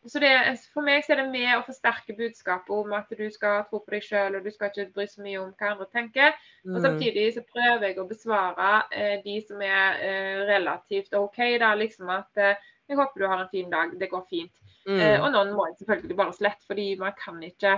så 0.10 0.20
det, 0.20 0.32
For 0.74 0.82
meg 0.86 1.04
så 1.06 1.14
er 1.14 1.22
det 1.22 1.28
med 1.30 1.52
å 1.54 1.66
forsterke 1.66 2.16
budskapet 2.18 2.72
om 2.74 2.94
at 2.98 3.12
du 3.14 3.28
skal 3.34 3.66
tro 3.70 3.84
på 3.84 3.94
deg 3.94 4.06
sjøl, 4.06 4.38
og 4.40 4.48
du 4.48 4.50
skal 4.54 4.72
ikke 4.72 4.96
bry 4.96 5.06
så 5.10 5.22
mye 5.22 5.42
om 5.44 5.52
hva 5.60 5.76
andre 5.76 5.88
tenker. 5.94 6.34
Mm. 6.66 6.74
Og 6.74 6.82
Samtidig 6.88 7.28
så 7.36 7.44
prøver 7.46 7.86
jeg 7.88 8.00
å 8.02 8.08
besvare 8.10 8.72
eh, 8.90 9.20
de 9.26 9.38
som 9.46 9.62
er 9.62 10.02
eh, 10.02 10.42
relativt 10.50 11.14
OK. 11.20 11.38
da, 11.62 11.76
liksom 11.78 12.10
at 12.14 12.42
eh, 12.42 12.68
Jeg 12.90 12.98
håper 13.00 13.22
du 13.22 13.28
har 13.30 13.40
en 13.44 13.54
fin 13.54 13.70
dag. 13.72 13.94
Det 14.00 14.10
går 14.12 14.26
fint. 14.30 14.52
Mm. 14.90 14.98
Eh, 14.98 15.18
og 15.22 15.30
noen 15.32 15.54
må 15.56 15.70
jeg 15.70 15.78
selvfølgelig 15.84 16.18
bare 16.18 16.36
slette, 16.36 16.66
fordi 16.68 16.88
man 17.00 17.14
kan 17.16 17.38
ikke 17.46 17.78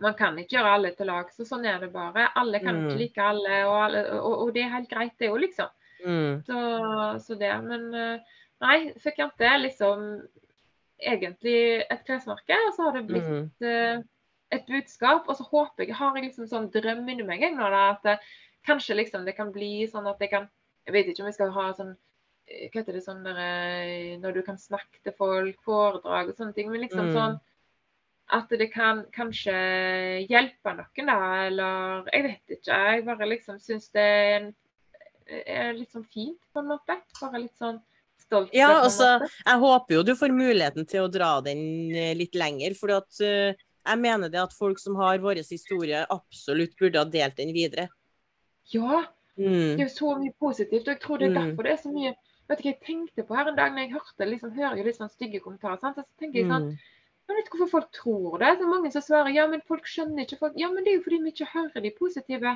man 0.00 0.14
kan 0.16 0.38
ikke 0.38 0.56
gjøre 0.56 0.74
alle 0.76 0.92
til 0.96 1.10
lag. 1.10 1.30
Så 1.34 1.44
sånn 1.44 1.66
er 1.68 1.82
det 1.82 1.90
bare. 1.92 2.30
Alle 2.38 2.62
kan 2.62 2.78
mm. 2.78 2.86
ikke 2.86 3.00
like 3.00 3.26
alle 3.26 3.58
og, 3.66 3.78
alle, 3.88 4.04
og, 4.20 4.36
og, 4.46 4.52
det 4.54 4.64
er 4.64 4.76
helt 4.76 4.90
greit, 4.90 5.18
det 5.20 5.32
òg, 5.32 5.42
liksom. 5.42 5.74
Mm. 6.06 6.40
Så, 6.46 6.62
så, 7.26 7.36
det. 7.38 7.52
Men 7.66 7.90
eh, 7.94 8.38
nei, 8.64 8.78
fikk 9.02 9.20
ikke 9.26 9.52
liksom 9.66 10.06
egentlig 11.02 11.82
et 11.82 12.04
klesmerke, 12.06 12.56
og 12.68 12.74
så 12.76 12.86
har 12.86 12.96
det 12.96 13.04
blitt 13.08 13.28
mm. 13.28 13.44
uh, 13.66 14.02
et 14.54 14.64
budskap. 14.68 15.28
Og 15.28 15.38
så 15.38 15.46
håper 15.48 15.86
jeg, 15.86 15.96
har 15.98 16.16
jeg 16.16 16.28
liksom 16.28 16.48
sånn 16.50 16.70
drøm 16.74 17.04
inni 17.08 17.26
meg 17.26 17.44
nå, 17.54 17.68
da, 17.74 17.84
at 17.96 18.08
uh, 18.08 18.32
kanskje 18.66 18.98
liksom 19.00 19.26
det 19.26 19.36
kan 19.38 19.52
bli 19.54 19.88
sånn 19.90 20.08
at 20.10 20.20
jeg 20.22 20.34
kan 20.34 20.50
Jeg 20.82 20.94
vet 20.96 21.08
ikke 21.10 21.22
om 21.22 21.28
jeg 21.30 21.36
skal 21.36 21.50
ha 21.54 21.64
sånn 21.78 21.90
eh, 22.50 22.66
Hva 22.66 22.80
heter 22.80 22.96
det 22.96 23.04
sånn 23.04 23.20
der, 23.22 23.36
Når 24.18 24.32
du 24.34 24.40
kan 24.42 24.58
snakke 24.58 24.98
til 25.02 25.14
folk, 25.14 25.60
foredrag 25.62 26.32
og 26.32 26.38
sånne 26.38 26.56
ting. 26.56 26.70
Men 26.72 26.82
liksom 26.82 27.10
mm. 27.10 27.16
sånn 27.16 27.38
at 28.32 28.48
det 28.56 28.70
kan 28.72 29.02
kanskje 29.12 29.52
hjelpe 30.24 30.72
noen, 30.72 31.08
da. 31.10 31.16
Eller 31.46 32.06
jeg 32.14 32.24
vet 32.24 32.54
ikke. 32.56 32.78
Jeg 32.94 33.04
bare 33.04 33.28
liksom 33.28 33.58
syns 33.60 33.90
det 33.92 34.04
er, 34.06 34.46
er 35.42 35.74
litt 35.76 35.92
sånn 35.92 36.06
fint, 36.08 36.40
på 36.54 36.62
en 36.62 36.70
måte. 36.70 36.96
Bare 37.20 37.42
litt 37.42 37.58
sånn 37.60 37.82
stolt 38.32 38.56
Ja, 38.56 38.70
altså, 38.80 39.12
jeg 39.44 39.62
håper 39.62 39.98
jo 39.98 40.04
du 40.06 40.14
får 40.18 40.34
muligheten 40.34 40.88
til 40.88 41.04
å 41.04 41.12
dra 41.12 41.34
den 41.44 41.62
eh, 41.92 42.12
litt 42.18 42.36
lenger. 42.38 42.76
For 42.78 42.94
at, 42.96 43.10
uh, 43.20 43.52
jeg 43.82 44.02
mener 44.02 44.32
det 44.32 44.40
at 44.42 44.56
folk 44.56 44.80
som 44.82 44.96
har 45.00 45.22
vår 45.22 45.42
historie, 45.44 46.04
absolutt 46.10 46.74
burde 46.80 47.02
ha 47.02 47.08
delt 47.08 47.38
den 47.40 47.52
videre. 47.54 47.88
Ja. 48.72 49.04
Mm. 49.36 49.76
Det 49.76 49.80
er 49.80 49.86
jo 49.86 49.94
så 49.94 50.14
mye 50.20 50.34
positivt. 50.40 50.86
Og 50.86 50.94
jeg 50.94 51.02
tror 51.02 51.20
det 51.20 51.30
er 51.30 51.34
mm. 51.34 51.40
derfor 51.40 51.68
det 51.68 51.74
er 51.76 51.82
så 51.84 51.94
mye 51.94 52.14
Vet 52.50 52.58
du 52.58 52.66
hva 52.66 52.72
jeg 52.72 52.82
tenkte 52.84 53.22
på 53.24 53.36
her 53.38 53.48
en 53.48 53.54
dag 53.56 53.70
når 53.72 53.84
jeg 53.84 53.92
hørte 53.94 54.26
liksom, 54.26 54.50
hører 54.56 54.80
jo 54.80 54.84
litt 54.84 54.96
sånn 54.98 55.12
stygge 55.12 55.38
kommentarer. 55.40 55.78
Sant? 55.80 55.96
Så 55.96 56.20
tenker 56.20 56.42
jeg 56.42 56.50
sånn 56.50 56.72
mm. 56.72 56.88
Jeg 57.30 57.36
vet 57.38 57.46
ikke 57.46 57.60
hvorfor 57.60 57.72
folk 57.78 57.92
tror 57.96 58.42
det. 58.42 58.50
Så 58.58 58.66
mange 58.68 58.90
som 58.92 59.04
svarer 59.06 59.32
ja, 59.32 59.46
men 59.48 59.62
folk 59.64 59.86
skjønner 59.88 60.26
ikke 60.26 60.40
folk. 60.40 60.58
Ja, 60.60 60.68
men 60.72 60.84
det 60.84 60.92
er 60.92 60.98
jo 60.98 61.04
fordi 61.06 61.20
vi 61.22 61.32
ikke 61.32 61.48
hører 61.52 61.84
de 61.84 61.92
positive. 61.96 62.54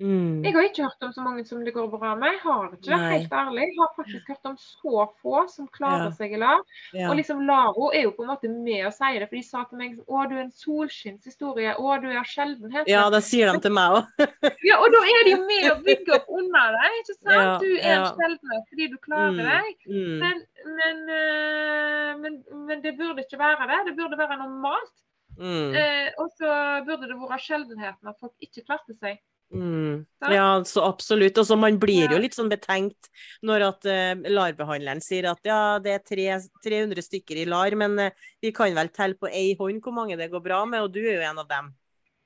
Mm. 0.00 0.40
Jeg 0.44 0.54
har 0.54 0.64
ikke 0.64 0.86
hørt 0.86 1.04
om 1.04 1.12
så 1.12 1.20
mange 1.20 1.42
som 1.44 1.60
det 1.64 1.74
går 1.74 1.88
bra 1.92 2.14
med. 2.16 2.32
Jeg 2.32 2.40
har 2.42 2.68
ikke 2.72 2.92
vært 2.94 3.12
helt 3.12 3.34
ærlig. 3.36 3.64
Jeg 3.66 3.76
har 3.76 3.90
faktisk 3.98 4.30
hørt 4.32 4.48
om 4.48 4.54
så 4.62 5.02
få 5.20 5.42
som 5.52 5.66
klarer 5.74 6.06
ja. 6.06 6.12
seg 6.16 6.32
i 6.32 6.40
LAR. 6.40 6.62
Ja. 6.96 7.10
Og 7.10 7.18
liksom 7.18 7.42
Laro 7.48 7.90
er 7.92 8.06
jo 8.06 8.14
på 8.16 8.24
en 8.24 8.30
måte 8.32 8.48
med 8.52 8.88
å 8.88 8.92
si 8.94 9.10
det, 9.20 9.28
for 9.28 9.36
de 9.36 9.42
sa 9.44 9.64
til 9.68 9.82
meg 9.82 9.98
å, 10.06 10.22
du 10.30 10.36
er 10.38 10.44
en 10.46 10.54
solskinnshistorie. 10.62 11.74
Å, 11.76 11.98
du 12.00 12.08
er 12.08 12.30
sjeldenhet. 12.32 12.88
Ja, 12.88 13.04
det 13.12 13.20
sier 13.28 13.52
de 13.52 13.64
til 13.66 13.76
meg 13.76 13.98
òg. 13.98 14.24
ja, 14.70 14.80
og 14.80 14.88
da 14.96 15.04
er 15.12 15.28
de 15.28 15.34
jo 15.36 15.42
med 15.44 15.68
å 15.68 15.76
bygge 15.84 16.16
opp 16.16 16.32
under 16.40 16.78
deg, 16.78 16.98
ikke 17.02 17.18
sant? 17.18 17.36
Ja, 17.36 17.52
du 17.60 17.70
er 17.76 17.92
en 17.98 18.08
sjeldenhet 18.16 18.72
fordi 18.72 18.88
du 18.88 18.98
klarer 19.04 19.36
mm. 19.36 19.44
deg. 19.50 19.86
Mm. 19.90 20.14
Men, 20.24 20.42
men, 20.80 21.04
øh, 21.18 22.10
men, 22.24 22.42
men, 22.70 22.82
det 22.86 22.96
burde 22.96 23.26
ikke 23.26 23.40
være 23.40 23.68
det. 23.68 23.84
Det 23.90 23.98
burde 24.00 24.20
være 24.20 24.40
normalt. 24.40 24.94
Mm. 25.40 25.74
Eh, 25.76 26.08
og 26.20 26.32
så 26.36 26.48
burde 26.84 27.08
det 27.08 27.16
vært 27.20 27.44
sjeldenheten 27.44 28.10
at 28.10 28.16
folk 28.20 28.48
ikke 28.48 28.64
klarte 28.64 28.96
seg. 28.96 29.20
Mm. 29.50 30.06
Ja, 30.30 30.62
så 30.64 30.84
absolutt. 30.86 31.38
Og 31.38 31.46
så 31.46 31.56
man 31.58 31.78
blir 31.82 32.12
jo 32.12 32.20
litt 32.22 32.36
sånn 32.36 32.50
betenkt 32.52 33.10
når 33.46 33.66
at 33.70 33.88
uh, 33.90 34.30
LAR-behandleren 34.30 35.02
sier 35.02 35.30
at 35.32 35.42
ja, 35.46 35.78
det 35.82 35.96
er 35.96 36.04
tre, 36.06 36.28
300 36.64 37.06
stykker 37.06 37.42
i 37.42 37.48
LAR, 37.50 37.74
men 37.78 37.98
uh, 37.98 38.30
vi 38.42 38.54
kan 38.54 38.74
vel 38.76 38.92
telle 38.94 39.18
på 39.18 39.30
ei 39.30 39.56
hånd 39.58 39.82
hvor 39.82 39.96
mange 39.96 40.18
det 40.20 40.30
går 40.30 40.44
bra 40.44 40.62
med, 40.68 40.86
og 40.86 40.94
du 40.94 41.02
er 41.02 41.16
jo 41.18 41.28
en 41.32 41.42
av 41.42 41.50
dem. 41.50 41.74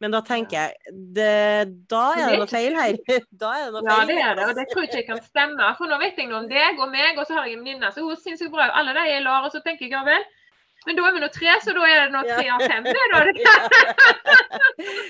Men 0.02 0.12
da 0.12 0.20
tenker 0.26 0.58
jeg 0.58 0.94
det, 1.16 1.74
Da 1.88 2.02
er 2.18 2.32
det 2.34 2.40
noe 2.42 2.50
feil 2.50 2.74
her. 2.76 2.96
Da 3.44 3.52
er 3.56 3.68
det 3.68 3.74
noe 3.76 3.84
feil. 3.86 3.94
Ja, 3.94 4.06
det 4.10 4.16
er 4.20 4.38
det, 4.38 4.48
og 4.50 4.58
det 4.58 4.64
tror 4.70 4.84
jeg 4.84 4.90
ikke 4.90 5.00
jeg 5.00 5.10
kan 5.12 5.22
stemme. 5.24 5.68
For 5.78 5.88
nå 5.88 5.98
vet 6.02 6.18
jeg 6.20 6.28
noe 6.28 6.42
om 6.42 6.48
deg 6.50 6.80
og 6.82 6.90
meg, 6.92 7.16
og 7.16 7.28
så 7.28 7.38
har 7.38 7.48
jeg 7.48 7.56
en 7.56 7.62
venninne 7.64 7.92
så 7.94 8.04
hun 8.04 8.18
syns 8.20 8.42
jo 8.44 8.50
bra 8.52 8.68
alle 8.74 8.92
de 8.96 9.04
er 9.04 9.20
i 9.20 9.22
LAR, 9.24 9.46
og 9.46 9.54
så 9.54 9.62
tenker 9.64 9.86
jeg 9.86 9.94
ja 9.94 10.02
vel. 10.04 10.26
Men 10.86 10.98
da 10.98 11.06
er 11.08 11.14
vi 11.16 11.22
nå 11.22 11.28
tre, 11.32 11.54
så 11.64 11.72
da 11.76 11.86
er 11.88 12.02
det 12.02 12.12
nå 12.12 12.22
tre 12.28 12.44
av 12.52 12.64
fem, 12.68 12.84
det, 12.84 13.44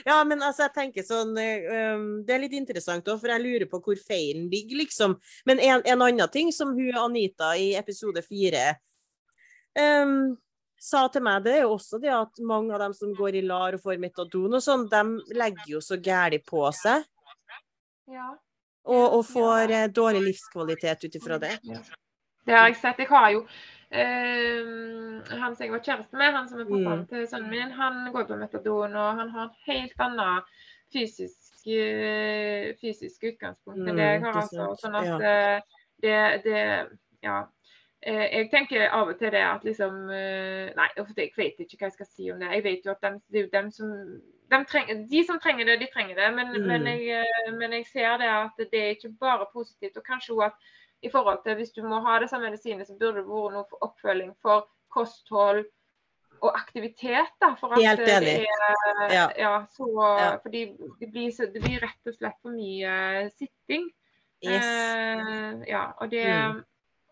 ja, 0.11 0.19
men 0.29 0.43
altså, 0.43 0.69
jeg 0.69 0.75
tenker 0.77 1.07
sånn 1.07 1.33
um, 1.35 2.05
Det 2.27 2.37
er 2.37 2.43
litt 2.45 2.55
interessant 2.55 3.09
òg, 3.11 3.19
for 3.23 3.33
jeg 3.33 3.43
lurer 3.43 3.67
på 3.71 3.81
hvor 3.83 3.99
feilen 3.99 4.47
ligger, 4.53 4.85
liksom. 4.85 5.17
Men 5.49 5.63
en, 5.63 5.83
en 5.83 6.07
annen 6.07 6.31
ting 6.33 6.53
som 6.55 6.75
hun 6.77 7.01
Anita 7.01 7.55
i 7.59 7.73
episode 7.79 8.23
fire 8.27 8.77
um, 9.75 10.37
sa 10.85 11.07
til 11.09 11.25
meg, 11.25 11.43
det 11.47 11.57
er 11.59 11.65
jo 11.65 11.75
også 11.75 11.99
det 12.03 12.13
at 12.13 12.41
mange 12.45 12.75
av 12.77 12.83
dem 12.85 12.95
som 12.97 13.15
går 13.17 13.41
i 13.41 13.45
LAR 13.47 13.79
og 13.79 13.85
får 13.85 14.01
metadon 14.03 14.59
og 14.59 14.63
sånn, 14.63 14.87
de 14.93 15.35
legger 15.39 15.77
jo 15.77 15.83
så 15.85 15.99
gæli 15.99 16.43
på 16.45 16.65
seg. 16.77 17.07
Ja. 18.13 18.35
Og, 18.85 19.05
og 19.19 19.23
får 19.25 19.71
ja. 19.73 19.85
Eh, 19.85 19.93
dårlig 19.97 20.27
livskvalitet 20.27 21.07
ut 21.07 21.15
ifra 21.17 21.39
det. 21.41 21.57
Ja. 21.65 21.81
Det 22.45 22.53
har 22.53 22.69
jeg 22.69 22.77
sett. 22.77 23.01
Jeg 23.01 23.09
har 23.09 23.31
jo 23.33 23.47
Uh, 23.95 25.23
han 25.39 25.55
som 25.55 25.65
jeg 25.65 25.73
var 25.73 25.83
kjæreste 25.87 26.19
med, 26.19 26.33
han 26.35 26.49
som 26.51 26.61
er 26.61 26.66
pappaen 26.66 27.03
mm. 27.05 27.09
til 27.12 27.27
sønnen 27.31 27.51
min, 27.53 27.75
han 27.79 28.01
går 28.12 28.25
på 28.27 28.39
metadon, 28.41 28.97
og 28.99 29.21
han 29.21 29.31
har 29.31 29.45
en 29.45 29.59
helt 29.69 30.01
annet 30.03 30.49
fysisk, 30.93 31.53
uh, 31.71 32.73
fysisk 32.81 33.29
utgangspunkt 33.31 33.87
enn 33.87 34.01
det 34.01 34.09
jeg 34.09 34.23
har. 34.25 34.39
Altså. 34.43 34.66
Sånn 34.83 34.99
at 34.99 35.12
uh, 35.15 35.83
det, 36.03 36.16
det, 36.47 36.62
Ja. 37.25 37.45
Eh, 38.05 38.27
jeg 38.37 38.49
tenker 38.53 38.83
av 38.93 39.09
og 39.09 39.16
til 39.16 39.31
det 39.33 39.41
at 39.41 39.62
liksom 39.65 39.95
Nei, 40.11 40.89
jeg 40.99 41.31
vet 41.39 41.62
ikke 41.62 41.79
hva 41.79 41.87
jeg 41.87 41.95
skal 41.95 42.09
si 42.11 42.27
om 42.29 42.43
det. 42.43 42.51
Jeg 42.53 42.65
vet 42.66 42.85
jo 42.85 42.93
at 42.93 43.01
dem, 43.01 43.15
det 43.33 43.39
er 43.39 43.47
jo 43.47 43.53
dem 43.55 43.71
som 43.73 43.95
de, 44.53 44.59
trenger, 44.69 44.99
de, 45.09 45.23
som 45.25 45.39
trenger 45.41 45.71
det, 45.71 45.79
de 45.81 45.89
trenger 45.95 46.19
det. 46.21 46.27
Men, 46.37 46.53
mm. 46.53 46.66
men, 46.69 46.85
jeg, 47.01 47.25
men 47.57 47.73
jeg 47.79 47.87
ser 47.89 48.19
det 48.21 48.29
at 48.29 48.61
det 48.61 48.83
er 48.83 48.93
ikke 48.99 49.15
bare 49.21 49.47
positivt. 49.55 49.97
Og 49.97 50.05
kanskje 50.05 50.35
jo 50.35 50.43
at 50.45 50.59
i 51.05 51.11
forhold 51.13 51.43
til 51.45 51.59
hvis 51.59 51.73
du 51.77 51.83
må 51.87 52.01
ha 52.07 52.19
disse 52.23 52.39
medisinene, 52.41 52.87
så 52.89 52.97
burde 52.99 53.21
det 53.21 53.29
vært 53.29 53.57
noe 53.57 53.67
for 53.71 53.89
oppfølging 53.89 54.35
for 54.43 54.69
kosthold 54.95 55.65
og 56.41 56.53
aktivitet. 56.57 57.35
da, 57.41 57.55
for 57.61 57.75
at 57.75 57.83
Helt 57.83 58.01
enig. 58.01 58.37
Det 58.45 58.47
er, 58.49 59.15
ja. 59.15 59.27
ja 59.39 59.55
så, 59.73 59.89
ja. 60.21 60.31
Fordi 60.43 60.65
det 61.01 61.11
blir, 61.11 61.33
det 61.55 61.63
blir, 61.63 61.81
rett 61.85 62.11
og 62.11 62.17
slett 62.17 62.39
for 62.43 62.55
mye 62.55 63.29
sitting. 63.35 63.91
Yes. 64.45 64.65
Eh, 64.65 65.53
ja, 65.71 65.85
og 66.01 66.11
det, 66.13 66.25
mm. 66.29 66.59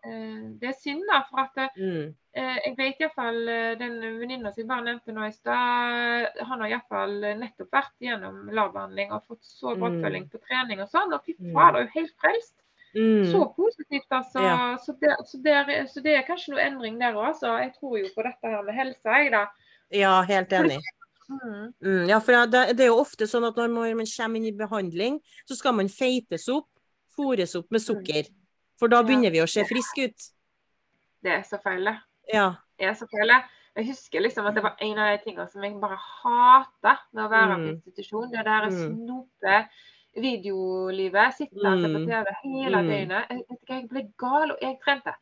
eh, 0.05 0.41
det 0.61 0.69
er 0.69 0.75
synd, 0.77 1.05
da, 1.09 1.23
for 1.29 1.45
at 1.47 1.77
mm. 1.77 2.11
jeg 2.35 2.75
vet 2.77 3.01
iallfall 3.01 3.39
den 3.79 3.95
venninna 4.19 4.51
som 4.51 4.61
jeg 4.61 4.69
bare 4.69 4.85
nevnte 4.85 5.15
nå 5.15 5.25
i 5.25 5.33
stad, 5.33 6.43
han 6.49 6.61
har 6.65 6.75
iallfall 6.75 7.15
nettopp 7.41 7.73
vært 7.73 7.95
gjennom 8.05 8.51
LAR-behandling 8.53 9.15
og 9.15 9.25
fått 9.31 9.47
så 9.47 9.73
bra 9.73 9.89
mm. 9.89 9.97
oppfølging 9.97 10.29
på 10.29 10.43
trening 10.45 10.83
og 10.85 10.93
sånn, 10.93 11.15
og 11.15 11.25
fy 11.25 11.37
mm. 11.39 11.57
er 11.57 11.81
jo 11.81 11.89
helt 11.95 12.15
frelst. 12.21 12.55
Mm. 12.93 13.31
Så 13.31 13.53
positivt, 13.55 14.09
altså. 14.09 14.41
Ja. 14.41 14.57
Så, 14.81 14.93
det, 15.01 15.15
så, 15.27 15.37
det 15.41 15.53
er, 15.53 15.85
så, 15.89 16.01
det, 16.05 16.13
er, 16.17 16.25
kanskje 16.27 16.53
noe 16.53 16.65
endring 16.65 16.99
der 17.01 17.17
òg. 17.17 17.39
Jeg 17.41 17.71
tror 17.79 17.97
jo 17.97 18.11
på 18.13 18.25
dette 18.25 18.51
her 18.53 18.65
med 18.65 18.77
helse, 18.77 19.15
jeg, 19.17 19.31
da. 19.33 19.47
Ja, 19.93 20.19
helt 20.29 20.53
enig. 20.53 20.77
Mm. 21.29 21.71
Mm, 21.81 22.05
ja, 22.11 22.19
for 22.21 22.35
det, 22.35 22.75
det, 22.77 22.85
er 22.85 22.91
jo 22.91 22.99
ofte 23.01 23.25
sånn 23.29 23.47
at 23.47 23.57
når 23.57 23.71
man 23.73 24.05
kommer 24.09 24.39
inn 24.39 24.49
i 24.49 24.55
behandling, 24.57 25.19
så 25.49 25.57
skal 25.57 25.75
man 25.77 25.89
feites 25.89 26.45
opp, 26.53 26.69
fôres 27.15 27.55
opp 27.57 27.69
med 27.73 27.81
mm. 27.81 27.87
sukker. 27.87 28.29
For 28.81 28.91
da 28.91 29.01
begynner 29.05 29.33
vi 29.33 29.41
å 29.41 29.49
se 29.49 29.65
friske 29.65 30.09
ut. 30.09 30.29
Det 31.23 31.33
er 31.37 31.43
så 31.47 31.57
feil, 31.63 31.85
det. 31.87 31.97
Ja. 32.33 32.49
Det 32.77 32.89
er 32.89 32.97
så 32.99 33.07
feil, 33.09 33.31
det. 33.31 33.41
Jeg 33.73 33.89
husker 33.89 34.21
liksom 34.21 34.45
at 34.45 34.57
det 34.57 34.61
var 34.61 34.77
en 34.85 34.99
av 35.01 35.07
de 35.09 35.21
tingene 35.23 35.47
som 35.49 35.63
jeg 35.65 35.73
bare 35.81 35.95
hata 35.97 36.97
med 37.15 37.23
å 37.23 37.29
være 37.31 37.53
på 37.55 37.63
mm. 37.63 37.69
institusjon. 37.73 38.29
Det 38.33 38.43
der 38.45 38.67
mm. 38.69 38.75
snope 38.83 39.61
videolivet. 40.21 41.37
Sitte 41.37 41.61
og 41.67 41.81
se 41.81 41.89
på 41.89 42.01
mm. 42.01 42.07
TV 42.07 42.33
hele 42.43 42.81
mm. 42.81 42.89
døgnet. 42.89 43.29
Jeg, 43.29 43.59
jeg 43.69 43.87
ble 43.91 44.05
gal, 44.21 44.55
og 44.55 44.57
jeg 44.61 44.77
trente. 44.85 45.15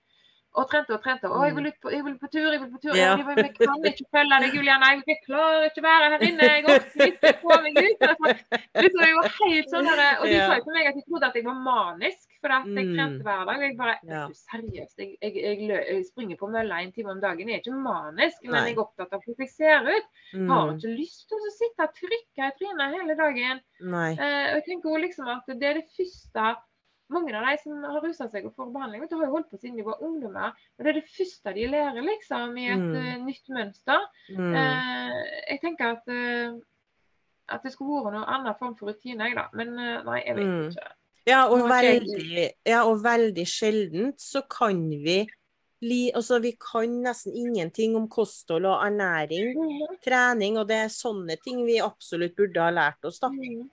Og 0.59 0.65
trente 0.67 0.91
og 0.91 0.99
trente. 0.99 1.29
Å, 1.31 1.43
jeg 1.47 1.53
vil, 1.55 1.67
på, 1.79 1.91
jeg 1.93 2.03
vil 2.03 2.15
på 2.19 2.27
tur, 2.27 2.47
jeg 2.51 2.59
vil 2.59 2.71
på 2.73 2.79
tur. 2.83 2.95
Ja. 2.97 3.13
Jeg, 3.15 3.35
jeg 3.39 3.53
kan 3.55 3.85
ikke 3.87 4.07
følge 4.11 4.39
deg, 4.43 4.55
Juliana. 4.57 4.89
Jeg 4.99 5.19
klarer 5.23 5.67
ikke 5.69 5.79
å 5.79 5.85
være 5.85 6.09
her 6.11 6.25
inne. 6.27 6.47
Jeg 6.49 6.65
orker 6.73 7.03
ikke 7.05 7.31
få 7.39 7.59
meg 7.63 7.77
ut. 7.79 8.03
Altså, 8.09 9.05
jeg 9.05 9.15
var 9.15 9.29
helt 9.37 9.71
sånn 9.71 9.87
her, 9.87 10.01
Og 10.17 10.27
de 10.27 10.41
sa 10.41 10.57
til 10.65 10.75
meg 10.75 10.89
at 10.89 10.97
de 10.97 11.03
trodde 11.05 11.29
at 11.29 11.37
jeg 11.39 11.45
var 11.45 11.61
manisk. 11.67 12.25
For 12.41 12.55
at 12.55 12.67
jeg 12.67 12.87
mm. 12.89 12.91
trente 12.97 13.27
hver 13.27 13.45
dag. 13.47 13.63
Jeg 13.63 13.77
bare 13.79 13.95
ja. 14.09 14.23
Seriøst, 14.41 14.95
jeg, 14.99 15.15
jeg, 15.21 15.61
jeg, 15.69 16.01
springer 16.09 16.39
på 16.41 16.49
mølla 16.51 16.81
en 16.83 16.91
time 16.95 17.13
om 17.13 17.21
dagen. 17.23 17.51
Jeg 17.51 17.61
er 17.61 17.63
ikke 17.63 17.83
manisk, 17.85 18.41
men 18.47 18.67
jeg 18.67 18.75
er 18.75 18.81
opptatt 18.83 19.15
av 19.15 19.23
hvordan 19.23 19.45
jeg 19.45 19.53
ser 19.53 19.87
ut. 19.87 20.09
Jeg 20.33 20.49
har 20.49 20.65
mm. 20.67 20.73
ikke 20.81 20.95
lyst 20.97 21.23
til 21.31 21.47
å 21.47 21.53
sitte 21.55 21.87
og 21.87 21.95
trykke 22.01 22.49
i 22.49 22.57
trynet 22.59 22.97
hele 22.97 23.15
dagen. 23.19 23.63
Nei. 23.93 24.09
Uh, 24.19 24.47
jeg 24.57 24.65
tenker 24.67 24.91
jo 24.91 25.05
liksom 25.05 25.31
at 25.31 25.47
det 25.53 25.69
er 25.69 25.79
det 25.79 25.87
første 25.95 26.49
mange 27.11 27.33
av 27.37 27.45
de 27.47 27.57
som 27.61 27.83
har 27.85 28.03
rusa 28.03 28.27
seg 28.31 28.47
og 28.47 28.55
får 28.55 28.71
behandling, 28.73 29.03
vet 29.03 29.11
du, 29.11 29.17
har 29.19 29.27
jo 29.29 29.35
holdt 29.35 29.51
på 29.51 29.59
siden 29.59 29.77
de 29.79 29.87
var 29.87 30.03
ungdommer. 30.05 30.55
Og 30.77 30.83
det 30.83 30.91
er 30.91 30.99
det 30.99 31.11
første 31.11 31.53
de 31.57 31.67
lærer 31.71 32.07
liksom, 32.07 32.55
i 32.57 32.69
et 32.71 32.87
mm. 32.87 32.95
uh, 32.95 33.25
nytt 33.27 33.51
mønster. 33.55 34.07
Mm. 34.31 34.55
Eh, 34.61 35.19
jeg 35.51 35.61
tenker 35.65 35.97
at, 35.97 36.09
uh, 36.11 36.57
at 37.51 37.67
det 37.67 37.73
skulle 37.75 38.01
vært 38.05 38.17
noen 38.17 38.31
annen 38.37 38.57
form 38.59 38.73
for 38.79 38.91
rutine, 38.91 39.29
jeg, 39.29 39.37
da. 39.37 39.47
Men 39.57 39.75
nei, 39.77 40.23
jeg 40.25 40.39
vet 40.39 40.49
mm. 40.49 40.65
ikke. 40.71 40.89
Ja 41.29 41.43
og, 41.53 41.67
veldig, 41.69 42.47
ja, 42.65 42.79
og 42.89 43.03
veldig 43.03 43.43
sjeldent 43.45 44.23
så 44.23 44.41
kan 44.49 44.87
vi 44.89 45.21
altså 46.13 46.37
Vi 46.41 46.51
kan 46.61 46.91
nesten 47.01 47.33
ingenting 47.33 47.95
om 47.97 48.07
kosthold 48.09 48.67
og 48.69 48.83
ernæring, 48.85 49.55
mm. 49.57 49.95
trening, 50.05 50.59
og 50.61 50.67
det 50.69 50.77
er 50.83 50.91
sånne 50.93 51.39
ting 51.41 51.63
vi 51.65 51.79
absolutt 51.81 52.35
burde 52.37 52.61
ha 52.61 52.69
lært 52.73 53.09
oss, 53.09 53.17
da. 53.21 53.31
Mm. 53.33 53.63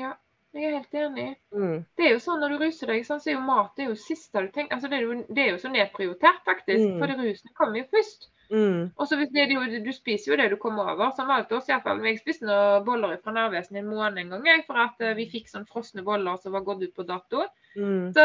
Ja, 0.00 0.14
jeg 0.56 0.66
er 0.66 0.76
helt 0.78 0.96
enig. 0.98 1.28
Mm. 1.54 1.76
Det 1.96 2.06
er 2.06 2.12
jo 2.16 2.22
sånn 2.24 2.40
når 2.42 2.54
du 2.54 2.64
ruser 2.64 2.90
deg, 2.90 3.04
så 3.06 3.20
er 3.20 3.36
jo 3.36 3.46
mat 3.46 3.76
det 3.76 3.84
er 3.84 3.92
jo 3.92 3.98
siste 3.98 4.42
du 4.42 4.50
tenker 4.54 4.76
altså 4.76 4.90
det, 4.90 4.98
er 4.98 5.06
jo, 5.06 5.18
det 5.28 5.44
er 5.44 5.50
jo 5.52 5.62
så 5.62 5.70
nedprioritert, 5.70 6.42
faktisk. 6.48 6.82
Mm. 6.82 6.98
For 6.98 7.14
rusen 7.22 7.56
kommer 7.58 7.82
jo 7.82 7.88
først. 7.94 8.30
Mm. 8.50 8.90
Og 8.96 9.06
så 9.06 9.16
hvis 9.16 9.30
det, 9.30 9.46
du, 9.50 9.78
du, 9.84 9.92
spiser 9.94 10.32
jo 10.32 10.38
det 10.40 10.48
du 10.50 10.56
kommer 10.58 10.90
over. 10.94 11.12
Som 11.16 11.30
alt 11.30 11.52
oss 11.54 11.70
iallfall. 11.70 12.02
Jeg 12.06 12.18
spiste 12.18 12.48
noen 12.48 12.84
boller 12.86 13.20
fra 13.22 13.34
Narvesen 13.36 13.78
en 13.78 13.90
måned 13.90 14.18
en 14.18 14.34
gang 14.34 14.48
jeg, 14.50 14.64
for 14.66 14.80
at 14.82 14.98
uh, 15.04 15.14
vi 15.18 15.28
fikk 15.30 15.50
sånn 15.52 15.68
frosne 15.70 16.02
boller 16.06 16.40
som 16.42 16.56
var 16.56 16.66
gått 16.66 16.82
ut 16.82 16.96
på 16.96 17.06
dato. 17.06 17.46
Mm. 17.76 18.12
Så 18.12 18.22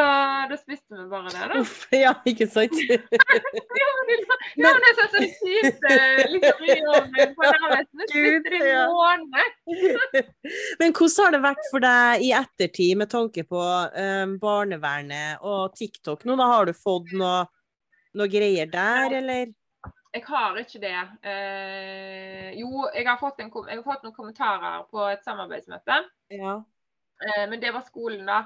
da 0.50 0.58
spiste 0.58 0.98
vi 0.98 1.04
bare 1.10 1.30
det, 1.30 1.48
da. 1.52 1.60
Uff, 1.62 1.86
ja, 1.94 2.14
ikke 2.26 2.48
sant? 2.50 2.74
ja, 2.90 3.90
men 3.98 4.08
det, 4.10 4.16
ja, 4.58 4.72
men 4.72 4.82
det 4.82 4.90
er 4.90 5.12
sånn 5.14 5.28
kjipt 5.28 5.66
spiste 5.76 6.30
litt 6.32 6.48
ryovnen 6.64 7.36
på 7.38 7.50
Narvesen. 7.52 8.02
Du 8.02 8.16
spiste 8.16 8.54
det 8.56 8.62
i 8.72 8.80
måned. 8.94 9.60
men 10.82 10.96
hvordan 10.96 11.28
har 11.28 11.36
det 11.36 11.42
vært 11.46 11.70
for 11.70 11.86
deg 11.86 12.26
i 12.26 12.32
ettertid 12.40 13.04
med 13.04 13.12
tanke 13.14 13.46
på 13.46 13.62
um, 13.62 14.36
barnevernet 14.42 15.46
og 15.46 15.78
TikTok? 15.78 16.26
Nå 16.26 16.40
da 16.42 16.50
har 16.56 16.66
du 16.70 16.74
fått 16.78 17.14
noe, 17.14 17.46
noe 18.18 18.32
greier 18.32 18.72
der, 18.72 19.20
eller? 19.22 19.54
Jeg 20.16 20.24
har 20.30 20.58
ikke 20.58 20.80
det. 20.80 20.98
Eh, 21.28 22.52
jo, 22.56 22.86
jeg 22.96 23.04
har, 23.04 23.20
en, 23.20 23.50
jeg 23.52 23.78
har, 23.78 23.84
fått 23.84 24.06
noen 24.06 24.16
kommentarer 24.16 24.86
på 24.88 25.04
et 25.12 25.26
samarbeidsmøte. 25.28 25.98
Ja. 26.32 26.62
Eh, 27.20 27.44
men 27.52 27.60
det 27.60 27.74
var 27.76 27.84
skolen, 27.84 28.24
da. 28.26 28.46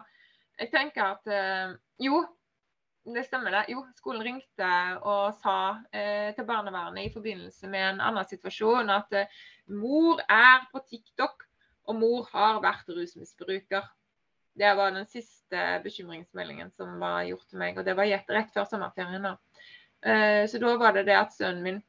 Jeg 0.59 0.71
tenker 0.73 1.15
at 1.15 1.31
eh, 1.31 1.75
Jo, 2.03 2.21
det 3.09 3.25
stemmer 3.27 3.53
det. 3.55 3.65
Jo, 3.73 3.83
skolen 3.97 4.25
ringte 4.25 4.71
og 5.07 5.37
sa 5.39 5.59
eh, 5.95 6.31
til 6.35 6.47
barnevernet 6.47 7.07
i 7.07 7.13
forbindelse 7.13 7.69
med 7.71 7.85
en 7.93 8.03
annen 8.09 8.27
situasjon 8.27 8.91
at 8.93 9.15
eh, 9.17 9.39
mor 9.71 10.21
er 10.27 10.67
på 10.73 10.83
TikTok, 10.89 11.45
og 11.89 11.97
mor 11.97 12.27
har 12.33 12.59
vært 12.61 12.91
rusmisbruker. 12.93 13.87
Det 14.59 14.71
var 14.77 14.91
den 14.93 15.07
siste 15.09 15.79
bekymringsmeldingen 15.85 16.69
som 16.75 16.99
var 17.01 17.23
gjort 17.29 17.47
til 17.49 17.61
meg, 17.61 17.79
og 17.79 17.87
det 17.87 17.95
var 17.97 18.09
gitt 18.09 18.33
rett 18.35 18.51
før 18.53 18.67
sommerferien. 18.69 19.25
Eh, 20.03 20.43
så 20.51 20.61
da 20.61 20.75
var 20.77 20.97
det 20.97 21.07
det 21.09 21.17
at 21.17 21.33
sønnen 21.33 21.63
min 21.65 21.81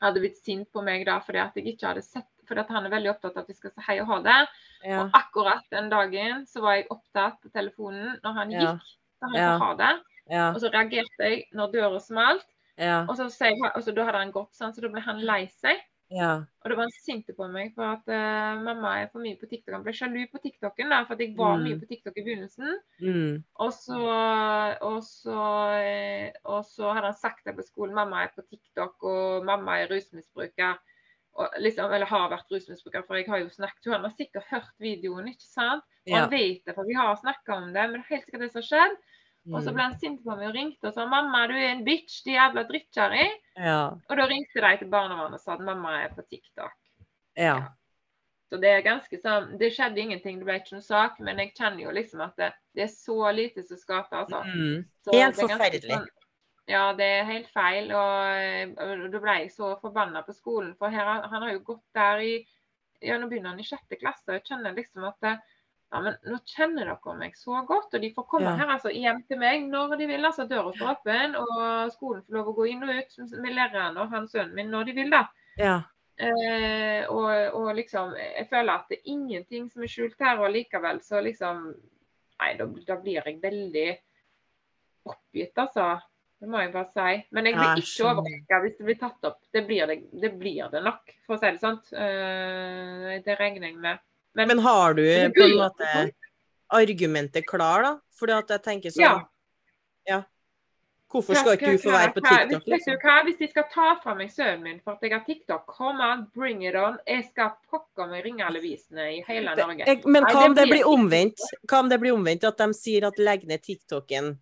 hadde 0.00 0.22
blitt 0.22 0.40
sint 0.40 0.68
på 0.72 0.82
meg 0.84 1.04
da 1.08 1.18
fordi 1.20 1.42
at 1.42 1.56
jeg 1.58 1.74
ikke 1.74 1.90
hadde 1.90 2.04
sett 2.04 2.28
fordi 2.48 2.64
han 2.72 2.86
er 2.88 2.92
veldig 2.92 3.10
opptatt 3.12 3.36
av 3.36 3.44
at 3.44 3.50
vi 3.52 3.54
skal 3.54 3.72
si 3.74 3.84
hei 3.86 4.00
og 4.02 4.08
ha 4.10 4.18
det. 4.24 4.38
Ja. 4.84 5.02
Og 5.04 5.16
akkurat 5.16 5.66
den 5.72 5.90
dagen 5.92 6.46
så 6.48 6.62
var 6.64 6.78
jeg 6.78 6.88
opptatt 6.92 7.40
på 7.42 7.52
telefonen 7.52 8.16
når 8.24 8.38
han 8.38 8.54
gikk. 8.54 8.88
Så 9.20 9.28
han 9.28 9.36
ja. 9.36 9.52
ha 9.60 9.74
det. 9.76 9.92
Ja. 10.30 10.46
Og 10.54 10.60
så 10.62 10.70
reagerte 10.72 11.28
jeg 11.28 11.44
når 11.56 11.74
døra 11.74 12.00
smalt. 12.02 12.46
Ja. 12.80 13.04
Og, 13.04 13.16
så, 13.18 13.28
og 13.28 13.82
så 13.84 13.92
da 13.92 14.06
hadde 14.08 14.22
han 14.22 14.32
gått, 14.32 14.54
sånn, 14.56 14.72
så 14.72 14.80
da 14.80 14.88
ble 14.92 15.02
han 15.04 15.20
lei 15.26 15.42
seg. 15.52 15.82
Ja. 16.10 16.30
Og 16.64 16.72
da 16.72 16.74
var 16.74 16.88
han 16.88 16.94
sint 17.04 17.28
på 17.36 17.46
meg 17.52 17.74
for 17.76 17.86
at 17.86 18.08
uh, 18.10 18.58
mamma 18.64 18.96
er 18.98 19.10
for 19.12 19.22
mye 19.22 19.38
på 19.38 19.46
TikTok. 19.50 19.76
Han 19.76 19.84
ble 19.84 19.94
sjalu 19.94 20.24
på 20.32 20.40
TikToken 20.42 20.90
da, 20.90 21.04
for 21.06 21.14
at 21.14 21.22
jeg 21.22 21.36
var 21.38 21.58
mm. 21.58 21.66
mye 21.68 21.78
på 21.78 21.86
TikTok 21.90 22.18
i 22.18 22.24
begynnelsen. 22.26 22.72
Mm. 22.98 23.36
Og, 23.62 23.70
så, 23.76 24.00
og, 24.88 24.98
så, 25.06 25.44
eh, 25.76 26.32
og, 26.42 26.64
så, 26.66 26.88
hadde 26.90 27.12
han 27.12 27.20
sagt 27.20 27.44
det 27.46 27.54
på 27.58 27.66
skolen. 27.68 27.94
Mamma 27.94 28.24
er 28.24 28.34
på 28.34 28.42
TikTok, 28.48 28.96
og 29.06 29.46
mamma 29.46 29.78
er 29.78 29.92
rusmisbruker 29.92 30.80
liksom, 31.62 31.92
eller 31.92 32.10
har 32.10 32.28
vært 32.32 32.52
rusmisbruker, 32.52 33.04
for 33.06 33.20
jeg 33.20 33.28
har 33.30 33.40
jo 33.42 33.52
snakket 33.54 33.92
Han 33.92 34.04
har 34.06 34.12
sikkert 34.16 34.50
hørt 34.50 34.74
videoen, 34.82 35.30
ikke 35.30 35.46
sant? 35.46 35.86
Og 36.08 36.16
han 36.16 36.30
vet 36.32 36.66
det, 36.66 36.74
for 36.74 36.88
vi 36.88 36.96
har 36.98 37.16
snakka 37.20 37.56
om 37.56 37.72
det. 37.72 37.86
Men 37.86 38.00
det 38.00 38.04
er 38.04 38.14
helt 38.16 38.28
sikkert 38.28 38.44
det 38.44 38.52
som 38.52 38.60
har 38.62 38.68
skjedd. 38.68 39.00
Mm. 39.48 39.54
Og 39.54 39.62
så 39.62 39.70
mm. 39.70 39.74
ble 39.74 39.84
han 39.86 39.98
sint 40.00 40.22
på 40.24 40.36
meg 40.36 40.50
og 40.50 40.56
ringte 40.56 40.90
og 40.90 40.96
sa 40.96 41.06
'Mamma, 41.08 41.46
du 41.48 41.54
er 41.56 41.70
en 41.70 41.84
bitch, 41.84 42.20
de 42.26 42.36
jævla 42.36 42.64
drittkjerring'. 42.68 43.36
Ja. 43.56 43.82
Og 44.08 44.16
da 44.18 44.26
ringte 44.28 44.64
de 44.64 44.72
til 44.82 44.90
barnevernet 44.92 45.40
og 45.40 45.44
sa 45.44 45.54
at 45.56 45.64
mamma 45.64 45.96
er 46.02 46.12
på 46.16 46.24
TikTok. 46.28 46.76
Ja. 47.38 47.56
Så 48.50 48.58
det 48.58 48.68
er 48.68 48.82
ganske 48.82 49.18
sånn 49.22 49.52
Det 49.60 49.70
skjedde 49.70 50.00
ingenting, 50.02 50.40
det 50.40 50.46
ble 50.48 50.56
ikke 50.58 50.74
noen 50.74 50.84
sak, 50.84 51.20
men 51.22 51.38
jeg 51.38 51.54
kjenner 51.54 51.84
jo 51.84 51.92
liksom 51.94 52.24
at 52.24 52.34
det, 52.40 52.50
det 52.74 52.82
er 52.88 52.92
så 52.92 53.30
lite 53.32 53.62
som 53.62 53.78
skaper, 53.78 54.24
altså. 54.24 54.42
Mm. 54.44 54.82
Helt 55.14 55.38
forferdelig. 55.38 55.94
Sånn, 55.94 56.08
ja, 56.68 56.82
det 56.96 57.06
er 57.06 57.28
helt 57.28 57.48
feil. 57.54 57.92
Og, 57.96 58.74
og 58.84 59.06
da 59.12 59.22
ble 59.22 59.36
jeg 59.42 59.52
så 59.54 59.74
forbanna 59.80 60.24
på 60.26 60.34
skolen. 60.36 60.74
For 60.78 60.92
her, 60.92 61.24
han 61.30 61.46
har 61.46 61.54
jo 61.54 61.64
gått 61.72 61.86
der 61.96 62.24
i 62.24 62.34
Ja, 63.00 63.16
nå 63.16 63.30
begynner 63.30 63.54
han 63.54 63.62
i 63.62 63.64
sjette 63.64 63.96
klasse, 63.96 64.26
og 64.28 64.34
jeg 64.36 64.42
kjenner 64.50 64.74
liksom 64.76 65.06
at 65.08 65.24
ja, 65.90 66.00
men 66.04 66.18
nå 66.22 66.36
kjenner 66.46 66.86
dere 66.86 67.14
meg 67.18 67.38
så 67.38 67.62
godt, 67.66 67.94
og 67.96 68.02
de 68.02 68.10
får 68.14 68.26
komme 68.30 68.50
ja. 68.52 68.58
her 68.60 68.74
altså 68.76 68.92
hjem 68.94 69.22
til 69.26 69.40
meg 69.40 69.64
når 69.66 69.96
de 69.98 70.06
vil. 70.10 70.26
altså 70.28 70.44
Døra 70.46 70.70
står 70.74 70.92
åpen, 70.92 71.38
og 71.40 71.94
skolen 71.94 72.20
får 72.26 72.36
lov 72.36 72.50
å 72.52 72.54
gå 72.58 72.66
inn 72.70 72.84
og 72.86 72.92
ut 72.94 73.16
med 73.42 73.56
læreren 73.56 73.98
og 73.98 74.12
han 74.14 74.28
sønnen 74.30 74.54
min 74.58 74.70
når 74.70 74.90
de 74.90 74.94
vil. 75.00 75.10
da. 75.16 75.24
Ja. 75.58 75.78
Eh, 76.20 77.08
og, 77.08 77.32
og, 77.56 77.72
liksom, 77.74 78.12
jeg 78.20 78.46
føler 78.50 78.74
at 78.74 78.92
det 78.92 79.00
er 79.00 79.10
ingenting 79.14 79.70
som 79.72 79.82
er 79.82 79.90
skjult 79.90 80.20
her, 80.20 80.38
og 80.38 80.52
likevel 80.54 81.02
så 81.04 81.22
liksom 81.24 81.70
Nei, 82.40 82.54
da, 82.56 82.64
da 82.88 82.94
blir 82.96 83.18
jeg 83.18 83.36
veldig 83.42 83.88
oppgitt, 85.10 85.58
altså. 85.60 85.90
Det 86.40 86.48
må 86.48 86.62
jeg 86.62 86.70
bare 86.72 86.88
si. 86.88 87.16
Men 87.36 87.48
jeg 87.50 87.56
blir 87.58 87.82
ikke 87.82 88.06
overraska 88.08 88.60
hvis 88.64 88.76
det 88.78 88.86
blir 88.86 88.98
tatt 89.02 89.26
opp. 89.28 89.40
Det 89.52 89.62
blir 89.68 89.90
det, 89.90 89.98
det 90.22 90.30
blir 90.40 90.70
det, 90.72 90.80
nok, 90.86 91.12
for 91.26 91.36
å 91.36 91.40
si 91.42 91.50
det 91.52 91.60
sånn. 91.60 91.76
Uh, 91.92 93.18
det 93.26 93.36
regner 93.36 93.68
jeg 93.68 93.76
med. 93.76 94.00
Men, 94.38 94.48
Men 94.48 94.62
har 94.64 94.96
du 94.96 95.04
på 95.34 95.44
en 95.44 95.56
måte 95.58 95.90
argumentet 96.70 97.46
klar, 97.48 97.84
da? 97.84 97.94
Fordi 98.16 98.36
at 98.36 98.52
jeg 98.54 98.62
tenker 98.64 98.94
sånn 98.94 99.04
ja. 99.04 99.16
ja. 100.08 100.20
Hvorfor 101.10 101.34
skal 101.34 101.56
ikke 101.58 101.74
du 101.74 101.82
få 101.82 101.90
være 101.90 102.12
på 102.14 102.22
TikTok? 102.22 102.66
Liksom? 102.70 102.98
Hvis 103.26 103.38
de 103.40 103.48
skal 103.50 103.64
ta 103.72 103.86
fra 104.00 104.14
meg 104.14 104.30
sønnen 104.30 104.62
min 104.62 104.76
for 104.78 104.94
at 104.94 105.02
jeg 105.02 105.12
har 105.16 105.24
TikTok, 105.26 105.64
come 105.66 106.06
on, 106.06 106.22
bring 106.36 106.62
it 106.62 106.78
on. 106.78 107.00
Jeg 107.08 107.26
skal 107.32 107.56
pokker 107.68 108.06
meg 108.12 108.22
ringe 108.28 108.46
alle 108.46 108.62
visene 108.62 109.08
i 109.16 109.22
hele 109.26 109.56
Norge. 109.58 109.96
Men 110.06 110.28
hva 110.30 110.44
om 110.46 110.54
det 110.54 110.68
blir 110.70 110.86
omvendt? 110.86 111.42
Hva 111.66 111.82
om 111.82 111.90
det 111.90 111.98
blir 112.00 112.14
omvendt? 112.14 112.46
At 112.46 112.62
de 112.62 112.70
sier 112.78 113.08
at 113.10 113.18
legg 113.18 113.48
ned 113.50 113.66
TikToken 113.66 114.36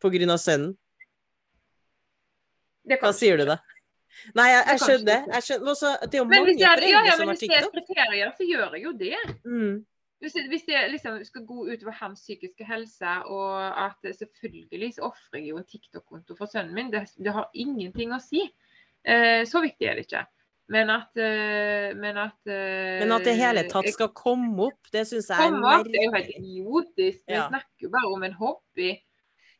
pga. 0.00 0.38
sønnen? 0.40 0.72
Hva 2.98 3.12
sier 3.16 3.40
du 3.40 3.46
da? 3.48 3.60
Nei, 4.36 4.48
jeg, 4.50 4.64
jeg 4.66 4.80
skjønner. 4.84 5.28
Jeg 5.34 5.46
skjønner. 5.46 5.70
Også, 5.72 5.92
det 6.02 6.18
er 6.18 6.20
jo 6.20 6.26
mange 6.28 6.40
foreldre 6.42 6.88
ja, 6.90 7.04
ja, 7.06 7.14
TikTok. 7.14 7.20
Men 7.20 7.30
hvis 7.30 7.44
det 7.44 7.58
er 7.60 7.70
kriterier, 7.76 8.32
så 8.36 8.48
gjør 8.48 8.76
jeg 8.76 8.84
jo 8.84 8.92
det. 9.00 9.20
Mm. 9.44 9.76
Hvis, 10.20 10.34
hvis 10.52 10.66
det 10.66 10.80
liksom 10.92 11.14
skal 11.24 11.46
gå 11.48 11.62
utover 11.70 11.94
hans 11.96 12.20
psykiske 12.20 12.66
helse, 12.68 13.14
og 13.32 13.54
at 13.86 14.10
selvfølgelig 14.18 14.90
så 14.98 15.06
ofrer 15.08 15.40
jeg 15.40 15.54
jo 15.54 15.60
en 15.62 15.70
TikTok-konto 15.70 16.36
for 16.36 16.50
sønnen 16.50 16.76
min, 16.76 16.90
det, 16.92 17.06
det, 17.16 17.32
har 17.32 17.48
ingenting 17.54 18.12
å 18.12 18.20
si. 18.20 18.44
Eh, 19.00 19.46
så 19.48 19.62
viktig 19.64 19.88
er 19.88 19.96
det 19.96 20.04
ikke. 20.08 20.26
Men 20.70 20.90
at, 20.94 21.10
uh, 21.18 21.96
men 21.98 22.18
at 22.20 22.36
uh, 22.46 22.98
Men 23.00 23.12
at 23.16 23.24
det 23.26 23.32
hele 23.40 23.64
tatt 23.66 23.88
skal 23.90 24.12
komme 24.14 24.68
opp, 24.68 24.90
det 24.94 25.02
syns 25.08 25.26
jeg 25.32 25.48
er 25.48 25.56
merkelig. 25.56 25.90
Det 25.90 25.98
er 25.98 26.04
jo 26.04 26.12
helt 26.14 26.36
idiotisk. 26.36 27.22
Vi 27.26 27.34
ja. 27.34 27.46
snakker 27.48 27.88
jo 27.88 27.90
bare 27.96 28.10
om 28.14 28.26
en 28.28 28.36
hobby. 28.38 28.92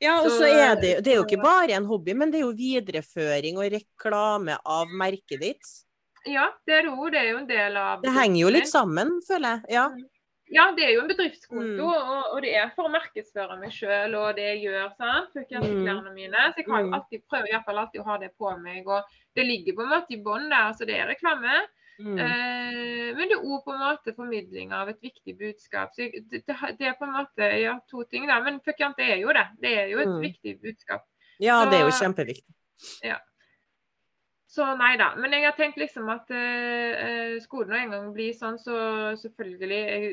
Ja, 0.00 0.16
og 0.24 0.30
så 0.32 0.48
er 0.48 0.78
det, 0.80 0.94
det 1.04 1.12
er 1.12 1.18
jo 1.18 1.26
ikke 1.26 1.42
bare 1.42 1.76
en 1.76 1.88
hobby, 1.88 2.14
men 2.16 2.32
det 2.32 2.40
er 2.40 2.46
jo 2.46 2.54
videreføring 2.56 3.58
og 3.60 3.68
reklame 3.74 4.56
av 4.64 4.92
merket 4.96 5.42
ditt. 5.42 5.74
Ja, 6.28 6.46
det 6.68 6.78
er 6.78 6.88
jo, 6.88 7.08
det 7.12 7.20
er 7.20 7.28
jo 7.30 7.36
en 7.40 7.48
del 7.48 7.76
av 7.80 8.00
Det 8.04 8.12
henger 8.12 8.40
jo 8.42 8.52
litt 8.52 8.68
sammen, 8.68 9.18
føler 9.26 9.58
jeg. 9.58 9.76
Ja. 9.76 9.86
Mm. 9.92 10.08
Ja, 10.50 10.64
det 10.74 10.82
er 10.82 10.96
jo 10.96 11.02
en 11.04 11.10
bedriftskonto, 11.10 11.86
mm. 11.86 11.90
og, 12.10 12.24
og, 12.32 12.38
det 12.42 12.56
er 12.58 12.72
for 12.74 12.88
å 12.88 12.90
markedsføre 12.90 13.54
meg 13.60 13.70
sjøl 13.70 14.16
og 14.18 14.32
det 14.34 14.48
jeg 14.48 14.64
gjør. 14.64 14.88
sant? 14.98 15.36
Mm. 15.52 16.08
mine. 16.16 16.46
Så 16.50 16.62
jeg 16.62 16.66
kan 16.66 16.80
jo 16.80 16.88
mm. 16.88 16.96
alltid, 16.98 17.22
prøve 17.30 17.46
i 17.46 17.54
hvert 17.54 17.68
fall 17.68 17.82
alltid 17.84 18.02
å 18.02 18.06
ha 18.08 18.16
det 18.18 18.32
på 18.34 18.54
meg. 18.58 18.88
Og 18.88 19.12
det 19.38 19.46
ligger 19.46 19.76
på 19.78 19.84
en 19.84 19.92
måte 19.92 20.16
i 20.16 20.18
bånn 20.24 20.48
der, 20.50 20.72
så 20.74 20.88
det 20.88 20.96
er 20.98 21.06
reklame. 21.12 21.60
Mm. 22.00 22.18
Eh, 22.18 23.08
men 23.16 23.28
det 23.28 23.36
er 23.36 23.44
òg 23.44 23.64
på 23.66 23.74
en 23.74 23.82
måte 23.82 24.14
formidling 24.16 24.74
av 24.76 24.88
et 24.92 25.00
viktig 25.04 25.36
budskap. 25.38 25.92
Så 25.96 26.08
det, 26.08 26.44
er 26.48 26.96
på 26.98 27.08
en 27.08 27.16
måte 27.18 27.50
ja, 27.60 27.76
to 27.90 28.04
ting, 28.08 28.28
da. 28.30 28.40
Men 28.44 28.60
det 28.64 29.06
er 29.06 29.18
jo 29.20 29.34
det. 29.36 29.46
Det 29.60 29.74
er 29.82 29.90
jo 29.92 30.04
et 30.04 30.14
mm. 30.14 30.20
viktig 30.24 30.60
budskap. 30.62 31.04
Ja, 31.40 31.62
så, 31.62 31.70
det 31.70 31.80
er 31.80 31.88
jo 31.88 31.98
kjempeviktig. 31.98 32.56
Ja. 33.04 33.18
Så 34.50 34.64
nei 34.74 34.96
da. 34.98 35.12
Men 35.14 35.30
jeg 35.36 35.44
har 35.46 35.54
tenkt 35.54 35.78
liksom 35.78 36.08
at 36.10 36.30
uh, 36.34 37.36
skolen 37.44 37.76
en 37.76 37.92
gang 37.94 38.08
blir 38.16 38.32
sånn, 38.34 38.56
så 38.58 38.74
selvfølgelig 39.20 39.78
jeg, 39.78 40.08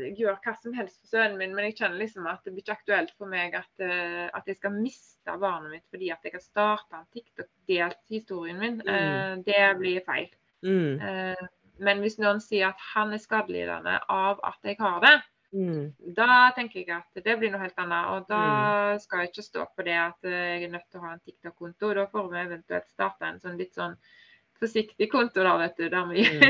jeg, 0.00 0.16
gjør 0.18 0.40
hva 0.42 0.54
som 0.58 0.74
helst 0.74 0.98
for 0.98 1.12
sønnen 1.12 1.38
min, 1.38 1.54
men 1.54 1.68
jeg 1.68 1.76
kjenner 1.78 2.00
liksom 2.02 2.26
at 2.26 2.42
det 2.42 2.56
blir 2.56 2.64
ikke 2.64 2.74
aktuelt 2.80 3.14
for 3.14 3.30
meg 3.30 3.54
at, 3.60 3.70
uh, 3.78 4.26
at 4.34 4.50
jeg 4.50 4.58
skal 4.58 4.74
miste 4.74 5.38
barnet 5.38 5.76
mitt 5.76 5.86
fordi 5.94 6.10
at 6.10 6.26
jeg 6.26 6.34
har 6.34 6.42
starta 6.42 6.98
en 6.98 7.08
TikTok-delt 7.14 8.02
historien 8.10 8.58
min. 8.58 8.82
Mm. 8.82 8.90
Uh, 8.90 9.46
det 9.46 9.62
blir 9.78 10.02
feil. 10.08 10.26
Mm. 10.66 11.00
Eh, 11.00 11.44
men 11.80 12.00
hvis 12.04 12.18
noen 12.20 12.40
sier 12.44 12.70
at 12.70 12.88
han 12.92 13.14
er 13.16 13.22
skadelidende 13.22 13.98
av 14.12 14.40
at 14.44 14.68
jeg 14.68 14.76
har 14.80 14.98
det, 15.04 15.14
mm. 15.56 15.84
da 16.16 16.50
tenker 16.56 16.82
jeg 16.82 16.92
at 16.98 17.22
det 17.24 17.36
blir 17.40 17.52
noe 17.52 17.62
helt 17.62 17.78
annet. 17.80 18.10
Og 18.14 18.26
da 18.28 18.40
mm. 18.44 19.04
skal 19.04 19.22
jeg 19.22 19.32
ikke 19.32 19.46
stå 19.46 19.68
på 19.76 19.86
det 19.88 19.96
at 19.96 20.32
jeg 20.32 20.66
er 20.66 20.74
nødt 20.74 20.88
til 20.90 21.00
å 21.00 21.06
ha 21.06 21.14
en 21.14 21.22
TikTok-konto. 21.24 21.94
Da 21.96 22.08
får 22.12 22.32
vi 22.32 22.42
eventuelt 22.42 22.90
starte 22.92 23.30
en 23.30 23.40
sånn 23.40 23.60
litt 23.60 23.78
sånn 23.78 23.96
forsiktig 24.60 25.08
konto, 25.08 25.40
da, 25.44 25.54
vet 25.56 25.78
du, 25.78 25.86
der 25.88 26.08
vi 26.10 26.24
mm. 26.26 26.42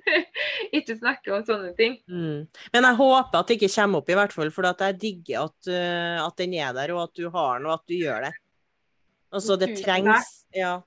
ikke 0.78 0.96
snakker 1.00 1.34
om 1.34 1.46
sånne 1.46 1.72
ting. 1.78 1.96
Mm. 2.06 2.46
Men 2.74 2.86
jeg 2.86 2.98
håper 3.00 3.40
at 3.40 3.50
det 3.50 3.56
ikke 3.58 3.72
kommer 3.74 4.02
opp, 4.02 4.12
i 4.12 4.18
hvert 4.20 4.36
fall. 4.36 4.52
For 4.54 4.70
jeg 4.70 4.98
digger 5.02 5.48
at, 5.48 5.58
uh, 5.66 6.20
at, 6.28 6.36
den 6.38 6.54
er 6.60 6.76
der, 6.76 6.94
og 6.94 7.08
at 7.08 7.18
du 7.18 7.26
har 7.26 7.58
den, 7.58 7.66
og 7.66 7.74
at 7.80 7.90
du 7.90 7.96
gjør 7.98 8.28
det. 8.28 8.32
Altså, 9.30 9.58
det 9.58 9.72
trengs. 9.82 10.30
Ja. 10.54 10.78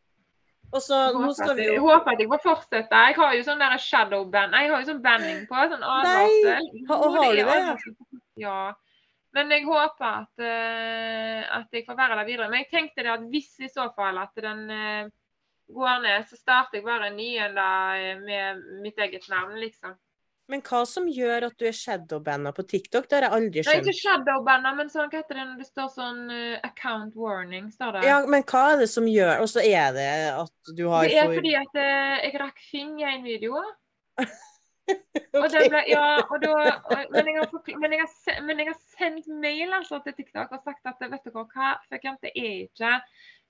Og 0.74 0.82
så 0.82 1.00
nå 1.14 1.30
skal 1.38 1.54
vi 1.58 1.68
jo 1.68 1.74
Jeg 1.76 1.84
håper 1.84 2.16
at 2.16 2.22
jeg 2.24 2.30
får 2.32 2.42
fortsette. 2.44 3.02
Jeg 3.08 3.18
har 3.20 3.36
jo 3.38 3.44
sånn 3.46 3.62
der 3.62 3.76
shadow-band. 3.82 4.56
Jeg 4.58 4.72
har 4.72 4.82
jo 4.82 4.90
sånn 4.90 5.04
banding 5.04 5.44
på. 5.50 5.66
Sånn 5.74 5.86
advarsel. 5.86 6.48
Nei, 6.50 6.86
har, 6.90 7.04
har 7.14 7.36
du 7.38 7.44
det? 7.52 8.22
Ja. 8.42 8.62
Men 9.34 9.54
jeg 9.54 9.66
håper 9.66 10.08
at, 10.10 10.34
uh, 10.42 11.42
at 11.60 11.78
jeg 11.78 11.86
får 11.88 11.98
være 11.98 12.18
der 12.20 12.30
videre. 12.30 12.50
Men 12.50 12.64
jeg 12.64 12.72
tenkte 12.74 13.06
det 13.06 13.14
at 13.14 13.28
hvis 13.34 13.52
i 13.66 13.70
så 13.70 13.88
fall 13.98 14.18
at 14.22 14.34
den 14.46 14.66
uh, 14.70 15.12
går 15.74 16.02
ned, 16.06 16.26
så 16.30 16.38
starter 16.38 16.80
jeg 16.80 16.88
bare 16.88 17.10
en 17.10 17.18
ny 17.18 17.30
en 17.42 18.26
med 18.26 18.66
mitt 18.82 18.98
eget 19.02 19.30
navn, 19.30 19.56
liksom. 19.62 19.96
Men 20.52 20.60
hva 20.68 20.82
som 20.88 21.06
gjør 21.08 21.46
at 21.48 21.56
du 21.60 21.68
er 21.70 21.76
shadowbanda 21.76 22.52
på 22.56 22.66
TikTok? 22.68 23.06
Det 23.08 23.16
har 23.16 23.26
jeg 23.30 23.36
aldri 23.38 23.62
skjønt. 23.64 23.86
Nei, 23.86 23.94
ikke 23.94 24.02
shadowbanda, 24.02 24.74
men 24.76 24.90
sånn, 24.92 25.08
hva 25.12 25.22
heter 25.22 25.40
det 25.40 25.46
når 25.48 25.62
det 25.62 25.68
står 25.70 25.92
sånn 25.94 26.24
uh, 26.28 26.58
account 26.68 27.16
warning? 27.16 27.70
står 27.72 27.98
det. 27.98 28.08
Ja, 28.10 28.18
Men 28.28 28.44
hva 28.50 28.64
er 28.74 28.82
det 28.84 28.90
som 28.92 29.08
gjør 29.08 29.46
Og 29.46 29.48
så 29.54 29.64
er 29.64 29.94
det 29.96 30.10
at 30.34 30.74
du 30.76 30.84
har 30.92 31.08
Det 31.08 31.22
er 31.22 31.30
for... 31.30 31.40
fordi 31.40 31.54
at 31.62 31.80
uh, 31.80 32.18
jeg 32.26 32.42
rakk 32.44 32.66
Fing 32.72 32.98
i 33.00 33.08
en 33.08 33.24
video. 33.24 33.62
okay. 34.20 34.34
og 35.40 35.46
det 35.54 35.62
ble, 35.72 35.82
ja, 35.88 36.08
og 36.28 36.42
da, 36.44 36.56
og, 36.92 37.04
men, 37.14 37.30
jeg 37.30 37.40
har, 37.40 37.78
men, 37.80 37.94
jeg 37.96 38.02
har, 38.04 38.42
men, 38.44 38.60
jeg 38.60 38.68
har, 38.68 38.80
sendt 38.98 39.30
mail 39.32 39.72
altså, 39.80 40.02
til 40.04 40.16
TikTok 40.18 40.52
og 40.52 40.68
sagt 40.68 40.92
at 40.92 41.00
vet 41.08 41.24
dere 41.24 41.46
hva, 41.48 41.70
fuck, 41.88 42.20
det 42.20 42.34
er 42.36 42.66
ikke 42.66 42.92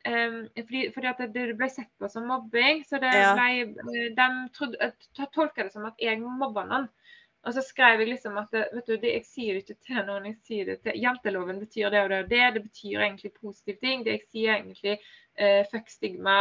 Um, 0.04 0.50
fordi, 0.58 0.90
fordi, 0.92 1.08
at 1.08 1.22
det 1.32 1.44
ble 1.56 1.70
sett 1.72 1.92
på 2.00 2.10
som 2.12 2.28
mobbing. 2.28 2.84
Så 2.88 3.00
det 3.00 3.14
ble, 3.14 4.10
de 4.18 4.28
trodde, 4.56 4.92
tolka 5.32 5.64
det 5.64 5.72
som 5.72 5.88
at 5.88 6.02
jeg 6.04 6.20
mobba 6.20 6.66
noen. 6.68 6.90
Og 7.44 7.56
så 7.56 7.64
skrev 7.64 8.00
jeg 8.00 8.14
liksom 8.14 8.38
at 8.40 8.54
vet 8.56 8.88
du, 8.88 8.96
det, 8.96 9.18
jeg 9.18 9.26
sier 9.28 9.58
ikke 9.60 9.76
til 9.84 10.00
noen, 10.08 10.30
jeg 10.30 10.38
sier 10.48 10.70
det 10.70 10.78
til 10.86 11.00
Janteloven 11.04 11.60
betyr 11.60 11.90
det 11.92 12.04
og 12.06 12.14
det 12.14 12.20
og 12.24 12.30
det. 12.32 12.44
Det 12.56 12.64
betyr 12.70 13.04
egentlig 13.04 13.34
positive 13.36 13.80
ting. 13.84 14.06
Det 14.06 14.16
jeg 14.16 14.24
sier 14.30 14.56
egentlig 14.56 14.96
uh, 15.40 15.64
fuck 15.72 15.92
stigma, 15.92 16.38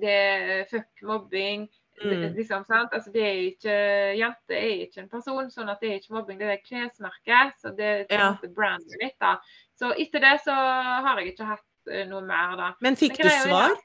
det 0.00 0.66
fuck 0.70 1.04
mobbing. 1.04 1.68
Mm. 2.02 2.22
Liksom, 2.34 2.64
sant? 2.64 2.94
Altså, 2.96 3.12
det 3.12 3.22
er 3.22 3.40
ikke, 3.50 3.74
Jente 4.18 4.56
er 4.56 4.86
ikke 4.86 5.02
en 5.02 5.10
person, 5.12 5.50
sånn 5.52 5.68
at 5.70 5.82
det 5.84 5.90
er 5.90 6.00
ikke 6.00 6.16
mobbing. 6.16 6.40
Det 6.40 6.48
er 6.48 6.64
klesmerket. 6.64 7.58
Så 7.60 7.74
det 7.76 7.90
er 7.90 8.16
ja. 8.16 8.30
brandet 8.56 8.96
mitt. 9.02 9.18
da. 9.20 9.36
Så 9.78 9.92
etter 10.00 10.24
det 10.24 10.38
så 10.46 10.56
har 10.56 11.20
jeg 11.20 11.34
ikke 11.34 11.50
hatt 11.52 11.66
noe 12.08 12.22
mer, 12.26 12.56
da. 12.58 12.68
Men 12.84 12.98
fikk 13.00 13.18
Men, 13.18 13.28
du 13.28 13.48
svar? 13.48 13.80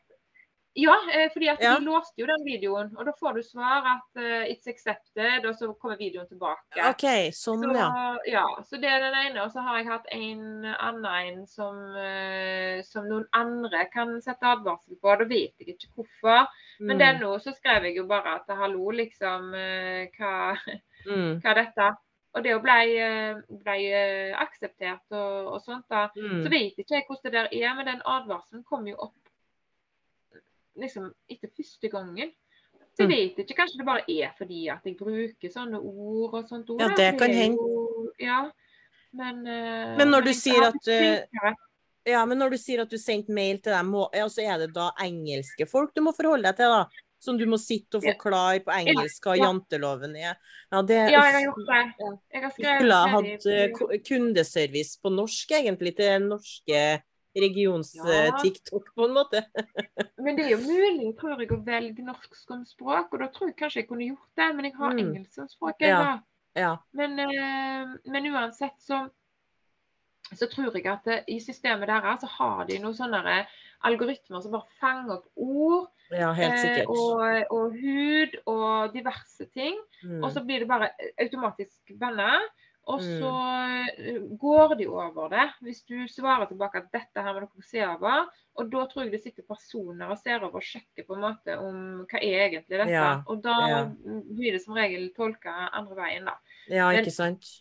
Ja, 0.80 0.94
eh, 1.14 1.32
fordi 1.34 1.48
at 1.50 1.62
ja. 1.62 1.72
de 1.80 1.86
låste 1.86 2.22
jo 2.22 2.28
den 2.30 2.44
videoen. 2.46 2.92
Og 2.98 3.08
da 3.08 3.14
får 3.18 3.40
du 3.40 3.42
svar 3.42 3.86
at 3.96 4.20
uh, 4.22 4.44
'it's 4.46 4.70
accepted', 4.70 5.48
og 5.50 5.56
så 5.58 5.72
kommer 5.82 5.98
videoen 5.98 6.28
tilbake. 6.30 6.78
Ok, 6.86 7.06
sånn, 7.34 7.66
så, 7.66 7.72
ja. 7.74 7.88
ja. 8.30 8.44
Så 8.62 8.78
det 8.78 8.92
er 8.92 9.02
den 9.02 9.18
ene. 9.24 9.42
Og 9.42 9.50
så 9.56 9.64
har 9.66 9.80
jeg 9.80 9.88
hatt 9.90 10.06
en 10.14 10.68
annen 10.70 11.08
en 11.10 11.40
som, 11.50 11.82
uh, 11.98 12.78
som 12.86 13.10
noen 13.10 13.26
andre 13.34 13.88
kan 13.90 14.14
sette 14.22 14.46
advarsel 14.46 15.02
på. 15.02 15.16
Da 15.18 15.26
vet 15.26 15.58
jeg 15.58 15.74
ikke 15.74 15.96
hvorfor. 15.96 16.46
Mm. 16.78 16.92
Men 16.92 17.02
den 17.02 17.24
nå 17.26 17.34
så 17.42 17.56
skrev 17.58 17.90
jeg 17.90 17.98
jo 17.98 18.06
bare 18.06 18.38
at 18.38 18.58
'hallo, 18.60 18.92
liksom, 19.02 19.50
uh, 19.58 20.06
hva, 20.14 20.36
mm. 21.10 21.42
hva 21.42 21.56
er 21.56 21.64
dette?' 21.64 21.96
Og 22.38 22.44
det 22.46 22.54
ble, 22.62 22.80
ble 23.66 23.78
akseptert 24.38 25.16
og, 25.18 25.54
og 25.56 25.62
sånt, 25.64 25.88
da. 25.90 26.08
Mm. 26.14 26.44
Så 26.44 26.52
vet 26.54 26.84
ikke 26.84 27.00
jeg 27.00 27.08
hvordan 27.08 27.26
det 27.26 27.34
der 27.38 27.48
er, 27.50 27.72
men 27.78 27.90
den 27.90 28.04
advarselen 28.06 28.66
kom 28.68 28.86
jo 28.90 28.98
opp 29.08 29.16
liksom 30.78 31.10
etter 31.32 31.50
første 31.50 31.90
gangen. 31.90 32.34
Så 32.94 33.06
jeg 33.06 33.10
mm. 33.10 33.16
vet 33.16 33.42
ikke, 33.44 33.58
kanskje 33.60 33.80
det 33.82 33.88
bare 33.88 34.06
er 34.10 34.34
fordi 34.38 34.68
at 34.74 34.86
jeg 34.86 34.98
bruker 34.98 35.54
sånne 35.54 35.82
ord 35.82 36.38
og 36.40 36.50
sånt 36.50 36.70
ord. 36.74 36.82
Ja, 36.82 36.92
det 36.98 37.12
kan 37.20 37.34
hende. 37.34 37.66
Ja, 38.22 38.44
men, 39.18 39.42
uh, 39.46 39.96
men 39.98 40.14
når 40.14 40.30
du 40.30 40.34
sier 40.38 40.70
at 40.70 40.90
uh, 40.90 41.52
ja, 42.08 42.24
men 42.26 42.40
når 42.40 42.56
du 42.56 42.58
sier 42.62 42.82
at 42.84 42.92
du 42.92 42.98
sendte 43.02 43.34
mail 43.36 43.60
til 43.62 43.76
dem, 43.76 43.94
ja, 44.16 44.26
så 44.32 44.46
er 44.46 44.64
det 44.64 44.72
da 44.76 44.92
engelske 45.04 45.68
folk 45.70 45.94
du 45.96 46.02
må 46.06 46.14
forholde 46.16 46.48
deg 46.48 46.62
til, 46.62 46.74
da? 46.74 47.07
Som 47.20 47.38
du 47.40 47.48
må 47.50 47.58
sitte 47.58 47.98
og 47.98 48.06
forklare 48.06 48.62
på 48.62 48.74
engelsk 48.76 49.26
hva 49.26 49.34
janteloven 49.40 50.14
er? 50.20 50.36
Ja, 50.70 50.84
det, 50.86 50.98
ja, 51.10 51.24
jeg 51.26 51.34
har 51.34 51.46
gjort 51.48 51.70
det. 51.70 52.10
Jeg 52.36 52.52
skulle 52.54 53.00
ha 53.02 53.08
hatt 53.16 53.48
uh, 53.50 53.94
kundeservice 54.06 55.02
på 55.02 55.12
norsk, 55.16 55.56
egentlig, 55.58 55.96
til 55.98 56.28
norske 56.28 56.84
regions-TikTok, 57.42 58.86
ja. 58.86 58.94
på 58.96 59.06
en 59.06 59.14
måte. 59.14 59.44
men 60.24 60.38
det 60.38 60.46
er 60.46 60.56
jo 60.56 60.62
mulig, 60.64 61.12
tror 61.20 61.42
jeg, 61.42 61.52
å 61.54 61.60
velge 61.66 62.06
norsk 62.06 62.38
som 62.40 62.64
språk, 62.70 63.14
og 63.14 63.22
da 63.24 63.30
tror 63.34 63.52
jeg 63.52 63.60
kanskje 63.60 63.84
jeg 63.84 63.90
kunne 63.90 64.10
gjort 64.12 64.40
det. 64.40 64.50
Men 64.58 64.70
jeg 64.70 64.78
har 64.78 64.94
mm. 64.94 65.04
engelsk 65.04 65.38
som 65.42 65.50
språk. 65.52 65.86
Ja. 65.86 66.20
Ja. 66.58 66.74
Men, 66.98 67.18
uh, 67.22 67.98
men, 68.10 68.30
uansett 68.34 68.78
så, 68.82 69.04
så 70.34 70.50
tror 70.54 70.78
jeg 70.78 70.88
at 70.90 71.10
i 71.30 71.42
systemet 71.44 71.90
deres 71.90 72.24
så 72.26 72.32
har 72.38 72.66
de 72.70 72.80
noen 72.82 72.98
sånne 72.98 73.44
algoritmer 73.86 74.42
som 74.42 74.56
bare 74.56 74.80
fanger 74.82 75.20
opp 75.20 75.30
ord. 75.36 75.92
Ja, 76.14 76.32
helt 76.38 76.60
sikkert. 76.62 76.88
Eh, 76.88 76.94
og, 76.94 77.58
og, 77.58 77.76
hud 77.76 78.38
og 78.48 78.94
diverse 78.96 79.50
ting. 79.54 79.76
Mm. 80.04 80.22
Og 80.24 80.32
så 80.32 80.44
blir 80.46 80.64
det 80.64 80.70
bare 80.70 80.94
automatisk 81.20 81.94
venner. 82.00 82.46
Og 82.88 83.02
så 83.04 83.30
mm. 84.00 84.28
går 84.40 84.78
de 84.80 84.86
over 84.88 85.28
det. 85.34 85.46
Hvis 85.66 85.82
du 85.84 86.06
svarer 86.08 86.48
tilbake 86.48 86.80
at 86.80 86.92
dette 86.94 87.24
her 87.24 87.36
må 87.36 87.44
dere 87.44 87.68
se 87.68 87.84
over. 87.84 88.30
Og 88.58 88.72
da 88.72 88.86
tror 88.88 89.04
jeg 89.04 89.14
det 89.18 89.22
sitter 89.26 89.44
personer 89.48 90.08
og 90.08 90.22
ser 90.22 90.40
over 90.40 90.62
og 90.62 90.66
sjekker 90.66 91.04
på 91.06 91.18
en 91.18 91.26
måte 91.28 91.58
om 91.60 91.82
hva 92.08 92.22
er 92.24 92.48
egentlig 92.48 92.80
dette. 92.80 92.96
Ja, 92.96 93.20
og 93.28 93.44
da 93.44 93.58
ja. 93.70 93.82
blir 94.08 94.56
det 94.56 94.64
som 94.64 94.78
regel 94.78 95.10
tolka 95.18 95.68
andre 95.68 96.00
veien, 96.00 96.32
da. 96.32 96.38
Ja, 96.72 96.88
ikke 96.96 97.14
sant. 97.14 97.52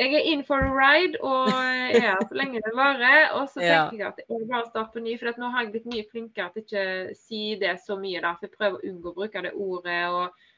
Jeg 0.00 0.14
er 0.18 0.28
in 0.32 0.40
for 0.44 0.58
a 0.58 0.70
ride 0.74 1.18
og 1.22 1.50
er 1.52 2.00
her 2.02 2.22
så 2.24 2.36
lenge 2.36 2.62
det 2.64 2.72
varer. 2.76 3.28
Og 3.38 3.48
så 3.48 3.60
tenker 3.62 3.98
jeg 3.98 4.08
at 4.08 4.22
jeg 4.24 4.48
bare 4.50 4.64
starter 4.68 4.94
på 4.94 5.04
ny, 5.04 5.18
for 5.20 5.42
nå 5.42 5.50
har 5.54 5.66
jeg 5.66 5.74
blitt 5.74 5.90
mye 5.92 6.08
flinkere 6.10 6.54
til 6.54 6.64
ikke 6.64 6.86
å 6.86 7.18
si 7.18 7.42
det 7.60 7.76
så 7.84 7.98
mye. 8.00 8.22
da, 8.24 8.34
for 8.38 8.48
Jeg 8.48 8.56
prøver 8.56 8.80
å 8.80 8.90
unngå 8.90 9.12
å 9.12 9.18
bruke 9.20 9.44
det 9.46 9.54
ordet. 9.54 10.00
og 10.10 10.48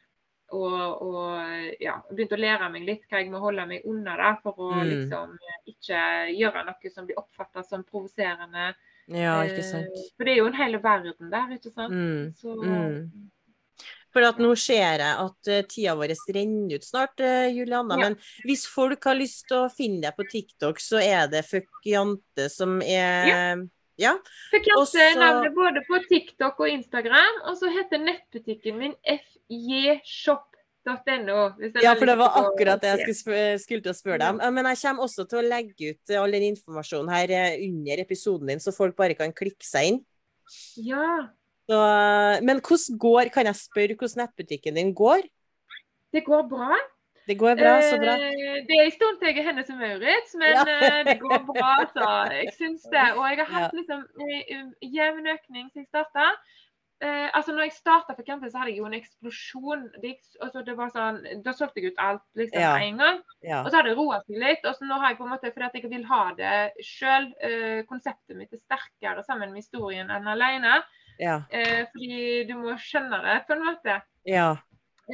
og, 0.54 1.02
og 1.02 1.82
ja, 1.82 1.94
begynte 2.12 2.36
å 2.36 2.40
lære 2.40 2.68
meg 2.70 2.84
litt 2.86 3.06
hva 3.08 3.22
jeg 3.22 3.30
må 3.32 3.40
holde 3.42 3.64
meg 3.66 3.86
unna 3.90 4.16
da, 4.20 4.32
for 4.42 4.60
å 4.60 4.70
mm. 4.76 4.82
liksom 4.90 5.32
ikke 5.72 6.00
gjøre 6.36 6.64
noe 6.68 6.92
som 6.92 7.08
blir 7.08 7.18
oppfatta 7.18 7.64
som 7.66 7.84
provoserende. 7.88 8.72
Ja, 9.10 9.38
ikke 9.44 9.62
eh, 9.62 9.68
sant. 9.68 10.02
For 10.14 10.26
det 10.26 10.34
er 10.34 10.42
jo 10.42 10.50
en 10.50 10.58
hel 10.58 10.78
verden 10.84 11.32
der, 11.32 11.56
ikke 11.56 11.72
sant. 11.72 11.96
Mm. 11.96 12.28
Så, 12.38 12.54
mm. 12.60 13.00
For 14.14 14.42
nå 14.42 14.52
ser 14.58 15.00
jeg 15.02 15.10
at 15.10 15.50
uh, 15.50 15.60
tida 15.66 15.96
vår 15.98 16.14
renner 16.36 16.78
ut 16.78 16.86
snart, 16.86 17.18
uh, 17.18 17.48
Juliana. 17.50 17.98
Ja. 17.98 18.08
Men 18.08 18.46
hvis 18.46 18.64
folk 18.70 19.04
har 19.10 19.18
lyst 19.18 19.48
til 19.50 19.64
å 19.64 19.72
finne 19.72 20.04
deg 20.06 20.16
på 20.18 20.26
TikTok, 20.30 20.82
så 20.82 21.02
er 21.02 21.26
det 21.32 21.44
Fuck 21.48 21.84
Jante 21.88 22.48
som 22.52 22.78
er 22.84 23.28
ja. 23.28 23.42
ja. 24.00 24.16
Fuck 24.54 24.70
Jante 24.70 25.04
er 25.10 25.20
navnet 25.20 25.58
både 25.58 25.84
på 25.88 26.00
TikTok 26.08 26.62
og 26.62 26.72
Instagram. 26.78 27.44
Og 27.50 27.58
så 27.58 27.74
heter 27.74 28.02
nettbutikken 28.06 28.80
min 28.80 28.98
fjshop. 29.04 30.50
.no, 30.84 31.54
Ja, 31.80 31.94
for 31.96 32.04
det 32.04 32.16
var 32.20 32.34
akkurat 32.36 32.82
det 32.82 32.90
jeg 32.92 33.14
skulle, 33.16 33.44
skulle 33.56 33.84
til 33.86 33.92
å 33.94 33.96
spørre 33.96 34.18
deg 34.20 34.34
om. 34.34 34.42
Men 34.52 34.68
jeg 34.68 34.82
kommer 34.82 35.06
også 35.06 35.24
til 35.30 35.40
å 35.40 35.46
legge 35.46 35.94
ut 35.94 36.12
all 36.20 36.36
den 36.36 36.50
informasjonen 36.50 37.08
her 37.08 37.32
eh, 37.32 37.62
under 37.64 38.02
episoden 38.04 38.52
din, 38.52 38.60
så 38.60 38.74
folk 38.76 38.92
bare 38.98 39.16
kan 39.16 39.32
klikke 39.32 39.64
seg 39.64 39.94
inn. 39.94 40.02
Ja. 40.84 41.32
Så, 41.64 41.78
men 42.44 42.60
hvordan 42.60 42.98
går, 43.00 43.30
kan 43.34 43.48
jeg 43.48 43.56
spørre 43.56 43.96
hvordan 43.98 44.20
nettbutikken 44.24 44.76
din 44.80 44.92
går? 44.94 45.22
Det 46.14 46.24
går 46.26 46.42
bra. 46.50 46.76
Det 47.24 47.38
går 47.40 47.54
bra, 47.56 47.72
så 47.80 47.96
bra. 47.96 48.14
Eh, 48.20 48.58
det 48.68 48.74
er 48.76 48.84
en 48.84 48.92
stund 48.92 49.16
til 49.20 49.30
jeg 49.30 49.38
er 49.40 49.46
Hennes 49.48 49.70
og 49.72 49.78
Maurits, 49.80 50.34
men 50.36 50.50
ja. 50.52 50.64
Eh, 50.74 50.98
det 51.08 51.14
går 51.22 51.40
bra, 51.48 51.70
så 51.94 52.08
jeg 52.34 52.52
syns 52.58 52.84
det. 52.92 53.06
Og 53.16 53.24
jeg 53.30 53.38
har 53.40 53.48
hatt 53.54 53.78
liksom 53.78 54.02
jevn 54.98 55.32
økning 55.36 55.70
siden 55.70 55.86
jeg 55.86 55.88
starta. 55.88 56.26
Eh, 57.04 57.28
altså 57.36 57.52
når 57.52 57.66
jeg 57.66 57.72
starta 57.72 58.14
for 58.14 58.22
Campus, 58.26 58.52
så 58.52 58.60
hadde 58.60 58.70
jeg 58.70 58.78
jo 58.78 58.86
en 58.86 58.96
eksplosjon. 58.96 59.82
Det, 60.02 60.14
altså 60.44 60.62
det 60.66 60.76
var 60.78 60.92
sånn, 60.94 61.18
da 61.44 61.52
solgte 61.56 61.82
jeg 61.82 61.92
ut 61.92 62.00
alt 62.00 62.24
liksom 62.38 62.62
ja. 62.62 62.74
en 62.80 63.00
gang. 63.02 63.18
Ja. 63.44 63.62
Og 63.62 63.70
så 63.70 63.80
hadde 63.80 63.90
det 63.90 63.98
roa 63.98 64.20
seg 64.22 64.38
litt. 64.40 64.64
Og 64.68 64.76
så 64.76 64.88
nå 64.88 65.00
har 65.00 65.12
jeg 65.12 65.18
på 65.18 65.26
en 65.26 65.32
måte, 65.34 65.52
fordi 65.56 65.82
jeg 65.82 65.92
vil 65.92 66.06
ha 66.12 66.22
det 66.38 66.54
sjøl, 66.86 67.28
eh, 67.48 67.80
konseptet 67.90 68.38
mitt 68.38 68.54
er 68.54 68.62
sterkere 68.62 69.24
sammen 69.26 69.52
med 69.52 69.64
historien 69.64 70.12
enn 70.14 70.30
alene. 70.32 70.78
Ja. 71.20 71.40
Eh, 71.50 71.84
fordi 71.92 72.44
du 72.48 72.54
må 72.60 72.76
skjønne 72.80 73.20
det 73.24 73.40
på 73.48 73.56
en 73.56 73.66
måte. 73.66 73.98
Ja. 74.28 74.48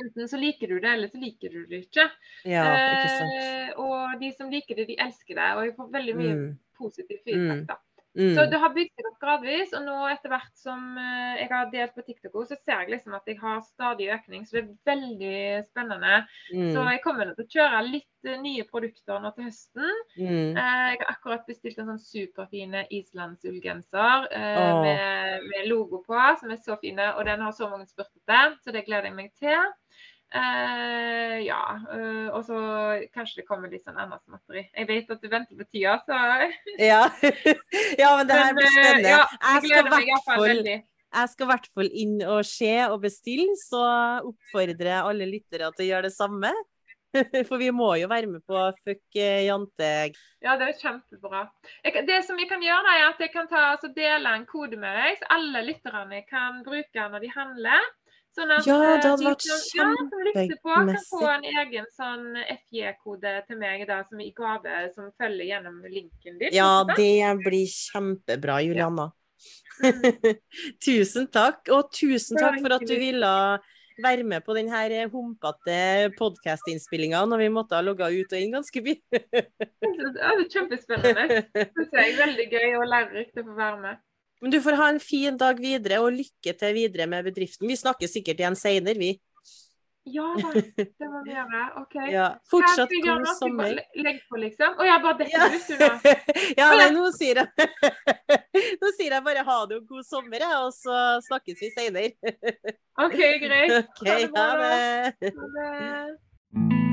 Enten 0.01 0.29
så 0.31 0.39
liker 0.39 0.71
du 0.71 0.79
det, 0.79 0.91
eller 0.93 1.11
så 1.11 1.19
liker 1.19 1.51
du 1.51 1.65
det 1.67 1.85
ikke. 1.89 2.07
Ja, 2.47 2.65
ikke 2.95 3.13
sant. 3.17 3.37
Eh, 3.43 3.71
og 3.83 4.21
de 4.21 4.31
som 4.37 4.51
liker 4.53 4.79
det, 4.79 4.87
de 4.93 4.99
elsker 5.03 5.39
det. 5.39 5.49
Og 5.57 5.65
jeg 5.67 5.77
får 5.79 5.95
veldig 5.97 6.17
mye 6.21 6.35
mm. 6.39 6.51
positiv 6.79 7.23
feedback. 7.25 7.65
da. 7.73 7.79
Mm. 8.19 8.35
Så 8.35 8.45
det 8.51 8.59
har 8.59 8.73
bygd 8.75 8.91
seg 8.97 9.09
opp 9.09 9.19
gradvis. 9.23 9.75
Og 9.77 9.85
nå 9.87 9.97
etter 10.11 10.33
hvert 10.33 10.53
som 10.59 10.83
uh, 10.99 11.35
jeg 11.39 11.49
har 11.53 11.71
delt 11.73 11.97
på 11.97 12.05
TikTok, 12.07 12.39
så 12.49 12.59
ser 12.59 12.85
jeg 12.85 12.95
liksom 12.97 13.17
at 13.19 13.29
jeg 13.31 13.39
har 13.41 13.61
stadig 13.67 14.11
økning. 14.17 14.47
Så 14.47 14.59
det 14.59 14.63
er 14.65 14.93
veldig 14.93 15.43
spennende. 15.69 16.23
Mm. 16.53 16.71
Så 16.75 16.87
jeg 16.91 17.03
kommer 17.05 17.31
til 17.31 17.47
å 17.47 17.53
kjøre 17.57 17.83
litt 17.89 18.31
uh, 18.31 18.37
nye 18.43 18.67
produkter 18.71 19.23
nå 19.23 19.35
til 19.37 19.49
høsten. 19.51 20.01
Mm. 20.17 20.59
Uh, 20.59 20.87
jeg 20.93 21.03
har 21.03 21.13
akkurat 21.15 21.47
bestilt 21.49 21.79
en 21.79 21.93
sånn 21.93 22.03
superfine 22.03 22.87
islandsullgenser 23.01 24.27
oh. 24.31 24.81
med, 24.85 25.47
med, 25.47 25.71
logo 25.71 26.03
på, 26.07 26.19
som 26.41 26.51
er 26.51 26.61
så 26.65 26.79
fine. 26.83 27.13
Og 27.17 27.27
den 27.29 27.47
har 27.47 27.55
så 27.57 27.71
mange 27.71 27.89
spurt 27.91 28.11
etter, 28.11 28.59
så 28.65 28.75
det 28.75 28.87
gleder 28.89 29.11
jeg 29.11 29.19
meg 29.19 29.33
til. 29.39 29.71
Uh, 30.31 31.41
ja. 31.43 31.63
Uh, 31.91 32.29
og 32.37 32.45
så 32.47 32.59
kanskje 33.15 33.41
det 33.41 33.47
kommer 33.49 33.73
litt 33.73 33.83
sånn 33.83 33.99
annet 33.99 34.23
småtteri. 34.23 34.63
Jeg 34.69 34.89
vet 34.91 35.11
at 35.11 35.25
du 35.25 35.29
venter 35.33 35.59
på 35.59 35.67
tida, 35.67 35.97
så 36.07 36.19
ja. 36.79 37.03
ja. 38.03 38.13
men 38.15 38.31
det 38.31 38.39
her 38.39 38.55
blir 38.55 38.71
spennende. 38.71 39.15
Ja, 39.17 39.25
jeg, 39.27 39.65
skal 39.67 39.91
fall, 40.29 40.63
jeg 40.71 41.33
skal 41.35 41.47
i 41.47 41.51
hvert 41.51 41.71
fall 41.75 41.91
inn 42.05 42.19
og 42.23 42.43
se 42.47 42.75
og 42.87 43.01
bestille, 43.03 43.57
så 43.59 43.85
oppfordrer 44.31 44.93
jeg 44.93 45.09
alle 45.13 45.31
lyttere 45.33 45.73
til 45.75 45.89
å 45.89 45.91
gjøre 45.95 46.11
det 46.11 46.15
samme. 46.15 46.55
For 47.49 47.59
vi 47.59 47.71
må 47.75 47.89
jo 47.99 48.09
være 48.11 48.29
med 48.31 48.43
på 48.47 48.59
Fuck 48.85 49.19
eh, 49.19 49.47
jante. 49.49 49.91
Ja, 50.45 50.55
det 50.61 50.69
er 50.69 50.77
kjempebra. 50.79 51.43
Jeg, 51.83 52.05
det 52.07 52.21
som 52.27 52.39
jeg 52.39 52.49
kan 52.51 52.63
gjøre, 52.63 52.95
er 52.95 53.09
at 53.09 53.23
jeg 53.23 53.33
kan 53.35 53.49
ta, 53.51 53.73
altså 53.75 53.91
dele 53.97 54.35
en 54.37 54.47
kode 54.49 54.79
med 54.81 54.95
deg, 54.95 55.19
så 55.19 55.31
alle 55.35 55.65
lytterne 55.67 56.23
kan 56.29 56.63
bruke 56.67 57.09
når 57.13 57.27
de 57.27 57.33
handler. 57.35 57.91
Sånn 58.31 58.53
at 58.55 58.67
ja, 58.69 58.77
det 58.79 59.09
hadde 59.11 59.25
eh, 59.25 59.27
vært 59.27 59.47
kjempemessig. 59.47 60.59
Ja, 60.63 60.75
kan 60.87 60.93
få 61.09 61.23
en 61.33 61.47
egen 61.51 61.89
sånn 61.97 62.27
FJ-kode 62.39 63.33
til 63.49 63.59
meg 63.59 63.83
da, 63.89 64.03
som 64.07 64.23
i 64.23 64.29
gave, 64.37 64.77
som 64.95 65.09
følger 65.19 65.49
gjennom 65.49 65.81
linken 65.91 66.39
din. 66.39 66.55
Ja, 66.55 66.85
det 66.87 67.11
blir 67.43 67.67
kjempebra, 67.67 68.61
Julianna. 68.67 69.11
Ja. 69.11 69.17
Mm. 69.17 69.19
tusen 70.87 71.27
takk. 71.33 71.65
Og 71.73 71.91
tusen 71.97 72.39
takk 72.39 72.61
for 72.61 72.77
at 72.77 72.87
du 72.87 72.95
ville 73.01 73.35
være 74.01 74.25
med 74.25 74.45
på 74.45 74.55
denne 74.57 75.07
humpete 75.13 76.11
podkast-innspillinga 76.19 77.23
når 77.29 77.43
vi 77.45 77.49
måtte 77.53 77.77
ha 77.77 77.85
logga 77.85 78.11
ut 78.13 78.33
og 78.33 78.39
inn 78.39 78.55
ganske 78.55 78.85
mye. 78.85 79.01
det 80.15 80.29
er 80.31 80.45
kjempespennende. 80.55 81.43
Det 81.91 82.05
er 82.05 82.15
veldig 82.21 82.47
gøy 82.53 82.79
og 82.81 82.87
lærerikt 82.89 83.43
å 83.43 83.47
få 83.51 83.59
være 83.59 83.83
med. 83.83 84.01
Men 84.41 84.55
du 84.55 84.61
får 84.65 84.79
ha 84.81 84.89
en 84.89 85.01
fin 85.03 85.37
dag 85.41 85.59
videre, 85.61 86.01
og 86.01 86.15
lykke 86.17 86.55
til 86.57 86.77
videre 86.77 87.07
med 87.11 87.27
bedriften. 87.29 87.69
Vi 87.69 87.77
snakkes 87.77 88.15
sikkert 88.17 88.41
igjen 88.41 88.57
seinere, 88.59 88.99
vi. 89.01 89.15
Ja 90.09 90.35
da, 90.37 90.51
det 90.77 91.09
må 91.13 91.21
vi 91.27 91.35
gjøre. 91.35 91.65
OK. 91.83 91.97
Ja, 92.11 92.27
fortsatt 92.51 92.93
god 93.05 93.27
sommer. 93.39 93.77
Legg 94.01 94.23
på, 94.31 94.41
liksom. 94.41 94.79
Å, 94.81 94.87
jeg 94.89 95.03
bare 95.05 95.19
detter 95.21 95.57
ut, 95.57 95.69
du 95.69 96.21
ja, 96.61 96.71
nei, 96.81 96.89
nå 96.97 97.11
sier 97.15 97.43
jeg 97.43 97.69
Nå 98.81 98.93
sier 98.97 99.17
jeg 99.19 99.25
bare 99.27 99.45
ha 99.47 99.59
det 99.69 99.81
og 99.81 99.93
god 99.93 100.09
sommer, 100.09 100.41
jeg, 100.41 100.65
og 100.65 100.73
så 100.77 101.01
snakkes 101.29 101.61
vi 101.61 101.73
seinere. 101.77 102.35
OK, 103.01 103.19
greit. 103.45 103.77
Okay, 104.01 104.29
ha 104.35 104.51
det. 104.65 105.35
Ha 105.37 105.51
det. 105.59 106.90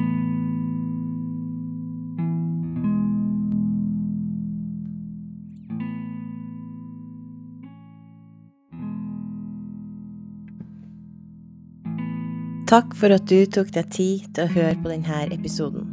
Takk 12.67 12.97
for 12.99 13.13
at 13.15 13.23
du 13.31 13.45
tok 13.47 13.69
deg 13.71 13.85
tid 13.95 14.23
til 14.35 14.43
å 14.43 14.51
høre 14.51 14.75
på 14.83 14.89
denne 14.91 15.21
episoden. 15.31 15.85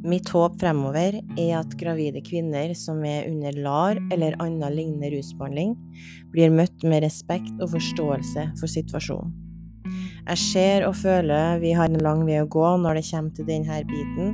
Mitt 0.00 0.30
håp 0.32 0.54
fremover 0.62 1.18
er 1.20 1.50
at 1.58 1.74
gravide 1.76 2.22
kvinner 2.24 2.70
som 2.72 3.02
er 3.04 3.26
under 3.28 3.58
LAR 3.60 3.98
eller 4.08 4.32
annen 4.40 4.72
lignende 4.72 5.10
rusbehandling, 5.12 5.74
blir 6.32 6.54
møtt 6.56 6.86
med 6.88 7.04
respekt 7.04 7.52
og 7.60 7.74
forståelse 7.74 8.46
for 8.56 8.72
situasjonen. 8.72 9.34
Jeg 10.24 10.40
ser 10.40 10.86
og 10.86 10.96
føler 11.02 11.60
vi 11.60 11.74
har 11.76 11.92
en 11.92 12.00
lang 12.00 12.22
vei 12.24 12.38
å 12.40 12.48
gå 12.48 12.70
når 12.80 12.96
det 12.96 13.04
kommer 13.10 13.36
til 13.36 13.48
denne 13.50 13.82
biten, 13.90 14.32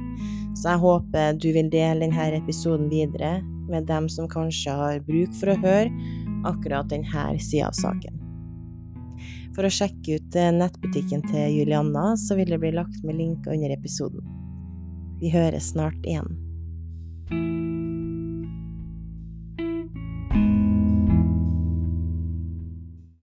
så 0.54 0.76
jeg 0.76 0.82
håper 0.84 1.40
du 1.42 1.48
vil 1.56 1.72
dele 1.72 2.04
denne 2.04 2.28
episoden 2.38 2.86
videre 2.94 3.40
med 3.66 3.90
dem 3.90 4.06
som 4.06 4.30
kanskje 4.30 4.78
har 4.84 5.02
bruk 5.10 5.34
for 5.40 5.50
å 5.50 5.58
høre 5.66 5.90
akkurat 6.46 6.94
denne 6.94 7.26
sida 7.42 7.72
av 7.72 7.74
saken. 7.80 8.22
For 9.56 9.64
å 9.64 9.72
sjekke 9.72 10.18
ut 10.18 10.36
eh, 10.36 10.52
nettbutikken 10.52 11.24
til 11.30 11.54
Julianna, 11.56 12.10
så 12.20 12.36
vil 12.36 12.52
det 12.52 12.60
bli 12.60 12.74
lagt 12.76 13.00
med 13.08 13.16
link 13.16 13.48
under 13.48 13.72
episoden. 13.72 14.20
Vi 15.22 15.32
høres 15.32 15.72
snart 15.72 15.96
igjen. 16.04 16.28